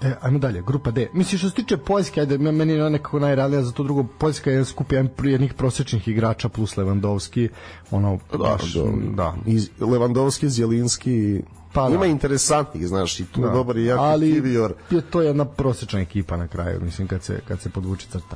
E, 0.03 0.15
ajmo 0.21 0.39
dalje, 0.39 0.61
grupa 0.61 0.91
D. 0.91 1.09
Mislim, 1.13 1.39
što 1.39 1.49
se 1.49 1.55
tiče 1.55 1.77
Poljske, 1.77 2.19
ajde, 2.19 2.37
me- 2.37 2.51
meni 2.51 2.73
je 2.73 2.89
nekako 2.89 3.19
najrealnija 3.19 3.63
za 3.63 3.71
to 3.71 3.83
drugo. 3.83 4.03
Poljska 4.03 4.51
je 4.51 4.65
skup 4.65 4.91
jednih 5.23 5.53
prosečnih 5.53 6.07
igrača 6.07 6.49
plus 6.49 6.75
Lewandowski. 6.75 7.49
Ono, 7.91 8.19
baš, 8.39 8.73
da. 9.15 9.35
Iz 9.45 9.69
Levandovski, 9.79 10.49
Zjelinski, 10.49 11.41
Pa 11.73 11.89
da. 11.89 11.95
ima 11.95 12.05
interesantnih, 12.05 12.87
znaš, 12.87 13.19
i 13.19 13.25
tu 13.25 13.41
Da. 13.41 13.49
dobar 13.49 13.77
i 13.77 13.85
jako 13.85 14.03
Ali 14.03 14.33
Kivior. 14.33 14.73
je 14.89 15.01
to 15.01 15.21
jedna 15.21 15.45
prosečna 15.45 15.99
ekipa 15.99 16.37
na 16.37 16.47
kraju, 16.47 16.81
mislim, 16.81 17.07
kad 17.07 17.23
se, 17.23 17.39
kad 17.47 17.61
se 17.61 17.69
podvuče 17.69 18.07
crta. 18.07 18.35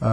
Uh, 0.00 0.06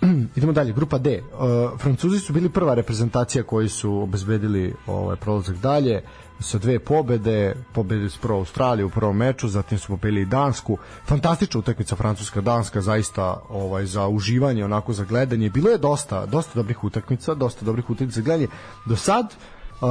idemo 0.36 0.52
dalje, 0.52 0.72
grupa 0.72 0.98
D. 0.98 1.22
Uh, 1.32 1.80
Francuzi 1.80 2.18
su 2.18 2.32
bili 2.32 2.48
prva 2.48 2.74
reprezentacija 2.74 3.42
koji 3.44 3.68
su 3.68 3.94
obezbedili 3.94 4.74
ovaj 4.86 5.16
prolazak 5.16 5.56
dalje 5.56 6.02
sa 6.42 6.58
dve 6.58 6.78
pobede, 6.78 7.54
pobedili 7.72 8.10
su 8.10 8.20
prvo 8.20 8.38
Australiju 8.38 8.86
u 8.86 8.90
prvom 8.90 9.16
meču, 9.16 9.48
zatim 9.48 9.78
su 9.78 9.88
pobedili 9.88 10.22
i 10.22 10.26
Dansku. 10.26 10.78
Fantastična 11.06 11.60
utakmica 11.60 11.96
Francuska-Danska, 11.96 12.80
zaista 12.80 13.40
ovaj 13.48 13.86
za 13.86 14.08
uživanje, 14.08 14.64
onako 14.64 14.92
za 14.92 15.04
gledanje. 15.04 15.50
Bilo 15.50 15.70
je 15.70 15.78
dosta, 15.78 16.26
dosta 16.26 16.52
dobrih 16.54 16.84
utakmica, 16.84 17.34
dosta 17.34 17.64
dobrih 17.64 17.90
utakmica 17.90 18.20
za 18.20 18.24
gledanje. 18.24 18.48
Do 18.86 18.96
sad 18.96 19.34
Uh, 19.82 19.88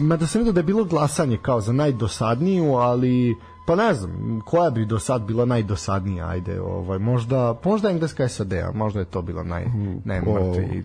mada 0.00 0.26
sam 0.26 0.38
vidio 0.38 0.52
da 0.52 0.60
je 0.60 0.64
bilo 0.64 0.84
glasanje 0.84 1.38
kao 1.42 1.60
za 1.60 1.72
najdosadniju, 1.72 2.74
ali 2.74 3.36
pa 3.66 3.76
ne 3.76 3.94
znam, 3.94 4.40
koja 4.44 4.70
bi 4.70 4.86
do 4.86 4.98
sad 4.98 5.22
bila 5.22 5.44
najdosadnija, 5.44 6.28
ajde, 6.28 6.60
ovaj, 6.60 6.98
možda, 6.98 7.54
možda 7.64 7.90
Engleska 7.90 8.28
SAD, 8.28 8.52
a 8.52 8.72
možda 8.74 9.00
je 9.00 9.04
to 9.04 9.22
bila 9.22 9.42
naj, 9.42 9.64
najmrtvi. 10.04 10.84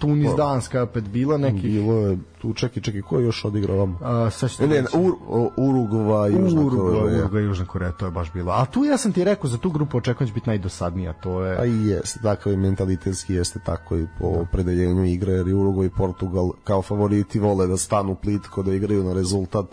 Tunis, 0.00 0.30
Danska 0.36 0.78
je 0.78 0.82
opet 0.82 1.08
bila 1.08 1.38
neki, 1.38 1.68
Bilo 1.68 2.06
je, 2.06 2.18
tu 2.40 2.52
čekaj, 2.54 2.82
čekaj, 2.82 3.02
ko 3.02 3.18
je 3.18 3.24
još 3.24 3.44
odigrao 3.44 3.76
vam? 3.76 3.98
a, 4.02 4.30
ti 4.30 4.66
Ne, 4.66 4.82
ne. 4.82 4.84
Ur, 4.94 5.12
o, 5.28 5.50
Urugva 5.56 6.28
i 6.28 6.32
Južna 6.32 6.62
Koreja. 6.68 7.18
Urugvaj, 7.18 7.42
Južna 7.42 7.66
Koreja, 7.66 7.92
to 7.92 8.04
je 8.04 8.10
baš 8.10 8.32
bilo. 8.32 8.52
A 8.52 8.66
tu 8.66 8.84
ja 8.84 8.98
sam 8.98 9.12
ti 9.12 9.24
rekao, 9.24 9.50
za 9.50 9.58
tu 9.58 9.70
grupu 9.70 9.98
očekujem 9.98 10.26
da 10.26 10.30
će 10.30 10.34
biti 10.34 10.48
najdosadnija, 10.48 11.12
to 11.12 11.44
je... 11.44 11.58
A 11.60 11.64
i 11.64 11.86
jeste, 11.86 12.20
takav 12.22 12.52
je 12.52 12.56
mentalitetski, 12.56 13.34
jeste 13.34 13.60
tako 13.66 13.96
i 13.96 14.06
po 14.18 14.26
opredeljenju 14.26 15.04
igre, 15.04 15.32
jer 15.32 15.48
i 15.48 15.54
Uruguay 15.54 15.86
i 15.86 15.96
Portugal 15.96 16.50
kao 16.64 16.82
favoriti 16.82 17.38
vole 17.38 17.66
da 17.66 17.76
stanu 17.76 18.14
plitko, 18.14 18.62
da 18.62 18.74
igraju 18.74 19.04
na 19.04 19.12
rezultat. 19.12 19.66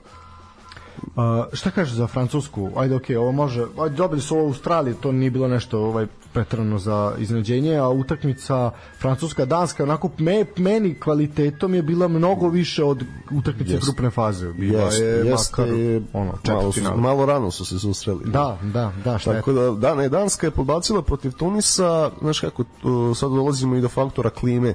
Uh, 0.97 1.53
šta 1.53 1.71
kažeš 1.71 1.93
za 1.93 2.07
Francusku? 2.07 2.69
Ajde, 2.75 2.95
okej, 2.95 3.15
ovo 3.17 3.31
može. 3.31 3.65
Ajde, 3.79 3.95
dobili 3.95 4.21
su 4.21 4.35
ovo 4.35 4.43
u 4.43 4.47
Australiji, 4.47 4.95
to 5.01 5.11
nije 5.11 5.31
bilo 5.31 5.47
nešto 5.47 5.79
ovaj 5.79 6.07
pretrano 6.33 6.77
za 6.77 7.13
iznenađenje, 7.17 7.75
a 7.75 7.89
utakmica 7.89 8.71
Francuska 8.99 9.45
Danska 9.45 9.83
onako 9.83 10.09
me, 10.17 10.45
meni 10.57 10.99
kvalitetom 10.99 11.75
je 11.75 11.81
bila 11.81 12.07
mnogo 12.07 12.49
više 12.49 12.83
od 12.83 13.03
utakmice 13.31 13.73
Jeste. 13.73 13.85
grupne 13.85 14.09
faze. 14.09 14.53
Bila 14.53 14.83
Jeste, 14.83 15.03
je 15.03 15.25
jeste, 15.25 15.61
makar 15.61 15.75
ono 16.13 16.33
malo, 16.47 16.71
su, 16.71 16.81
malo 16.97 17.25
rano 17.25 17.51
su 17.51 17.65
se 17.65 17.79
susreli. 17.79 18.25
Da, 18.25 18.57
da, 18.63 18.91
da, 19.03 19.17
šta 19.17 19.31
je 19.31 19.37
Tako 19.37 19.53
da, 19.53 19.71
da, 19.71 19.95
ne, 19.95 20.09
Danska 20.09 20.47
je 20.47 20.51
podbacila 20.51 21.01
protiv 21.01 21.31
Tunisa, 21.31 22.11
znaš 22.21 22.39
kako, 22.39 22.61
uh, 22.61 23.17
sad 23.17 23.31
dolazimo 23.31 23.75
i 23.75 23.81
do 23.81 23.89
faktora 23.89 24.29
klime, 24.29 24.73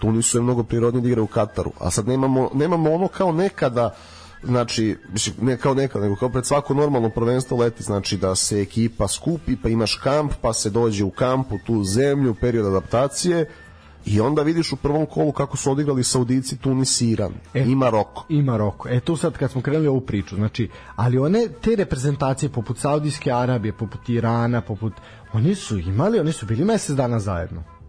Tunisu 0.00 0.38
je 0.38 0.42
mnogo 0.42 0.62
prirodnije 0.62 1.02
da 1.02 1.08
igra 1.08 1.22
u 1.22 1.26
Kataru, 1.26 1.72
a 1.78 1.90
sad 1.90 2.08
nemamo, 2.08 2.50
nemamo 2.54 2.92
ono 2.92 3.08
kao 3.08 3.32
nekada, 3.32 3.94
znači, 4.42 4.96
ne 5.40 5.56
kao 5.56 5.74
nekada, 5.74 6.04
nego 6.04 6.16
kao 6.16 6.28
pred 6.28 6.46
svako 6.46 6.74
normalno 6.74 7.10
prvenstvo 7.10 7.58
leti, 7.58 7.82
znači 7.82 8.16
da 8.16 8.34
se 8.34 8.60
ekipa 8.60 9.08
skupi, 9.08 9.56
pa 9.62 9.68
imaš 9.68 9.94
kamp, 9.94 10.32
pa 10.40 10.52
se 10.52 10.70
dođe 10.70 11.04
u 11.04 11.10
kamp, 11.10 11.52
u 11.52 11.58
tu 11.66 11.84
zemlju, 11.84 12.34
period 12.34 12.66
adaptacije, 12.66 13.46
i 14.06 14.20
onda 14.20 14.42
vidiš 14.42 14.72
u 14.72 14.76
prvom 14.76 15.06
kolu 15.06 15.32
kako 15.32 15.56
su 15.56 15.72
odigrali 15.72 16.04
Saudici, 16.04 16.58
Tunis 16.58 17.00
i 17.00 17.10
Iran 17.10 17.32
E. 17.54 17.64
i 17.64 17.74
Maroko. 17.74 18.26
i 18.28 18.42
Maroko. 18.42 18.88
E 18.88 19.00
tu 19.00 19.16
sad 19.16 19.38
kad 19.38 19.50
smo 19.50 19.62
krenuli 19.62 19.86
ovu 19.86 20.00
priču, 20.00 20.36
znači, 20.36 20.68
ali 20.96 21.18
one 21.18 21.48
te 21.60 21.76
reprezentacije 21.76 22.48
poput 22.48 22.78
Saudijske 22.78 23.32
Arabije, 23.32 23.72
poput 23.72 24.08
Irana, 24.08 24.60
poput 24.60 24.92
oni 25.32 25.54
su 25.54 25.78
imali, 25.78 26.20
oni 26.20 26.32
su 26.32 26.46
bili 26.46 26.64
mesec 26.64 26.96
dana 26.96 27.18
zajedno. 27.18 27.79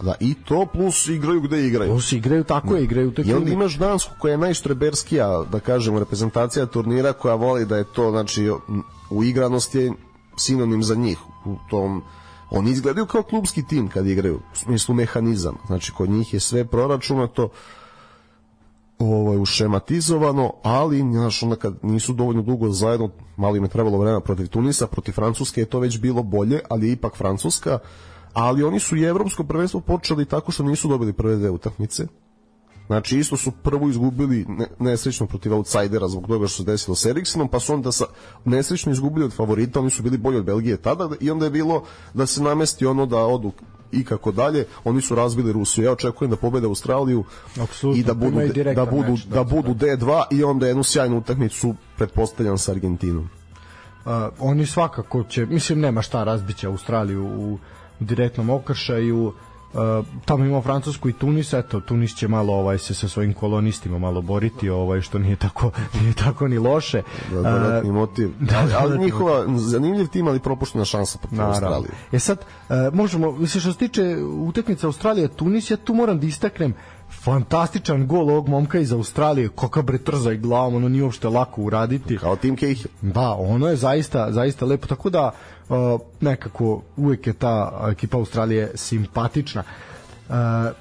Da, 0.00 0.14
I 0.20 0.34
to 0.34 0.66
plus 0.72 1.08
igraju 1.08 1.40
gde 1.40 1.66
igraju. 1.66 1.90
Plus 1.90 2.12
igraju 2.12 2.44
tako 2.44 2.76
je, 2.76 2.84
igraju 2.84 3.08
onda 3.08 3.22
klimi. 3.22 3.50
imaš 3.50 3.78
Dansku 3.78 4.12
koja 4.18 4.32
je 4.32 4.38
najštreberskija, 4.38 5.44
da 5.52 5.60
kažemo, 5.60 5.98
reprezentacija 5.98 6.66
turnira 6.66 7.12
koja 7.12 7.34
voli 7.34 7.66
da 7.66 7.76
je 7.76 7.84
to, 7.84 8.10
znači, 8.10 8.50
u 9.10 9.24
igranosti 9.24 9.78
je 9.78 9.92
sinonim 10.36 10.82
za 10.82 10.94
njih. 10.94 11.18
U 11.44 11.56
tom, 11.70 12.02
oni 12.50 12.70
izgledaju 12.70 13.06
kao 13.06 13.22
klubski 13.22 13.66
tim 13.66 13.88
kad 13.88 14.06
igraju, 14.06 14.36
u 14.36 14.56
smislu 14.56 14.94
mehanizam. 14.94 15.56
Znači, 15.66 15.92
kod 15.92 16.10
njih 16.10 16.34
je 16.34 16.40
sve 16.40 16.64
proračunato, 16.64 17.48
ovaj, 18.98 19.38
ušematizovano, 19.38 20.52
ali 20.62 21.00
znaš, 21.00 21.42
onda 21.42 21.56
kad 21.56 21.74
nisu 21.82 22.12
dovoljno 22.12 22.42
dugo 22.42 22.70
zajedno, 22.70 23.10
malo 23.36 23.56
im 23.56 23.62
je 23.62 23.68
trebalo 23.68 23.98
vremena 23.98 24.20
protiv 24.20 24.46
Tunisa, 24.46 24.86
protiv 24.86 25.12
Francuske 25.12 25.60
je 25.60 25.64
to 25.64 25.78
već 25.78 25.98
bilo 25.98 26.22
bolje, 26.22 26.60
ali 26.68 26.92
ipak 26.92 27.16
Francuska, 27.16 27.78
ali 28.32 28.62
oni 28.62 28.80
su 28.80 28.96
i 28.96 29.02
evropsko 29.02 29.44
prvenstvo 29.44 29.80
počeli 29.80 30.24
tako 30.24 30.52
što 30.52 30.62
nisu 30.62 30.88
dobili 30.88 31.12
prve 31.12 31.36
dve 31.36 31.50
utakmice. 31.50 32.06
Znači 32.86 33.18
isto 33.18 33.36
su 33.36 33.50
prvo 33.50 33.88
izgubili 33.88 34.46
ne, 34.48 34.66
nesrećno 34.78 35.26
protiv 35.26 35.54
outsidera 35.54 36.08
zbog 36.08 36.26
toga 36.26 36.46
što 36.46 36.56
se 36.56 36.70
desilo 36.70 36.94
s 36.94 37.06
Eriksenom, 37.06 37.48
pa 37.48 37.60
su 37.60 37.74
onda 37.74 37.92
sa, 37.92 38.04
nesrećno 38.44 38.92
izgubili 38.92 39.24
od 39.24 39.32
favorita, 39.32 39.80
oni 39.80 39.90
su 39.90 40.02
bili 40.02 40.18
bolji 40.18 40.38
od 40.38 40.44
Belgije 40.44 40.76
tada 40.76 41.08
i 41.20 41.30
onda 41.30 41.44
je 41.44 41.50
bilo 41.50 41.82
da 42.14 42.26
se 42.26 42.42
namesti 42.42 42.86
ono 42.86 43.06
da 43.06 43.18
odu 43.18 43.52
i 43.92 44.04
kako 44.04 44.32
dalje, 44.32 44.64
oni 44.84 45.00
su 45.00 45.14
razbili 45.14 45.52
Rusiju. 45.52 45.84
Ja 45.84 45.92
očekujem 45.92 46.30
da 46.30 46.36
pobede 46.36 46.66
Australiju 46.66 47.24
Apsolutno, 47.60 48.00
i 48.00 48.04
da 48.04 48.14
budu 48.14 48.32
imaju 48.32 48.74
da 48.74 48.84
budu 48.84 49.10
meč, 49.10 49.24
da 49.24 49.34
da, 49.34 49.44
budu 49.44 49.74
D2 49.74 50.22
i 50.30 50.44
onda 50.44 50.66
jednu 50.66 50.82
sjajnu 50.82 51.18
utakmicu 51.18 51.74
pretpostavljam 51.96 52.58
sa 52.58 52.72
Argentinom. 52.72 53.28
Uh, 54.04 54.12
oni 54.38 54.66
svakako 54.66 55.24
će, 55.24 55.46
mislim 55.46 55.80
nema 55.80 56.02
šta 56.02 56.24
razbiće 56.24 56.66
Australiju 56.66 57.26
u, 57.26 57.58
u 58.00 58.04
direktnom 58.04 58.50
okršaju. 58.50 59.32
Uh, 59.72 60.06
tamo 60.24 60.44
ima 60.44 60.62
Francusku 60.62 61.08
i 61.08 61.12
Tunis, 61.12 61.52
eto 61.52 61.80
Tunis 61.80 62.14
će 62.14 62.28
malo 62.28 62.54
ovaj 62.54 62.78
se 62.78 62.94
sa 62.94 63.08
svojim 63.08 63.32
kolonistima 63.32 63.98
malo 63.98 64.22
boriti, 64.22 64.70
ovaj 64.70 65.00
što 65.00 65.18
nije 65.18 65.36
tako 65.36 65.70
nije 66.00 66.12
tako 66.14 66.48
ni 66.48 66.58
loše. 66.58 67.02
Da, 67.30 67.36
dodatni 67.36 67.92
motiv. 67.92 68.30
da, 68.40 68.58
ali, 68.58 68.72
ali 68.74 68.82
dodatni 68.82 69.04
njihova 69.04 69.44
zanimljiv 69.58 70.06
tim, 70.06 70.28
ali 70.28 70.40
propuštena 70.40 70.84
šansa 70.84 71.18
protiv 71.18 71.42
Australije. 71.42 71.90
E 72.12 72.18
sad, 72.18 72.38
uh, 72.38 72.76
možemo, 72.94 73.32
mislim 73.32 73.60
što 73.60 73.72
se 73.72 73.78
tiče 73.78 74.16
utakmice 74.24 74.86
Australije 74.86 75.28
Tunis, 75.28 75.70
ja 75.70 75.76
tu 75.76 75.94
moram 75.94 76.20
da 76.20 76.26
istaknem 76.26 76.74
fantastičan 77.22 78.06
gol 78.06 78.30
ovog 78.30 78.48
momka 78.48 78.78
iz 78.78 78.92
Australije, 78.92 79.48
koka 79.48 79.82
bre 79.82 79.98
trza 79.98 80.32
i 80.32 80.38
glavom, 80.38 80.74
ono 80.74 80.88
nije 80.88 81.04
uopšte 81.04 81.28
lako 81.28 81.62
uraditi. 81.62 82.18
Kao 82.18 82.36
Tim 82.36 82.56
Cahill. 82.56 82.90
Da, 83.02 83.30
ono 83.30 83.68
je 83.68 83.76
zaista 83.76 84.32
zaista 84.32 84.66
lepo, 84.66 84.86
tako 84.86 85.10
da 85.10 85.26
uh, 85.26 85.59
nekako 86.20 86.82
uvek 86.96 87.26
je 87.26 87.32
ta 87.32 87.86
ekipa 87.90 88.18
Australije 88.18 88.72
simpatična. 88.74 89.62
Uh, 90.28 90.36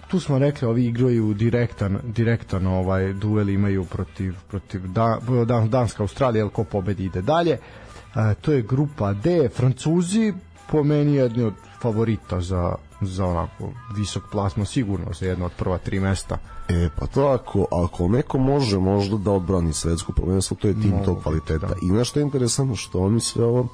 tu 0.08 0.20
smo 0.20 0.40
rekli 0.40 0.68
ovi 0.68 0.86
igraju 0.86 1.34
direktan 1.34 2.00
direktan 2.04 2.68
ovaj 2.68 3.14
duel 3.14 3.50
imaju 3.50 3.86
protiv 3.86 4.36
protiv 4.48 4.88
da, 4.88 5.20
da, 5.46 5.60
Danska 5.60 6.04
Australija 6.04 6.42
el 6.42 6.50
ko 6.50 6.64
pobedi 6.64 7.06
ide 7.06 7.22
dalje 7.22 7.58
uh, 7.58 8.34
to 8.42 8.52
je 8.52 8.62
grupa 8.62 9.14
D 9.14 9.50
Francuzi 9.56 10.34
po 10.72 10.84
meni 10.84 11.16
jedni 11.16 11.44
od 11.44 11.54
favorita 11.82 12.42
za 12.42 12.76
za 13.02 13.26
onako 13.26 13.72
visok 13.96 14.24
plasma 14.32 14.66
sigurno 14.66 15.14
za 15.14 15.26
jedno 15.26 15.46
od 15.46 15.52
prva 15.58 15.78
tri 15.78 16.00
mesta 16.00 16.38
E, 16.70 16.90
pa 17.00 17.08
to 17.08 17.28
ako, 17.28 17.66
ako 17.72 18.08
neko 18.08 18.38
može 18.38 18.80
možda 18.80 19.18
da 19.18 19.32
odbrani 19.32 19.74
svetsko 19.74 20.12
prvenstvo, 20.12 20.58
to 20.62 20.68
je 20.68 20.74
tim 20.82 20.90
Mogu 20.90 21.06
tog 21.06 21.16
biti, 21.16 21.24
kvaliteta. 21.24 21.68
da. 21.68 21.74
I 21.82 21.88
znaš 21.88 22.10
što 22.10 22.20
je 22.20 22.24
interesantno, 22.24 22.76
što 22.76 23.00
oni 23.00 23.20
sve 23.20 23.46
ovo 23.46 23.68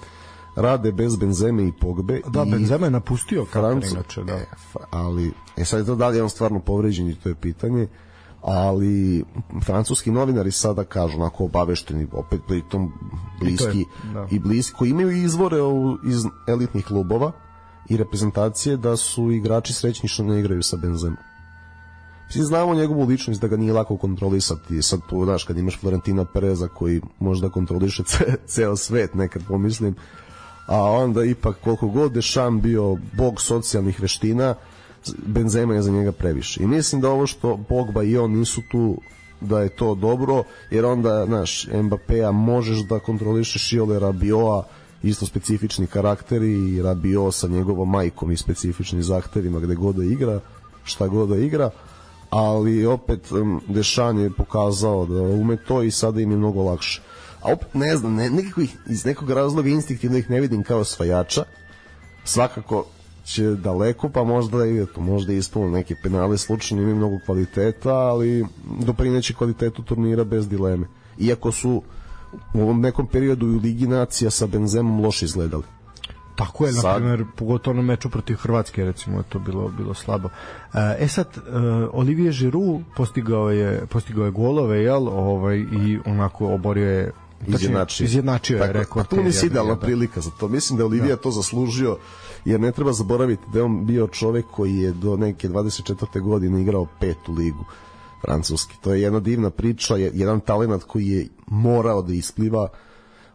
rade 0.56 0.91
bez 0.91 1.16
Benzeme 1.16 1.68
i 1.68 1.72
Pogbe. 1.72 2.22
da 2.28 2.43
i 2.43 2.51
Benzema 2.51 2.86
je 2.86 2.91
napustio 2.91 3.45
Francu- 3.53 3.91
inače 3.93 4.24
da 4.24 4.34
E, 4.34 4.45
ali, 4.91 5.32
e 5.58 5.66
sad 5.66 5.80
je 5.80 5.86
to 5.86 5.95
da 5.95 6.08
li 6.08 6.18
je 6.18 6.24
on 6.24 6.30
stvarno 6.30 6.60
povređen 6.60 7.10
i 7.10 7.16
to 7.16 7.30
je 7.30 7.36
pitanje, 7.36 7.88
ali 8.41 9.24
francuski 9.64 10.12
novinari 10.12 10.51
sada 10.51 10.84
kažu 10.84 11.18
onako 11.18 11.45
obavešteni 11.45 12.08
opet 12.12 12.41
pritom 12.47 12.91
bliski 13.39 13.86
da. 14.14 14.28
i 14.32 14.39
bliski 14.39 14.74
koji 14.78 14.89
imaju 14.89 15.12
izvore 15.12 15.62
u, 15.62 15.97
iz 16.06 16.24
elitnih 16.47 16.86
klubova 16.86 17.32
i 17.89 17.97
reprezentacije 17.97 18.78
da 18.78 18.97
su 18.97 19.32
igrači 19.32 19.74
srećni 19.74 20.10
što 20.10 20.24
ne 20.24 20.39
igraju 20.39 20.64
sa 20.64 20.78
Benzemom 20.78 21.18
Svi 22.30 22.43
znamo 22.43 22.76
njegovu 22.76 23.06
ličnost 23.06 23.41
da 23.41 23.47
ga 23.47 23.58
nije 23.58 23.74
lako 23.74 23.97
kontrolisati. 23.97 24.82
Sad 24.82 24.99
tu, 25.10 25.26
znaš, 25.26 25.43
kad 25.43 25.58
imaš 25.58 25.80
Florentina 25.80 26.26
Pereza 26.26 26.68
koji 26.68 27.01
možda 27.20 27.49
kontroliše 27.49 28.03
ce, 28.03 28.36
ceo 28.47 28.76
svet, 28.76 29.14
nekad 29.14 29.43
pomislim, 29.47 29.95
a 30.66 30.82
onda 30.82 31.24
ipak 31.24 31.55
koliko 31.63 31.88
god 31.88 32.11
Dešam 32.11 32.61
bio 32.61 32.97
bog 33.18 33.41
socijalnih 33.41 33.99
veština, 33.99 34.55
Benzema 35.26 35.74
je 35.74 35.82
za 35.82 35.91
njega 35.91 36.11
previše. 36.11 36.63
I 36.63 36.68
mislim 36.68 37.01
da 37.01 37.09
ovo 37.09 37.28
što 37.28 37.59
Pogba 37.70 38.03
i 38.03 38.18
on 38.18 38.32
nisu 38.32 38.61
tu 38.72 38.97
da 39.41 39.61
je 39.61 39.70
to 39.70 39.95
dobro, 39.95 40.43
jer 40.72 40.86
onda, 40.86 41.26
znaš, 41.26 41.68
Mbappéa 41.68 42.32
možeš 42.32 42.78
da 42.78 42.99
kontrolišeš 42.99 43.74
i 43.74 43.80
ole 43.80 43.99
Rabioa, 43.99 44.63
isto 45.03 45.26
specifični 45.26 45.88
karakteri 45.88 46.51
i 46.51 46.82
Rabio 46.82 47.32
sa 47.32 47.47
njegovom 47.47 47.89
majkom 47.89 48.32
i 48.32 48.38
specifičnim 48.38 49.03
zahtevima 49.03 49.59
gde 49.59 49.76
god 49.76 49.95
da 49.95 50.03
igra, 50.03 50.39
šta 50.84 51.07
god 51.07 51.30
da 51.30 51.38
igra, 51.38 51.70
ali 52.30 52.86
opet 52.86 53.32
Dešan 53.68 54.20
je 54.20 54.30
pokazao 54.30 55.05
da 55.05 55.22
ume 55.22 55.57
to 55.57 55.84
i 55.84 55.91
sada 55.91 56.22
im 56.22 56.32
je 56.32 56.38
mnogo 56.38 56.63
lakše. 56.63 57.01
A 57.46 57.54
opet 57.54 57.74
ne 57.74 57.96
znam, 57.98 58.16
ne, 58.16 58.30
nekako 58.30 58.62
ih, 58.62 58.78
iz 58.89 59.06
nekog 59.06 59.30
razloga 59.30 59.70
instinktivno 59.70 60.18
ih 60.18 60.30
ne 60.30 60.41
vidim 60.41 60.64
kao 60.64 60.80
osvajača. 60.80 61.43
Svakako 62.24 62.86
će 63.24 63.43
daleko, 63.43 64.10
pa 64.10 64.24
možda 64.24 64.66
i 64.66 64.82
eto, 64.82 65.02
možda 65.02 65.34
i 65.34 65.38
ispuno 65.38 65.70
neke 65.70 65.96
penale 66.04 66.38
slučajno 66.38 66.82
imaju 66.82 66.96
mnogo 66.96 67.20
kvaliteta, 67.26 67.93
ali 67.93 68.46
doprineće 68.80 69.34
kvalitetu 69.34 69.84
turnira 69.84 70.24
bez 70.24 70.50
dileme. 70.50 70.88
Iako 71.20 71.52
su 71.52 71.82
u 72.54 72.62
ovom 72.62 72.82
nekom 72.82 73.08
periodu 73.08 73.46
u 73.48 73.60
Ligi 73.64 73.88
nacija 73.88 74.32
sa 74.32 74.48
Benzemom 74.48 75.02
loše 75.06 75.26
izgledali. 75.26 75.64
Tako 76.36 76.66
je, 76.66 76.74
na 76.74 76.82
Sad- 76.82 76.96
primjer, 76.98 77.26
pogotovo 77.36 77.76
na 77.76 77.82
meču 77.82 78.10
protiv 78.10 78.36
Hrvatske, 78.36 78.86
recimo, 78.86 79.18
je 79.18 79.24
to 79.30 79.39
bilo 79.39 79.70
bilo 79.78 79.93
slabo. 79.93 80.30
E 81.00 81.08
sad, 81.08 81.28
e, 81.38 81.41
Olivier 81.93 82.34
Giroud 82.34 82.82
postigao 82.96 83.52
je, 83.52 83.86
postigao 83.86 84.26
je 84.26 84.32
golove, 84.32 84.80
jel, 84.84 85.08
ovaj, 85.08 85.58
i 85.58 86.00
onako 86.06 86.48
oborio 86.48 86.89
je 86.89 87.12
tačnije, 87.40 87.56
izjednačio. 87.56 88.06
izjednačio 88.06 88.56
je 88.56 88.62
Tako, 88.62 88.74
rekord. 88.74 89.06
A 89.06 89.10
tu 89.10 89.24
nisi 89.24 89.46
idealna 89.46 89.74
da. 89.76 89.80
prilika 89.80 90.22
za 90.22 90.30
to. 90.30 90.48
Mislim 90.48 90.78
da 90.78 90.82
je 90.82 90.86
Olivija 90.86 91.16
to 91.16 91.32
zaslužio, 91.32 91.98
jer 92.46 92.60
ne 92.60 92.72
treba 92.72 92.94
zaboraviti 92.94 93.44
da 93.54 93.60
je 93.60 93.64
on 93.64 93.86
bio 93.86 94.08
čovek 94.08 94.46
koji 94.46 94.76
je 94.76 94.92
do 94.92 95.18
neke 95.18 95.50
24. 95.50 96.22
godine 96.22 96.62
igrao 96.62 96.88
petu 97.00 97.34
ligu 97.34 97.66
francuski. 98.22 98.74
To 98.82 98.94
je 98.94 99.02
jedna 99.02 99.20
divna 99.20 99.50
priča, 99.50 99.96
je- 99.96 100.12
jedan 100.14 100.40
talent 100.40 100.84
koji 100.84 101.08
je 101.08 101.28
morao 101.48 102.02
da 102.02 102.14
ispliva. 102.14 102.68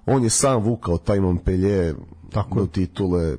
On 0.06 0.24
je 0.24 0.30
sam 0.30 0.62
vukao 0.62 0.98
taj 0.98 1.20
Montpellier 1.20 1.94
Tako 2.30 2.60
do 2.60 2.66
titule. 2.66 3.36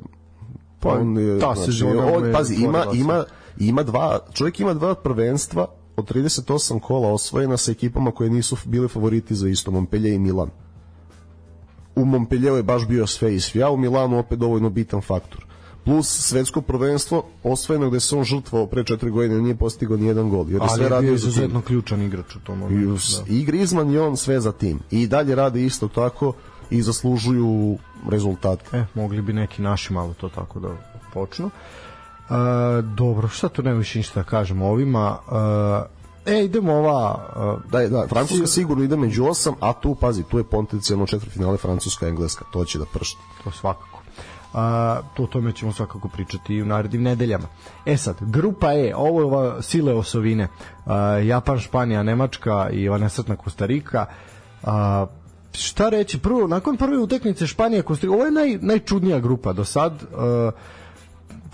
Pa, 0.79 0.89
on 0.89 1.17
je, 1.17 1.39
ta 1.39 1.53
mu 1.83 2.15
on, 2.15 2.31
pazi, 2.33 2.55
ima, 2.55 2.85
ima, 2.93 3.23
ima 3.57 3.83
dva, 3.83 4.19
čovjek 4.33 4.59
ima 4.59 4.73
dva 4.73 4.95
prvenstva 4.95 5.67
od 5.95 6.11
38 6.11 6.79
kola 6.79 7.13
osvojena 7.13 7.57
sa 7.57 7.71
ekipama 7.71 8.11
koje 8.11 8.29
nisu 8.29 8.57
bile 8.65 8.87
favoriti 8.87 9.35
za 9.35 9.49
isto, 9.49 9.71
Montpellier 9.71 10.15
i 10.15 10.19
Milan 10.19 10.49
u 11.95 12.05
Montpellieru 12.05 12.55
je 12.55 12.63
baš 12.63 12.87
bio 12.87 13.07
sve 13.07 13.35
i 13.35 13.39
sve, 13.39 13.63
a 13.63 13.69
u 13.69 13.77
Milanu 13.77 14.19
opet 14.19 14.39
dovoljno 14.39 14.69
bitan 14.69 15.01
faktor. 15.01 15.45
Plus 15.85 16.07
svetsko 16.07 16.61
prvenstvo 16.61 17.23
osvojeno 17.43 17.89
gde 17.89 17.99
se 17.99 18.15
on 18.15 18.23
žrtvovao 18.23 18.67
pre 18.67 18.83
četiri 18.83 19.09
godine 19.09 19.41
nije 19.41 19.55
postigao 19.55 19.97
ni 19.97 20.05
jedan 20.05 20.29
gol. 20.29 20.45
Jer 20.49 20.61
je 20.61 20.67
Ali 20.69 20.69
sve 20.69 20.97
je 20.97 21.01
bio 21.01 21.13
izuzetno 21.13 21.61
ključan 21.61 22.01
igrač 22.01 22.35
u 22.35 22.39
tom 22.39 22.59
momentu. 22.59 23.23
Da. 23.25 23.33
I 23.33 23.43
Griezmann 23.43 23.91
i 23.91 23.97
on 23.97 24.17
sve 24.17 24.39
za 24.39 24.51
tim. 24.51 24.79
I 24.91 25.07
dalje 25.07 25.35
rade 25.35 25.65
isto 25.65 25.87
tako 25.87 26.33
i 26.69 26.81
zaslužuju 26.81 27.77
rezultate. 28.09 28.77
E, 28.77 28.85
mogli 28.93 29.21
bi 29.21 29.33
neki 29.33 29.61
naši 29.61 29.93
malo 29.93 30.13
to 30.13 30.29
tako 30.29 30.59
da 30.59 30.69
počnu. 31.13 31.49
E, 32.31 32.81
dobro, 32.81 33.27
šta 33.27 33.49
tu 33.49 33.63
nema 33.63 33.77
više 33.77 33.99
ništa 33.99 34.19
da 34.19 34.29
kažemo 34.29 34.67
ovima. 34.67 35.17
E, 36.25 36.33
e, 36.33 36.45
idemo 36.45 36.73
ova... 36.73 37.19
e, 37.35 37.69
Da, 37.71 37.87
da, 37.89 38.07
Francuska 38.07 38.47
sigurno 38.47 38.83
ide 38.83 38.97
među 38.97 39.25
osam, 39.25 39.53
a 39.59 39.73
tu, 39.73 39.95
pazi, 39.95 40.23
tu 40.23 40.37
je 40.37 40.43
potencijalno 40.43 41.05
četvrtfinale 41.05 41.57
Francuska 41.57 42.07
Engleska, 42.07 42.45
to 42.53 42.65
će 42.65 42.79
da 42.79 42.85
pršti. 42.85 43.19
to 43.43 43.51
svakako. 43.51 44.01
A, 44.53 44.99
to 45.15 45.23
o 45.23 45.27
tome 45.27 45.51
ćemo 45.51 45.71
svakako 45.71 46.09
pričati 46.09 46.55
i 46.55 46.61
u 46.61 46.65
narednim 46.65 47.03
nedeljama. 47.03 47.47
E 47.85 47.97
sad, 47.97 48.15
grupa 48.19 48.73
E, 48.73 48.93
ovo 48.95 49.19
je 49.19 49.25
ova 49.25 49.61
sile 49.61 49.93
osovine. 49.93 50.47
A, 50.85 50.97
Japan, 51.03 51.59
Španija, 51.59 52.03
Nemačka 52.03 52.69
i 52.69 52.89
ova 52.89 52.97
nesretna 52.97 53.35
Kostarika. 53.35 54.05
A, 54.63 55.05
šta 55.53 55.89
reći, 55.89 56.19
prvo, 56.19 56.47
nakon 56.47 56.77
prve 56.77 56.97
utakmice 56.97 57.47
Španija, 57.47 57.81
Kostarika, 57.81 58.15
ovo 58.15 58.25
je 58.25 58.31
naj, 58.31 58.57
najčudnija 58.61 59.19
grupa 59.19 59.53
do 59.53 59.65
sad. 59.65 60.03
A, 60.17 60.51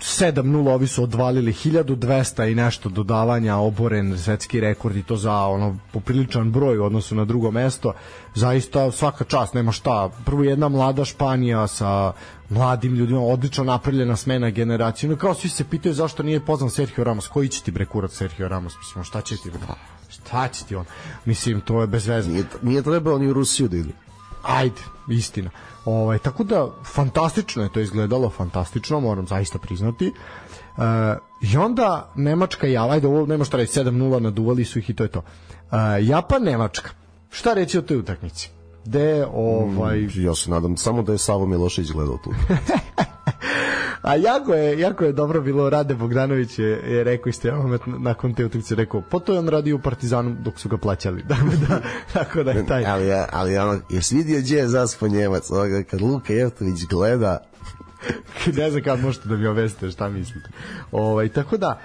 7-0 0.00 0.68
ovi 0.74 0.86
su 0.86 1.02
odvalili 1.02 1.52
1200 1.52 2.52
i 2.52 2.54
nešto 2.54 2.88
dodavanja 2.88 3.56
oboren 3.56 4.18
svetski 4.18 4.60
rekord 4.60 4.96
i 4.96 5.02
to 5.02 5.16
za 5.16 5.34
ono 5.34 5.76
popriličan 5.92 6.52
broj 6.52 6.78
u 6.78 6.84
odnosu 6.84 7.14
na 7.14 7.24
drugo 7.24 7.50
mesto. 7.50 7.92
Zaista 8.34 8.90
svaka 8.90 9.24
čast 9.24 9.54
nema 9.54 9.72
šta. 9.72 10.10
Prvo 10.24 10.44
jedna 10.44 10.68
mlada 10.68 11.04
Španija 11.04 11.66
sa 11.66 12.12
mladim 12.48 12.94
ljudima 12.94 13.20
odlično 13.20 13.64
napravljena 13.64 14.16
smena 14.16 14.50
generacije. 14.50 15.10
No 15.10 15.16
kao 15.16 15.34
svi 15.34 15.48
se 15.48 15.64
pitaju 15.64 15.94
zašto 15.94 16.22
nije 16.22 16.40
pozvan 16.40 16.70
Sergio 16.70 17.04
Ramos. 17.04 17.28
Koji 17.28 17.48
će 17.48 17.62
ti 17.62 17.70
bre 17.70 17.86
kurac 17.86 18.12
Sergio 18.12 18.48
Ramos? 18.48 18.76
Mislim 18.78 19.04
šta 19.04 19.20
će 19.20 19.36
ti 19.36 19.50
bre? 19.50 19.60
šta 20.08 20.48
će 20.48 20.64
ti 20.64 20.76
on? 20.76 20.84
Mislim 21.24 21.60
to 21.60 21.80
je 21.80 21.86
bez 21.86 22.06
veze. 22.06 22.30
Nije, 22.30 22.44
nije 22.62 22.82
trebao 22.82 23.18
ni 23.18 23.28
u 23.28 23.32
Rusiju 23.32 23.68
da 23.68 23.76
ide. 23.76 23.92
ajde, 24.42 24.82
istina. 25.08 25.50
Ovaj, 25.88 26.18
tako 26.18 26.44
da, 26.44 26.68
fantastično 26.84 27.62
je 27.62 27.72
to 27.72 27.80
izgledalo, 27.80 28.30
fantastično, 28.30 29.00
moram 29.00 29.26
zaista 29.26 29.58
priznati. 29.58 30.06
E, 30.06 30.12
I 31.42 31.56
onda 31.56 32.12
Nemačka 32.14 32.66
i 32.66 32.72
Java, 32.72 32.94
ajde, 32.94 33.06
ovo 33.06 33.26
nema 33.26 33.44
šta 33.44 33.56
reći, 33.56 33.80
7-0 33.80 34.20
naduvali 34.20 34.64
su 34.64 34.78
ih 34.78 34.90
i 34.90 34.94
to 34.94 35.02
je 35.02 35.08
to. 35.08 35.22
E, 35.72 36.04
Japan, 36.04 36.42
Nemačka. 36.42 36.90
Šta 37.30 37.54
reći 37.54 37.78
o 37.78 37.82
toj 37.82 37.96
utakmici? 37.96 38.50
De, 38.84 39.26
ovaj... 39.34 40.08
Ja 40.14 40.34
se 40.34 40.50
nadam 40.50 40.76
samo 40.76 41.02
da 41.02 41.12
je 41.12 41.18
Savo 41.18 41.46
Milošević 41.46 41.90
gledao 41.90 42.18
tu. 42.24 42.30
A 44.02 44.16
jako 44.16 44.54
je, 44.54 44.80
jako 44.80 45.04
je 45.04 45.12
dobro 45.12 45.40
bilo, 45.40 45.70
Rade 45.70 45.94
Bogdanović 45.94 46.58
je, 46.58 46.68
je 46.68 47.04
rekao 47.04 47.30
isto 47.30 47.48
jedan 47.48 47.62
moment 47.62 47.82
nakon 47.86 48.34
te 48.34 48.44
utakmice 48.44 48.74
rekao, 48.74 49.00
po 49.00 49.20
to 49.20 49.32
je 49.32 49.38
on 49.38 49.48
radio 49.48 49.76
u 49.76 49.80
Partizanu 49.80 50.36
dok 50.40 50.58
su 50.60 50.68
ga 50.68 50.76
plaćali. 50.76 51.24
Tako 51.28 51.46
da, 51.68 51.80
tako 52.12 52.42
da 52.42 52.50
je 52.50 52.66
taj... 52.66 52.86
ali, 52.86 53.06
ja- 53.06 53.28
ali 53.32 53.58
ono, 53.58 53.80
jesi 53.90 54.14
vidio 54.16 54.38
gdje 54.38 54.56
je 54.56 54.68
zaspo 54.68 55.08
Njemac? 55.08 55.50
Ovoga, 55.50 55.82
kad 55.82 56.00
Luka 56.00 56.32
Jeftović 56.32 56.84
gleda, 56.90 57.38
ne 58.56 58.70
znam 58.70 58.82
kako 58.82 59.02
možete 59.02 59.28
da 59.28 59.36
mi 59.36 59.46
obesite 59.46 59.90
šta 59.90 60.08
mislite. 60.08 60.48
Ovaj, 60.92 61.28
tako 61.28 61.56
da, 61.56 61.80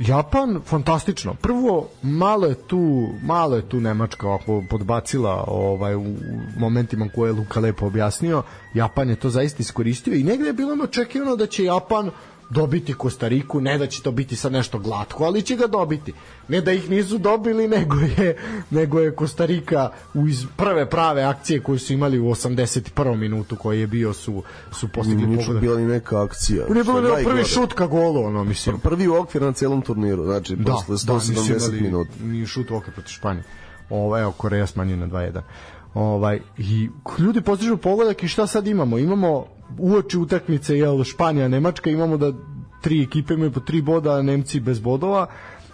Japan 0.00 0.60
fantastično. 0.64 1.34
Prvo 1.34 1.88
malo 2.02 2.46
je 2.46 2.54
tu 2.54 3.08
malo 3.22 3.56
je 3.56 3.68
tu 3.68 3.80
Nemačka 3.80 4.26
ovako 4.26 4.64
podbacila 4.70 5.44
ovaj 5.46 5.94
u 5.94 6.04
momentima 6.58 7.08
koje 7.14 7.28
je 7.28 7.32
Luka 7.32 7.60
lepo 7.60 7.86
objasnio. 7.86 8.42
Japan 8.74 9.10
je 9.10 9.16
to 9.16 9.30
zaista 9.30 9.60
iskoristio 9.60 10.14
i 10.14 10.24
negde 10.24 10.46
je 10.46 10.52
bilo 10.52 10.84
očekivano 10.84 11.36
da 11.36 11.46
će 11.46 11.64
Japan 11.64 12.10
dobiti 12.50 12.94
Kostariku, 12.94 13.60
ne 13.60 13.78
da 13.78 13.86
će 13.86 14.02
to 14.02 14.10
biti 14.10 14.36
sad 14.36 14.52
nešto 14.52 14.78
glatko, 14.78 15.24
ali 15.24 15.42
će 15.42 15.56
ga 15.56 15.66
dobiti. 15.66 16.12
Ne 16.48 16.60
da 16.60 16.72
ih 16.72 16.90
nisu 16.90 17.18
dobili, 17.18 17.68
nego 17.78 17.96
je, 17.96 18.36
nego 18.70 19.00
je 19.00 19.14
Kostarika 19.14 19.90
u 20.14 20.28
iz 20.28 20.46
prve 20.56 20.90
prave 20.90 21.22
akcije 21.22 21.60
koje 21.60 21.78
su 21.78 21.92
imali 21.92 22.18
u 22.18 22.24
81. 22.24 23.16
minutu 23.16 23.56
koji 23.56 23.80
je 23.80 23.86
bio 23.86 24.12
su, 24.12 24.42
su 24.72 24.88
postigli 24.88 25.26
Niču 25.26 25.60
bila 25.60 25.76
ni 25.76 25.86
neka 25.86 26.22
akcija. 26.22 26.66
Ne 26.68 26.84
bilo 26.84 27.16
prvi 27.24 27.44
šut 27.44 27.72
ka 27.72 27.86
golu, 27.86 28.24
ono, 28.24 28.44
mislim. 28.44 28.78
Prvi 28.78 29.08
okvir 29.08 29.42
na 29.42 29.52
celom 29.52 29.82
turniru, 29.82 30.24
znači 30.24 30.56
da, 30.56 30.72
posle 30.72 30.96
170 30.96 31.70
da, 31.70 31.82
minuta. 31.82 32.10
Ni 32.22 32.46
šut 32.46 32.70
okvir 32.70 32.94
protiv 32.94 33.12
Španije. 33.12 33.44
Ovo, 33.90 34.18
evo, 34.18 34.32
Koreja 34.32 34.66
smanjuje 34.66 34.96
na 34.96 35.06
2-1. 35.06 35.40
Ovaj, 35.94 36.40
I 36.58 36.88
ljudi 37.18 37.40
postižu 37.40 37.76
pogodak 37.76 38.22
i 38.22 38.28
šta 38.28 38.46
sad 38.46 38.66
imamo? 38.66 38.98
Imamo 38.98 39.46
uoči 39.78 40.18
utakmice 40.18 40.78
jel 40.78 41.04
Španija 41.04 41.48
Nemačka 41.48 41.90
imamo 41.90 42.16
da 42.16 42.32
tri 42.82 43.02
ekipe 43.02 43.34
imaju 43.34 43.52
po 43.52 43.60
tri 43.60 43.82
boda, 43.82 44.12
a 44.12 44.22
Nemci 44.22 44.60
bez 44.60 44.80
bodova 44.80 45.26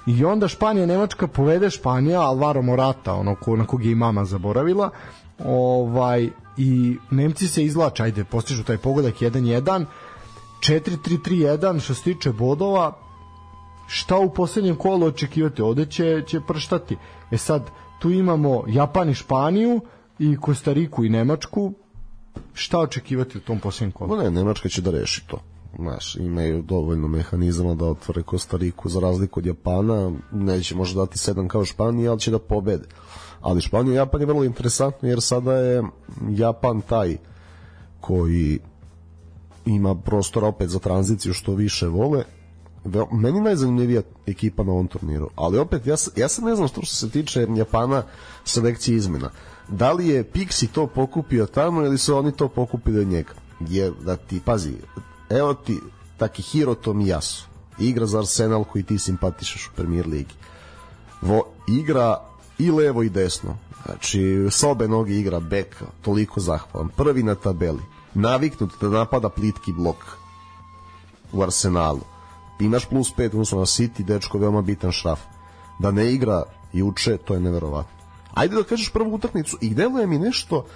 i 0.07 0.25
onda 0.25 0.49
Španija 0.49 0.87
Nemačka 0.87 1.27
povede 1.27 1.71
Španija 1.71 2.21
Alvaro 2.21 2.63
Morata, 2.63 3.15
ono 3.15 3.35
ko, 3.35 3.57
na 3.57 3.67
kog 3.67 3.85
je 3.85 3.93
i 3.93 3.95
mama 3.95 4.25
zaboravila. 4.25 4.91
Ovaj 5.45 6.29
i 6.57 6.97
Nemci 7.11 7.49
se 7.49 7.65
izlače, 7.65 8.03
ajde, 8.03 8.25
postižu 8.25 8.65
taj 8.65 8.79
pogodak 8.79 9.15
1-1. 9.15 9.85
4-3-3-1 10.61 11.81
što 11.81 11.95
se 11.95 12.03
tiče 12.03 12.33
bodova, 12.33 12.93
šta 13.87 14.19
u 14.19 14.35
poslednjem 14.35 14.77
kolu 14.77 15.07
očekivati? 15.07 15.63
Ovde 15.63 15.87
će, 15.87 16.23
će 16.27 16.41
prštati. 16.41 16.97
E 17.31 17.37
sad, 17.37 17.71
tu 17.99 18.11
imamo 18.11 18.65
Japan 18.67 19.11
i 19.11 19.15
Španiju 19.15 19.81
i 20.19 20.37
Kostariku 20.37 21.05
i 21.05 21.09
Nemačku, 21.09 21.73
šta 22.55 22.79
očekivati 22.79 23.39
u 23.39 23.41
tom 23.41 23.61
posljednjem 23.61 23.93
kolu? 23.93 24.17
Ne, 24.17 24.31
Nemačka 24.31 24.69
će 24.69 24.83
da 24.83 24.91
reši 24.91 25.27
to. 25.27 25.39
Znaš, 25.79 26.17
imaju 26.17 26.63
dovoljno 26.63 27.09
mehanizama 27.09 27.75
da 27.75 27.85
otvore 27.85 28.23
Kostariku 28.23 28.89
za 28.89 29.01
razliku 29.01 29.41
od 29.41 29.47
Japana, 29.47 30.13
neće 30.33 30.75
možda 30.75 31.01
dati 31.01 31.19
sedam 31.19 31.49
kao 31.49 31.65
Španija, 31.65 32.11
ali 32.11 32.21
će 32.21 32.31
da 32.31 32.39
pobede. 32.39 32.85
Ali 33.41 33.61
Španija 33.61 33.93
i 33.93 33.97
Japan 33.97 34.21
je 34.21 34.27
vrlo 34.27 34.45
interesantno 34.45 35.09
jer 35.09 35.21
sada 35.21 35.53
je 35.53 35.83
Japan 36.31 36.81
taj 36.81 37.17
koji 38.01 38.59
ima 39.67 39.95
prostora 39.95 40.47
opet 40.47 40.69
za 40.69 40.79
tranziciju 40.79 41.33
što 41.33 41.55
više 41.55 41.87
vole. 41.87 42.25
Meni 43.13 43.41
najzanimljivija 43.41 44.03
ekipa 44.27 44.63
na 44.63 44.73
ovom 44.73 44.89
turniru, 44.89 45.31
ali 45.37 45.59
opet 45.59 45.87
ja, 45.87 45.97
ja 46.17 46.29
se 46.29 46.43
ne 46.43 46.55
znam 46.57 46.69
što 46.69 46.87
se 46.87 47.11
tiče 47.11 47.47
Japana 47.57 48.03
selekcije 48.45 48.97
izmena 48.97 49.31
da 49.69 49.93
li 49.93 50.09
je 50.09 50.25
Pixi 50.25 50.67
to 50.67 50.87
pokupio 50.87 51.47
tamo 51.47 51.83
ili 51.83 51.99
su 51.99 52.17
oni 52.17 52.33
to 52.33 52.49
pokupili 52.49 53.01
od 53.01 53.07
njega? 53.07 53.33
Jer 53.61 53.93
da 54.05 54.17
ti 54.17 54.41
pazi 54.45 54.73
evo 55.31 55.55
ti 55.55 55.81
Takihiro 56.17 56.75
Tomiyasu 56.75 57.53
igra 57.79 58.07
za 58.07 58.19
Arsenal 58.19 58.65
koji 58.65 58.85
ti 58.85 58.99
simpatišaš 58.99 59.67
u 59.67 59.71
Premier 59.77 60.07
Ligi. 60.07 60.35
Vo, 61.23 61.45
igra 61.69 62.21
i 62.59 62.71
levo 62.71 63.03
i 63.03 63.09
desno. 63.09 63.57
Znači 63.85 64.49
s 64.51 64.63
obe 64.63 64.89
noge 64.89 65.15
igra 65.15 65.41
bek 65.41 65.83
toliko 66.03 66.41
zahvalan. 66.41 66.89
Prvi 66.89 67.23
na 67.23 67.35
tabeli. 67.35 67.83
Naviknut 68.15 68.71
da 68.81 68.89
napada 68.89 69.29
plitki 69.29 69.73
blok 69.73 69.97
u 71.33 71.43
Arsenalu. 71.43 72.01
Imaš 72.61 72.87
plus 72.87 73.15
5 73.17 73.27
odnosno 73.27 73.59
na 73.59 73.67
City 73.67 74.05
dečko 74.05 74.39
veoma 74.39 74.63
bitan 74.63 74.93
šraf. 74.93 75.21
Da 75.79 75.91
ne 75.91 76.13
igra 76.13 76.43
juče 76.73 77.17
to 77.17 77.35
je 77.35 77.41
neverovatno 77.41 78.02
ajde 78.35 78.57
da 78.57 78.63
kažeš 78.63 78.91
prvu 78.93 79.15
utakmicu 79.15 79.59
i 79.61 79.75
deluje 79.75 80.07
mi 80.07 80.19
nešto 80.19 80.67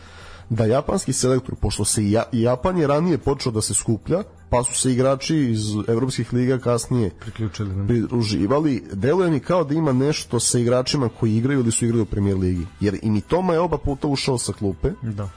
da 0.50 0.64
japanski 0.64 1.12
selektor, 1.12 1.54
pošto 1.54 1.84
se 1.84 2.02
i 2.04 2.16
Japan 2.32 2.78
je 2.78 2.86
ranije 2.86 3.18
počeo 3.18 3.52
da 3.52 3.60
se 3.60 3.74
skuplja, 3.74 4.22
pa 4.50 4.62
su 4.64 4.74
se 4.74 4.92
igrači 4.92 5.36
iz 5.36 5.60
evropskih 5.88 6.32
liga 6.32 6.58
kasnije 6.58 7.10
priključili, 7.20 7.76
ne? 7.76 7.86
pridruživali, 7.86 8.84
deluje 8.92 9.30
mi 9.30 9.40
kao 9.40 9.64
da 9.64 9.74
ima 9.74 9.92
nešto 9.92 10.40
sa 10.40 10.58
igračima 10.58 11.08
koji 11.20 11.36
igraju 11.36 11.60
ili 11.60 11.72
su 11.72 11.84
igrali 11.84 12.02
u 12.02 12.06
premier 12.06 12.36
ligi. 12.36 12.66
Jer 12.80 12.98
i 13.02 13.10
mi 13.10 13.20
Toma 13.20 13.52
je 13.52 13.60
oba 13.60 13.78
puta 13.78 14.08
ušao 14.08 14.38
sa 14.38 14.52
klupe. 14.52 14.90
Da. 15.02 15.28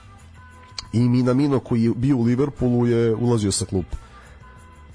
I 0.93 0.99
Minamino 0.99 1.59
koji 1.59 1.83
je 1.83 1.91
bio 1.95 2.17
u 2.17 2.23
Liverpoolu 2.23 2.87
je 2.87 3.15
ulazio 3.15 3.51
sa 3.51 3.65
klupe. 3.65 3.97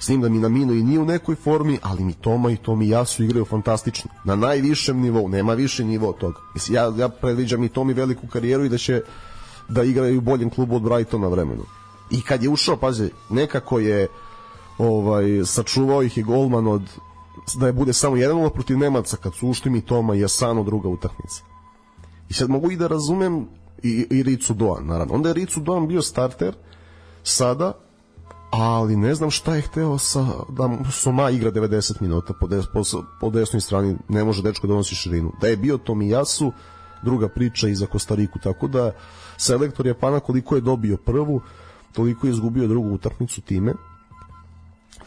S 0.05 0.07
tim 0.07 0.21
da 0.21 0.29
Minamino 0.29 0.73
i 0.73 0.83
nije 0.83 1.01
u 1.01 1.05
nekoj 1.05 1.35
formi, 1.35 1.79
ali 1.83 2.05
mi 2.05 2.13
Toma 2.13 2.51
i 2.51 2.57
Tomi 2.57 2.89
Jasu 2.89 3.25
igraju 3.25 3.45
fantastično. 3.45 4.11
Na 4.25 4.37
najvišem 4.37 5.01
nivou, 5.01 5.29
nema 5.29 5.55
više 5.55 5.85
nivo 5.85 6.09
od 6.09 6.19
toga. 6.19 6.41
Mislim, 6.55 6.75
ja, 6.75 6.93
ja 6.97 7.09
predviđam 7.09 7.65
i 7.65 7.69
Tomi 7.69 7.93
veliku 7.93 8.27
karijeru 8.27 8.65
i 8.65 8.69
da 8.69 8.79
će 8.79 9.03
da 9.69 9.83
igraju 9.83 10.19
u 10.19 10.21
boljem 10.21 10.51
klubu 10.51 10.77
od 10.77 10.83
Brightona 10.83 11.29
vremenu. 11.29 11.63
I 12.11 12.23
kad 12.23 12.43
je 12.43 12.49
ušao, 12.49 12.77
pazi, 12.77 13.11
nekako 13.31 13.79
je 13.79 14.09
ovaj, 14.79 15.25
sačuvao 15.45 16.03
ih 16.03 16.17
je 16.17 16.23
golman 16.23 16.67
od 16.67 16.83
da 17.57 17.67
je 17.67 17.73
bude 17.73 17.93
samo 17.93 18.17
jedan 18.17 18.51
protiv 18.55 18.79
Nemaca 18.79 19.17
kad 19.17 19.35
su 19.35 19.49
ušli 19.49 19.71
mi 19.71 19.81
Toma 19.81 20.15
i 20.15 20.25
Asano 20.25 20.65
druga 20.65 20.89
utakmica. 20.89 21.43
I 22.29 22.35
sad 22.35 22.51
mogu 22.51 22.71
i 22.71 22.77
da 22.77 22.87
razumem 22.87 23.47
i, 23.83 24.07
i 24.11 24.23
Ricu 24.23 24.55
Doan, 24.55 24.87
naravno. 24.87 25.15
Onda 25.15 25.29
je 25.29 25.35
Ricu 25.35 25.61
Doan 25.61 25.89
bio 25.89 26.03
starter, 26.03 26.55
sada 27.23 27.84
ali 28.63 28.97
ne 28.97 29.15
znam 29.15 29.31
šta 29.31 29.55
je 29.55 29.63
hteo 29.63 29.99
sa, 29.99 30.27
da 30.49 30.71
Soma 30.91 31.31
igra 31.31 31.51
90 31.51 32.01
minuta 32.01 32.33
po, 32.41 32.47
des, 32.47 32.67
po, 32.73 32.83
po 33.21 33.31
desnoj 33.31 33.61
strani, 33.61 33.97
ne 34.09 34.25
može 34.25 34.43
dečko 34.43 34.67
da 34.67 34.75
nosi 34.75 34.95
širinu. 34.95 35.33
Da 35.41 35.47
je 35.47 35.57
bio 35.57 35.79
Tomijasu, 35.79 36.53
druga 37.03 37.29
priča 37.29 37.69
i 37.69 37.75
za 37.75 37.87
Kostariku, 37.87 38.39
tako 38.39 38.69
da 38.69 38.93
selektor 39.37 39.87
Japana 39.87 40.21
koliko 40.21 40.55
je 40.55 40.61
dobio 40.61 40.97
prvu, 40.97 41.41
toliko 41.93 42.27
je 42.27 42.31
izgubio 42.31 42.69
drugu 42.69 42.95
utakmicu 42.95 43.41
time 43.41 43.75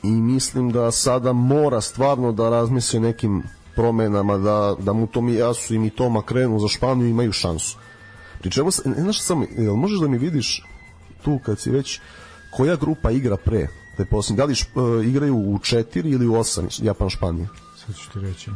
i 0.04 0.12
mislim 0.12 0.72
da 0.72 0.92
sada 0.92 1.34
mora 1.34 1.82
stvarno 1.82 2.32
da 2.32 2.50
razmisli 2.50 2.98
o 2.98 3.02
nekim 3.02 3.44
promenama 3.76 4.38
da, 4.38 4.76
da 4.80 4.94
mu 4.94 5.08
Tomijasu 5.08 5.76
i 5.76 5.80
mi 5.80 5.90
Toma 5.90 6.22
krenu 6.22 6.60
za 6.60 6.68
Španiju 6.68 7.08
imaju 7.08 7.32
šansu. 7.32 7.78
Pri 8.40 8.52
čemu, 8.52 8.70
ne 8.86 9.02
znaš 9.02 9.22
samo, 9.22 9.46
jel 9.58 9.76
možeš 9.76 10.00
da 10.00 10.08
mi 10.08 10.18
vidiš 10.18 10.66
tu 11.24 11.40
kad 11.46 11.60
si 11.60 11.72
već 11.72 12.00
koja 12.58 12.76
grupa 12.76 13.12
igra 13.12 13.38
pre? 13.38 13.68
Da, 13.98 14.04
je 14.04 14.36
da 14.36 14.46
li 14.46 14.56
š, 14.56 14.66
uh, 14.76 15.06
igraju 15.06 15.36
u 15.36 15.58
4 15.58 16.14
ili 16.14 16.28
u 16.28 16.34
8 16.34 16.86
Japan 16.86 17.10
Španija? 17.10 17.48
Sad 17.86 17.96
ću 17.96 18.12
ti 18.12 18.20
reći. 18.20 18.52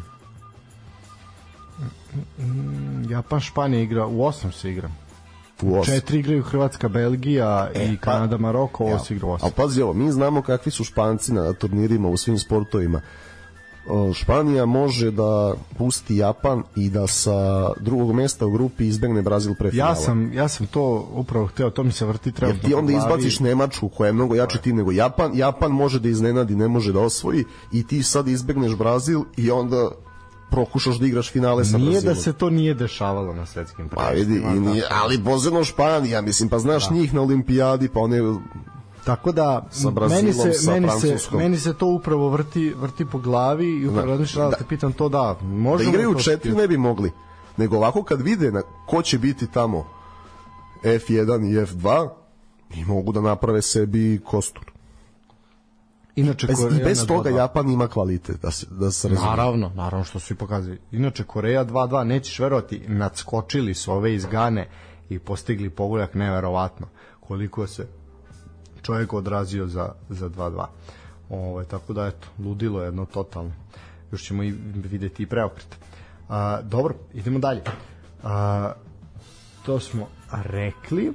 Japan 3.09 3.39
Španija 3.39 3.81
igra 3.81 4.05
u 4.05 4.17
8 4.17 4.51
se 4.51 4.71
igra. 4.71 4.89
U 5.61 5.65
8. 5.65 5.85
Četiri 5.85 6.19
igraju 6.19 6.43
Hrvatska, 6.43 6.89
Belgija 6.89 7.69
e, 7.73 7.85
i 7.85 7.97
pa- 7.97 8.01
Kanada, 8.01 8.37
Maroko, 8.37 8.83
ovo 8.83 8.99
se 8.99 9.15
igra 9.15 9.27
u 9.27 9.31
8. 9.31 9.39
Ali 9.41 9.51
pazi 9.55 9.81
ovo, 9.81 9.93
mi 9.93 10.11
znamo 10.11 10.41
kakvi 10.41 10.71
su 10.71 10.83
Španci 10.83 11.33
na 11.33 11.53
turnirima 11.53 12.07
u 12.07 12.17
svim 12.17 12.39
sportovima 12.39 13.01
Španija 14.13 14.65
može 14.65 15.11
da 15.11 15.53
pusti 15.77 16.17
Japan 16.17 16.63
i 16.75 16.89
da 16.89 17.07
sa 17.07 17.69
drugog 17.79 18.13
mesta 18.13 18.45
u 18.45 18.51
grupi 18.51 18.87
izbegne 18.87 19.21
Brazil 19.21 19.55
pre 19.55 19.71
finala. 19.71 19.91
Ja 19.91 19.95
sam, 19.95 20.33
ja 20.33 20.47
sam 20.47 20.67
to 20.67 21.07
upravo 21.13 21.47
hteo, 21.47 21.69
to 21.69 21.83
mi 21.83 21.91
se 21.91 22.05
vrti 22.05 22.31
treba. 22.31 22.53
Jer 22.53 22.65
ti 22.65 22.73
onda 22.73 22.93
izbaciš 22.93 23.39
Nemačku 23.39 23.89
koja 23.89 24.07
je 24.07 24.13
mnogo 24.13 24.35
jači 24.35 24.57
tim 24.61 24.75
nego 24.75 24.91
Japan, 24.91 25.31
Japan 25.37 25.71
može 25.71 25.99
da 25.99 26.09
iznenadi, 26.09 26.55
ne 26.55 26.67
može 26.67 26.93
da 26.93 26.99
osvoji 26.99 27.43
i 27.71 27.87
ti 27.87 28.03
sad 28.03 28.27
izbegneš 28.27 28.75
Brazil 28.75 29.21
i 29.37 29.51
onda 29.51 29.91
prokušaš 30.51 30.99
da 30.99 31.05
igraš 31.05 31.31
finale 31.31 31.65
sa 31.65 31.77
Nije 31.77 31.91
Brazilom. 31.91 32.15
da 32.15 32.21
se 32.21 32.33
to 32.33 32.49
nije 32.49 32.73
dešavalo 32.73 33.33
na 33.33 33.45
svetskim 33.45 33.89
prvenstvima. 33.89 34.41
Pa 34.41 34.49
vidi, 34.49 34.57
i 34.57 34.59
nije, 34.59 34.83
ali 35.03 35.23
posebno 35.23 35.63
Španija, 35.63 36.21
mislim, 36.21 36.49
pa 36.49 36.59
znaš 36.59 36.89
da. 36.89 36.95
njih 36.95 37.13
na 37.13 37.21
olimpijadi, 37.21 37.87
pa 37.87 37.99
one 37.99 38.17
Tako 39.05 39.31
da 39.31 39.67
Brazilom, 39.93 40.23
meni 40.23 40.33
se 40.33 40.71
meni 40.71 40.89
se 40.89 41.37
meni 41.37 41.57
se 41.57 41.73
to 41.73 41.87
upravo 41.87 42.29
vrti 42.29 42.73
vrti 42.77 43.05
po 43.05 43.17
glavi 43.17 43.67
i 43.67 43.87
upravo 43.87 44.05
da, 44.05 44.11
razmišljam 44.11 44.45
da, 44.45 44.49
da 44.49 44.57
te 44.57 44.63
pitam 44.69 44.93
to 44.93 45.09
da 45.09 45.35
možemo 45.41 45.91
da 45.91 45.97
igraju 45.97 46.19
četiri 46.19 46.51
ne 46.51 46.67
bi 46.67 46.77
mogli 46.77 47.11
nego 47.57 47.77
ovako 47.77 48.03
kad 48.03 48.21
vide 48.21 48.51
na 48.51 48.61
ko 48.87 49.01
će 49.01 49.19
biti 49.19 49.47
tamo 49.47 49.87
F1 50.83 51.51
i 51.51 51.65
F2 51.65 52.09
i 52.75 52.85
mogu 52.85 53.11
da 53.11 53.21
naprave 53.21 53.61
sebi 53.61 54.21
kostur. 54.25 54.71
Inače 56.15 56.47
bez, 56.47 56.57
Koreja 56.57 56.81
i 56.81 56.83
bez 56.83 57.07
toga 57.07 57.29
2 57.29 57.33
-2. 57.33 57.37
Japan 57.37 57.69
ima 57.69 57.87
kvalitet 57.87 58.41
da 58.41 58.51
se 58.51 58.65
da 58.69 58.91
se 58.91 59.07
razumije. 59.07 59.29
Naravno, 59.29 59.71
naravno 59.75 60.03
što 60.03 60.19
su 60.19 60.33
i 60.33 60.37
pokazali. 60.37 60.79
Inače 60.91 61.23
Koreja 61.23 61.65
2:2 61.65 62.03
nećeš 62.03 62.39
verovati, 62.39 62.81
nadskočili 62.87 63.73
su 63.73 63.91
ove 63.91 64.15
iz 64.15 64.25
Gane 64.25 64.69
i 65.09 65.19
postigli 65.19 65.69
pogodak 65.69 66.13
neverovatno 66.13 66.87
koliko 67.19 67.67
se 67.67 67.87
čovjek 68.81 69.13
odrazio 69.13 69.67
za, 69.67 69.93
za 70.09 70.29
2-2. 70.29 70.65
Ovaj, 71.29 71.65
tako 71.65 71.93
da, 71.93 72.07
eto, 72.07 72.27
ludilo 72.39 72.81
je 72.81 72.87
jedno 72.87 73.05
totalno. 73.05 73.51
Još 74.11 74.23
ćemo 74.23 74.43
i 74.43 74.51
videti 74.75 75.23
i 75.23 75.25
preokret. 75.25 75.77
A, 76.29 76.61
dobro, 76.61 76.95
idemo 77.13 77.39
dalje. 77.39 77.61
A, 78.23 78.71
to 79.65 79.79
smo 79.79 80.07
rekli. 80.31 81.13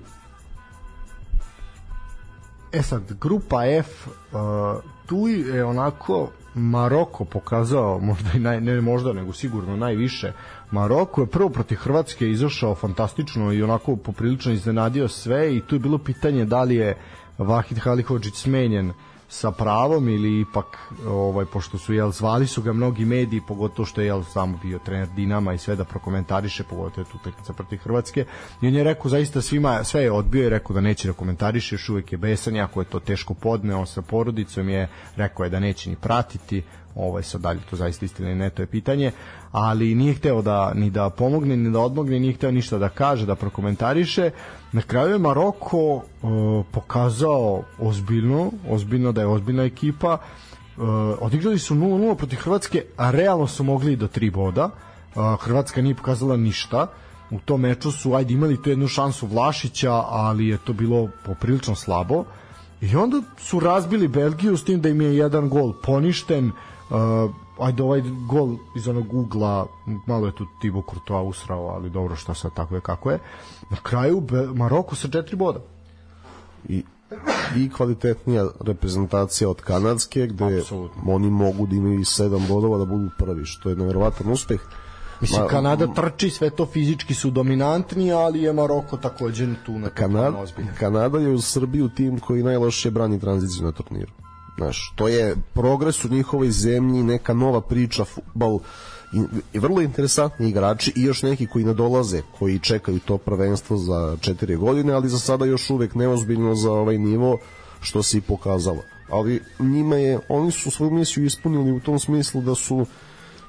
E 2.72 2.82
sad, 2.82 3.12
grupa 3.20 3.66
F, 3.66 4.06
uh, 4.06 4.12
tu 5.06 5.28
je 5.28 5.64
onako 5.64 6.30
Maroko 6.55 7.24
pokazao 7.24 7.98
možda 7.98 8.30
i 8.34 8.38
naj, 8.38 8.60
ne 8.60 8.80
možda 8.80 9.12
nego 9.12 9.32
sigurno 9.32 9.76
najviše 9.76 10.32
Maroko 10.70 11.20
je 11.20 11.26
prvo 11.26 11.48
protiv 11.48 11.76
Hrvatske 11.76 12.30
izašao 12.30 12.74
fantastično 12.74 13.52
i 13.52 13.62
onako 13.62 13.97
poprilično 13.97 14.52
iznenadio 14.52 15.09
sve 15.09 15.56
i 15.56 15.60
tu 15.60 15.74
je 15.74 15.78
bilo 15.78 15.98
pitanje 15.98 16.44
da 16.44 16.62
li 16.62 16.76
je 16.76 16.97
Vahid 17.38 17.78
Halihođić 17.78 18.34
smenjen 18.34 18.92
sa 19.28 19.50
pravom 19.50 20.08
ili 20.08 20.40
ipak 20.40 20.78
ovaj 21.06 21.44
pošto 21.44 21.78
su 21.78 21.94
jel 21.94 22.10
zvali 22.10 22.46
su 22.46 22.62
ga 22.62 22.72
mnogi 22.72 23.04
mediji 23.04 23.40
pogotovo 23.48 23.86
što 23.86 24.00
je 24.00 24.06
jel 24.06 24.24
samo 24.24 24.58
bio 24.62 24.78
trener 24.78 25.08
Dinama 25.08 25.52
i 25.52 25.58
sve 25.58 25.76
da 25.76 25.84
prokomentariše 25.84 26.64
pogotovo 26.64 27.04
tu 27.04 27.16
utakmica 27.16 27.52
protiv 27.52 27.78
Hrvatske. 27.78 28.24
I 28.62 28.66
on 28.66 28.74
je 28.74 28.84
rekao 28.84 29.10
zaista 29.10 29.42
svima 29.42 29.84
sve 29.84 30.02
je 30.02 30.12
odbio 30.12 30.46
i 30.46 30.50
rekao 30.50 30.74
da 30.74 30.80
neće 30.80 31.08
da 31.08 31.14
komentariše 31.14 31.74
još 31.74 31.88
uvek 31.88 32.12
je 32.12 32.18
besan 32.18 32.56
ako 32.60 32.80
je 32.80 32.84
to 32.84 33.00
teško 33.00 33.34
podneo 33.34 33.86
sa 33.86 34.02
porodicom 34.02 34.68
je 34.68 34.88
rekao 35.16 35.44
je 35.44 35.50
da 35.50 35.60
neće 35.60 35.90
ni 35.90 35.96
pratiti 35.96 36.62
ovaj 36.97 37.23
sad 37.23 37.40
dalje 37.40 37.60
to 37.70 37.77
zaista 37.77 38.05
istina 38.05 38.35
ne 38.35 38.51
to 38.51 38.62
je 38.62 38.66
pitanje 38.66 39.12
ali 39.52 39.94
nije 39.94 40.14
hteo 40.14 40.43
da 40.43 40.74
ni 40.74 40.90
da 40.90 41.10
pomogne 41.10 41.56
ni 41.56 41.70
da 41.70 41.81
odmogne 41.81 42.20
nije 42.20 42.35
hteo 42.35 42.51
ništa 42.51 42.78
da 42.78 42.89
kaže 42.89 43.27
da 43.27 43.35
prokomentariše. 43.35 44.31
Na 44.73 44.82
kraju 44.82 45.12
je 45.12 45.18
Maroko 45.18 45.78
uh, 45.94 46.02
pokazao 46.70 47.62
ozbiljno 47.78 48.51
ozbiljno 48.68 49.12
da 49.12 49.20
je 49.20 49.27
ozbiljna 49.27 49.64
ekipa. 49.64 50.18
Uh, 50.77 50.85
odigrali 51.20 51.59
su 51.59 51.74
0-0 51.74 52.14
protiv 52.14 52.36
Hrvatske 52.36 52.85
a 52.97 53.10
realno 53.10 53.47
su 53.47 53.64
mogli 53.64 53.97
do 53.97 54.09
3 54.09 54.32
boda. 54.32 54.70
Uh, 55.14 55.40
Hrvatska 55.40 55.82
nije 55.82 55.94
pokazala 55.94 56.36
ništa 56.36 56.86
u 57.31 57.39
tom 57.39 57.60
meču 57.60 57.90
su 57.93 58.14
ajde 58.14 58.35
imali 58.35 58.62
tu 58.62 58.70
jednu 58.70 58.89
šansu 58.89 59.27
Vlašića 59.27 59.93
ali 60.09 60.48
je 60.48 60.59
to 60.59 60.73
bilo 60.73 61.09
poprilično 61.24 61.74
slabo. 61.74 62.24
I 62.81 62.97
onda 62.97 63.23
su 63.39 63.60
razbili 63.60 64.09
Belgiju 64.09 64.56
s 64.56 64.64
tim 64.64 64.81
da 64.81 64.89
im 64.89 65.01
je 65.01 65.16
jedan 65.16 65.48
gol 65.48 65.73
poništen 65.82 66.47
uh, 66.47 66.55
ajde 67.58 67.82
ovaj 67.82 68.02
gol 68.28 68.56
iz 68.76 68.88
onog 68.88 69.14
ugla 69.14 69.66
malo 70.06 70.26
je 70.26 70.34
tu 70.34 70.46
Tibo 70.60 70.82
Courtois 70.90 71.28
usrao 71.28 71.66
ali 71.66 71.90
dobro 71.90 72.16
šta 72.16 72.34
sad 72.34 72.54
tako 72.54 72.74
je 72.74 72.80
kako 72.80 73.10
je 73.10 73.18
na 73.70 73.76
kraju 73.82 74.20
Be 74.20 74.46
Maroko 74.54 74.94
sa 74.94 75.08
četiri 75.08 75.36
boda 75.36 75.60
i 76.68 76.82
i 77.56 77.70
kvalitetnija 77.70 78.46
reprezentacija 78.60 79.50
od 79.50 79.60
kanadske 79.60 80.26
gde 80.26 80.58
Absolutno. 80.58 81.02
oni 81.06 81.30
mogu 81.30 81.66
da 81.66 81.76
imaju 81.76 82.04
sedam 82.04 82.46
bodova 82.48 82.78
da 82.78 82.84
budu 82.84 83.10
prvi 83.18 83.44
što 83.44 83.68
je 83.70 83.76
nevjerovatan 83.76 84.32
uspeh 84.32 84.60
Mislim, 85.20 85.42
Ma, 85.42 85.48
Kanada 85.48 85.86
trči, 85.94 86.30
sve 86.30 86.50
to 86.50 86.66
fizički 86.66 87.14
su 87.14 87.30
dominantni, 87.30 88.12
ali 88.12 88.42
je 88.42 88.52
Maroko 88.52 88.96
takođe 88.96 89.46
tu 89.66 89.78
na 89.78 89.88
Kanada, 89.88 90.44
Kanada 90.78 91.18
je 91.18 91.28
u 91.28 91.40
Srbiju 91.40 91.88
tim 91.88 92.18
koji 92.18 92.42
najlošije 92.42 92.92
brani 92.92 93.20
tranziciju 93.20 93.64
na 93.64 93.72
turniru. 93.72 94.12
Znaš, 94.57 94.93
to 94.95 95.09
je 95.09 95.37
progres 95.55 96.05
u 96.05 96.09
njihovoj 96.09 96.51
zemlji, 96.51 97.03
neka 97.03 97.35
nova 97.35 97.61
priča, 97.61 98.05
futbal 98.05 98.59
i, 99.12 99.23
i 99.53 99.59
vrlo 99.59 99.81
interesantni 99.81 100.49
igrači 100.49 100.93
i 100.97 101.03
još 101.03 101.23
neki 101.23 101.47
koji 101.47 101.65
nadolaze, 101.65 102.23
koji 102.39 102.59
čekaju 102.59 102.99
to 102.99 103.19
prvenstvo 103.19 103.77
za 103.77 104.16
četiri 104.20 104.57
godine, 104.57 104.93
ali 104.93 105.09
za 105.09 105.19
sada 105.19 105.45
još 105.45 105.70
uvek 105.70 105.95
neozbiljno 105.95 106.55
za 106.55 106.73
ovaj 106.73 106.99
nivo 106.99 107.39
što 107.81 108.03
se 108.03 108.19
i 108.19 108.20
pokazalo. 108.20 108.83
Ali 109.11 109.43
njima 109.59 109.97
je, 109.97 110.20
oni 110.28 110.51
su 110.51 110.70
svoju 110.70 110.91
misiju 110.91 111.24
ispunili 111.24 111.73
u 111.73 111.81
tom 111.81 111.99
smislu 111.99 112.41
da 112.41 112.55
su 112.55 112.87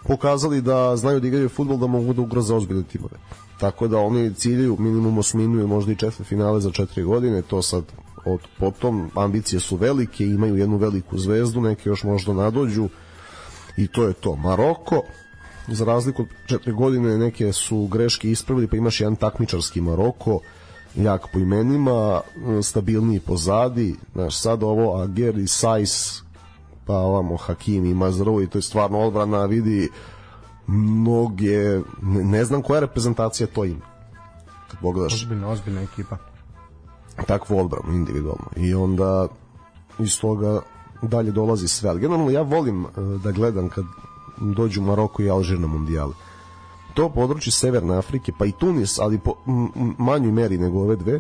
pokazali 0.04 0.62
da 0.62 0.98
znaju 0.98 1.20
da 1.20 1.28
igraju 1.28 1.50
futbol 1.50 1.78
da 1.78 1.88
mogu 1.88 2.14
da 2.14 2.22
ugroze 2.22 2.54
ozbiljne 2.54 2.84
timove. 2.84 3.18
Tako 3.60 3.88
da 3.88 4.00
oni 4.00 4.34
ciljaju 4.34 4.78
minimum 4.80 5.18
osminu 5.18 5.68
možda 5.68 5.92
i 5.92 5.96
četvr 5.96 6.26
finale 6.26 6.62
za 6.62 6.72
četiri 6.72 7.04
godine, 7.04 7.42
to 7.42 7.62
sad 7.62 7.84
od 8.34 8.42
potom 8.60 9.12
ambicije 9.16 9.60
su 9.60 9.76
velike, 9.76 10.26
imaju 10.26 10.56
jednu 10.56 10.78
veliku 10.78 11.18
zvezdu, 11.18 11.62
neke 11.62 11.90
još 11.90 12.04
možda 12.04 12.34
nadođu 12.34 12.90
i 13.78 13.88
to 13.88 14.04
je 14.04 14.14
to. 14.14 14.36
Maroko, 14.36 15.02
za 15.68 15.86
razliku 15.86 16.22
od 16.22 16.28
četiri 16.46 16.72
godine 16.72 17.18
neke 17.18 17.54
su 17.54 17.88
greške 17.88 18.32
ispravili, 18.32 18.68
pa 18.68 18.78
imaš 18.78 19.02
jedan 19.02 19.16
takmičarski 19.16 19.82
Maroko, 19.82 20.40
jak 20.96 21.28
po 21.34 21.40
imenima, 21.40 22.22
stabilniji 22.64 23.20
pozadi, 23.20 23.96
znaš, 24.14 24.42
sad 24.42 24.64
ovo 24.64 25.02
Ager 25.02 25.38
i 25.38 25.48
Sajs, 25.48 26.22
pa 26.86 26.94
ovamo 26.94 27.38
Hakim 27.38 27.86
i 27.86 27.94
Mazrou 27.94 28.46
to 28.46 28.58
je 28.58 28.62
stvarno 28.62 29.00
odbrana, 29.00 29.46
vidi 29.46 29.90
mnoge, 30.68 31.82
ne, 32.02 32.24
ne 32.24 32.46
znam 32.46 32.62
koja 32.62 32.80
reprezentacija 32.80 33.48
to 33.48 33.66
ima. 33.66 33.86
Kad 34.72 34.80
pogledaš. 34.82 35.14
Ozbiljna, 35.14 35.50
ozbiljna 35.50 35.82
ekipa 35.82 36.18
takvu 37.26 37.60
odbranu 37.60 37.94
individualno 37.94 38.46
i 38.56 38.74
onda 38.74 39.28
iz 40.00 40.20
toga 40.20 40.62
dalje 41.02 41.32
dolazi 41.32 41.68
sve. 41.68 41.90
Ali 41.90 42.02
generalno 42.02 42.32
ja 42.32 42.42
volim 42.42 42.86
e, 42.86 42.88
da 43.24 43.32
gledam 43.32 43.70
kad 43.70 43.86
dođu 44.38 44.82
Maroko 44.82 45.22
i 45.22 45.30
Alžir 45.30 45.60
na 45.60 45.68
mundijale. 45.68 46.14
To 46.94 47.10
područje 47.10 47.52
Severne 47.52 47.98
Afrike, 47.98 48.32
pa 48.40 48.46
i 48.46 48.52
Tunis, 48.52 49.00
ali 49.00 49.20
po 49.20 49.34
manjoj 49.98 50.32
meri 50.32 50.58
nego 50.58 50.80
ove 50.80 50.96
dve, 50.96 51.20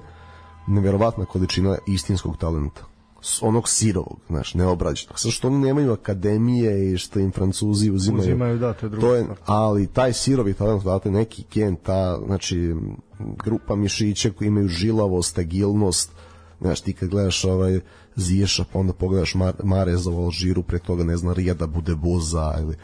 neverovatna 0.67 1.25
količina 1.25 1.77
istinskog 1.85 2.37
talenta 2.37 2.85
onog 3.41 3.69
sirovog, 3.69 4.19
znaš, 4.27 4.53
neobrađenog. 4.53 5.19
Sa 5.19 5.29
što 5.31 5.47
oni 5.47 5.57
nemaju 5.57 5.93
akademije 5.93 6.93
i 6.93 6.97
što 6.97 7.19
im 7.19 7.31
Francuzi 7.31 7.91
uzimaju. 7.91 8.21
Uzimaju, 8.21 8.59
da, 8.59 8.73
to 8.73 8.85
je 8.85 8.89
drugo. 8.89 9.07
To 9.07 9.15
je, 9.15 9.27
ali 9.45 9.87
taj 9.87 10.13
sirovi 10.13 10.53
talent, 10.53 10.83
date 10.83 11.11
neki 11.11 11.43
ken, 11.43 11.75
ta, 11.75 12.19
znači, 12.25 12.75
grupa 13.19 13.75
mišića 13.75 14.29
koji 14.29 14.47
imaju 14.47 14.67
žilavost, 14.67 15.37
agilnost, 15.37 16.11
znaš, 16.61 16.81
ti 16.81 16.93
kad 16.93 17.09
gledaš 17.09 17.45
ovaj 17.45 17.79
Ziješa, 18.15 18.65
pa 18.73 18.79
onda 18.79 18.93
pogledaš 18.93 19.35
Mar 19.35 19.53
Mareza 19.63 20.11
u 20.11 20.23
Alžiru, 20.23 20.63
pre 20.63 20.79
toga, 20.79 21.03
ne 21.03 21.17
znam, 21.17 21.33
Rijada 21.33 21.67
bude 21.67 21.95
Buza, 21.95 22.55
ili 22.61 22.75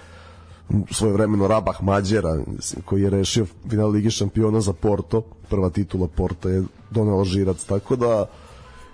svoje 0.92 1.14
vremeno 1.14 1.48
Rabah 1.48 1.84
Mađera 1.84 2.44
koji 2.86 3.02
je 3.02 3.10
rešio 3.10 3.46
final 3.70 3.90
Ligi 3.90 4.12
šampiona 4.12 4.62
za 4.62 4.74
Porto. 4.74 5.22
Prva 5.50 5.70
titula 5.70 6.08
Porto 6.08 6.50
je 6.50 6.64
doneo 6.92 7.18
Alžirac 7.18 7.64
tako 7.64 7.96
da 7.96 8.26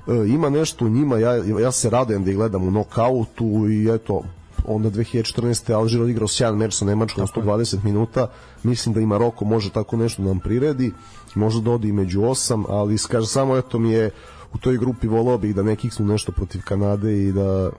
e, 0.08 0.28
ima 0.28 0.50
nešto 0.50 0.86
u 0.86 0.90
njima, 0.90 1.18
ja, 1.18 1.36
ja 1.62 1.72
se 1.72 1.90
radujem 1.90 2.24
da 2.24 2.32
ih 2.32 2.38
gledam 2.38 2.68
u 2.68 2.72
nokautu 2.72 3.70
i 3.70 3.90
eto, 3.96 4.24
onda 4.66 4.90
2014. 4.90 5.74
Alžir 5.74 6.02
odigrao 6.02 6.28
sjajan 6.28 6.58
meč 6.58 6.74
sa 6.74 6.86
Nemačkom 6.86 7.28
120 7.28 7.84
minuta, 7.84 8.28
mislim 8.64 8.94
da 8.94 9.02
i 9.02 9.06
Maroko 9.06 9.46
može 9.46 9.70
tako 9.70 9.98
nešto 9.98 10.22
da 10.22 10.28
nam 10.28 10.40
priredi, 10.40 10.92
možda 11.36 11.62
da 11.62 11.72
odi 11.72 11.92
među 11.92 12.24
osam, 12.24 12.64
ali 12.70 12.98
kaže 13.12 13.28
samo 13.28 13.58
eto 13.58 13.80
mi 13.80 13.92
je 13.92 14.12
u 14.54 14.58
toj 14.58 14.78
grupi 14.78 15.08
volao 15.08 15.38
bih 15.38 15.56
da 15.56 15.64
nekih 15.64 15.94
su 15.94 16.04
nešto 16.04 16.32
protiv 16.32 16.62
Kanade 16.66 17.24
i 17.24 17.32
da 17.32 17.70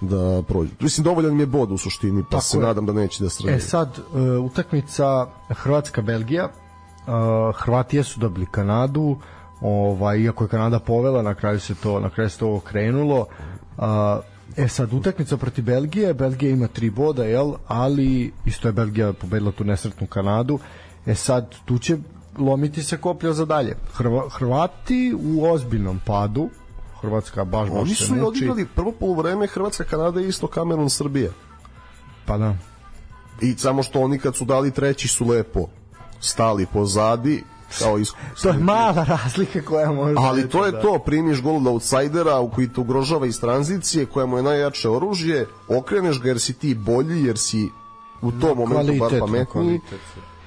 da 0.00 0.42
prođu. 0.48 0.70
Mislim, 0.80 1.04
dovoljan 1.04 1.34
mi 1.34 1.42
je 1.42 1.46
bod 1.46 1.72
u 1.72 1.78
suštini, 1.78 2.22
pa 2.22 2.30
Tako 2.30 2.42
se 2.42 2.56
je. 2.56 2.62
nadam 2.62 2.86
da 2.86 2.92
neće 2.92 3.24
da 3.24 3.30
sredi. 3.30 3.56
E 3.56 3.60
sad, 3.60 3.98
uh, 3.98 4.44
utakmica 4.44 5.26
Hrvatska-Belgija, 5.48 6.44
uh, 6.48 7.56
Hrvatije 7.56 8.04
su 8.04 8.20
dobili 8.20 8.46
Kanadu, 8.46 9.16
ovaj 9.62 10.18
iako 10.20 10.44
je 10.44 10.48
Kanada 10.48 10.78
povela 10.78 11.22
na 11.22 11.34
kraju 11.34 11.60
se 11.60 11.74
to 11.74 12.00
na 12.00 12.10
kraju 12.10 12.30
se 12.30 12.38
to 12.38 12.54
okrenulo 12.56 13.26
a, 13.78 14.20
e 14.56 14.68
sad 14.68 14.92
utakmica 14.92 15.36
protiv 15.36 15.64
Belgije 15.64 16.14
Belgija 16.14 16.50
ima 16.50 16.66
tri 16.66 16.90
boda 16.90 17.24
jel 17.24 17.54
ali 17.66 18.32
isto 18.44 18.68
je 18.68 18.72
Belgija 18.72 19.12
pobedila 19.12 19.52
tu 19.52 19.64
nesretnu 19.64 20.06
Kanadu 20.06 20.58
e 21.06 21.14
sad 21.14 21.54
tu 21.64 21.78
će 21.78 21.98
lomiti 22.38 22.82
se 22.82 22.96
koplja 22.96 23.32
za 23.32 23.44
dalje 23.44 23.76
Hrva, 23.94 24.28
Hrvati 24.28 25.14
u 25.24 25.44
ozbiljnom 25.44 26.00
padu 26.06 26.48
Hrvatska 27.00 27.44
baš 27.44 27.70
baš 27.70 27.80
Oni 27.80 27.94
su 27.94 28.16
i 28.16 28.20
odigrali 28.20 28.66
prvo 28.66 28.92
poluvreme 28.92 29.46
Hrvatska 29.46 29.84
Kanada 29.84 30.20
i 30.20 30.28
isto 30.28 30.46
Kamerun 30.46 30.90
Srbije. 30.90 31.32
Pa 32.26 32.38
da. 32.38 32.54
I 33.40 33.54
samo 33.54 33.82
što 33.82 34.00
oni 34.00 34.18
kad 34.18 34.36
su 34.36 34.44
dali 34.44 34.70
treći 34.70 35.08
su 35.08 35.26
lepo 35.26 35.66
stali 36.20 36.66
pozadi 36.72 37.42
kao 37.78 37.98
is... 37.98 38.08
to 38.42 38.48
je 38.48 38.58
mala 38.58 39.04
razlika 39.04 39.62
koja 39.62 39.92
može 39.92 40.14
ali 40.18 40.48
to 40.48 40.66
je 40.66 40.72
da. 40.72 40.80
to 40.80 40.98
primiš 40.98 41.42
gol 41.42 41.56
od 41.56 41.66
outsidera 41.66 42.40
u 42.40 42.50
koji 42.50 42.68
te 42.68 42.80
ugrožava 42.80 43.26
iz 43.26 43.40
tranzicije 43.40 44.06
koja 44.06 44.26
mu 44.26 44.36
je 44.36 44.42
najjače 44.42 44.88
oružje 44.88 45.46
okreneš 45.68 46.20
ga 46.20 46.28
jer 46.28 46.40
si 46.40 46.52
ti 46.52 46.74
bolji 46.74 47.24
jer 47.24 47.38
si 47.38 47.68
u 48.22 48.30
tom 48.32 48.58
no, 48.58 48.66
momentu 48.66 48.92
bar 48.98 49.18
pametniji 49.20 49.80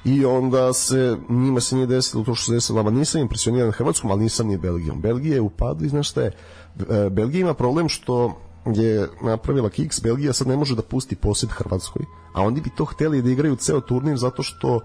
i 0.05 0.25
onda 0.25 0.73
se 0.73 1.17
njima 1.29 1.59
se 1.59 1.75
nije 1.75 1.87
desilo 1.87 2.23
to 2.23 2.35
što 2.35 2.45
se 2.45 2.53
desilo 2.53 2.83
nama. 2.83 2.97
Nisam 2.97 3.21
impresioniran 3.21 3.71
Hrvatskom 3.71 4.11
ali 4.11 4.23
nisam 4.23 4.47
ni 4.47 4.57
Belgijom. 4.57 5.01
Belgija 5.01 5.35
je 5.35 5.41
u 5.41 5.49
padu 5.49 5.85
i 5.85 5.89
znaš 5.89 6.09
šta 6.09 6.21
je? 6.21 6.31
E, 6.79 7.09
Belgija 7.09 7.41
ima 7.41 7.53
problem 7.53 7.89
što 7.89 8.41
je 8.65 9.07
napravila 9.21 9.69
kiks, 9.69 10.01
Belgija 10.01 10.33
sad 10.33 10.47
ne 10.47 10.57
može 10.57 10.75
da 10.75 10.81
pusti 10.81 11.15
posjed 11.15 11.51
Hrvatskoj, 11.51 12.05
a 12.33 12.41
oni 12.41 12.61
bi 12.61 12.69
to 12.77 12.85
hteli 12.85 13.21
da 13.21 13.29
igraju 13.29 13.55
ceo 13.55 13.81
turnir 13.81 14.17
zato 14.17 14.43
što 14.43 14.79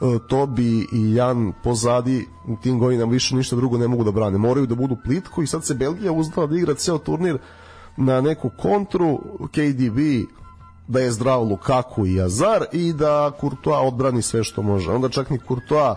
E, 0.00 0.18
Tobi 0.28 0.86
i 0.92 1.14
Jan 1.14 1.52
pozadi 1.62 2.26
tim 2.62 2.78
godinama 2.78 3.12
više 3.12 3.36
ništa 3.36 3.56
drugo 3.56 3.78
ne 3.78 3.88
mogu 3.88 4.04
da 4.04 4.10
brane. 4.10 4.38
Moraju 4.38 4.66
da 4.66 4.74
budu 4.74 4.96
plitko 5.04 5.42
i 5.42 5.46
sad 5.46 5.64
se 5.64 5.74
Belgija 5.74 6.12
uzdala 6.12 6.46
da 6.46 6.56
igra 6.56 6.74
ceo 6.74 6.98
turnir 6.98 7.38
na 7.96 8.20
neku 8.20 8.50
kontru. 8.58 9.20
KDB 9.50 9.98
da 10.88 11.00
je 11.00 11.12
zdrav 11.12 11.42
Lukaku 11.42 12.06
i 12.06 12.20
Azar 12.20 12.64
i 12.72 12.92
da 12.92 13.32
Courtois 13.40 13.88
odbrani 13.92 14.22
sve 14.22 14.44
što 14.44 14.62
može. 14.62 14.90
Onda 14.90 15.08
čak 15.08 15.30
ni 15.30 15.38
Courtois 15.48 15.96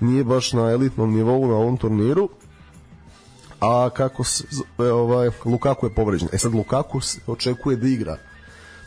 nije 0.00 0.24
baš 0.24 0.52
na 0.52 0.70
elitnom 0.70 1.14
nivou 1.14 1.46
na 1.46 1.54
ovom 1.54 1.76
turniru 1.76 2.28
a 3.60 3.90
kako 3.90 4.24
se, 4.24 4.44
ovaj, 4.78 5.30
Lukaku 5.44 5.86
je 5.86 5.94
povređen. 5.94 6.28
E 6.32 6.38
sad 6.38 6.54
Lukaku 6.54 7.00
očekuje 7.26 7.76
da 7.76 7.88
igra 7.88 8.16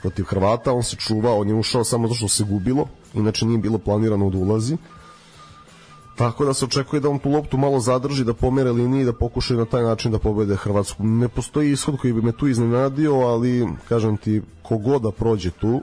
protiv 0.01 0.25
Hrvata, 0.25 0.73
on 0.73 0.83
se 0.83 0.95
čuva, 0.95 1.33
on 1.33 1.47
je 1.47 1.55
ušao 1.55 1.83
samo 1.83 2.07
zato 2.07 2.17
što 2.17 2.27
se 2.27 2.43
gubilo, 2.43 2.87
inače 3.13 3.45
nije 3.45 3.57
bilo 3.57 3.77
planirano 3.77 4.29
da 4.29 4.37
ulazi. 4.37 4.77
Tako 6.15 6.45
da 6.45 6.53
se 6.53 6.65
očekuje 6.65 6.99
da 6.99 7.09
on 7.09 7.19
tu 7.19 7.29
loptu 7.29 7.57
malo 7.57 7.79
zadrži, 7.79 8.23
da 8.23 8.33
pomere 8.33 8.71
linije 8.71 9.01
i 9.01 9.05
da 9.05 9.13
pokušaju 9.13 9.59
na 9.59 9.65
taj 9.65 9.83
način 9.83 10.11
da 10.11 10.19
pobede 10.19 10.55
Hrvatsku. 10.55 11.03
Ne 11.03 11.27
postoji 11.27 11.71
ishod 11.71 11.97
koji 11.97 12.13
bi 12.13 12.21
me 12.21 12.31
tu 12.31 12.47
iznenadio, 12.47 13.13
ali 13.13 13.67
kažem 13.89 14.17
ti, 14.17 14.41
kogod 14.61 15.01
da 15.01 15.11
prođe 15.11 15.51
tu, 15.51 15.81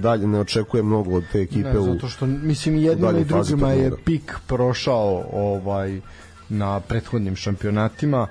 dalje 0.00 0.26
ne 0.26 0.40
očekuje 0.40 0.82
mnogo 0.82 1.16
od 1.16 1.24
te 1.32 1.40
ekipe 1.40 1.72
ne, 1.72 1.80
zato 1.80 2.08
što 2.08 2.26
mislim 2.26 2.76
jednima 2.76 3.18
i 3.18 3.24
drugima 3.24 3.72
je 3.72 3.92
pik 4.04 4.34
prošao 4.46 5.24
ovaj 5.32 6.00
na 6.48 6.80
prethodnim 6.80 7.36
šampionatima 7.36 8.26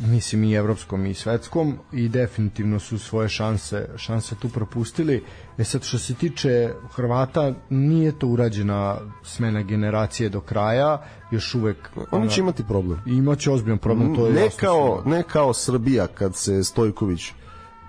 mislim 0.00 0.44
i 0.44 0.54
evropskom 0.54 1.06
i 1.06 1.14
svetskom 1.14 1.78
i 1.92 2.08
definitivno 2.08 2.78
su 2.78 2.98
svoje 2.98 3.28
šanse 3.28 3.88
šanse 3.96 4.34
tu 4.34 4.48
propustili. 4.48 5.24
E 5.58 5.64
sad 5.64 5.82
što 5.82 5.98
se 5.98 6.14
tiče 6.14 6.72
Hrvata 6.92 7.54
nije 7.70 8.18
to 8.18 8.26
urađena 8.26 8.98
smena 9.22 9.62
generacije 9.62 10.28
do 10.28 10.40
kraja, 10.40 11.02
još 11.30 11.54
uvek 11.54 11.90
oni 12.10 12.30
će 12.30 12.40
imati 12.40 12.64
problem. 12.64 13.00
Imaće 13.06 13.50
ozbiljan 13.50 13.78
problem, 13.78 14.14
to 14.14 14.26
je 14.26 14.32
ne 14.32 14.48
kao, 14.60 15.02
ne 15.06 15.22
kao 15.22 15.54
Srbija 15.54 16.06
kad 16.06 16.36
se 16.36 16.64
Stojković 16.64 17.32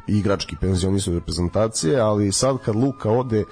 igrački 0.07 0.55
penzionisu 0.61 1.13
reprezentacije, 1.13 1.99
ali 1.99 2.31
sad 2.31 2.57
kad 2.65 2.75
Luka 2.75 3.11
ode, 3.11 3.43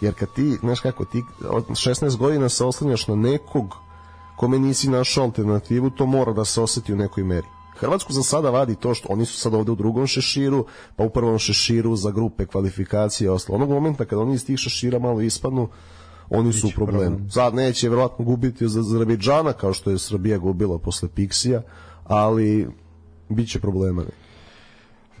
jer 0.00 0.14
kad 0.14 0.32
ti, 0.32 0.56
znaš 0.60 0.80
kako, 0.80 1.04
ti 1.04 1.22
od 1.48 1.64
16 1.68 2.16
godina 2.16 2.48
se 2.48 2.64
oslanjaš 2.64 3.08
na 3.08 3.14
nekog 3.14 3.76
kome 4.36 4.58
nisi 4.58 4.90
našao 4.90 5.24
alternativu, 5.24 5.90
to 5.90 6.06
mora 6.06 6.32
da 6.32 6.44
se 6.44 6.60
oseti 6.60 6.92
u 6.92 6.96
nekoj 6.96 7.24
meri. 7.24 7.55
Hrvatsku 7.80 8.12
za 8.12 8.22
sada 8.22 8.50
vadi 8.50 8.74
to 8.74 8.94
što 8.94 9.08
oni 9.12 9.24
su 9.24 9.40
sad 9.40 9.54
ovde 9.54 9.72
u 9.72 9.74
drugom 9.74 10.06
šeširu, 10.06 10.66
pa 10.96 11.04
u 11.04 11.10
prvom 11.10 11.38
šeširu 11.38 11.96
za 11.96 12.10
grupe 12.10 12.46
kvalifikacije 12.46 13.30
ostalo. 13.30 13.56
Onog 13.56 13.70
momenta 13.70 14.04
kada 14.04 14.22
oni 14.22 14.34
iz 14.34 14.46
tih 14.46 14.58
šešira 14.58 14.98
malo 14.98 15.20
ispadnu, 15.20 15.68
oni 16.30 16.52
su 16.52 16.66
u 16.66 16.70
problemu. 16.70 17.16
Problem. 17.16 17.30
Sad 17.30 17.54
neće 17.54 17.88
verovatno 17.88 18.24
gubiti 18.24 18.68
za 18.68 18.80
Azerbejdžana 18.80 19.52
kao 19.52 19.72
što 19.72 19.90
je 19.90 19.98
Srbija 19.98 20.38
gubila 20.38 20.78
posle 20.78 21.08
Pixija, 21.08 21.60
ali 22.04 22.68
biće 23.28 23.60
problema. 23.60 24.02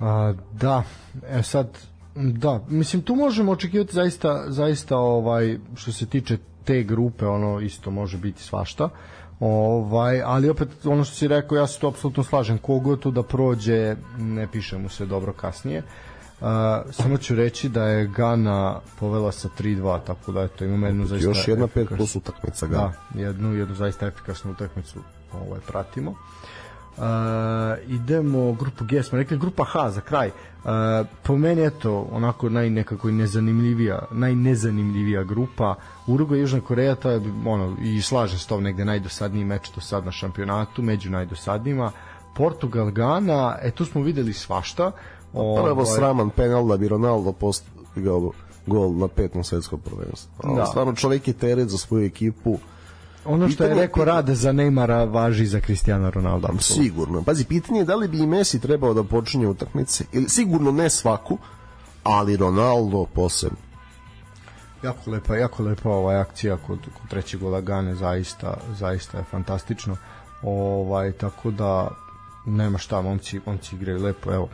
A, 0.00 0.32
da, 0.52 0.82
e 1.28 1.42
sad 1.42 1.78
da, 2.14 2.64
mislim 2.68 3.02
tu 3.02 3.14
možemo 3.14 3.52
očekivati 3.52 3.94
zaista 3.94 4.44
zaista 4.48 4.96
ovaj 4.96 5.58
što 5.74 5.92
se 5.92 6.06
tiče 6.06 6.38
te 6.64 6.82
grupe 6.82 7.26
ono 7.26 7.60
isto 7.60 7.90
može 7.90 8.18
biti 8.18 8.42
svašta. 8.42 8.88
Ovaj, 9.40 10.22
ali 10.22 10.48
opet 10.48 10.68
ono 10.86 11.04
što 11.04 11.14
si 11.14 11.28
rekao, 11.28 11.56
ja 11.56 11.66
se 11.66 11.78
to 11.78 11.88
apsolutno 11.88 12.24
slažem. 12.24 12.58
Kogo 12.58 12.96
tu 12.96 13.10
da 13.10 13.22
prođe, 13.22 13.96
ne 14.18 14.46
piše 14.52 14.78
mu 14.78 14.88
se 14.88 15.06
dobro 15.06 15.32
kasnije. 15.32 15.82
Uh, 16.40 16.46
samo 16.90 17.18
ću 17.18 17.34
reći 17.34 17.68
da 17.68 17.84
je 17.84 18.06
Gana 18.06 18.80
povela 18.98 19.32
sa 19.32 19.48
3-2, 19.58 20.00
tako 20.06 20.32
da 20.32 20.42
eto, 20.42 20.64
imamo 20.64 20.86
jednu 20.86 21.06
zaista... 21.06 21.28
Još 21.28 21.48
jedna 21.48 21.66
5 21.66 21.96
plus 21.96 22.16
utakmica 22.16 22.66
Gana. 22.66 22.92
Da, 23.14 23.20
jednu, 23.20 23.54
jednu 23.54 23.74
zaista 23.74 24.06
efikasnu 24.06 24.52
utakmicu 24.52 24.98
ovaj, 25.32 25.60
pratimo. 25.66 26.10
Uh, 26.10 26.16
idemo 27.88 28.52
grupu 28.52 28.84
G, 28.84 29.02
smo 29.02 29.18
rekli 29.18 29.38
grupa 29.38 29.64
H 29.64 29.90
za 29.90 30.00
kraj. 30.00 30.28
Uh, 30.28 30.70
po 31.22 31.36
meni 31.36 31.62
je 31.62 31.70
to 31.70 32.08
onako 32.12 32.48
naj 32.48 32.70
nekako 32.70 33.10
nezanimljivija, 33.10 33.98
najnezanimljivija 34.10 35.24
grupa. 35.24 35.74
Uruguay 36.06 36.36
i 36.36 36.40
Južna 36.40 36.60
Koreja 36.60 36.94
to 36.94 37.10
je 37.10 37.20
ono 37.46 37.76
i 37.82 38.02
slaže 38.02 38.38
se 38.38 38.48
to 38.48 38.60
negde 38.60 38.84
najdosadniji 38.84 39.44
meč 39.44 39.70
do 39.74 39.80
sad 39.80 40.04
na 40.04 40.12
šampionatu, 40.12 40.82
među 40.82 41.10
najdosadnijima. 41.10 41.92
Portugal 42.36 42.90
Gana, 42.90 43.56
e 43.62 43.70
tu 43.70 43.84
smo 43.84 44.02
videli 44.02 44.32
svašta. 44.32 44.92
O, 45.32 45.62
Prvo 45.62 45.82
ovaj- 45.82 45.96
sraman 45.96 46.30
penal 46.30 46.68
da 46.68 46.76
bi 46.76 46.88
Ronaldo 46.88 47.32
postigao 47.32 48.32
gol 48.66 48.96
na 48.96 49.08
petom 49.08 49.44
svetskom 49.44 49.80
prvenstvu. 49.80 50.56
Da. 50.56 50.66
Stvarno 50.66 50.94
čovjek 50.94 51.28
je 51.28 51.34
teret 51.34 51.68
za 51.68 51.78
svoju 51.78 52.06
ekipu 52.06 52.58
Ono 53.26 53.48
što 53.48 53.64
je 53.64 53.74
rekao 53.74 54.04
Rade 54.04 54.34
za 54.34 54.52
Neymara 54.52 55.12
važi 55.12 55.46
za 55.46 55.60
Cristiano 55.60 56.10
Ronaldo. 56.10 56.48
Absolutno. 56.50 56.84
Sigurno. 56.84 57.22
Pazi, 57.22 57.44
pitanje 57.44 57.78
je 57.78 57.84
da 57.84 57.94
li 57.94 58.08
bi 58.08 58.18
i 58.18 58.26
Messi 58.26 58.60
trebao 58.60 58.94
da 58.94 59.04
počinje 59.04 59.48
utakmice, 59.48 60.04
ili 60.12 60.28
sigurno 60.28 60.72
ne 60.72 60.90
svaku, 60.90 61.38
ali 62.02 62.36
Ronaldo 62.36 63.06
posebno. 63.14 63.58
Jako 64.82 65.10
lepa, 65.10 65.36
jako 65.36 65.62
lepa 65.62 65.90
ova 65.90 66.20
akcija 66.20 66.56
kod, 66.56 66.78
kod 66.78 67.10
trećeg 67.10 67.40
gola 67.40 67.60
Gane, 67.60 67.94
zaista, 67.94 68.56
zaista 68.78 69.18
je 69.18 69.24
fantastično. 69.24 69.96
Ovaj, 70.42 71.12
tako 71.12 71.50
da 71.50 71.90
nema 72.46 72.78
šta, 72.78 73.00
momci, 73.00 73.40
momci 73.46 73.76
igraju 73.76 74.02
lepo, 74.02 74.32
evo, 74.32 74.48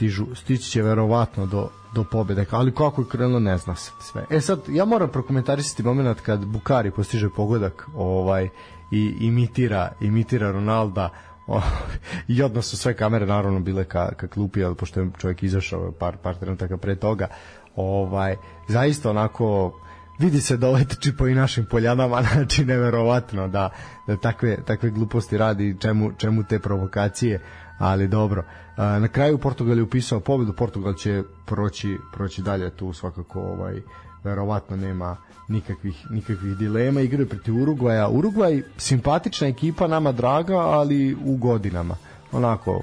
stižu, 0.00 0.26
stići 0.34 0.70
će 0.70 0.82
verovatno 0.82 1.46
do, 1.46 1.68
do 1.94 2.04
pobede, 2.04 2.46
ali 2.50 2.74
kako 2.74 3.02
je 3.02 3.08
krenulo 3.08 3.40
ne 3.40 3.58
zna 3.58 3.76
se 3.76 3.90
sve. 4.00 4.24
E 4.30 4.40
sad, 4.40 4.60
ja 4.68 4.84
moram 4.84 5.08
prokomentarisati 5.08 5.82
moment 5.82 6.20
kad 6.20 6.46
Bukari 6.46 6.90
postiže 6.90 7.28
pogodak 7.36 7.86
ovaj, 7.94 8.48
i 8.90 9.16
imitira, 9.20 9.92
imitira 10.00 10.50
Ronalda 10.50 11.10
i 12.28 12.42
odnos 12.42 12.66
su 12.66 12.76
sve 12.76 12.94
kamere 12.96 13.26
naravno 13.26 13.60
bile 13.60 13.84
ka, 13.84 14.12
ka 14.16 14.26
klupi, 14.26 14.64
ali 14.64 14.74
pošto 14.74 15.00
je 15.00 15.10
čovjek 15.18 15.42
izašao 15.42 15.92
par, 15.92 16.16
par 16.16 16.34
trenutaka 16.34 16.76
pre 16.76 16.96
toga, 16.96 17.28
ovaj, 17.76 18.36
zaista 18.68 19.10
onako 19.10 19.72
vidi 20.18 20.40
se 20.40 20.56
da 20.56 20.68
ovaj 20.68 20.84
trči 20.84 21.16
po 21.16 21.28
i 21.28 21.34
našim 21.34 21.66
poljanama, 21.70 22.22
znači 22.32 22.64
neverovatno 22.64 23.48
da, 23.48 23.70
da 24.06 24.16
takve, 24.16 24.56
takve 24.64 24.90
gluposti 24.90 25.38
radi, 25.38 25.76
čemu, 25.80 26.12
čemu 26.18 26.42
te 26.44 26.58
provokacije, 26.58 27.40
ali 27.80 28.08
dobro. 28.08 28.44
Na 28.76 29.08
kraju 29.08 29.38
Portugal 29.38 29.76
je 29.76 29.82
upisao 29.82 30.20
pobedu, 30.20 30.52
Portugal 30.52 30.94
će 30.94 31.22
proći, 31.46 31.98
proći 32.12 32.42
dalje 32.42 32.70
tu 32.70 32.92
svakako 32.92 33.40
ovaj 33.40 33.80
verovatno 34.24 34.76
nema 34.76 35.16
nikakvih 35.48 36.06
nikakvih 36.10 36.56
dilema 36.56 37.00
igraju 37.00 37.28
protiv 37.28 37.62
Urugvaja. 37.62 38.08
Urugvaj 38.08 38.62
simpatična 38.76 39.48
ekipa, 39.48 39.86
nama 39.86 40.12
draga, 40.12 40.58
ali 40.58 41.16
u 41.24 41.36
godinama. 41.36 41.96
Onako 42.32 42.82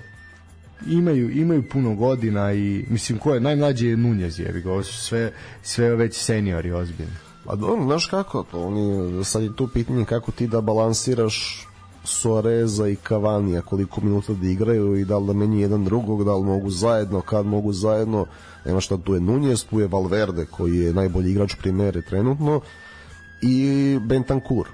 imaju 0.87 1.31
imaju 1.31 1.69
puno 1.69 1.95
godina 1.95 2.53
i 2.53 2.85
mislim 2.89 3.17
ko 3.17 3.33
je 3.33 3.39
najmlađi 3.39 3.87
je 3.87 3.97
Nunez 3.97 4.39
je, 4.39 4.63
ovo 4.65 4.83
su 4.83 4.93
sve 4.93 5.31
sve 5.61 5.95
već 5.95 6.15
seniori 6.15 6.71
ozbiljni. 6.71 7.13
Pa 7.45 7.55
dobro, 7.55 7.85
znaš 7.85 8.05
kako 8.05 8.43
to, 8.43 8.61
oni, 8.61 9.25
sad 9.25 9.43
je 9.43 9.55
tu 9.55 9.67
pitanje 9.67 10.05
kako 10.05 10.31
ti 10.31 10.47
da 10.47 10.61
balansiraš 10.61 11.66
Suareza 12.07 12.87
i 12.87 12.95
Cavani 13.07 13.61
koliko 13.61 14.01
minuta 14.01 14.33
da 14.33 14.47
igraju 14.47 14.95
i 14.95 15.05
da 15.05 15.17
li 15.17 15.27
da 15.27 15.33
meni 15.33 15.61
jedan 15.61 15.83
drugog, 15.83 16.23
da 16.23 16.35
li 16.35 16.43
mogu 16.43 16.69
zajedno, 16.69 17.21
kad 17.21 17.45
mogu 17.45 17.73
zajedno, 17.73 18.25
nema 18.65 18.79
šta, 18.79 18.97
tu 18.97 19.13
je 19.13 19.19
Nunez, 19.19 19.65
tu 19.65 19.79
je 19.79 19.87
Valverde 19.87 20.45
koji 20.45 20.77
je 20.77 20.93
najbolji 20.93 21.31
igrač 21.31 21.55
primere 21.55 22.01
trenutno. 22.01 22.61
I 23.41 23.99
Bentancur 24.01 24.67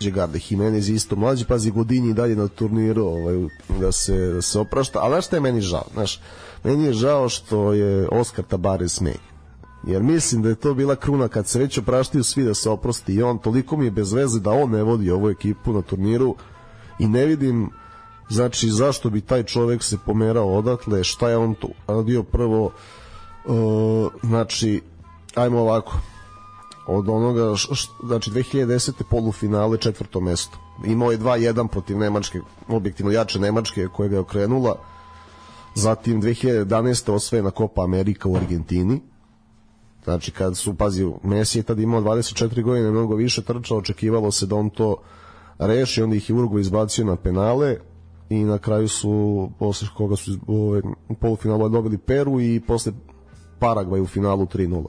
Džegarde 0.00 0.40
Jimenez 0.48 0.88
isto 0.88 1.16
mlađi, 1.16 1.44
pazi 1.44 1.70
Godini 1.70 2.14
dalje 2.14 2.36
na 2.36 2.48
turniru 2.48 3.04
ovaj, 3.04 3.34
da, 3.80 3.92
se, 3.92 4.16
da 4.16 4.42
se 4.42 4.58
oprašta, 4.58 4.98
ali 5.02 5.12
znaš 5.12 5.26
šta 5.26 5.36
je 5.36 5.40
meni 5.40 5.60
žao? 5.60 5.84
Znaš, 5.92 6.20
meni 6.64 6.84
je 6.84 6.92
žao 6.92 7.28
što 7.28 7.72
je 7.72 8.08
Oskar 8.12 8.44
Tabares 8.44 8.92
smenjen 8.92 9.33
jer 9.86 10.02
mislim 10.02 10.42
da 10.42 10.48
je 10.48 10.54
to 10.54 10.74
bila 10.74 10.96
kruna 10.96 11.28
kad 11.28 11.46
se 11.46 11.58
već 11.58 11.78
opraštaju 11.78 12.24
svi 12.24 12.44
da 12.44 12.54
se 12.54 12.70
oprosti 12.70 13.14
i 13.14 13.22
on 13.22 13.38
toliko 13.38 13.76
mi 13.76 13.84
je 13.84 13.90
bez 13.90 14.12
veze 14.12 14.40
da 14.40 14.50
on 14.50 14.70
ne 14.70 14.82
vodi 14.82 15.10
ovu 15.10 15.30
ekipu 15.30 15.72
na 15.72 15.82
turniru 15.82 16.34
i 16.98 17.08
ne 17.08 17.26
vidim 17.26 17.70
znači 18.28 18.68
zašto 18.70 19.10
bi 19.10 19.20
taj 19.20 19.42
čovek 19.42 19.82
se 19.82 19.98
pomerao 20.06 20.58
odatle 20.58 21.04
šta 21.04 21.28
je 21.28 21.36
on 21.36 21.54
tu 21.54 21.68
radio 21.86 22.22
prvo 22.22 22.64
uh, 23.44 24.12
znači 24.22 24.82
ajmo 25.34 25.60
ovako 25.60 25.98
od 26.86 27.08
onoga 27.08 27.56
š, 27.56 27.74
š, 27.74 27.88
znači 28.04 28.30
2010. 28.30 28.92
polufinale 29.10 29.78
četvrto 29.78 30.20
mesto 30.20 30.58
imao 30.84 31.12
je 31.12 31.18
2-1 31.18 31.68
protiv 31.68 31.98
Nemačke 31.98 32.40
objektivno 32.68 33.12
jače 33.12 33.38
Nemačke 33.38 33.88
koja 33.92 34.08
ga 34.08 34.16
je 34.16 34.20
okrenula 34.20 34.76
zatim 35.74 36.22
2011. 36.22 37.12
osvojena 37.12 37.50
Copa 37.50 37.84
Amerika 37.84 38.28
u 38.28 38.36
Argentini 38.36 39.00
Znači, 40.04 40.30
kad 40.30 40.56
su, 40.56 40.74
pazi, 40.74 41.10
Messi 41.22 41.58
je 41.58 41.62
tad 41.62 41.78
imao 41.78 42.00
24 42.00 42.62
godine, 42.62 42.90
mnogo 42.90 43.14
više 43.14 43.42
trčao, 43.42 43.78
očekivalo 43.78 44.30
se 44.30 44.46
da 44.46 44.56
on 44.56 44.70
to 44.70 44.96
reši, 45.58 46.02
onda 46.02 46.16
ih 46.16 46.30
je 46.30 46.36
Urugu 46.36 46.58
izbacio 46.58 47.04
na 47.04 47.16
penale 47.16 47.76
i 48.28 48.44
na 48.44 48.58
kraju 48.58 48.88
su, 48.88 49.48
posle 49.58 49.88
koga 49.96 50.16
su 50.16 50.38
ove, 50.46 50.82
u 51.08 51.14
polufinalu 51.14 51.68
dobili 51.68 51.98
Peru 51.98 52.40
i 52.40 52.60
posle 52.66 52.92
Paragvaj 53.58 54.00
u 54.00 54.06
finalu 54.06 54.46
3-0. 54.46 54.84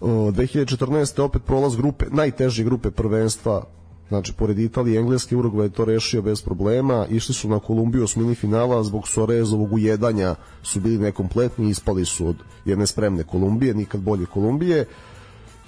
2014. 0.00 1.22
opet 1.22 1.42
prolaz 1.44 1.76
grupe, 1.76 2.06
najteže 2.10 2.64
grupe 2.64 2.90
prvenstva 2.90 3.64
Znači, 4.08 4.32
pored 4.32 4.58
Italije 4.58 4.94
i 4.94 4.98
Engleske, 4.98 5.36
Uruguay 5.36 5.62
je 5.62 5.68
to 5.68 5.84
rešio 5.84 6.22
bez 6.22 6.42
problema. 6.42 7.06
Išli 7.10 7.34
su 7.34 7.48
na 7.48 7.58
Kolumbiju 7.58 8.04
osmini 8.04 8.34
finala, 8.34 8.82
zbog 8.82 9.08
Sorezovog 9.08 9.72
ujedanja 9.72 10.34
su 10.62 10.80
bili 10.80 10.98
nekompletni, 10.98 11.70
ispali 11.70 12.04
su 12.04 12.26
od 12.26 12.36
jedne 12.64 12.86
spremne 12.86 13.24
Kolumbije, 13.24 13.74
nikad 13.74 14.00
bolje 14.00 14.26
Kolumbije. 14.26 14.86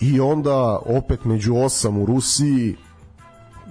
I 0.00 0.20
onda 0.20 0.78
opet 0.86 1.24
među 1.24 1.56
osam 1.56 1.98
u 1.98 2.06
Rusiji, 2.06 2.76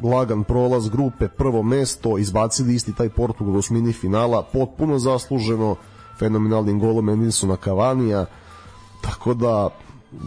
lagan 0.03 0.43
prolaz 0.43 0.89
grupe, 0.89 1.27
prvo 1.27 1.63
mesto, 1.63 2.17
izbacili 2.17 2.75
isti 2.75 2.93
taj 2.93 3.09
Portugal 3.09 3.55
u 3.55 3.61
smini 3.61 3.93
finala, 3.93 4.43
potpuno 4.53 4.99
zasluženo, 4.99 5.75
fenomenalnim 6.19 6.79
golom 6.79 7.09
Edisona 7.09 7.55
Kavanija, 7.55 8.25
tako 9.01 9.33
da 9.33 9.69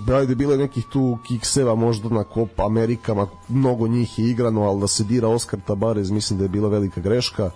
da 0.07 0.19
je 0.19 0.35
bilo 0.35 0.57
nekih 0.57 0.85
tu 0.93 1.19
kikseva 1.27 1.75
možda 1.75 2.09
na 2.09 2.25
Copa 2.35 2.67
Amerikama, 2.67 3.27
mnogo 3.49 3.89
njih 3.89 4.19
je 4.19 4.31
igrano, 4.31 4.63
ali 4.63 4.81
da 4.81 4.87
se 4.87 5.05
dira 5.05 5.29
Oskar 5.29 5.61
Tabarez, 5.67 6.11
mislim 6.11 6.39
da 6.39 6.45
je 6.45 6.49
bila 6.49 6.69
velika 6.69 7.01
greška 7.01 7.51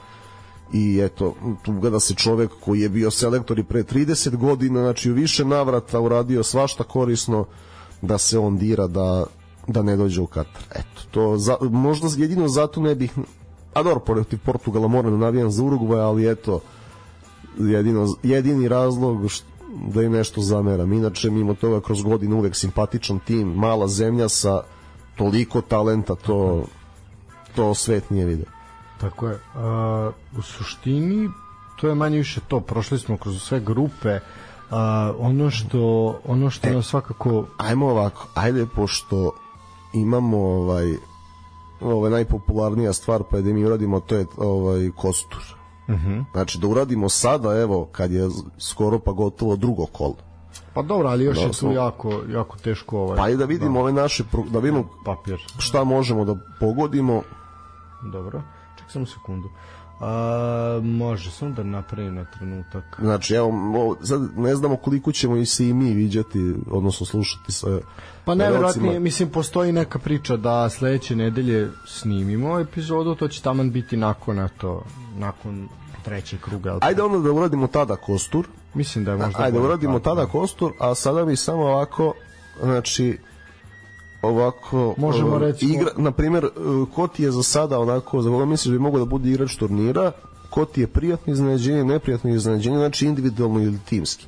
i 0.73 1.01
eto, 1.03 1.35
tu 1.63 1.73
gleda 1.73 2.01
se 2.01 2.15
čovek 2.15 2.51
koji 2.61 2.81
je 2.81 2.89
bio 2.89 3.11
selektor 3.11 3.59
i 3.59 3.65
pre 3.65 3.83
30 3.83 4.37
godina, 4.37 4.81
znači 4.81 5.11
u 5.11 5.15
više 5.15 5.45
navrata 5.45 6.01
uradio 6.01 6.43
svašta 6.43 6.85
korisno 6.85 7.45
da 8.03 8.19
se 8.19 8.39
on 8.39 8.59
dira 8.59 8.87
da, 8.87 9.25
da 9.67 9.83
ne 9.83 9.97
dođe 9.97 10.21
u 10.21 10.27
Katar. 10.27 10.63
Eto, 10.71 11.03
to 11.11 11.39
za, 11.39 11.57
možda 11.61 12.09
jedino 12.17 12.49
zato 12.49 12.81
ne 12.81 12.95
bih 12.95 13.13
a 13.75 13.83
dobro, 13.83 14.01
protiv 14.01 14.39
Portugala 14.45 14.89
moram 14.89 15.11
da 15.11 15.17
navijam 15.17 15.51
za 15.51 15.65
Urugvaj, 15.65 16.01
ali 16.01 16.31
eto, 16.31 16.61
jedino, 17.59 18.07
jedini 18.23 18.69
razlog 18.69 19.31
što, 19.31 19.47
da 19.73 20.03
im 20.03 20.12
nešto 20.12 20.40
zameram. 20.40 20.93
Inače, 20.93 21.31
mimo 21.31 21.55
toga, 21.55 21.81
kroz 21.81 22.03
godinu 22.03 22.36
uvek 22.36 22.57
simpatičan 22.57 23.19
tim, 23.19 23.49
mala 23.55 23.89
zemlja 23.89 24.28
sa 24.28 24.62
toliko 25.16 25.61
talenta, 25.61 26.15
to, 26.15 26.65
to 27.55 27.74
svet 27.74 28.11
nije 28.11 28.27
vidio. 28.27 28.47
Tako 29.01 29.28
je. 29.28 29.35
Uh, 29.35 30.39
u 30.39 30.43
suštini, 30.43 31.28
to 31.81 31.89
je 31.89 31.94
manje 31.94 32.19
više 32.19 32.40
to. 32.49 32.61
Prošli 32.61 32.99
smo 32.99 33.16
kroz 33.16 33.43
sve 33.43 33.61
grupe. 33.61 34.15
Uh, 34.15 34.77
ono 35.19 35.51
što 35.51 36.15
ono 36.27 36.51
što 36.51 36.69
e, 36.69 36.73
nas 36.73 36.86
svakako 36.86 37.44
ajmo 37.57 37.86
ovako 37.86 38.28
ajde 38.35 38.66
pošto 38.66 39.32
imamo 39.93 40.39
ovaj 40.39 40.94
ovaj 41.81 42.11
najpopularnija 42.11 42.93
stvar 42.93 43.23
pa 43.31 43.40
da 43.40 43.53
mi 43.53 43.65
uradimo 43.65 44.01
to 44.01 44.16
je 44.16 44.27
ovaj 44.36 44.90
kostur 44.97 45.62
Uh 45.89 45.95
mhm. 45.95 46.11
-huh. 46.11 46.25
Znači 46.33 46.59
da 46.59 46.67
uradimo 46.67 47.09
sada, 47.09 47.61
evo, 47.61 47.89
kad 47.93 48.13
je 48.13 48.29
skoro 48.59 48.99
pa 48.99 49.13
gotovo 49.13 49.57
drugo 49.57 49.87
kolo. 49.87 50.17
Pa 50.75 50.83
dobro, 50.83 51.09
ali 51.09 51.25
još 51.25 51.39
da, 51.39 51.43
je 51.43 51.53
tu 51.53 51.73
jako, 51.73 52.23
jako 52.29 52.59
teško 52.59 52.99
ovaj. 52.99 53.17
Pa 53.17 53.29
i 53.29 53.37
da 53.37 53.45
vidimo 53.45 53.75
da. 53.75 53.81
ove 53.81 53.93
naše, 53.93 54.25
da 54.51 54.59
vidimo 54.59 54.89
papir. 55.05 55.41
šta 55.59 55.85
možemo 55.85 56.25
da 56.25 56.37
pogodimo. 56.61 57.23
Dobro, 58.13 58.43
ček 58.79 58.91
samo 58.91 59.07
sekundu. 59.07 59.49
A, 60.05 60.81
može, 60.83 61.31
samo 61.31 61.51
da 61.51 61.62
napravim 61.62 62.15
na 62.15 62.24
trenutak. 62.24 62.85
Znači, 63.01 63.35
evo, 63.35 63.53
sad 64.03 64.39
ne 64.39 64.55
znamo 64.55 64.77
koliko 64.77 65.12
ćemo 65.12 65.37
i 65.37 65.47
se 65.47 65.69
i 65.69 65.73
mi 65.73 65.95
viđati, 65.95 66.55
odnosno 66.70 67.07
slušati 67.07 67.53
sa 67.53 67.66
Pa 68.24 68.35
najverovatnije, 68.35 69.01
mislim, 69.01 69.31
postoji 69.31 69.73
neka 69.73 69.99
priča 69.99 70.37
da 70.37 70.70
sledeće 70.70 71.16
nedelje 71.16 71.70
snimimo 71.87 72.59
epizodu, 72.59 73.15
to 73.15 73.29
će 73.29 73.43
taman 73.43 73.70
biti 73.70 73.97
nakon, 73.97 74.49
to, 74.61 74.85
nakon 75.19 75.69
trećeg 76.05 76.41
kruga. 76.41 76.79
Ajde 76.81 77.03
onda 77.03 77.19
da 77.19 77.33
uradimo 77.33 77.66
tada 77.66 77.97
kostur. 77.97 78.47
Mislim 78.74 79.05
da 79.05 79.11
je 79.11 79.16
možda... 79.16 79.43
Ajde, 79.43 79.59
uradimo 79.59 79.99
tada 79.99 80.20
da. 80.20 80.27
kostur, 80.27 80.73
a 80.79 80.95
sada 80.95 81.24
bi 81.24 81.37
samo 81.37 81.62
ovako, 81.62 82.15
znači, 82.62 83.19
ovako 84.23 84.94
možemo 84.99 85.39
reći 85.39 85.66
igra 85.66 85.90
na 85.97 86.11
primjer 86.11 86.49
ko 86.94 87.07
ti 87.07 87.23
je 87.23 87.31
za 87.31 87.43
sada 87.43 87.78
onako 87.78 88.23
za 88.23 88.31
koga 88.31 88.44
misliš 88.44 88.73
da 88.73 88.73
bi 88.73 88.82
mogao 88.82 88.99
da 88.99 89.05
bude 89.05 89.31
igrač 89.31 89.57
turnira 89.57 90.12
ko 90.51 90.65
ti 90.65 90.81
je 90.81 90.86
prijatno 90.86 91.32
iznenađenje 91.32 91.85
neprijatno 91.85 92.31
iznenađenje 92.31 92.77
znači 92.77 93.07
individualno 93.07 93.61
ili 93.61 93.78
timski? 93.85 94.27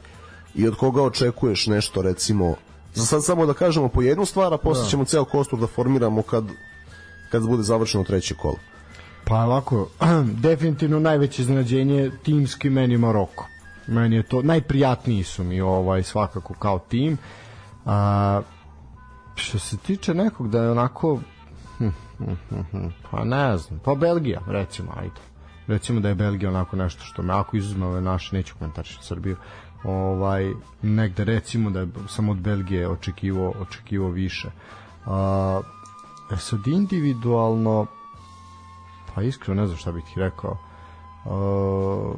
I 0.54 0.68
od 0.68 0.76
koga 0.76 1.02
očekuješ 1.02 1.66
nešto 1.66 2.02
recimo 2.02 2.54
za 2.94 3.06
sad 3.06 3.24
samo 3.24 3.46
da 3.46 3.54
kažemo 3.54 3.88
po 3.88 4.02
jednu 4.02 4.24
stvar 4.24 4.54
a 4.54 4.58
posle 4.58 4.84
da. 4.84 4.88
ćemo 4.90 5.04
ceo 5.04 5.24
kostur 5.24 5.60
da 5.60 5.66
formiramo 5.66 6.22
kad 6.22 6.44
kad 7.30 7.46
bude 7.46 7.62
završeno 7.62 8.04
treće 8.04 8.34
kolo. 8.34 8.56
Pa 9.24 9.34
ovako 9.34 9.88
definitivno 10.48 11.00
najveće 11.00 11.42
iznenađenje 11.42 12.10
timski 12.22 12.70
meni 12.70 12.96
Maroko. 12.96 13.46
Meni 13.86 14.16
je 14.16 14.22
to 14.22 14.42
najprijatniji 14.42 15.24
su 15.24 15.44
mi 15.44 15.60
ovaj 15.60 16.02
svakako 16.02 16.54
kao 16.54 16.78
tim. 16.78 17.18
A 17.86 18.40
Što 19.34 19.58
se 19.58 19.76
tiče 19.76 20.14
nekog 20.14 20.48
da 20.48 20.62
je 20.62 20.70
onako 20.70 21.18
pa 23.10 23.24
ne 23.24 23.58
znam, 23.58 23.80
pa 23.84 23.94
Belgija 23.94 24.40
recimo, 24.46 24.92
ajde. 24.96 25.20
Recimo 25.66 26.00
da 26.00 26.08
je 26.08 26.14
Belgija 26.14 26.50
onako 26.50 26.76
nešto 26.76 27.04
što 27.04 27.22
me 27.22 27.34
ako 27.34 27.56
izuzme 27.56 27.86
ove 27.86 28.00
naše, 28.00 28.36
neću 28.36 28.54
komentarišiti 28.58 29.04
Srbiju. 29.04 29.36
Ovaj, 29.84 30.52
negde 30.82 31.24
recimo 31.24 31.70
da 31.70 31.80
je, 31.80 31.88
sam 32.08 32.28
od 32.28 32.36
Belgije 32.36 32.88
očekivo, 32.88 33.54
očekivo 33.60 34.08
više. 34.08 34.50
A, 35.06 35.60
e 36.32 36.36
sad 36.36 36.66
individualno 36.66 37.86
pa 39.14 39.22
iskreno 39.22 39.60
ne 39.60 39.66
znam 39.66 39.78
šta 39.78 39.92
bih 39.92 40.04
ti 40.04 40.20
rekao. 40.20 40.58
A, 41.24 42.14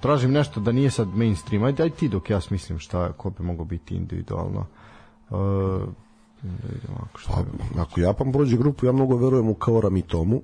tražim 0.00 0.32
nešto 0.32 0.60
da 0.60 0.72
nije 0.72 0.90
sad 0.90 1.08
mainstream. 1.14 1.64
Ajde, 1.64 1.82
ajde 1.82 1.96
ti 1.96 2.08
dok 2.08 2.30
ja 2.30 2.40
smislim 2.40 2.78
šta, 2.78 3.12
ko 3.12 3.30
bi 3.30 3.44
mogo 3.44 3.64
biti 3.64 3.94
individualno 3.94 4.66
Uh, 5.30 5.38
da 6.42 6.68
vidimo 6.72 6.98
ako 7.02 7.18
šta 7.18 7.32
pa, 7.74 7.82
ako 7.82 8.00
Japan 8.00 8.32
prođe 8.32 8.56
grupu, 8.56 8.86
ja 8.86 8.92
mnogo 8.92 9.16
verujem 9.16 9.48
u 9.48 9.54
Kaora 9.54 9.90
Mitomu. 9.90 10.42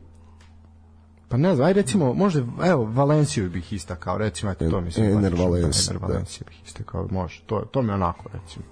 Pa 1.28 1.36
ne 1.36 1.54
znam, 1.54 1.66
aj 1.66 1.72
recimo, 1.72 2.14
možda, 2.14 2.44
evo, 2.64 2.84
Valenciju 2.84 3.50
bih 3.50 3.72
istakao, 3.72 4.18
recimo, 4.18 4.52
eto, 4.52 4.70
to 4.70 4.80
mislim. 4.80 5.06
Ener 5.06 5.34
Valencija. 5.34 5.90
Ener 5.90 6.02
Valencija 6.02 6.44
bih 6.48 6.62
istakao, 6.64 7.08
može, 7.10 7.42
to, 7.46 7.60
to 7.60 7.82
mi 7.82 7.90
onako, 7.92 8.24
recimo. 8.32 8.64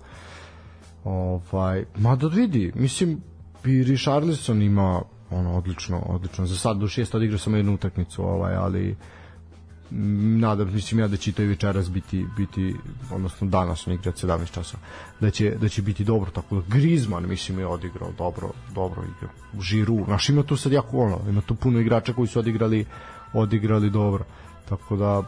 Ovaj, 1.05 1.85
ma 1.97 2.17
da 2.17 2.27
vidi, 2.27 2.73
mislim, 2.75 3.21
i 3.65 3.83
Richarlison 3.83 4.63
ima 4.63 5.03
ono 5.31 5.57
odlično, 5.57 5.99
odlično. 6.07 6.47
Za 6.47 6.57
sad 6.57 6.77
do 6.77 6.89
šest 6.89 7.15
odigrao 7.15 7.39
samo 7.39 7.57
jednu 7.57 7.75
utakmicu, 7.75 8.23
ovaj, 8.23 8.55
ali 8.55 8.97
nadam 9.91 10.73
mislim 10.73 11.01
ja 11.01 11.09
da 11.09 11.17
će 11.17 11.33
to 11.33 11.43
i 11.43 11.47
večeras 11.47 11.91
biti 11.91 12.27
biti 12.37 12.77
odnosno 13.13 13.47
danas 13.47 13.87
on 13.87 13.95
igra 13.95 14.13
17 14.13 14.55
časova 14.55 14.83
da 15.21 15.31
će 15.31 15.51
da 15.51 15.69
će 15.69 15.83
biti 15.83 16.05
dobro 16.05 16.31
tako 16.31 16.57
da 16.57 16.63
Griezmann 16.69 17.29
mislim 17.29 17.59
je 17.59 17.67
odigrao 17.67 18.13
dobro 18.19 18.51
dobro 18.75 19.03
igra 19.03 19.33
u 19.59 19.61
Žiru 19.61 20.07
naš 20.07 20.29
ima 20.29 20.43
tu 20.43 20.57
sad 20.57 20.73
jako 20.73 20.99
ono 20.99 21.19
ima 21.29 21.41
tu 21.41 21.55
puno 21.55 21.81
igrača 21.81 22.13
koji 22.13 22.29
su 22.29 22.39
odigrali 22.39 22.87
odigrali 23.33 23.91
dobro 23.91 24.25
tako 24.69 24.97
da 24.97 25.23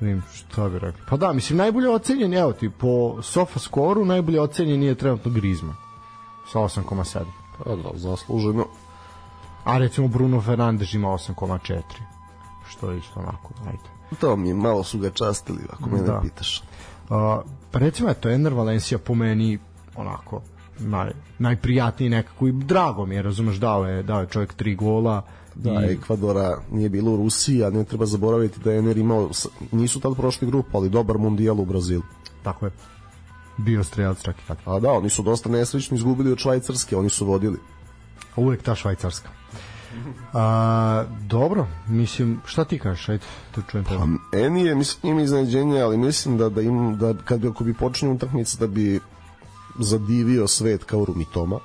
ne 0.00 0.20
šta 0.34 0.68
bi 0.68 0.78
rekli. 0.78 1.02
Pa 1.08 1.16
da, 1.16 1.32
mislim, 1.32 1.56
najbolje 1.56 1.90
ocenjen, 1.90 2.34
evo 2.34 2.52
ti, 2.52 2.70
po 2.70 3.22
sofa 3.22 3.58
skoru, 3.58 4.04
najbolje 4.04 4.40
ocenjen 4.40 4.82
je 4.82 4.94
trenutno 4.94 5.30
Griezmann. 5.30 5.76
Sa 6.52 6.58
8,7. 6.58 7.24
Pa 7.58 7.76
da, 7.76 7.98
zasluženo. 7.98 8.66
A 9.64 9.78
recimo 9.78 10.08
Bruno 10.08 10.40
Fernandes 10.40 10.94
ima 10.94 11.08
8,4 11.08 12.15
što 12.68 12.90
je 12.90 12.98
isto 12.98 13.20
onako, 13.20 13.54
ajde. 13.66 14.18
To 14.20 14.36
mi 14.36 14.54
malo 14.54 14.84
su 14.84 14.98
ga 14.98 15.10
častili, 15.10 15.58
ako 15.70 15.90
me 15.90 16.02
da. 16.02 16.14
ne 16.14 16.20
pitaš. 16.22 16.62
Uh, 17.08 17.16
pa 17.70 17.78
recimo, 17.78 18.10
eto, 18.10 18.28
Ener 18.30 18.54
Valencia 18.54 18.98
po 18.98 19.14
meni 19.14 19.58
onako 19.96 20.40
naj, 20.78 21.10
najprijatniji 21.38 22.10
nekako 22.10 22.46
i 22.46 22.52
drago 22.52 23.06
mi 23.06 23.14
je, 23.14 23.22
razumeš, 23.22 23.56
dao 23.56 23.86
je, 23.86 24.02
dao 24.02 24.20
je 24.20 24.26
čovjek 24.26 24.54
tri 24.54 24.74
gola, 24.74 25.22
Da, 25.56 25.70
I... 25.70 25.92
Ekvadora 25.92 26.58
nije 26.70 26.88
bilo 26.88 27.12
u 27.12 27.16
Rusiji, 27.16 27.64
a 27.64 27.70
ne 27.70 27.84
treba 27.84 28.06
zaboraviti 28.06 28.60
da 28.60 28.72
je 28.72 28.78
Ener 28.78 28.98
imao, 28.98 29.30
nisu 29.72 30.00
tad 30.00 30.16
prošli 30.16 30.46
grupu, 30.46 30.78
ali 30.78 30.88
dobar 30.88 31.18
mundijal 31.18 31.60
u 31.60 31.64
Brazilu. 31.64 32.02
Tako 32.42 32.66
je. 32.66 32.72
Bio 33.56 33.84
strelac 33.84 34.22
čak 34.22 34.36
i 34.36 34.46
tako. 34.48 34.70
A 34.70 34.80
da, 34.80 34.92
oni 34.92 35.10
su 35.10 35.22
dosta 35.22 35.48
nesrećno 35.48 35.96
izgubili 35.96 36.32
od 36.32 36.38
Švajcarske, 36.38 36.96
oni 36.96 37.08
su 37.08 37.26
vodili. 37.26 37.58
Uvek 38.36 38.62
ta 38.62 38.74
Švajcarska. 38.74 39.28
A, 40.32 41.04
dobro, 41.26 41.66
mislim, 41.88 42.40
šta 42.44 42.64
ti 42.64 42.78
kažeš, 42.78 43.08
ajde, 43.08 43.24
da 43.56 43.62
čujem 43.70 43.84
Pa, 43.84 44.38
eni 44.38 44.64
je, 44.64 44.74
mislim, 44.74 45.12
ima 45.12 45.22
iznenađenje, 45.22 45.80
ali 45.80 45.96
mislim 45.96 46.38
da, 46.38 46.48
da, 46.48 46.60
im, 46.60 46.98
da 46.98 47.14
kad 47.24 47.40
bi, 47.40 47.48
ako 47.48 47.64
bi 47.64 47.74
počinio 47.74 48.14
utakmica, 48.14 48.56
da 48.60 48.66
bi 48.66 49.00
zadivio 49.78 50.46
svet 50.46 50.84
kao 50.84 51.04
Rumitoma. 51.04 51.58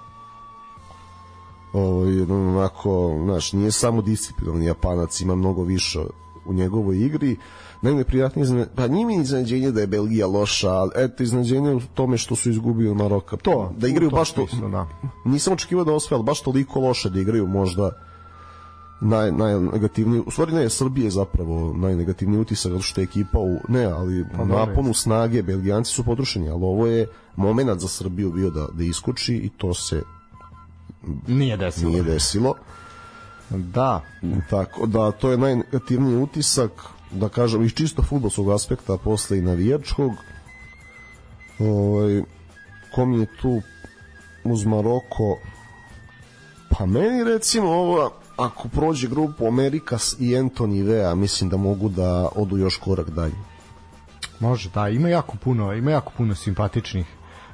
Ovo, 1.74 2.02
onako, 2.30 3.20
znaš, 3.24 3.54
nije 3.54 3.72
samo 3.72 4.02
disciplinovni 4.02 4.66
Japanac, 4.66 5.22
ima 5.22 5.36
mnogo 5.36 5.64
više 5.64 6.00
u 6.46 6.54
njegovoj 6.54 6.98
igri. 6.98 7.38
Najneprijatnije 7.82 8.44
iznenađenje, 8.44 8.76
pa 8.76 8.88
nije 8.88 9.06
mi 9.06 9.16
iznenađenje 9.16 9.72
da 9.72 9.82
je 9.82 9.88
Belgija 9.88 10.28
loša, 10.28 10.70
ali 10.70 10.92
eto, 10.96 11.24
iznenađenje 11.24 11.76
u 11.76 11.82
tome 11.94 12.18
što 12.18 12.36
su 12.36 12.50
izgubili 12.50 12.96
Maroka. 12.96 13.38
To, 13.38 13.74
da 13.78 13.88
igraju 13.88 14.10
baš 14.10 14.32
to, 14.32 14.48
da. 14.72 14.88
nisam 15.26 15.54
očekivao 15.54 15.86
da 15.86 15.94
osvoje, 15.94 16.18
ali 16.18 16.26
baš 16.26 16.42
toliko 16.42 16.80
loše 16.80 17.10
da 17.10 17.20
igraju 17.20 17.48
možda 17.48 17.92
naj, 19.02 19.32
najnegativniji, 19.32 20.24
u 20.26 20.32
stvari 20.32 20.52
ne, 20.52 20.70
Srbije 20.70 21.10
zapravo 21.10 21.74
najnegativniji 21.74 22.40
utisak, 22.40 22.72
zato 22.72 22.84
što 22.84 23.02
je 23.02 23.04
ekipa 23.04 23.40
u, 23.40 23.60
ne, 23.68 23.86
ali 23.86 24.26
pa, 24.38 24.46
naponu 24.46 24.94
snage, 24.94 25.44
Belgijanci 25.44 25.92
su 25.92 26.04
potrošeni, 26.04 26.50
ali 26.50 26.64
ovo 26.64 26.88
je 26.88 27.08
moment 27.36 27.80
za 27.80 27.88
Srbiju 27.88 28.32
bio 28.32 28.50
da, 28.50 28.68
da 28.74 28.84
iskoči 28.84 29.36
i 29.36 29.50
to 29.50 29.74
se 29.74 30.02
nije 31.28 31.58
desilo. 31.58 31.92
Nije 31.92 32.04
desilo. 32.04 32.56
Da. 33.50 34.02
Tako 34.50 34.86
da, 34.86 35.12
to 35.12 35.32
je 35.32 35.38
najnegativniji 35.38 36.18
utisak, 36.18 36.72
da 37.12 37.30
kažem, 37.30 37.64
iz 37.64 37.74
čisto 37.74 38.04
futbolskog 38.04 38.52
aspekta, 38.52 38.98
posle 38.98 39.38
i 39.38 39.42
navijačkog. 39.42 40.12
Ovaj, 41.60 42.22
ko 42.96 43.06
mi 43.06 43.20
je 43.20 43.28
tu 43.42 43.62
uz 44.44 44.66
Maroko 44.66 45.38
Pa 46.78 46.86
meni 46.86 47.24
recimo 47.24 47.70
ovo, 47.70 48.12
ako 48.42 48.68
prođe 48.68 49.08
grupu 49.08 49.48
Amerikas 49.48 50.16
i 50.20 50.36
Anthony 50.36 50.84
Vea, 50.84 51.16
mislim 51.16 51.50
da 51.50 51.58
mogu 51.58 51.90
da 51.90 52.30
odu 52.36 52.58
još 52.58 52.78
korak 52.78 53.10
dalje. 53.10 53.36
Može, 54.40 54.70
da, 54.70 54.90
ima 54.90 55.10
jako 55.10 55.38
puno, 55.38 55.74
ima 55.74 55.92
jako 55.92 56.12
puno 56.18 56.36
simpatičnih 56.36 57.06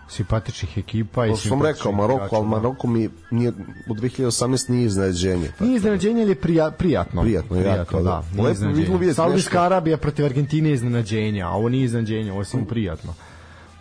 simpatičnih 0.10 0.78
ekipa 0.78 1.26
i 1.26 1.36
sam 1.36 1.62
rekao 1.62 1.92
Maroko, 1.92 2.36
ali 2.36 2.46
da. 2.46 2.50
Maroko 2.50 2.88
mi 2.88 3.10
nije, 3.32 3.52
u 3.90 3.94
2018 3.94 4.70
nije 4.70 4.86
iznenađenje. 4.86 5.52
Nije 5.60 5.76
iznenađenje, 5.76 6.22
ali 6.22 6.32
je 6.32 6.36
prija, 6.36 6.72
prijatno. 6.72 7.22
Prijatno, 7.22 7.56
prijatno 7.56 7.82
jako, 7.82 8.02
da. 8.02 8.24
da 8.36 8.42
Lepo 8.44 9.14
Saudijska 9.14 9.64
Arabija 9.64 9.98
protiv 9.98 10.26
Argentine 10.26 10.70
je 10.70 10.74
iznenađenje, 10.74 11.42
a 11.42 11.50
ovo 11.50 11.70
nije 11.70 11.86
iznenađenje, 11.86 12.32
ovo 12.32 12.42
je 12.42 12.46
samo 12.46 12.66
prijatno. 12.66 13.14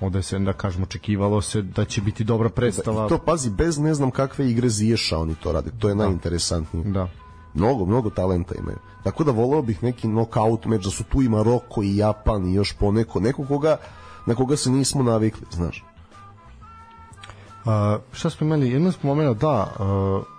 Onda 0.01 0.23
se, 0.23 0.39
da 0.39 0.53
kažemo, 0.53 0.85
očekivalo 0.85 1.41
se 1.41 1.63
da 1.63 1.85
će 1.85 2.01
biti 2.01 2.25
dobra 2.25 2.49
predstava. 2.49 3.07
I 3.07 3.09
to, 3.09 3.19
pazi, 3.19 3.51
bez 3.51 3.79
ne 3.79 3.95
znam 3.95 4.11
kakve 4.11 4.51
igre 4.51 4.69
ziješa 4.69 5.19
oni 5.19 5.35
to 5.35 5.53
rade. 5.53 5.71
To 5.79 5.89
je 5.89 5.95
da. 5.95 6.05
najinteresantnije. 6.05 6.85
Da. 6.85 7.09
Mnogo, 7.55 7.87
mnogo 7.87 8.11
talenta 8.11 8.55
imaju. 8.55 8.79
Tako 9.05 9.25
da 9.25 9.31
voleo 9.31 9.63
bih 9.63 9.83
neki 9.83 10.09
knockout 10.09 10.65
meč 10.65 10.85
da 10.85 10.91
su 10.91 11.05
tu 11.05 11.23
i 11.23 11.29
Maroko 11.29 11.83
i 11.83 11.97
Japan 11.97 12.47
i 12.47 12.55
još 12.55 12.73
po 12.73 12.93
neko, 12.93 13.21
neko 13.21 13.47
koga, 13.47 13.77
na 14.27 14.35
koga 14.35 14.57
se 14.57 14.71
nismo 14.71 15.03
navikli, 15.03 15.47
znaš. 15.51 15.85
Uh, 17.65 17.73
šta 18.13 18.31
smo 18.31 18.47
imali? 18.47 18.71
Imali 18.71 18.93
smo 18.93 19.35
da, 19.35 19.75
uh, 19.79 20.36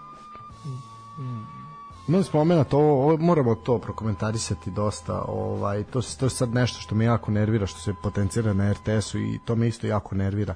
imali 2.07 2.23
smo 2.23 2.39
moment, 2.39 2.73
ovo, 2.73 3.03
ovo, 3.03 3.17
moramo 3.17 3.55
to 3.55 3.79
prokomentarisati 3.79 4.71
dosta, 4.71 5.21
ovaj, 5.27 5.83
to, 5.83 6.01
to 6.19 6.25
je 6.25 6.29
sad 6.29 6.53
nešto 6.53 6.81
što 6.81 6.95
me 6.95 7.05
jako 7.05 7.31
nervira, 7.31 7.65
što 7.65 7.79
se 7.79 7.93
potencira 8.03 8.53
na 8.53 8.73
RTS-u 8.73 9.17
i 9.17 9.39
to 9.45 9.55
me 9.55 9.67
isto 9.67 9.87
jako 9.87 10.15
nervira. 10.15 10.55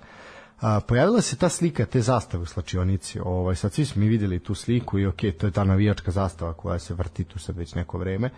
A, 0.62 0.80
pojavila 0.80 1.22
se 1.22 1.36
ta 1.36 1.50
slika 1.50 1.86
te 1.86 2.02
zastave 2.02 2.44
u 2.44 2.46
slačionici. 2.46 3.20
Ovaj 3.20 3.56
sad 3.56 3.74
svi 3.74 3.86
smo 3.86 4.00
mi 4.00 4.08
videli 4.08 4.40
tu 4.40 4.56
sliku 4.56 5.00
i 5.00 5.06
ok, 5.06 5.20
to 5.40 5.46
je 5.48 5.52
ta 5.52 5.64
navijačka 5.64 6.12
zastava 6.12 6.54
koja 6.54 6.80
se 6.80 6.94
vrti 6.94 7.24
tu 7.24 7.40
sad 7.40 7.58
već 7.58 7.76
neko 7.76 7.98
vreme. 7.98 8.30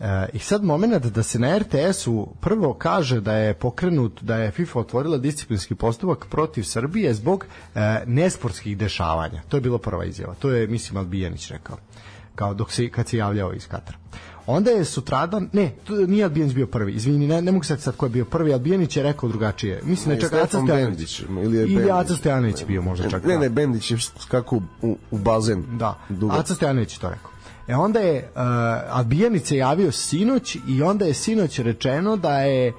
E, 0.00 0.28
I 0.32 0.38
sad 0.38 0.64
moment 0.64 1.04
da 1.04 1.22
se 1.22 1.38
na 1.38 1.58
RTS-u 1.58 2.28
prvo 2.40 2.74
kaže 2.74 3.20
da 3.20 3.32
je 3.32 3.54
pokrenut, 3.54 4.22
da 4.22 4.36
je 4.36 4.50
FIFA 4.50 4.78
otvorila 4.78 5.18
disciplinski 5.18 5.74
postupak 5.74 6.26
protiv 6.30 6.62
Srbije 6.62 7.14
zbog 7.14 7.46
e, 7.74 8.02
nesportskih 8.06 8.78
dešavanja. 8.78 9.42
To 9.48 9.56
je 9.56 9.60
bilo 9.60 9.78
prva 9.78 10.04
izjava. 10.04 10.34
To 10.34 10.50
je, 10.50 10.66
mislim, 10.66 10.96
Albijanić 10.96 11.50
rekao. 11.50 11.76
Kao 12.34 12.54
dok 12.54 12.72
se, 12.72 12.88
kad 12.88 13.08
se 13.08 13.16
javljao 13.16 13.52
iz 13.52 13.68
Katara. 13.68 13.98
Onda 14.46 14.70
je 14.70 14.84
sutradan, 14.84 15.48
ne, 15.52 15.72
nije 16.06 16.24
Albijanić 16.24 16.54
bio 16.54 16.66
prvi, 16.66 16.92
izvini, 16.92 17.26
ne, 17.26 17.42
ne 17.42 17.52
mogu 17.52 17.64
sad 17.64 17.80
sad 17.80 17.96
ko 17.96 18.06
je 18.06 18.10
bio 18.10 18.24
prvi, 18.24 18.52
Albijanić 18.52 18.96
je 18.96 19.02
rekao 19.02 19.28
drugačije. 19.28 19.80
Mislim 19.84 20.08
da 20.08 20.14
je 20.14 20.20
čak 20.20 20.32
Aca 20.32 20.60
Stojanović. 20.60 21.20
Ili, 21.20 21.56
je 21.56 21.66
ili 21.66 21.90
Aca 21.90 22.14
Stojanović 22.14 22.64
bio 22.64 22.82
možda 22.82 23.10
čak. 23.10 23.24
Ne, 23.24 23.38
ne, 23.38 23.48
Bendić 23.48 23.90
je 23.90 23.98
kako 24.28 24.60
u, 24.82 24.96
u 25.10 25.18
bazen. 25.18 25.64
Da, 25.78 25.98
dugo. 26.08 26.34
Aca 26.34 26.54
Stojanović 26.54 26.98
to 26.98 27.10
rekao. 27.10 27.30
E 27.68 27.74
onda 27.74 28.00
je 28.00 28.30
uh, 28.34 28.40
Albijanić 28.90 29.46
se 29.46 29.56
javio 29.56 29.92
sinoć 29.92 30.56
i 30.68 30.82
onda 30.82 31.04
je 31.04 31.14
sinoć 31.14 31.58
rečeno 31.58 32.16
da 32.16 32.40
je 32.40 32.68
e, 32.68 32.72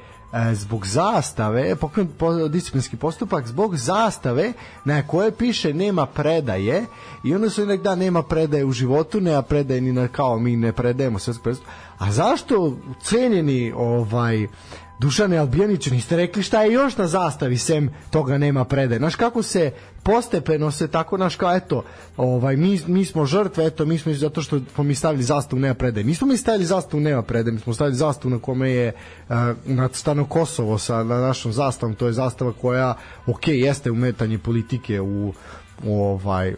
zbog 0.53 0.85
zastave, 0.85 1.75
pokrenut 1.75 2.17
po, 2.17 2.47
disciplinski 2.47 2.97
postupak 2.97 3.47
zbog 3.47 3.77
zastave 3.77 4.53
na 4.85 5.07
koje 5.07 5.31
piše 5.31 5.73
nema 5.73 6.05
predaje 6.05 6.85
i 7.23 7.35
onda 7.35 7.49
su 7.49 7.65
nek 7.65 7.81
da 7.81 7.95
nema 7.95 8.23
predaje 8.23 8.65
u 8.65 8.71
životu, 8.71 9.21
nema 9.21 9.41
predaje 9.41 9.81
ni 9.81 9.93
na 9.93 10.07
kao 10.07 10.39
mi 10.39 10.55
ne 10.55 10.73
predajemo 10.73 11.19
sve 11.19 11.33
A 11.97 12.11
zašto 12.11 12.77
cenjeni 13.01 13.73
ovaj 13.75 14.47
Dušane 14.99 15.37
Albijaniću, 15.37 15.93
niste 15.93 16.15
rekli 16.15 16.43
šta 16.43 16.61
je 16.61 16.73
još 16.73 16.97
na 16.97 17.07
zastavi 17.07 17.57
sem 17.57 17.89
toga 18.09 18.37
nema 18.37 18.65
predaje. 18.65 18.99
Znaš 18.99 19.15
kako 19.15 19.43
se 19.43 19.71
postepeno 20.03 20.71
se 20.71 20.87
tako 20.87 21.17
naš 21.17 21.35
kao 21.35 21.55
eto, 21.55 21.83
ovaj 22.17 22.55
mi 22.57 22.79
mi 22.87 23.05
smo 23.05 23.25
žrtve, 23.25 23.65
eto 23.65 23.85
mi 23.85 23.97
smo 23.97 24.13
zato 24.13 24.41
što 24.41 24.59
smo 24.73 24.83
mi 24.83 24.95
stavili 24.95 25.23
zastavu 25.23 25.59
nema 25.59 25.73
predaje. 25.73 26.03
Nismo 26.03 26.27
mi 26.27 26.37
stavili 26.37 26.65
zastavu 26.65 27.01
nema 27.01 27.21
predaje, 27.21 27.53
mi 27.53 27.59
smo 27.59 27.73
stavili 27.73 27.95
zastavu 27.95 28.31
na 28.31 28.39
kome 28.39 28.71
je 28.71 28.93
uh, 29.29 29.35
nacrtano 29.65 30.25
Kosovo 30.25 30.77
sa 30.77 31.03
na 31.03 31.21
našom 31.21 31.53
zastavom, 31.53 31.95
to 31.95 32.07
je 32.07 32.13
zastava 32.13 32.53
koja 32.61 32.95
ok, 33.27 33.47
jeste 33.47 33.91
umetanje 33.91 34.37
politike 34.37 35.01
u 35.01 35.33
ovaj 35.87 36.55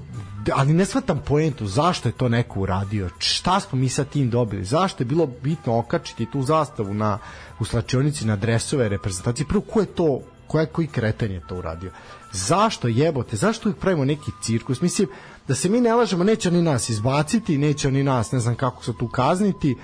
ali 0.53 0.73
ne 0.73 0.85
shvatam 0.85 1.21
poentu 1.25 1.67
zašto 1.67 2.09
je 2.09 2.13
to 2.13 2.29
neko 2.29 2.59
uradio? 2.59 3.09
Šta 3.17 3.59
smo 3.59 3.79
mi 3.79 3.89
sa 3.89 4.03
tim 4.03 4.29
dobili? 4.29 4.65
Zašto 4.65 5.03
je 5.03 5.05
bilo 5.05 5.27
bitno 5.43 5.77
okačiti 5.77 6.31
tu 6.31 6.41
zastavu 6.41 6.93
na 6.93 7.17
u 7.59 7.65
slačionici 7.65 8.25
na 8.25 8.35
dresove 8.35 8.89
reprezentacije? 8.89 9.47
Prvo 9.47 9.61
ko 9.61 9.79
je 9.79 9.85
to 9.85 10.19
koja 10.47 10.65
koji 10.65 10.87
kreten 10.87 11.31
je 11.31 11.41
to 11.47 11.55
uradio? 11.55 11.91
Zašto 12.31 12.87
jebote 12.87 13.35
zašto 13.35 13.69
uvijek 13.69 13.79
pravimo 13.79 14.05
neki 14.05 14.31
cirkus? 14.41 14.81
Mislim 14.81 15.07
da 15.47 15.55
se 15.55 15.69
mi 15.69 15.81
ne 15.81 15.93
lažemo 15.93 16.23
neće 16.23 16.49
oni 16.49 16.61
nas 16.61 16.89
izbaciti 16.89 17.57
neće 17.57 17.87
oni 17.87 18.03
nas 18.03 18.31
ne 18.31 18.39
znam 18.39 18.55
kako 18.55 18.83
se 18.83 18.93
tu 18.99 19.07
kazniti 19.07 19.75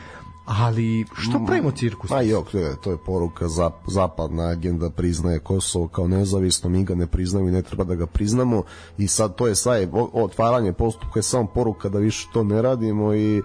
ali 0.45 1.05
što 1.17 1.39
mm, 1.39 1.45
pravimo 1.45 1.71
cirkus? 1.71 2.09
Pa 2.09 2.21
jok, 2.21 2.51
to 2.51 2.57
je, 2.57 2.75
to 2.81 2.91
je 2.91 2.97
poruka 3.05 3.47
zap, 3.47 3.73
zapadna 3.87 4.43
agenda 4.43 4.89
priznaje 4.89 5.39
Kosovo 5.39 5.87
kao 5.87 6.07
nezavisno, 6.07 6.69
mi 6.69 6.83
ga 6.83 6.95
ne 6.95 7.07
priznamo 7.07 7.49
i 7.49 7.51
ne 7.51 7.61
treba 7.61 7.83
da 7.83 7.95
ga 7.95 8.05
priznamo 8.05 8.63
i 8.97 9.07
sad 9.07 9.35
to 9.35 9.47
je 9.47 9.55
sad 9.55 9.89
otvaranje 10.13 10.73
postupka 10.73 11.19
je 11.19 11.23
samo 11.23 11.47
poruka 11.47 11.89
da 11.89 11.99
više 11.99 12.27
to 12.33 12.43
ne 12.43 12.61
radimo 12.61 13.13
i 13.13 13.41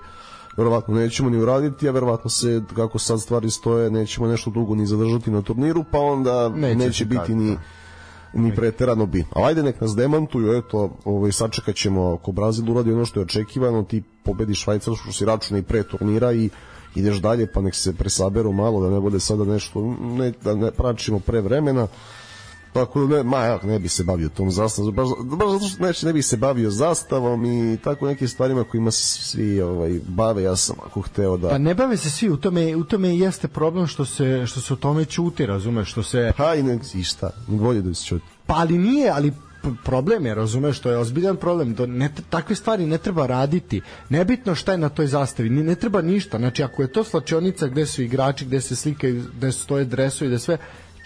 verovatno 0.56 0.94
nećemo 0.94 1.30
ni 1.30 1.42
uraditi, 1.42 1.88
a 1.88 1.92
verovatno 1.92 2.30
se, 2.30 2.62
kako 2.76 2.98
sad 2.98 3.20
stvari 3.20 3.50
stoje, 3.50 3.90
nećemo 3.90 4.26
nešto 4.26 4.50
dugo 4.50 4.74
ni 4.74 4.86
zadržati 4.86 5.30
na 5.30 5.42
turniru, 5.42 5.84
pa 5.92 5.98
onda 5.98 6.48
neće, 6.48 6.76
neće 6.76 7.04
biti 7.04 7.34
ni 7.34 7.56
da. 8.32 8.40
ni 8.40 8.54
preterano 8.54 9.06
bi. 9.06 9.24
A 9.36 9.46
ajde 9.46 9.62
nek 9.62 9.80
nas 9.80 9.96
demantuju, 9.96 10.52
eto, 10.52 10.96
ovaj, 11.04 11.32
sačekat 11.32 11.74
ćemo 11.74 12.14
ako 12.20 12.32
Brazil 12.32 12.70
uradi 12.70 12.92
ono 12.92 13.04
što 13.04 13.20
je 13.20 13.24
očekivano, 13.24 13.82
ti 13.82 14.02
pobedi 14.24 14.54
Švajcarsku 14.54 15.12
si 15.12 15.24
računa 15.24 15.58
i 15.58 15.62
pre 15.62 15.82
turnira 15.82 16.32
i 16.32 16.50
ideš 16.94 17.16
dalje 17.16 17.46
pa 17.52 17.60
nek 17.60 17.74
se 17.74 17.92
presaberu 17.92 18.52
malo 18.52 18.80
da 18.80 18.90
ne 18.90 19.00
bude 19.00 19.20
sada 19.20 19.44
nešto 19.44 19.96
ne, 20.00 20.32
da 20.44 20.54
ne 20.54 20.70
pračimo 20.70 21.20
pre 21.20 21.40
vremena. 21.40 21.86
Tako 22.72 23.06
da 23.06 23.16
ne, 23.16 23.22
ma 23.22 23.38
ja 23.38 23.58
ne 23.62 23.78
bi 23.78 23.88
se 23.88 24.04
bavio 24.04 24.28
tom 24.28 24.50
zastavom 24.50 24.94
baš, 24.94 25.08
baš 25.24 25.48
zato 25.50 25.68
što 25.68 25.86
neće, 25.86 26.06
ne 26.06 26.12
bi 26.12 26.22
se 26.22 26.36
bavio 26.36 26.70
zastavom 26.70 27.44
i 27.44 27.78
tako 27.84 28.06
nekim 28.06 28.28
stvarima 28.28 28.64
kojima 28.64 28.90
se 28.90 29.22
svi 29.22 29.60
ovaj, 29.60 30.00
bave 30.08 30.42
ja 30.42 30.56
sam 30.56 30.76
ako 30.86 31.00
hteo 31.00 31.36
da 31.36 31.48
pa 31.48 31.58
ne 31.58 31.74
bave 31.74 31.96
se 31.96 32.10
svi 32.10 32.30
u 32.30 32.36
tome, 32.36 32.76
u 32.76 32.84
tome 32.84 33.16
jeste 33.16 33.48
problem 33.48 33.86
što 33.86 34.04
se, 34.04 34.46
što 34.46 34.60
se 34.60 34.72
o 34.72 34.76
tome 34.76 35.04
ćuti 35.04 35.46
razumeš 35.46 35.90
što 35.90 36.02
se 36.02 36.32
pa 36.36 36.54
i 36.54 36.62
ne 36.62 36.78
i 36.94 37.02
šta 37.02 37.30
bolje 37.46 37.82
da 37.82 37.94
se 37.94 38.04
ćuti. 38.04 38.24
Pa 38.46 38.54
ali 38.54 38.78
nije 38.78 39.10
ali 39.10 39.32
problem 39.84 40.26
je, 40.26 40.34
razumeš, 40.34 40.76
što 40.78 40.90
je 40.90 40.98
ozbiljan 40.98 41.36
problem, 41.36 41.74
da 41.74 41.86
ne, 41.86 42.10
takve 42.30 42.54
stvari 42.56 42.86
ne 42.86 42.98
treba 42.98 43.26
raditi. 43.26 43.80
Nebitno 44.08 44.54
šta 44.54 44.72
je 44.72 44.78
na 44.78 44.88
toj 44.88 45.06
zastavi, 45.06 45.50
ne, 45.50 45.62
ne 45.62 45.74
treba 45.74 46.02
ništa. 46.02 46.38
Znači, 46.38 46.62
ako 46.62 46.82
je 46.82 46.92
to 46.92 47.04
slačionica 47.04 47.66
gde 47.66 47.86
su 47.86 48.02
igrači, 48.02 48.44
gde 48.44 48.60
se 48.60 48.76
slikaju, 48.76 49.24
gde 49.36 49.52
stoje 49.52 49.84
dresovi, 49.84 50.28
gde 50.28 50.38
sve, 50.38 50.58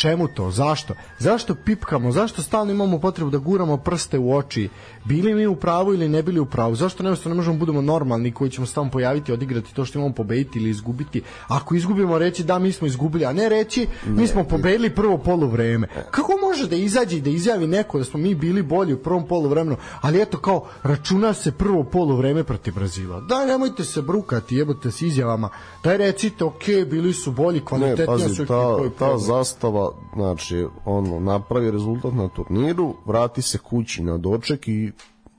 Čemu 0.03 0.29
to? 0.29 0.51
Zašto? 0.51 0.95
Zašto 1.19 1.55
pipkamo? 1.55 2.13
Zašto 2.13 2.43
stalno 2.43 2.73
imamo 2.73 2.99
potrebu 2.99 3.31
da 3.31 3.39
guramo 3.39 3.77
prste 3.77 4.19
u 4.19 4.35
oči? 4.37 4.69
Bili 5.05 5.35
mi 5.35 5.47
u 5.47 5.57
pravu 5.57 5.95
ili 5.95 6.09
ne 6.09 6.23
bili 6.23 6.41
u 6.41 6.47
pravu? 6.47 6.75
Zašto 6.75 7.03
ne, 7.03 7.11
ne 7.25 7.35
možemo 7.35 7.55
da 7.55 7.59
budemo 7.59 7.83
normalni 7.83 8.33
koji 8.33 8.51
ćemo 8.51 8.67
stalno 8.67 8.91
pojaviti, 8.91 9.33
odigrati 9.33 9.75
to 9.75 9.85
što 9.85 9.99
imamo 9.99 10.15
pobediti 10.15 10.59
ili 10.59 10.71
izgubiti? 10.71 11.23
Ako 11.49 11.75
izgubimo 11.75 12.19
reći 12.19 12.45
da 12.45 12.59
mi 12.59 12.73
smo 12.73 12.87
izgubili, 12.87 13.25
a 13.25 13.33
ne 13.33 13.49
reći 13.49 13.87
ne, 14.07 14.13
mi 14.13 14.27
smo 14.27 14.45
pobedili 14.45 14.91
prvo 14.95 15.19
poluvreme. 15.19 15.89
Kako 16.11 16.33
može 16.43 16.69
da 16.69 16.77
izađe 16.77 17.17
i 17.17 17.21
da 17.21 17.31
izjavi 17.31 17.67
neko 17.67 17.99
da 17.99 18.05
smo 18.05 18.21
mi 18.21 18.35
bili 18.35 18.63
bolji 18.63 18.95
u 18.95 19.03
prvom 19.03 19.27
poluvremenu, 19.27 19.77
ali 20.01 20.23
eto 20.23 20.39
kao 20.39 20.67
računa 20.83 21.35
se 21.35 21.53
prvo 21.53 21.85
poluvreme 21.85 22.45
protiv 22.45 22.75
Brazila. 22.75 23.21
Da 23.21 23.47
nemojte 23.47 23.85
se 23.85 24.03
brukati, 24.03 24.57
jebote 24.57 24.91
s 24.91 25.03
izjavama. 25.03 25.49
Daj 25.85 25.97
recite, 25.97 26.45
ok, 26.45 26.65
bili 26.91 27.13
su 27.13 27.33
bolji, 27.33 27.61
kvalitetniji 27.61 28.35
su 28.35 28.47
ta, 28.47 28.77
ta 28.99 29.19
zastava 29.19 29.92
znači, 30.15 30.67
ono, 30.85 31.21
napravi 31.21 31.71
rezultat 31.71 32.15
na 32.15 32.29
turniru, 32.29 32.95
vrati 33.07 33.43
se 33.43 33.59
kući 33.59 34.03
na 34.03 34.19
doček 34.19 34.69
i 34.69 34.93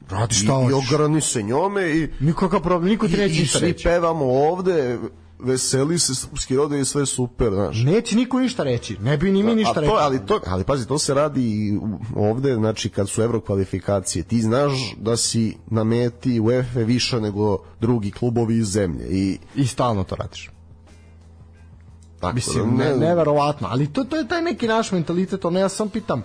Radi 0.09 0.35
šta 0.35 0.53
i, 0.61 0.69
i 0.69 0.73
ograni 0.73 1.21
se 1.21 1.43
njome 1.43 1.97
i 1.97 2.07
nikakav 2.19 2.61
problem, 2.61 2.89
niko 2.89 3.07
ti 3.07 3.17
neće 3.17 3.39
ništa 3.39 3.59
reći. 3.59 3.75
I 3.75 3.79
svi 3.79 3.83
pevamo 3.83 4.25
ovde, 4.25 4.99
veseli 5.39 5.99
se 5.99 6.15
srpski 6.15 6.55
rode 6.55 6.79
i 6.79 6.85
sve 6.85 7.05
super, 7.05 7.53
znaš. 7.53 7.83
Neće 7.83 8.15
niko 8.15 8.39
ništa 8.39 8.63
reći, 8.63 8.97
ne 8.97 9.17
bi 9.17 9.31
ni 9.31 9.43
mi 9.43 9.55
ništa 9.55 9.79
rekli. 9.79 9.95
Ali, 9.99 10.25
to, 10.25 10.39
ali 10.47 10.63
pazi, 10.63 10.87
to 10.87 10.97
se 10.97 11.13
radi 11.13 11.79
ovde, 12.15 12.55
znači 12.55 12.89
kad 12.89 13.09
su 13.09 13.21
evro 13.21 13.41
kvalifikacije, 13.41 14.23
ti 14.23 14.41
znaš 14.41 14.95
da 14.97 15.17
si 15.17 15.57
na 15.67 15.83
meti 15.83 16.39
UEFA 16.39 16.79
više 16.79 17.21
nego 17.21 17.57
drugi 17.81 18.11
klubovi 18.11 18.57
iz 18.57 18.67
zemlje. 18.67 19.07
I, 19.09 19.37
I 19.55 19.67
stalno 19.67 20.03
to 20.03 20.15
radiš. 20.15 20.49
Tako, 22.23 22.35
Mislim, 22.35 22.77
da 22.77 22.83
ne, 22.83 22.97
neverovatno, 22.97 23.67
ali 23.71 23.87
to, 23.87 24.03
to 24.03 24.15
je 24.15 24.27
taj 24.27 24.41
neki 24.41 24.67
naš 24.67 24.91
mentalitet, 24.91 25.45
ono 25.45 25.59
ja 25.59 25.69
sam 25.69 25.89
pitam, 25.89 26.23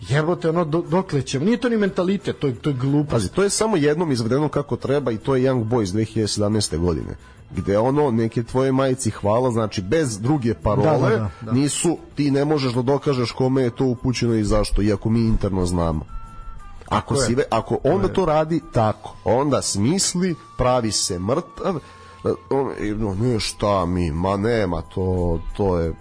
jebote, 0.00 0.48
ono, 0.48 0.64
do, 0.64 0.82
dokle 0.90 1.22
ćemo, 1.22 1.44
nije 1.44 1.60
to 1.60 1.68
ni 1.68 1.76
mentalitet, 1.76 2.38
to 2.38 2.46
je, 2.46 2.54
to 2.54 2.70
je 2.70 2.74
glupost. 2.74 3.10
Pazi, 3.10 3.28
to 3.28 3.42
je 3.42 3.50
samo 3.50 3.76
jednom 3.76 4.12
izvedeno 4.12 4.48
kako 4.48 4.76
treba 4.76 5.10
i 5.10 5.18
to 5.18 5.36
je 5.36 5.50
Young 5.50 5.64
Boys 5.64 5.86
2017. 5.86 6.78
godine 6.78 7.16
gde 7.50 7.78
ono 7.78 8.10
neke 8.10 8.42
tvoje 8.42 8.72
majici 8.72 9.10
hvala 9.10 9.50
znači 9.50 9.82
bez 9.82 10.20
druge 10.20 10.54
parole 10.54 11.10
da, 11.10 11.16
da, 11.16 11.16
da, 11.16 11.30
da. 11.40 11.52
nisu 11.52 11.98
ti 12.14 12.30
ne 12.30 12.44
možeš 12.44 12.72
da 12.72 12.82
dokažeš 12.82 13.32
kome 13.32 13.62
je 13.62 13.70
to 13.70 13.84
upućeno 13.84 14.34
i 14.34 14.44
zašto 14.44 14.82
iako 14.82 15.10
mi 15.10 15.20
interno 15.20 15.66
znamo 15.66 16.04
Ako, 16.88 17.16
si, 17.16 17.36
ako 17.50 17.78
onda 17.84 18.08
to 18.08 18.24
radi 18.24 18.60
tako, 18.72 19.14
onda 19.24 19.62
smisli, 19.62 20.34
pravi 20.58 20.92
se 20.92 21.18
mrtav, 21.18 21.78
no, 22.96 23.14
ne 23.14 23.40
šta 23.40 23.86
mi, 23.86 24.10
ma 24.10 24.36
nema, 24.36 24.82
to, 24.82 25.40
to 25.56 25.78
je 25.78 25.92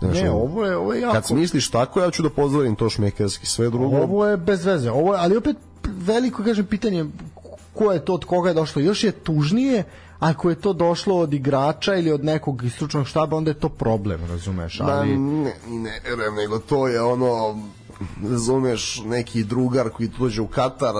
Znaš, 0.00 0.22
Ne, 0.22 0.30
ovo 0.30 0.64
je, 0.64 0.76
ovo 0.76 0.92
je 0.92 1.00
jako... 1.00 1.14
Kad 1.14 1.26
smisliš 1.26 1.70
tako, 1.70 2.00
ja 2.00 2.10
ću 2.10 2.22
da 2.22 2.30
pozdravim 2.30 2.74
to 2.74 2.90
šmekerski, 2.90 3.46
sve 3.46 3.70
drugo. 3.70 3.96
Ovo 3.96 4.26
je 4.26 4.36
bez 4.36 4.64
veze. 4.64 4.90
Ovo 4.90 5.14
je, 5.14 5.20
ali 5.20 5.36
opet 5.36 5.56
veliko 5.84 6.42
kažem 6.44 6.66
pitanje 6.66 7.04
ko 7.74 7.92
je 7.92 8.04
to 8.04 8.14
od 8.14 8.24
koga 8.24 8.48
je 8.48 8.54
došlo. 8.54 8.82
Još 8.82 9.04
je 9.04 9.12
tužnije 9.12 9.84
ako 10.18 10.50
je 10.50 10.54
to 10.54 10.72
došlo 10.72 11.16
od 11.16 11.34
igrača 11.34 11.94
ili 11.94 12.12
od 12.12 12.24
nekog 12.24 12.62
stručnog 12.74 13.06
štaba, 13.06 13.36
onda 13.36 13.50
je 13.50 13.60
to 13.60 13.68
problem, 13.68 14.20
razumeš? 14.28 14.78
Da, 14.78 14.84
Ali 14.84 15.16
ne, 15.18 15.54
ne, 15.68 16.00
verujem, 16.08 16.34
nego 16.34 16.58
to 16.58 16.88
je 16.88 17.02
ono, 17.02 17.58
razumeš, 18.30 19.02
neki 19.04 19.44
drugar 19.44 19.90
koji 19.90 20.08
dođe 20.18 20.42
u 20.42 20.46
Katar, 20.46 20.94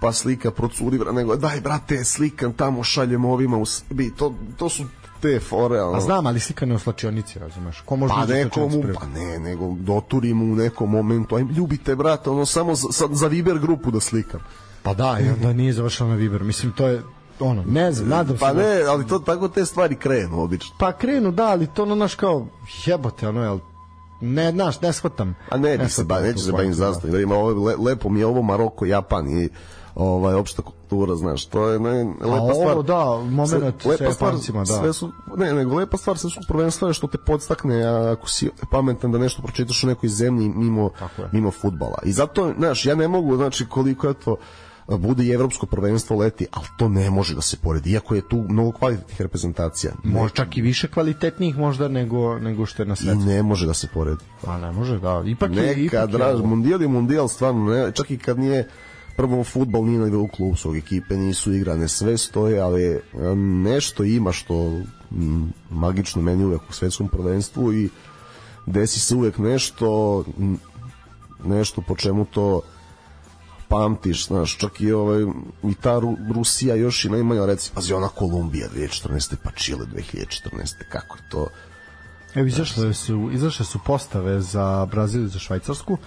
pa 0.00 0.12
slika 0.12 0.50
procuri, 0.50 0.98
nego 1.12 1.36
daj 1.36 1.60
brate, 1.60 2.04
slikam 2.04 2.52
tamo, 2.52 2.82
šaljem 2.82 3.24
ovima 3.24 3.56
u 3.56 3.66
Srbiji, 3.66 4.10
to, 4.10 4.34
to 4.56 4.68
su 4.68 4.84
te 5.20 5.40
fore, 5.40 5.82
ono. 5.82 5.96
a 5.96 6.00
znam, 6.00 6.26
ali 6.26 6.40
slika 6.40 6.66
ne 6.66 6.74
u 6.74 6.78
slačionici, 6.78 7.38
razumeš? 7.38 7.80
Ko 7.80 7.96
može 7.96 8.14
Pa 8.14 8.26
nekomu, 8.26 8.82
pa 9.00 9.06
ne, 9.06 9.38
nego 9.38 9.74
doturim 9.78 10.52
u 10.52 10.56
nekom 10.56 10.90
momentu, 10.90 11.36
aj 11.36 11.42
ljubite 11.42 11.96
brate, 11.96 12.30
ono 12.30 12.46
samo 12.46 12.74
za, 12.74 12.88
za, 12.90 13.08
za 13.12 13.26
Viber 13.26 13.58
grupu 13.58 13.90
da 13.90 14.00
slikam. 14.00 14.40
Pa 14.82 14.94
da, 14.94 15.18
i 15.20 15.28
onda 15.28 15.52
nije 15.52 15.72
završeno 15.72 16.10
na 16.10 16.16
Viber. 16.16 16.42
Mislim, 16.42 16.72
to 16.72 16.86
je 16.86 17.02
ono, 17.40 17.64
ne 17.66 17.92
znam, 17.92 18.08
nadam 18.08 18.36
Pa 18.40 18.48
se. 18.48 18.54
da- 18.54 18.62
ne, 18.62 18.82
ali 18.82 19.06
to 19.06 19.18
tako 19.18 19.48
te 19.48 19.64
stvari 19.64 19.96
krenu 19.96 20.40
obično. 20.42 20.76
Pa 20.78 20.92
krenu, 20.92 21.30
da, 21.30 21.44
ali 21.46 21.66
to 21.66 21.82
ono, 21.82 21.94
naš 21.94 22.14
kao, 22.14 22.46
jebote, 22.86 23.28
ono, 23.28 23.42
jel, 23.42 23.58
ne, 24.20 24.50
znaš, 24.50 24.80
ne 24.80 24.92
shvatam. 24.92 25.34
A 25.50 25.56
ne, 25.58 25.78
ne 25.78 25.88
se 25.88 26.04
ba, 26.04 26.20
neće 26.20 26.38
se 26.38 26.52
bavim 26.52 26.70
da. 26.70 26.74
zastavom. 26.74 27.12
Da 27.12 27.20
ima 27.20 27.34
ovo, 27.34 27.64
le, 27.64 27.74
lepo 27.76 28.08
mi 28.08 28.20
je 28.20 28.26
ovo 28.26 28.42
Maroko, 28.42 28.84
Japan 28.84 29.28
i 29.28 29.48
ovaj 29.94 30.34
opšta 30.34 30.62
kultura, 30.62 31.14
znaš, 31.16 31.46
to 31.46 31.68
je 31.68 31.78
ne, 31.80 32.04
lepa 32.04 32.28
ovo, 32.36 32.54
stvar. 32.54 32.82
da, 32.82 33.04
moment 33.30 33.82
Sve- 33.82 33.96
sa 33.98 34.04
Japancima, 34.04 34.58
da. 34.58 34.64
Sve 34.78 34.92
su, 34.92 35.10
ne, 35.36 35.52
nego 35.52 35.74
lepa 35.76 35.96
stvar, 35.96 36.18
sve 36.18 36.30
su 36.30 36.40
prvenstveno 36.48 36.92
što 36.94 37.06
te 37.06 37.18
podstakne, 37.18 37.84
a 37.84 38.12
ako 38.12 38.28
si 38.28 38.50
pametan 38.70 39.12
da 39.12 39.18
nešto 39.18 39.42
pročitaš 39.42 39.84
u 39.84 39.86
nekoj 39.86 40.08
zemlji 40.08 40.48
mimo, 40.48 40.90
je. 41.18 41.28
mimo 41.32 41.50
futbala. 41.50 41.98
I 42.04 42.12
zato, 42.12 42.52
znaš, 42.58 42.86
ja 42.86 42.94
ne 42.94 43.08
mogu, 43.08 43.36
znači, 43.36 43.66
koliko 43.66 44.08
je 44.08 44.14
to 44.14 44.36
bude 44.88 45.24
i 45.24 45.30
evropsko 45.30 45.66
prvenstvo 45.66 46.16
leti, 46.16 46.46
ali 46.50 46.66
to 46.78 46.88
ne 46.88 47.10
može 47.10 47.34
da 47.34 47.42
se 47.42 47.56
poredi, 47.56 47.90
iako 47.90 48.14
je 48.14 48.28
tu 48.28 48.44
mnogo 48.48 48.72
kvalitetnih 48.72 49.20
reprezentacija. 49.20 49.92
Možda 50.02 50.34
čak 50.34 50.56
i 50.56 50.62
više 50.62 50.88
kvalitetnijih 50.88 51.58
možda 51.58 51.88
nego, 51.88 52.38
nego 52.38 52.66
što 52.66 52.82
je 52.82 52.86
na 52.86 52.92
I 52.94 52.96
svetu. 52.96 53.18
ne 53.18 53.42
može 53.42 53.66
da 53.66 53.74
se 53.74 53.88
poredi. 53.94 54.24
Pa 54.44 54.58
ne 54.58 54.72
može, 54.72 54.98
da. 54.98 55.22
Ipak 55.26 55.50
je, 55.50 55.62
Neka 55.62 55.80
ipak 55.80 56.00
je 56.00 56.06
draž, 56.06 56.34
ovo. 56.34 56.46
mundijal 56.46 56.82
je 56.82 56.88
mundijal, 56.88 57.28
stvarno, 57.28 57.64
ne, 57.64 57.92
čak 57.92 58.10
i 58.10 58.18
kad 58.18 58.38
nije 58.38 58.68
prvo 59.16 59.44
futbal 59.44 59.84
nije 59.84 59.98
na 59.98 60.04
nivou 60.04 60.28
klubskog 60.28 60.76
ekipe, 60.76 61.16
nisu 61.16 61.52
igrane, 61.52 61.88
sve 61.88 62.18
stoje, 62.18 62.60
ali 62.60 63.00
nešto 63.64 64.04
ima 64.04 64.32
što 64.32 64.82
magično 65.70 66.22
meni 66.22 66.44
uvek 66.44 66.60
u 66.70 66.72
svetskom 66.72 67.08
prvenstvu 67.08 67.72
i 67.72 67.88
desi 68.66 69.00
se 69.00 69.14
uvek 69.14 69.38
nešto 69.38 70.24
nešto 71.44 71.82
po 71.82 71.96
čemu 71.96 72.24
to 72.24 72.60
pamtiš, 73.68 74.26
znaš, 74.26 74.56
čak 74.58 74.80
i 74.80 74.92
ovaj, 74.92 75.22
i 75.62 75.74
ta 75.74 75.94
Ru- 76.00 76.32
Rusija 76.34 76.74
još 76.74 77.04
i 77.04 77.08
najmanja, 77.08 77.46
reci, 77.46 77.70
pazi, 77.74 77.92
ona 77.92 78.08
Kolumbija 78.08 78.68
2014. 78.76 79.36
pa 79.44 79.50
Čile 79.50 79.86
2014. 79.86 80.74
Kako 80.88 81.16
je 81.16 81.22
to? 81.30 81.46
Evo, 82.34 82.46
izašle 82.46 82.94
su, 82.94 83.30
izašle 83.32 83.66
su 83.66 83.78
postave 83.86 84.40
za 84.40 84.86
Brazil 84.90 85.24
i 85.24 85.28
za 85.28 85.38
Švajcarsku. 85.38 85.98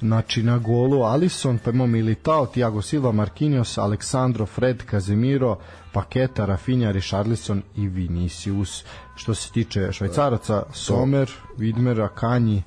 Znači, 0.00 0.42
na 0.42 0.58
golu 0.58 1.02
Alisson, 1.02 1.58
pa 1.64 1.70
imamo 1.70 1.86
Militao, 1.86 2.46
Thiago 2.46 2.82
Silva, 2.82 3.12
Marquinhos, 3.12 3.78
Aleksandro, 3.78 4.46
Fred, 4.46 4.82
Casemiro, 4.90 5.56
Paketa, 5.92 6.44
Rafinha, 6.44 6.90
Richarlison 6.90 7.62
i 7.76 7.88
Vinicius. 7.88 8.84
Što 9.14 9.34
se 9.34 9.52
tiče 9.52 9.92
švajcaraca, 9.92 10.62
Somer, 10.72 11.30
Widmer, 11.58 12.04
Akanji, 12.04 12.62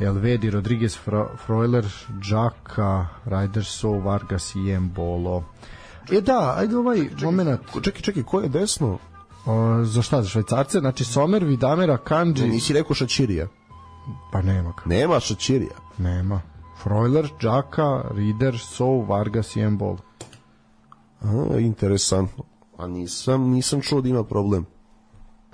Elvedi, 0.00 0.50
Rodriguez, 0.50 0.98
Fro, 1.04 1.28
Freuler, 1.46 1.86
Džaka, 2.20 3.06
Rajderso, 3.24 3.90
Vargas 3.90 4.54
i 4.54 4.70
Embolo. 4.70 5.44
E 6.12 6.20
da, 6.20 6.54
ajde 6.56 6.76
ovaj 6.76 7.08
moment. 7.22 7.60
Čekaj, 7.82 8.02
čekaj, 8.02 8.22
ko 8.22 8.40
je 8.40 8.48
desno? 8.48 8.98
O, 9.46 9.84
za 9.84 10.02
šta, 10.02 10.22
za 10.22 10.28
švajcarce? 10.28 10.78
Znači, 10.78 11.04
Somer, 11.04 11.44
Vidamera, 11.44 11.96
Kanji... 11.96 12.48
Nisi 12.48 12.72
rekao 12.72 12.94
Šačirija. 12.94 13.48
Pa 14.32 14.42
nema 14.42 14.70
ga. 14.70 14.82
Nema 14.84 15.20
Šačirija. 15.20 15.74
Nema. 15.98 16.55
Freuler, 16.82 17.28
Džaka, 17.40 18.04
Rieder, 18.14 18.58
Sou, 18.58 19.02
Vargas 19.08 19.56
i 19.56 19.60
Embol. 19.60 19.96
A, 21.20 21.58
interesantno. 21.58 22.44
A 22.76 22.86
nisam, 22.86 23.50
nisam 23.50 23.80
čuo 23.80 24.00
da 24.00 24.08
ima 24.08 24.24
problem. 24.24 24.66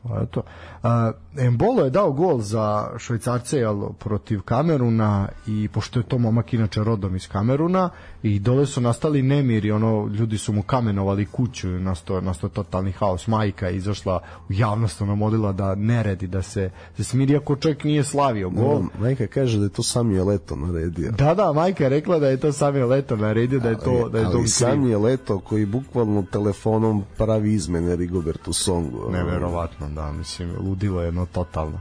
Pa 0.03 0.23
eto. 0.23 0.43
A, 0.83 1.13
Embolo 1.37 1.85
je 1.85 1.91
dao 1.91 2.13
gol 2.13 2.41
za 2.41 2.91
švajcarce 2.99 3.59
jel, 3.59 3.89
protiv 3.99 4.41
Kameruna 4.41 5.29
i 5.47 5.69
pošto 5.69 6.01
je 6.01 6.03
to 6.03 6.19
momak 6.19 6.55
inače 6.55 6.85
rodom 6.85 7.17
iz 7.17 7.29
Kameruna 7.29 7.91
i 8.23 8.39
dole 8.39 8.67
su 8.67 8.81
nastali 8.81 9.23
nemiri, 9.23 9.71
ono, 9.71 10.07
ljudi 10.07 10.39
su 10.39 10.53
mu 10.53 10.63
kamenovali 10.63 11.27
kuću, 11.27 11.69
nasto, 11.69 12.21
nasto 12.21 12.49
totalni 12.49 12.93
haos. 12.93 13.27
Majka 13.27 13.67
je 13.67 13.77
izašla 13.77 14.21
u 14.49 14.53
javnost, 14.53 15.03
ona 15.03 15.15
molila 15.15 15.53
da 15.53 15.75
neredi, 15.75 16.27
da 16.27 16.43
se, 16.43 16.71
se 16.97 17.05
smiri, 17.05 17.37
ako 17.37 17.57
čovjek 17.57 17.85
nije 17.85 18.05
slavio 18.05 18.51
gol. 18.51 18.77
Um, 18.77 18.91
majka 19.01 19.27
kaže 19.27 19.59
da 19.59 19.65
je 19.65 19.71
to 19.71 19.83
Samuel 19.83 20.29
Leto 20.29 20.57
naredio. 20.57 21.11
Da, 21.11 21.35
da, 21.35 21.53
majka 21.53 21.85
je 21.85 21.91
rekla 21.91 22.19
da 22.19 22.29
je 22.29 22.37
to 22.37 22.53
Samuel 22.53 22.89
Leto 22.89 23.17
naredio, 23.17 23.61
da 23.61 23.69
je 23.69 23.79
to, 23.79 24.09
da 24.09 24.19
je 24.19 24.25
to 24.25 24.39
ali. 24.39 24.49
Samuel 24.49 25.03
Leto 25.03 25.39
koji 25.39 25.67
bukvalno 25.67 26.25
telefonom 26.33 27.05
pravi 27.17 27.53
izmene 27.53 27.97
Rigobertu 27.97 28.53
Songu. 28.53 29.11
Neverovatno, 29.11 29.89
da, 29.95 30.13
mislim, 30.13 30.57
ludilo 30.59 31.01
je 31.01 31.07
jedno 31.07 31.27
totalno. 31.27 31.81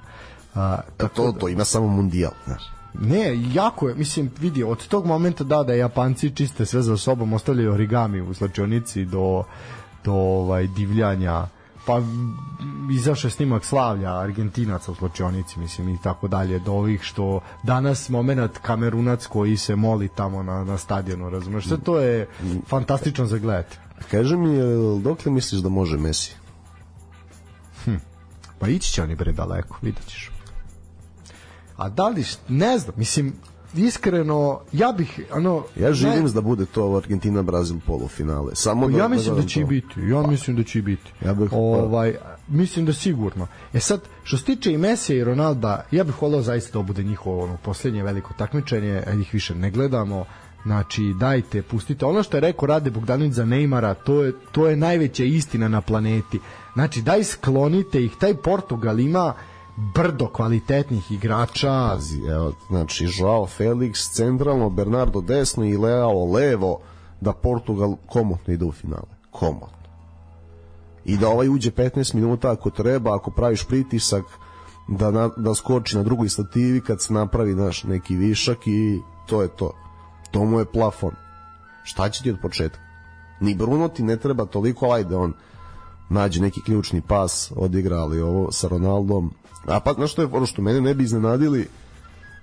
A, 0.55 0.77
A, 0.99 1.07
to, 1.07 1.31
to 1.31 1.47
ima 1.47 1.65
samo 1.65 1.87
mundijal, 1.87 2.31
znaš. 2.45 2.63
ne, 2.93 3.53
jako 3.53 3.89
je, 3.89 3.95
mislim, 3.95 4.31
vidi, 4.39 4.63
od 4.63 4.87
tog 4.87 5.05
momenta 5.05 5.43
da, 5.43 5.63
da 5.63 5.73
Japanci 5.73 6.35
čiste 6.35 6.65
sve 6.65 6.81
za 6.81 6.97
sobom, 6.97 7.33
ostavljaju 7.33 7.73
origami 7.73 8.21
u 8.21 8.33
slačionici 8.33 9.05
do, 9.05 9.43
do 10.03 10.13
ovaj, 10.13 10.67
divljanja, 10.67 11.47
pa 11.85 12.01
izašao 12.91 13.27
je 13.27 13.31
snimak 13.31 13.65
slavlja 13.65 14.19
Argentinaca 14.19 14.91
u 14.91 14.95
slačionici, 14.95 15.59
mislim, 15.59 15.89
i 15.89 15.97
tako 16.03 16.27
dalje, 16.27 16.59
do 16.59 16.71
ovih 16.71 17.01
što 17.01 17.39
danas 17.63 18.09
moment 18.09 18.57
kamerunac 18.57 19.25
koji 19.25 19.57
se 19.57 19.75
moli 19.75 20.07
tamo 20.07 20.43
na, 20.43 20.63
na 20.63 20.77
stadionu, 20.77 21.29
razumeš, 21.29 21.67
sve 21.67 21.77
to 21.77 21.99
je 21.99 22.27
fantastično 22.67 23.25
za 23.25 23.37
gledati. 23.37 23.77
Kaže 24.11 24.37
mi, 24.37 24.53
jel, 24.53 24.99
dokle 24.99 25.31
misliš 25.31 25.61
da 25.61 25.69
može 25.69 25.97
Messi? 25.97 26.40
Pa 28.59 28.67
ići 28.67 28.91
će 28.91 29.03
oni 29.03 29.15
bre 29.15 29.31
daleko, 29.31 29.77
vidjet 29.81 30.05
ćeš. 30.07 30.31
A 31.77 31.89
da 31.89 32.07
li, 32.07 32.25
ne 32.47 32.77
znam, 32.77 32.93
mislim, 32.97 33.33
iskreno, 33.75 34.59
ja 34.71 34.91
bih, 34.91 35.19
ono... 35.33 35.63
Ja 35.79 35.93
živim 35.93 36.23
ne, 36.23 36.31
da 36.31 36.41
bude 36.41 36.65
to 36.65 36.83
Argentina-Brazil 36.83 37.79
polufinale. 37.85 38.55
Samo 38.55 38.87
da, 38.89 38.97
ja 38.97 39.07
mislim 39.07 39.27
da 39.27 39.33
gledam 39.33 39.49
će 39.49 39.61
to. 39.61 39.67
biti, 39.67 40.01
ja 40.01 40.21
mislim 40.21 40.57
da 40.57 40.63
će 40.63 40.81
biti. 40.81 41.11
Ja 41.25 41.33
bih- 41.33 41.49
ovaj, 41.53 42.15
mislim 42.47 42.85
da 42.85 42.93
sigurno. 42.93 43.47
E 43.73 43.79
sad, 43.79 44.01
što 44.23 44.37
se 44.37 44.43
tiče 44.43 44.73
i 44.73 44.77
Mesija 44.77 45.17
i 45.17 45.23
Ronalda, 45.23 45.85
ja 45.91 46.03
bih 46.03 46.21
voleo 46.21 46.41
zaista 46.41 46.79
da 46.79 46.83
bude 46.83 47.03
njihovo 47.03 47.43
ono, 47.43 47.57
posljednje 47.63 48.03
veliko 48.03 48.33
takmičenje, 48.37 49.03
ih 49.21 49.33
više 49.33 49.55
ne 49.55 49.71
gledamo. 49.71 50.25
Znači, 50.65 51.13
dajte, 51.13 51.61
pustite. 51.61 52.05
Ono 52.05 52.23
što 52.23 52.37
je 52.37 52.41
rekao 52.41 52.67
Rade 52.67 52.89
Bogdanović 52.89 53.33
za 53.33 53.45
Neymara, 53.45 53.95
to 54.05 54.23
je, 54.23 54.33
to 54.51 54.67
je 54.67 54.75
najveća 54.75 55.23
istina 55.23 55.67
na 55.67 55.81
planeti. 55.81 56.39
Znači, 56.73 57.01
daj 57.01 57.23
sklonite 57.23 58.03
ih. 58.03 58.15
Taj 58.19 58.33
Portugal 58.33 58.99
ima 58.99 59.33
brdo 59.95 60.27
kvalitetnih 60.27 61.11
igrača. 61.11 61.89
Pazi, 61.93 62.19
evo, 62.29 62.53
znači, 62.69 63.07
Joao 63.17 63.47
Felix 63.47 64.11
centralno, 64.13 64.69
Bernardo 64.69 65.21
desno 65.21 65.65
i 65.65 65.77
Leao 65.77 66.31
levo, 66.31 66.79
da 67.21 67.33
Portugal 67.33 67.95
komotno 68.05 68.53
ide 68.53 68.65
u 68.65 68.71
finale. 68.71 69.11
Komotno. 69.31 69.81
I 71.05 71.17
da 71.17 71.29
ovaj 71.29 71.49
uđe 71.49 71.71
15 71.71 72.15
minuta 72.15 72.51
ako 72.51 72.69
treba, 72.69 73.15
ako 73.15 73.31
praviš 73.31 73.63
pritisak, 73.63 74.23
da, 74.87 75.11
na, 75.11 75.29
da 75.37 75.55
skoči 75.55 75.97
na 75.97 76.03
drugoj 76.03 76.29
stativi 76.29 76.81
kad 76.81 77.01
se 77.01 77.13
napravi 77.13 77.55
naš 77.55 77.83
neki 77.83 78.15
višak 78.15 78.67
i 78.67 78.99
to 79.27 79.41
je 79.41 79.47
to. 79.47 79.80
To 80.31 80.45
mu 80.45 80.59
je 80.59 80.65
plafon. 80.65 81.11
Šta 81.83 82.09
će 82.09 82.23
ti 82.23 82.31
od 82.31 82.39
početka? 82.41 82.79
Ni 83.39 83.55
Bruno 83.55 83.87
ti 83.87 84.03
ne 84.03 84.17
treba 84.17 84.45
toliko, 84.45 84.91
ajde 84.91 85.15
on 85.15 85.33
nađe 86.09 86.41
neki 86.41 86.61
ključni 86.61 87.01
pas, 87.01 87.51
odigrali 87.55 88.21
ovo 88.21 88.51
sa 88.51 88.67
Ronaldom. 88.67 89.33
A 89.65 89.79
pa, 89.79 89.93
znaš 89.93 90.11
što 90.11 90.21
je 90.21 90.27
ono 90.31 90.45
što 90.45 90.61
mene 90.61 90.81
ne 90.81 90.93
bi 90.93 91.03
iznenadili, 91.03 91.67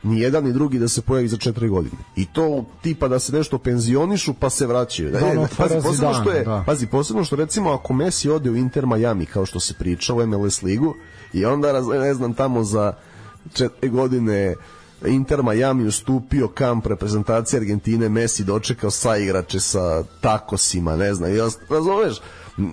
ni 0.03 0.21
jedan 0.21 0.45
ni 0.45 0.53
drugi 0.53 0.79
da 0.79 0.89
se 0.89 1.03
pojavi 1.03 1.29
za 1.29 1.37
četiri 1.37 1.69
godine. 1.69 1.97
I 2.17 2.27
to 2.27 2.65
tipa 2.83 3.09
da 3.09 3.19
se 3.19 3.33
nešto 3.33 3.59
penzionišu 3.59 4.35
pa 4.35 4.51
se 4.51 4.67
vraćaju. 4.67 5.11
Da, 5.11 5.21
Da, 5.21 5.27
ono, 5.27 5.49
pazi, 5.57 5.75
posebno 5.83 6.15
što 6.15 6.31
je, 6.31 6.45
da. 6.45 6.63
pazi, 6.67 6.87
posebno 6.87 7.25
što 7.25 7.37
recimo 7.37 7.71
ako 7.71 7.93
Messi 7.93 8.31
ode 8.31 8.51
u 8.51 8.57
Inter 8.57 8.87
Miami 8.87 9.27
kao 9.27 9.47
što 9.47 9.61
se 9.61 9.75
priča 9.75 10.15
u 10.15 10.27
MLS 10.27 10.63
ligu 10.63 10.95
i 11.33 11.45
onda 11.45 11.81
ne 11.81 12.15
znam 12.15 12.35
tamo 12.35 12.65
za 12.65 12.93
četiri 13.53 13.89
godine 13.89 14.55
Inter 15.07 15.43
Miami 15.43 15.87
ustupio 15.87 16.49
kamp 16.49 16.87
reprezentacije 16.87 17.61
Argentine, 17.61 18.09
Messi 18.09 18.45
dočekao 18.45 18.91
sa 18.91 19.17
igrače 19.17 19.61
sa 19.61 20.05
takosima, 20.21 20.97
ne 20.97 21.15
znam, 21.15 21.37
ja, 21.37 21.49
razumeš, 21.71 22.21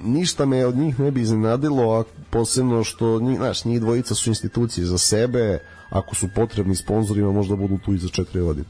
ništa 0.03 0.45
me 0.45 0.65
od 0.65 0.75
njih 0.75 0.99
ne 0.99 1.11
bi 1.11 1.21
iznenadilo, 1.21 1.99
a 1.99 2.03
posebno 2.29 2.83
što 2.83 3.19
njih, 3.19 3.37
znaš, 3.37 3.65
njih 3.65 3.81
dvojica 3.81 4.15
su 4.15 4.29
institucije 4.29 4.85
za 4.85 4.97
sebe, 4.97 5.59
ako 5.89 6.15
su 6.15 6.27
potrebni 6.35 6.75
sponzorima 6.75 7.31
možda 7.31 7.55
budu 7.55 7.77
tu 7.77 7.93
i 7.93 7.97
za 7.97 8.09
četiri 8.09 8.41
godine. 8.41 8.65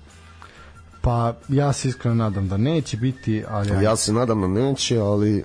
Pa 1.02 1.34
ja 1.50 1.74
se 1.74 1.90
iskreno 1.90 2.16
nadam 2.16 2.48
da 2.48 2.58
neće 2.58 2.98
biti, 2.98 3.44
ali... 3.50 3.70
Ja, 3.70 3.82
ja 3.82 3.96
se 3.96 4.14
nadam 4.14 4.42
da 4.42 4.48
neće, 4.48 5.00
ali 5.00 5.44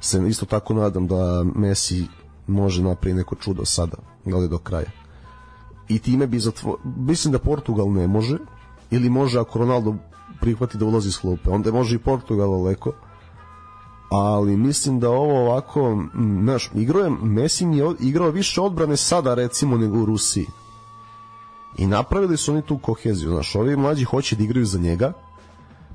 se 0.00 0.28
isto 0.28 0.46
tako 0.46 0.74
nadam 0.74 1.06
da 1.06 1.44
Messi 1.54 2.06
može 2.46 2.82
napraviti 2.82 3.18
neko 3.18 3.34
čudo 3.34 3.64
sada, 3.64 3.96
ali 4.34 4.48
do 4.48 4.58
kraja. 4.58 4.99
I 5.90 5.98
time 5.98 6.26
bi 6.26 6.38
zatvo... 6.38 6.78
Mislim 6.96 7.32
da 7.32 7.38
Portugal 7.38 7.92
ne 7.92 8.06
može, 8.06 8.38
ili 8.90 9.10
može 9.10 9.40
ako 9.40 9.58
Ronaldo 9.58 9.94
prihvati 10.40 10.78
da 10.78 10.84
ulazi 10.84 11.12
s 11.12 11.18
klupe. 11.18 11.50
Onda 11.50 11.72
može 11.72 11.96
i 11.96 11.98
Portugal 11.98 12.62
leko. 12.62 12.92
Ali 14.10 14.56
mislim 14.56 15.00
da 15.00 15.10
ovo 15.10 15.40
ovako, 15.40 16.04
znaš, 16.42 16.70
igrao 16.74 17.02
je, 17.02 17.10
Messi 17.10 17.64
je 17.64 17.94
igrao 18.00 18.30
više 18.30 18.60
odbrane 18.60 18.96
sada 18.96 19.34
recimo 19.34 19.78
nego 19.78 19.98
u 19.98 20.04
Rusiji. 20.04 20.46
I 21.78 21.86
napravili 21.86 22.36
su 22.36 22.52
oni 22.52 22.62
tu 22.62 22.78
koheziju, 22.78 23.30
znaš, 23.30 23.54
ovi 23.54 23.76
mlađi 23.76 24.04
hoće 24.04 24.36
da 24.36 24.42
igraju 24.42 24.66
za 24.66 24.78
njega, 24.78 25.12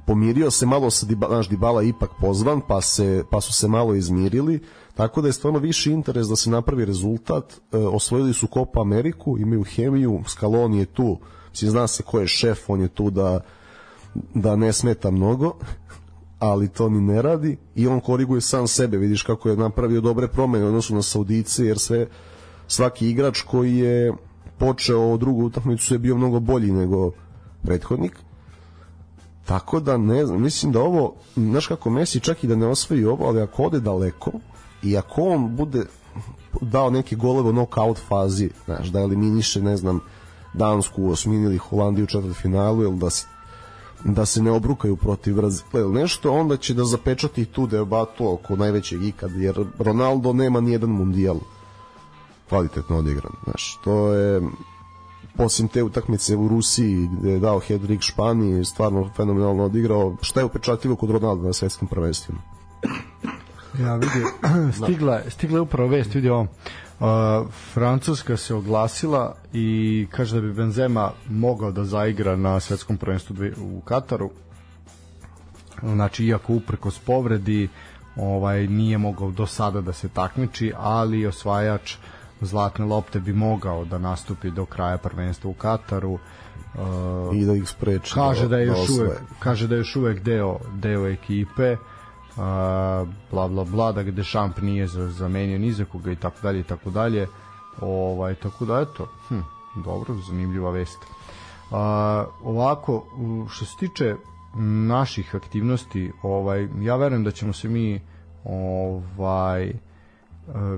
pomirio 0.05 0.51
se 0.51 0.65
malo 0.65 0.91
sa 0.91 1.05
Dybala, 1.05 1.35
naš 1.35 1.49
Dybala 1.49 1.89
ipak 1.89 2.09
pozvan, 2.21 2.61
pa, 2.67 2.81
se, 2.81 3.23
pa 3.29 3.41
su 3.41 3.53
se 3.53 3.67
malo 3.67 3.95
izmirili, 3.95 4.59
tako 4.95 5.21
da 5.21 5.27
je 5.27 5.33
stvarno 5.33 5.59
više 5.59 5.91
interes 5.91 6.27
da 6.27 6.35
se 6.35 6.49
napravi 6.49 6.85
rezultat. 6.85 7.53
E, 7.53 7.77
osvojili 7.77 8.33
su 8.33 8.47
Copa 8.47 8.81
Ameriku, 8.81 9.37
imaju 9.37 9.63
hemiju, 9.63 10.21
Scaloni 10.27 10.79
je 10.79 10.85
tu, 10.85 11.17
svi 11.53 11.67
zna 11.67 11.87
se 11.87 12.03
ko 12.03 12.19
je 12.19 12.27
šef, 12.27 12.69
on 12.69 12.81
je 12.81 12.87
tu 12.87 13.09
da, 13.09 13.39
da 14.33 14.55
ne 14.55 14.73
smeta 14.73 15.11
mnogo, 15.11 15.53
ali 16.39 16.67
to 16.67 16.89
ni 16.89 17.01
ne 17.01 17.21
radi 17.21 17.57
i 17.75 17.87
on 17.87 17.99
koriguje 17.99 18.41
sam 18.41 18.67
sebe, 18.67 18.97
vidiš 18.97 19.23
kako 19.23 19.49
je 19.49 19.57
napravio 19.57 20.01
dobre 20.01 20.27
promene 20.27 20.65
u 20.65 20.67
odnosu 20.67 20.95
na 20.95 21.01
Saudice, 21.01 21.65
jer 21.65 21.79
sve 21.79 22.07
svaki 22.67 23.09
igrač 23.09 23.41
koji 23.41 23.77
je 23.77 24.13
počeo 24.57 25.17
drugu 25.17 25.45
utakmicu 25.45 25.93
je 25.93 25.99
bio 25.99 26.15
mnogo 26.15 26.39
bolji 26.39 26.71
nego 26.71 27.11
prethodnik 27.63 28.19
Tako 29.45 29.79
da 29.79 29.97
ne 29.97 30.25
znam, 30.25 30.41
mislim 30.41 30.71
da 30.71 30.81
ovo, 30.81 31.13
znaš 31.35 31.67
kako 31.67 31.89
Messi 31.89 32.19
čak 32.19 32.43
i 32.43 32.47
da 32.47 32.55
ne 32.55 32.67
osvoji 32.67 33.05
ovo, 33.05 33.27
ali 33.27 33.41
ako 33.41 33.63
ode 33.63 33.79
daleko 33.79 34.31
i 34.83 34.97
ako 34.97 35.21
on 35.21 35.55
bude 35.55 35.85
dao 36.61 36.89
neke 36.89 37.15
goleve 37.15 37.49
u 37.49 37.51
knockout 37.51 37.99
fazi, 38.07 38.49
znaš, 38.65 38.87
da 38.87 38.99
eliminiše, 38.99 39.61
ne 39.61 39.77
znam, 39.77 39.99
Dansku 40.53 41.03
u 41.03 41.09
osmini 41.09 41.43
ili 41.45 41.57
Holandiju 41.57 42.03
u 42.03 42.07
četvrtfinalu 42.07 42.83
ili 42.83 42.97
da 42.97 43.09
se 43.09 43.27
da 44.03 44.25
se 44.25 44.41
ne 44.41 44.51
obrukaju 44.51 44.95
protiv 44.95 45.35
Brazila 45.35 45.79
ili 45.79 45.93
nešto, 45.93 46.31
onda 46.31 46.57
će 46.57 46.73
da 46.73 46.83
zapečati 46.83 47.45
tu 47.45 47.67
debatu 47.67 48.33
oko 48.33 48.55
najvećeg 48.55 49.03
ikad, 49.03 49.31
jer 49.35 49.65
Ronaldo 49.79 50.33
nema 50.33 50.61
ni 50.61 50.71
jedan 50.71 50.89
mundijal 50.89 51.37
kvalitetno 52.49 52.97
odigran. 52.97 53.31
Znaš, 53.43 53.79
to 53.83 54.13
je 54.13 54.41
osim 55.37 55.67
te 55.67 55.83
utakmice 55.83 56.35
u 56.35 56.47
Rusiji 56.47 57.09
gde 57.19 57.31
je 57.31 57.39
dao 57.39 57.59
Hedrik 57.59 58.01
Španiji 58.01 58.65
stvarno 58.65 59.09
fenomenalno 59.15 59.63
odigrao. 59.63 60.15
Šta 60.21 60.39
je 60.39 60.45
upečatljivo 60.45 60.95
kod 60.95 61.09
Ronaldo 61.09 61.47
na 61.47 61.53
svetskim 61.53 61.87
prvenstvima 61.87 62.39
ja 63.79 63.95
vidi 63.95 64.25
stigla, 64.83 65.21
stigla 65.29 65.57
je 65.57 65.61
upravo 65.61 65.89
vest 65.89 66.13
vidi 66.13 66.29
ovo. 66.29 66.47
Uh, 66.99 67.07
Francuska 67.73 68.37
se 68.37 68.53
oglasila 68.53 69.35
i 69.53 70.07
kaže 70.11 70.35
da 70.35 70.41
bi 70.41 70.53
Benzema 70.53 71.11
mogao 71.29 71.71
da 71.71 71.83
zaigra 71.83 72.35
na 72.35 72.59
svetskom 72.59 72.97
prvenstvu 72.97 73.35
u 73.61 73.81
Kataru. 73.81 74.29
Znači 75.81 76.25
iako 76.25 76.53
uprkos 76.53 76.99
povredi 76.99 77.69
ovaj 78.15 78.67
nije 78.67 78.97
mogao 78.97 79.31
do 79.31 79.45
sada 79.45 79.81
da 79.81 79.93
se 79.93 80.09
takmiči 80.09 80.73
ali 80.77 81.25
osvajač 81.25 81.95
uh, 81.95 82.14
zlatne 82.41 82.85
lopte 82.85 83.19
bi 83.19 83.33
mogao 83.33 83.85
da 83.85 83.97
nastupi 83.97 84.51
do 84.51 84.65
kraja 84.65 84.97
prvenstva 84.97 85.49
u 85.49 85.53
Kataru. 85.53 86.13
Uh, 86.13 87.35
I 87.35 87.45
da 87.45 87.53
ih 87.53 87.69
spreči. 87.69 88.13
Kaže 88.13 88.41
da, 88.41 88.47
da 88.47 88.57
je 88.57 88.65
još 88.65 88.89
uvek, 88.89 89.19
kaže 89.39 89.67
da 89.67 89.75
je 89.75 89.79
još 89.79 89.95
uvek 89.95 90.23
deo, 90.23 90.59
deo 90.73 91.07
ekipe. 91.07 91.71
Uh, 91.71 92.41
bla 93.31 93.47
bla 93.47 93.63
bla 93.63 93.91
da 93.91 94.03
gde 94.03 94.23
Šamp 94.23 94.57
nije 94.61 94.87
zamenio 94.87 95.59
ni 95.59 95.71
za 95.71 95.85
koga 95.85 96.11
i 96.11 96.15
tako 96.15 96.37
dalje 96.43 96.59
i 96.59 96.63
tako 96.63 96.89
dalje 96.89 97.27
ovaj 97.81 98.35
tako 98.35 98.65
da 98.65 98.79
eto 98.81 99.07
hm, 99.27 99.39
dobro 99.75 100.13
zanimljiva 100.27 100.71
vest 100.71 100.97
uh, 100.99 101.77
ovako 102.43 103.05
što 103.49 103.65
se 103.65 103.77
tiče 103.79 104.15
naših 104.87 105.35
aktivnosti 105.35 106.11
ovaj 106.23 106.67
ja 106.81 106.95
verujem 106.95 107.23
da 107.23 107.31
ćemo 107.31 107.53
se 107.53 107.69
mi 107.69 108.01
ovaj 108.43 109.73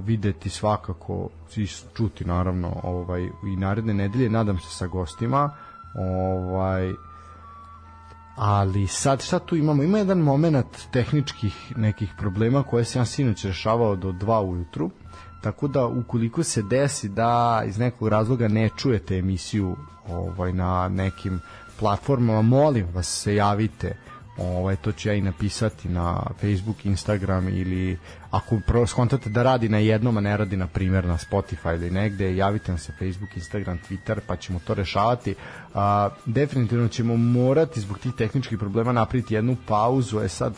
videti 0.04 0.50
svakako 0.50 1.30
i 1.56 1.68
čuti 1.94 2.26
naravno 2.26 2.80
ovaj 2.84 3.22
i 3.24 3.56
naredne 3.58 3.94
nedelje 3.94 4.30
nadam 4.30 4.60
se 4.60 4.70
sa 4.70 4.88
gostima 4.88 5.50
ovaj 5.96 6.94
ali 8.36 8.88
sad 8.88 9.24
šta 9.24 9.40
tu 9.40 9.56
imamo 9.56 9.84
ima 9.84 9.98
jedan 9.98 10.20
moment 10.20 10.92
tehničkih 10.92 11.74
nekih 11.78 12.10
problema 12.18 12.64
koje 12.64 12.86
se 12.86 13.00
ja 13.00 13.06
sinoć 13.06 13.46
rešavao 13.46 13.96
do 13.96 14.12
2 14.12 14.50
ujutru 14.50 14.90
tako 15.42 15.68
da 15.68 15.86
ukoliko 15.86 16.44
se 16.44 16.62
desi 16.62 17.10
da 17.10 17.64
iz 17.68 17.78
nekog 17.78 18.08
razloga 18.08 18.48
ne 18.48 18.70
čujete 18.78 19.18
emisiju 19.18 19.76
ovaj 20.10 20.54
na 20.54 20.90
nekim 20.90 21.42
platformama 21.80 22.42
molim 22.42 22.88
vas 22.94 23.08
se 23.08 23.36
javite 23.36 23.98
ovaj, 24.38 24.76
to 24.76 24.92
ću 24.92 25.10
ja 25.10 25.16
i 25.16 25.22
napisati 25.22 25.90
na 25.90 26.24
Facebook, 26.42 26.86
Instagram 26.86 27.48
ili 27.48 27.98
ako 28.32 28.60
skontate 28.88 29.30
da 29.30 29.44
radi 29.44 29.70
na 29.70 29.78
jednom, 29.78 30.18
a 30.18 30.22
ne 30.22 30.38
radi 30.38 30.58
na 30.58 30.68
primjer 30.68 31.06
na 31.06 31.18
Spotify 31.18 31.76
ili 31.76 31.92
negde, 31.92 32.36
javite 32.36 32.72
nam 32.72 32.80
se 32.80 32.94
Facebook, 33.00 33.38
Instagram, 33.38 33.80
Twitter, 33.90 34.20
pa 34.28 34.36
ćemo 34.36 34.60
to 34.68 34.74
rešavati. 34.74 35.36
A, 35.74 36.10
definitivno 36.26 36.88
ćemo 36.88 37.18
morati 37.18 37.82
zbog 37.82 38.00
tih 38.00 38.14
tehničkih 38.18 38.58
problema 38.58 38.92
napraviti 38.92 39.34
jednu 39.34 39.56
pauzu, 39.68 40.20
je 40.20 40.30
sad 40.30 40.54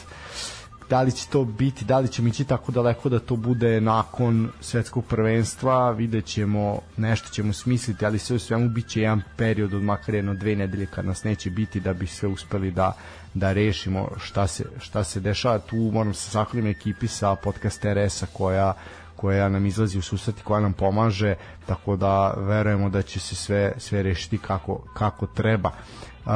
da 0.90 1.02
li 1.02 1.12
će 1.12 1.28
to 1.28 1.44
biti, 1.44 1.86
da 1.86 2.00
li 2.00 2.08
ćemo 2.08 2.28
ići 2.28 2.46
tako 2.46 2.72
daleko 2.72 3.10
da 3.10 3.20
to 3.20 3.36
bude 3.36 3.82
nakon 3.82 4.50
svetskog 4.62 5.06
prvenstva, 5.06 5.92
vidjet 5.92 6.26
ćemo, 6.26 6.80
nešto 6.98 7.30
ćemo 7.30 7.54
smisliti, 7.54 8.06
ali 8.06 8.20
sve 8.20 8.36
u 8.36 8.40
svemu 8.40 8.70
bit 8.70 8.88
će 8.88 9.02
jedan 9.02 9.22
period 9.38 9.74
od 9.74 9.84
makar 9.84 10.16
jedno 10.16 10.34
dve 10.34 10.56
nedelje 10.56 10.86
kad 10.86 11.06
nas 11.06 11.24
neće 11.24 11.50
biti 11.50 11.80
da 11.80 11.94
bi 11.94 12.08
sve 12.08 12.30
uspeli 12.30 12.72
da 12.72 12.94
da 13.34 13.54
rešimo 13.54 14.08
šta 14.18 14.48
se, 14.48 14.66
šta 14.80 15.04
se 15.04 15.20
dešava. 15.20 15.60
Tu 15.60 15.76
moram 15.76 16.14
se 16.14 16.32
zahvalim 16.32 16.68
ekipi 16.68 17.08
sa 17.08 17.36
podcast 17.36 17.86
RS-a 17.86 18.26
koja 18.34 18.74
koja 19.22 19.50
nam 19.50 19.66
izlazi 19.66 19.98
u 19.98 20.02
susret 20.02 20.40
i 20.40 20.44
koja 20.44 20.60
nam 20.60 20.74
pomaže, 20.74 21.36
tako 21.66 21.96
da 21.96 22.34
verujemo 22.38 22.90
da 22.90 23.02
će 23.02 23.20
se 23.20 23.36
sve, 23.36 23.74
sve 23.78 24.04
rešiti 24.04 24.38
kako, 24.38 24.80
kako 24.94 25.26
treba. 25.28 25.70
Uh, 25.70 26.32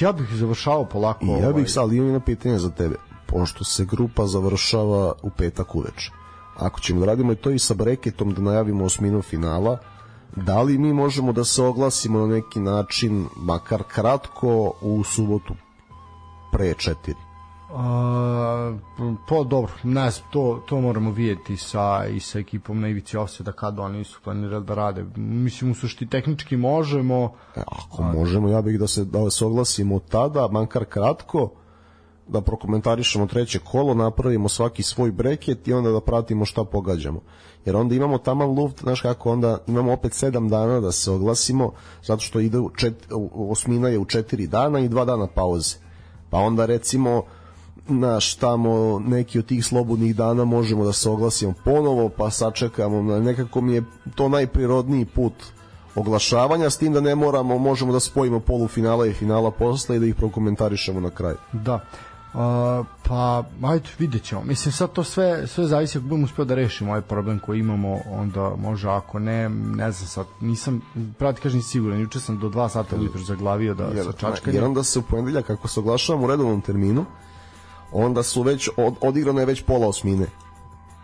ja 0.00 0.12
bih 0.12 0.28
završao 0.32 0.84
polako. 0.84 1.24
I 1.24 1.28
ja 1.28 1.34
bih 1.36 1.46
ovaj... 1.46 1.66
sad 1.66 1.92
imam 1.92 2.06
jedno 2.06 2.20
pitanje 2.20 2.58
za 2.58 2.70
tebe. 2.70 2.96
Pošto 3.26 3.64
se 3.64 3.84
grupa 3.84 4.26
završava 4.26 5.12
u 5.22 5.30
petak 5.30 5.74
uveč, 5.74 6.10
ako 6.56 6.80
ćemo 6.80 7.00
da 7.00 7.06
radimo 7.06 7.34
to 7.34 7.50
i 7.50 7.58
sa 7.58 7.74
breketom 7.74 8.34
da 8.34 8.42
najavimo 8.42 8.84
osminu 8.84 9.22
finala, 9.22 9.78
da 10.36 10.62
li 10.62 10.78
mi 10.78 10.92
možemo 10.92 11.32
da 11.32 11.44
se 11.44 11.62
oglasimo 11.62 12.18
na 12.18 12.26
neki 12.26 12.60
način, 12.60 13.26
makar 13.36 13.82
kratko, 13.82 14.72
u 14.80 15.04
subotu 15.04 15.54
pre 16.52 16.74
četiri? 16.74 17.30
A, 17.74 18.76
pa 19.28 19.42
dobro, 19.44 19.72
ne 19.82 20.10
to, 20.30 20.62
to 20.66 20.80
moramo 20.80 21.10
vidjeti 21.10 21.56
sa, 21.56 22.06
i 22.06 22.20
sa 22.20 22.38
ekipom 22.38 22.80
na 22.80 22.88
ivici 22.88 23.16
da 23.40 23.52
kad 23.52 23.78
oni 23.78 24.04
su 24.04 24.20
planirali 24.24 24.64
da 24.64 24.74
rade. 24.74 25.04
Mislim, 25.16 25.70
u 25.70 25.74
sušti 25.74 26.06
tehnički 26.06 26.56
možemo. 26.56 27.32
E, 27.56 27.60
ako 27.66 28.02
a... 28.02 28.12
možemo, 28.12 28.48
ja 28.48 28.62
bih 28.62 28.78
da 28.78 28.86
se, 28.86 29.04
da 29.04 29.30
se 29.30 29.44
oglasimo 29.44 29.98
tada, 29.98 30.48
mankar 30.48 30.84
kratko, 30.84 31.50
da 32.28 32.40
prokomentarišemo 32.40 33.26
treće 33.26 33.58
kolo, 33.58 33.94
napravimo 33.94 34.48
svaki 34.48 34.82
svoj 34.82 35.12
breket 35.12 35.68
i 35.68 35.72
onda 35.72 35.90
da 35.90 36.00
pratimo 36.00 36.44
šta 36.44 36.64
pogađamo. 36.64 37.20
Jer 37.64 37.76
onda 37.76 37.94
imamo 37.94 38.18
tamo 38.18 38.46
luft, 38.46 38.80
znaš 38.80 39.00
kako, 39.00 39.32
onda 39.32 39.58
imamo 39.66 39.92
opet 39.92 40.14
sedam 40.14 40.48
dana 40.48 40.80
da 40.80 40.92
se 40.92 41.10
oglasimo, 41.10 41.72
zato 42.02 42.20
što 42.20 42.40
ide 42.40 42.58
u 42.58 42.70
čet, 42.70 42.94
osmina 43.34 43.88
je 43.88 43.98
u 43.98 44.04
četiri 44.04 44.46
dana 44.46 44.78
i 44.80 44.88
dva 44.88 45.04
dana 45.04 45.26
pauze 45.26 45.89
pa 46.30 46.38
onda 46.38 46.66
recimo 46.66 47.22
naš 47.88 48.34
tamo 48.34 48.98
neki 48.98 49.38
od 49.38 49.46
tih 49.46 49.64
slobodnih 49.64 50.16
dana 50.16 50.44
možemo 50.44 50.84
da 50.84 50.92
se 50.92 51.10
oglasimo 51.10 51.54
ponovo 51.64 52.08
pa 52.08 52.30
sačekamo 52.30 53.02
nekako 53.02 53.60
mi 53.60 53.74
je 53.74 53.82
to 54.14 54.28
najprirodniji 54.28 55.04
put 55.04 55.32
oglašavanja 55.94 56.70
s 56.70 56.78
tim 56.78 56.92
da 56.92 57.00
ne 57.00 57.14
moramo 57.14 57.58
možemo 57.58 57.92
da 57.92 58.00
spojimo 58.00 58.40
polufinala 58.40 59.06
i 59.06 59.12
finala 59.12 59.50
posle 59.50 59.96
i 59.96 59.98
da 59.98 60.06
ih 60.06 60.14
prokomentarišemo 60.14 61.00
na 61.00 61.10
kraju. 61.10 61.36
Da 61.52 61.80
Uh, 62.34 62.86
pa 63.08 63.44
ajde 63.62 63.88
vidjet 63.98 64.22
ćemo. 64.22 64.42
Mislim 64.44 64.72
sad 64.72 64.92
to 64.92 65.04
sve 65.04 65.46
sve 65.46 65.66
zavisi 65.66 65.98
ako 65.98 66.06
budemo 66.06 66.24
uspio 66.24 66.44
da 66.44 66.54
rešimo 66.54 66.90
ovaj 66.90 67.02
problem 67.02 67.38
koji 67.38 67.58
imamo 67.58 67.98
onda 68.10 68.52
može 68.58 68.88
ako 68.88 69.18
ne 69.18 69.48
ne 69.48 69.92
znam 69.92 70.08
sad 70.08 70.26
nisam 70.40 70.82
prati 71.18 71.40
kažem 71.40 71.62
siguran. 71.62 72.00
Juče 72.00 72.20
sam 72.20 72.38
do 72.38 72.48
2 72.48 72.68
sata 72.68 72.96
ujutro 72.96 73.20
zaglavio 73.20 73.74
da 73.74 73.84
jer, 73.84 74.04
sa 74.04 74.12
čačkanjem. 74.12 74.54
jer 74.54 74.64
onda 74.64 74.82
se 74.82 74.98
u 74.98 75.02
ponedeljak 75.02 75.46
kako 75.46 75.68
se 75.68 75.80
oglašavamo 75.80 76.24
u 76.24 76.28
redovnom 76.28 76.60
terminu 76.60 77.04
onda 77.92 78.22
su 78.22 78.42
već 78.42 78.68
od, 78.76 78.94
odigrano 79.00 79.40
je 79.40 79.46
već 79.46 79.62
pola 79.62 79.88
osmine 79.88 80.26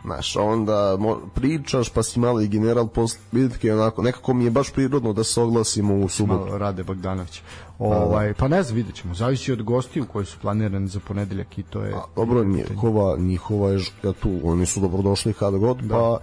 Znaš, 0.06 0.36
onda 0.36 0.96
mo, 0.98 1.20
pričaš 1.34 1.88
pa 1.88 2.02
si 2.02 2.20
malo 2.20 2.40
i 2.40 2.48
general 2.48 2.86
post 2.86 3.18
bitke 3.32 3.74
onako, 3.74 4.02
nekako 4.02 4.34
mi 4.34 4.44
je 4.44 4.50
baš 4.50 4.72
prirodno 4.72 5.12
da 5.12 5.24
se 5.24 5.40
oglasimo 5.40 5.94
u 5.94 6.08
subotu. 6.08 6.44
malo 6.44 6.58
Rade 6.58 6.82
Bogdanović. 6.82 7.42
Ovaj 7.78 8.34
pa 8.34 8.48
ne 8.48 8.62
znam, 8.62 8.76
videćemo. 8.76 9.14
Zavisi 9.14 9.52
od 9.52 9.62
gostiju 9.62 10.04
koji 10.12 10.26
su 10.26 10.38
planirani 10.42 10.88
za 10.88 11.00
ponedeljak 11.08 11.58
i 11.58 11.62
to 11.62 11.82
je 11.82 11.94
A, 11.94 12.02
dobro, 12.16 12.44
njihova, 12.44 13.16
njihova 13.18 13.70
je 13.70 13.80
ja 14.02 14.12
tu, 14.12 14.40
oni 14.44 14.66
su 14.66 14.80
dobrodošli 14.80 15.32
kada 15.32 15.58
god, 15.58 15.76
da. 15.76 15.94
pa 15.94 16.18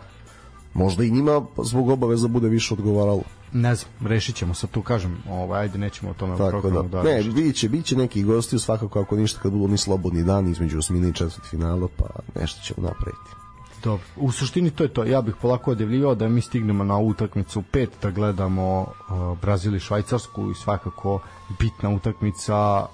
možda 0.73 1.03
i 1.03 1.11
njima 1.11 1.41
zbog 1.63 1.89
obaveza 1.89 2.27
bude 2.27 2.47
više 2.49 2.73
odgovaralo. 2.73 3.21
ne 3.53 3.75
znam, 3.75 3.91
rešit 4.07 4.35
ćemo 4.35 4.53
sad 4.53 4.69
tu 4.69 4.81
kažem, 4.81 5.17
ovaj 5.29 5.61
ajde 5.61 5.77
nećemo 5.77 6.11
o 6.11 6.13
tome 6.13 6.33
u 6.33 6.37
Tako 6.37 6.51
da, 6.51 6.59
programu 6.59 6.89
da. 6.89 7.03
ne, 7.03 7.17
rešit 7.17 7.33
biće, 7.33 7.69
biće 7.69 7.95
neki 7.95 8.23
gosti 8.23 8.59
svakako 8.59 9.01
ako 9.01 9.15
ništa 9.15 9.39
kad 9.39 9.51
budu 9.51 9.63
oni 9.63 9.77
slobodni 9.77 10.23
dani 10.23 10.51
između 10.51 10.79
osmine 10.79 11.09
i 11.09 11.13
četvrt 11.13 11.49
finala, 11.49 11.87
pa 11.97 12.05
nešto 12.39 12.61
ćemo 12.63 12.87
napraviti. 12.87 13.42
Dobro. 13.83 14.05
U 14.17 14.31
suštini 14.31 14.71
to 14.71 14.83
je 14.83 14.93
to. 14.93 15.03
Ja 15.03 15.21
bih 15.21 15.35
polako 15.41 15.71
odjavljivao 15.71 16.15
da 16.15 16.29
mi 16.29 16.41
stignemo 16.41 16.83
na 16.83 16.97
utakmicu 16.97 17.63
5 17.73 17.87
da 18.01 18.11
gledamo 18.11 18.79
uh, 18.81 19.39
Brazil 19.41 19.75
i 19.75 19.79
Švajcarsku 19.79 20.51
i 20.51 20.55
svakako 20.55 21.19
bitna 21.59 21.89
utakmica 21.89 22.85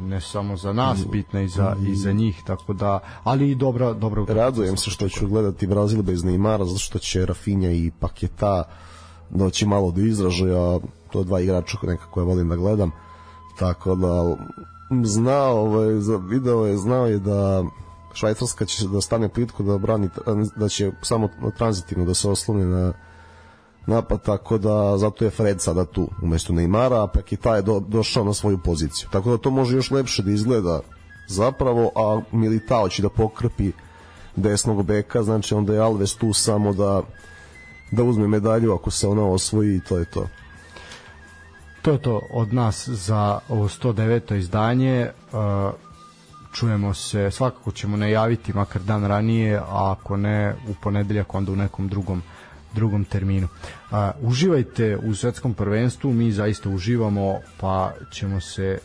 ne 0.00 0.20
samo 0.20 0.56
za 0.56 0.72
nas, 0.72 1.06
bitna 1.12 1.40
i 1.40 1.48
za, 1.48 1.76
i 1.88 1.94
za 1.94 2.12
njih, 2.12 2.42
tako 2.46 2.72
da, 2.72 3.00
ali 3.24 3.50
i 3.50 3.54
dobra, 3.54 3.92
dobra 3.92 4.22
utakmica. 4.22 4.44
Radujem 4.44 4.76
se 4.76 4.90
što 4.90 5.08
ću 5.08 5.28
gledati 5.28 5.66
Brazil 5.66 6.02
bez 6.02 6.24
Neymara, 6.24 6.64
zato 6.64 6.78
što 6.78 6.98
će 6.98 7.26
Rafinha 7.26 7.70
i 7.70 7.90
Paketa 8.00 8.64
doći 9.30 9.66
malo 9.66 9.90
do 9.90 10.00
izražaja, 10.00 10.78
to 11.10 11.18
je 11.18 11.24
dva 11.24 11.40
igrača 11.40 11.78
nekako 11.82 12.20
ja 12.20 12.24
volim 12.24 12.48
da 12.48 12.56
gledam, 12.56 12.90
tako 13.58 13.94
da 13.94 14.36
znao, 15.04 15.56
ovaj, 15.56 16.00
za 16.00 16.16
video 16.16 16.66
je, 16.66 16.76
znao 16.76 17.06
je 17.06 17.18
da 17.18 17.64
Švajcarska 18.14 18.64
će 18.64 18.88
da 18.88 19.00
stane 19.00 19.28
plitko 19.28 19.62
da 19.62 19.78
brani 19.78 20.08
da 20.56 20.68
će 20.68 20.92
samo 21.02 21.28
tranzitivno 21.58 22.04
da 22.04 22.14
se 22.14 22.28
osloni 22.28 22.64
na 22.64 22.92
napad, 23.86 24.22
tako 24.22 24.58
da 24.58 24.98
zato 24.98 25.24
je 25.24 25.30
Fred 25.30 25.60
sada 25.60 25.84
tu 25.84 26.08
umesto 26.22 26.52
Neymara, 26.52 27.04
a 27.04 27.06
Paketa 27.06 27.56
je 27.56 27.62
do, 27.62 27.80
došao 27.80 28.24
na 28.24 28.34
svoju 28.34 28.58
poziciju. 28.58 29.08
Tako 29.12 29.30
da 29.30 29.38
to 29.38 29.50
može 29.50 29.76
još 29.76 29.90
lepše 29.90 30.22
da 30.22 30.30
izgleda 30.30 30.80
zapravo, 31.28 31.90
a 31.96 32.20
Militao 32.32 32.88
će 32.88 33.02
da 33.02 33.08
pokrpi 33.08 33.72
desnog 34.36 34.82
beka, 34.82 35.22
znači 35.22 35.54
onda 35.54 35.74
je 35.74 35.80
Alves 35.80 36.14
tu 36.14 36.32
samo 36.32 36.72
da 36.72 37.02
da 37.92 38.02
uzme 38.02 38.28
medalju 38.28 38.74
ako 38.74 38.90
se 38.90 39.08
ona 39.08 39.26
osvoji 39.26 39.76
i 39.76 39.80
to 39.80 39.98
je 39.98 40.04
to. 40.04 40.28
To 41.82 41.92
je 41.92 42.02
to 42.02 42.20
od 42.30 42.54
nas 42.54 42.88
za 42.88 43.38
ovo 43.48 43.68
109. 43.68 44.36
izdanje. 44.36 45.10
Uh, 45.32 45.38
čujemo 46.52 46.94
se, 46.94 47.30
svakako 47.30 47.72
ćemo 47.72 47.96
najaviti 47.96 48.52
makar 48.52 48.82
dan 48.82 49.04
ranije, 49.04 49.56
a 49.58 49.92
ako 49.92 50.16
ne 50.16 50.54
u 50.68 50.74
ponedeljak 50.82 51.34
onda 51.34 51.52
u 51.52 51.56
nekom 51.56 51.88
drugom 51.88 52.22
drugom 52.74 53.04
terminu. 53.04 53.48
Uh, 53.90 53.98
uživajte 54.20 54.96
u 54.96 55.14
svetskom 55.14 55.54
prvenstvu, 55.54 56.12
mi 56.12 56.32
zaista 56.32 56.68
uživamo, 56.68 57.40
pa 57.60 57.92
ćemo 58.12 58.40
se 58.40 58.78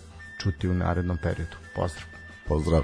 čuti 0.43 0.69
u 0.69 0.73
narednom 0.73 1.17
periodu. 1.23 1.55
Pozdrav! 1.75 2.05
Pozdrav! 2.47 2.83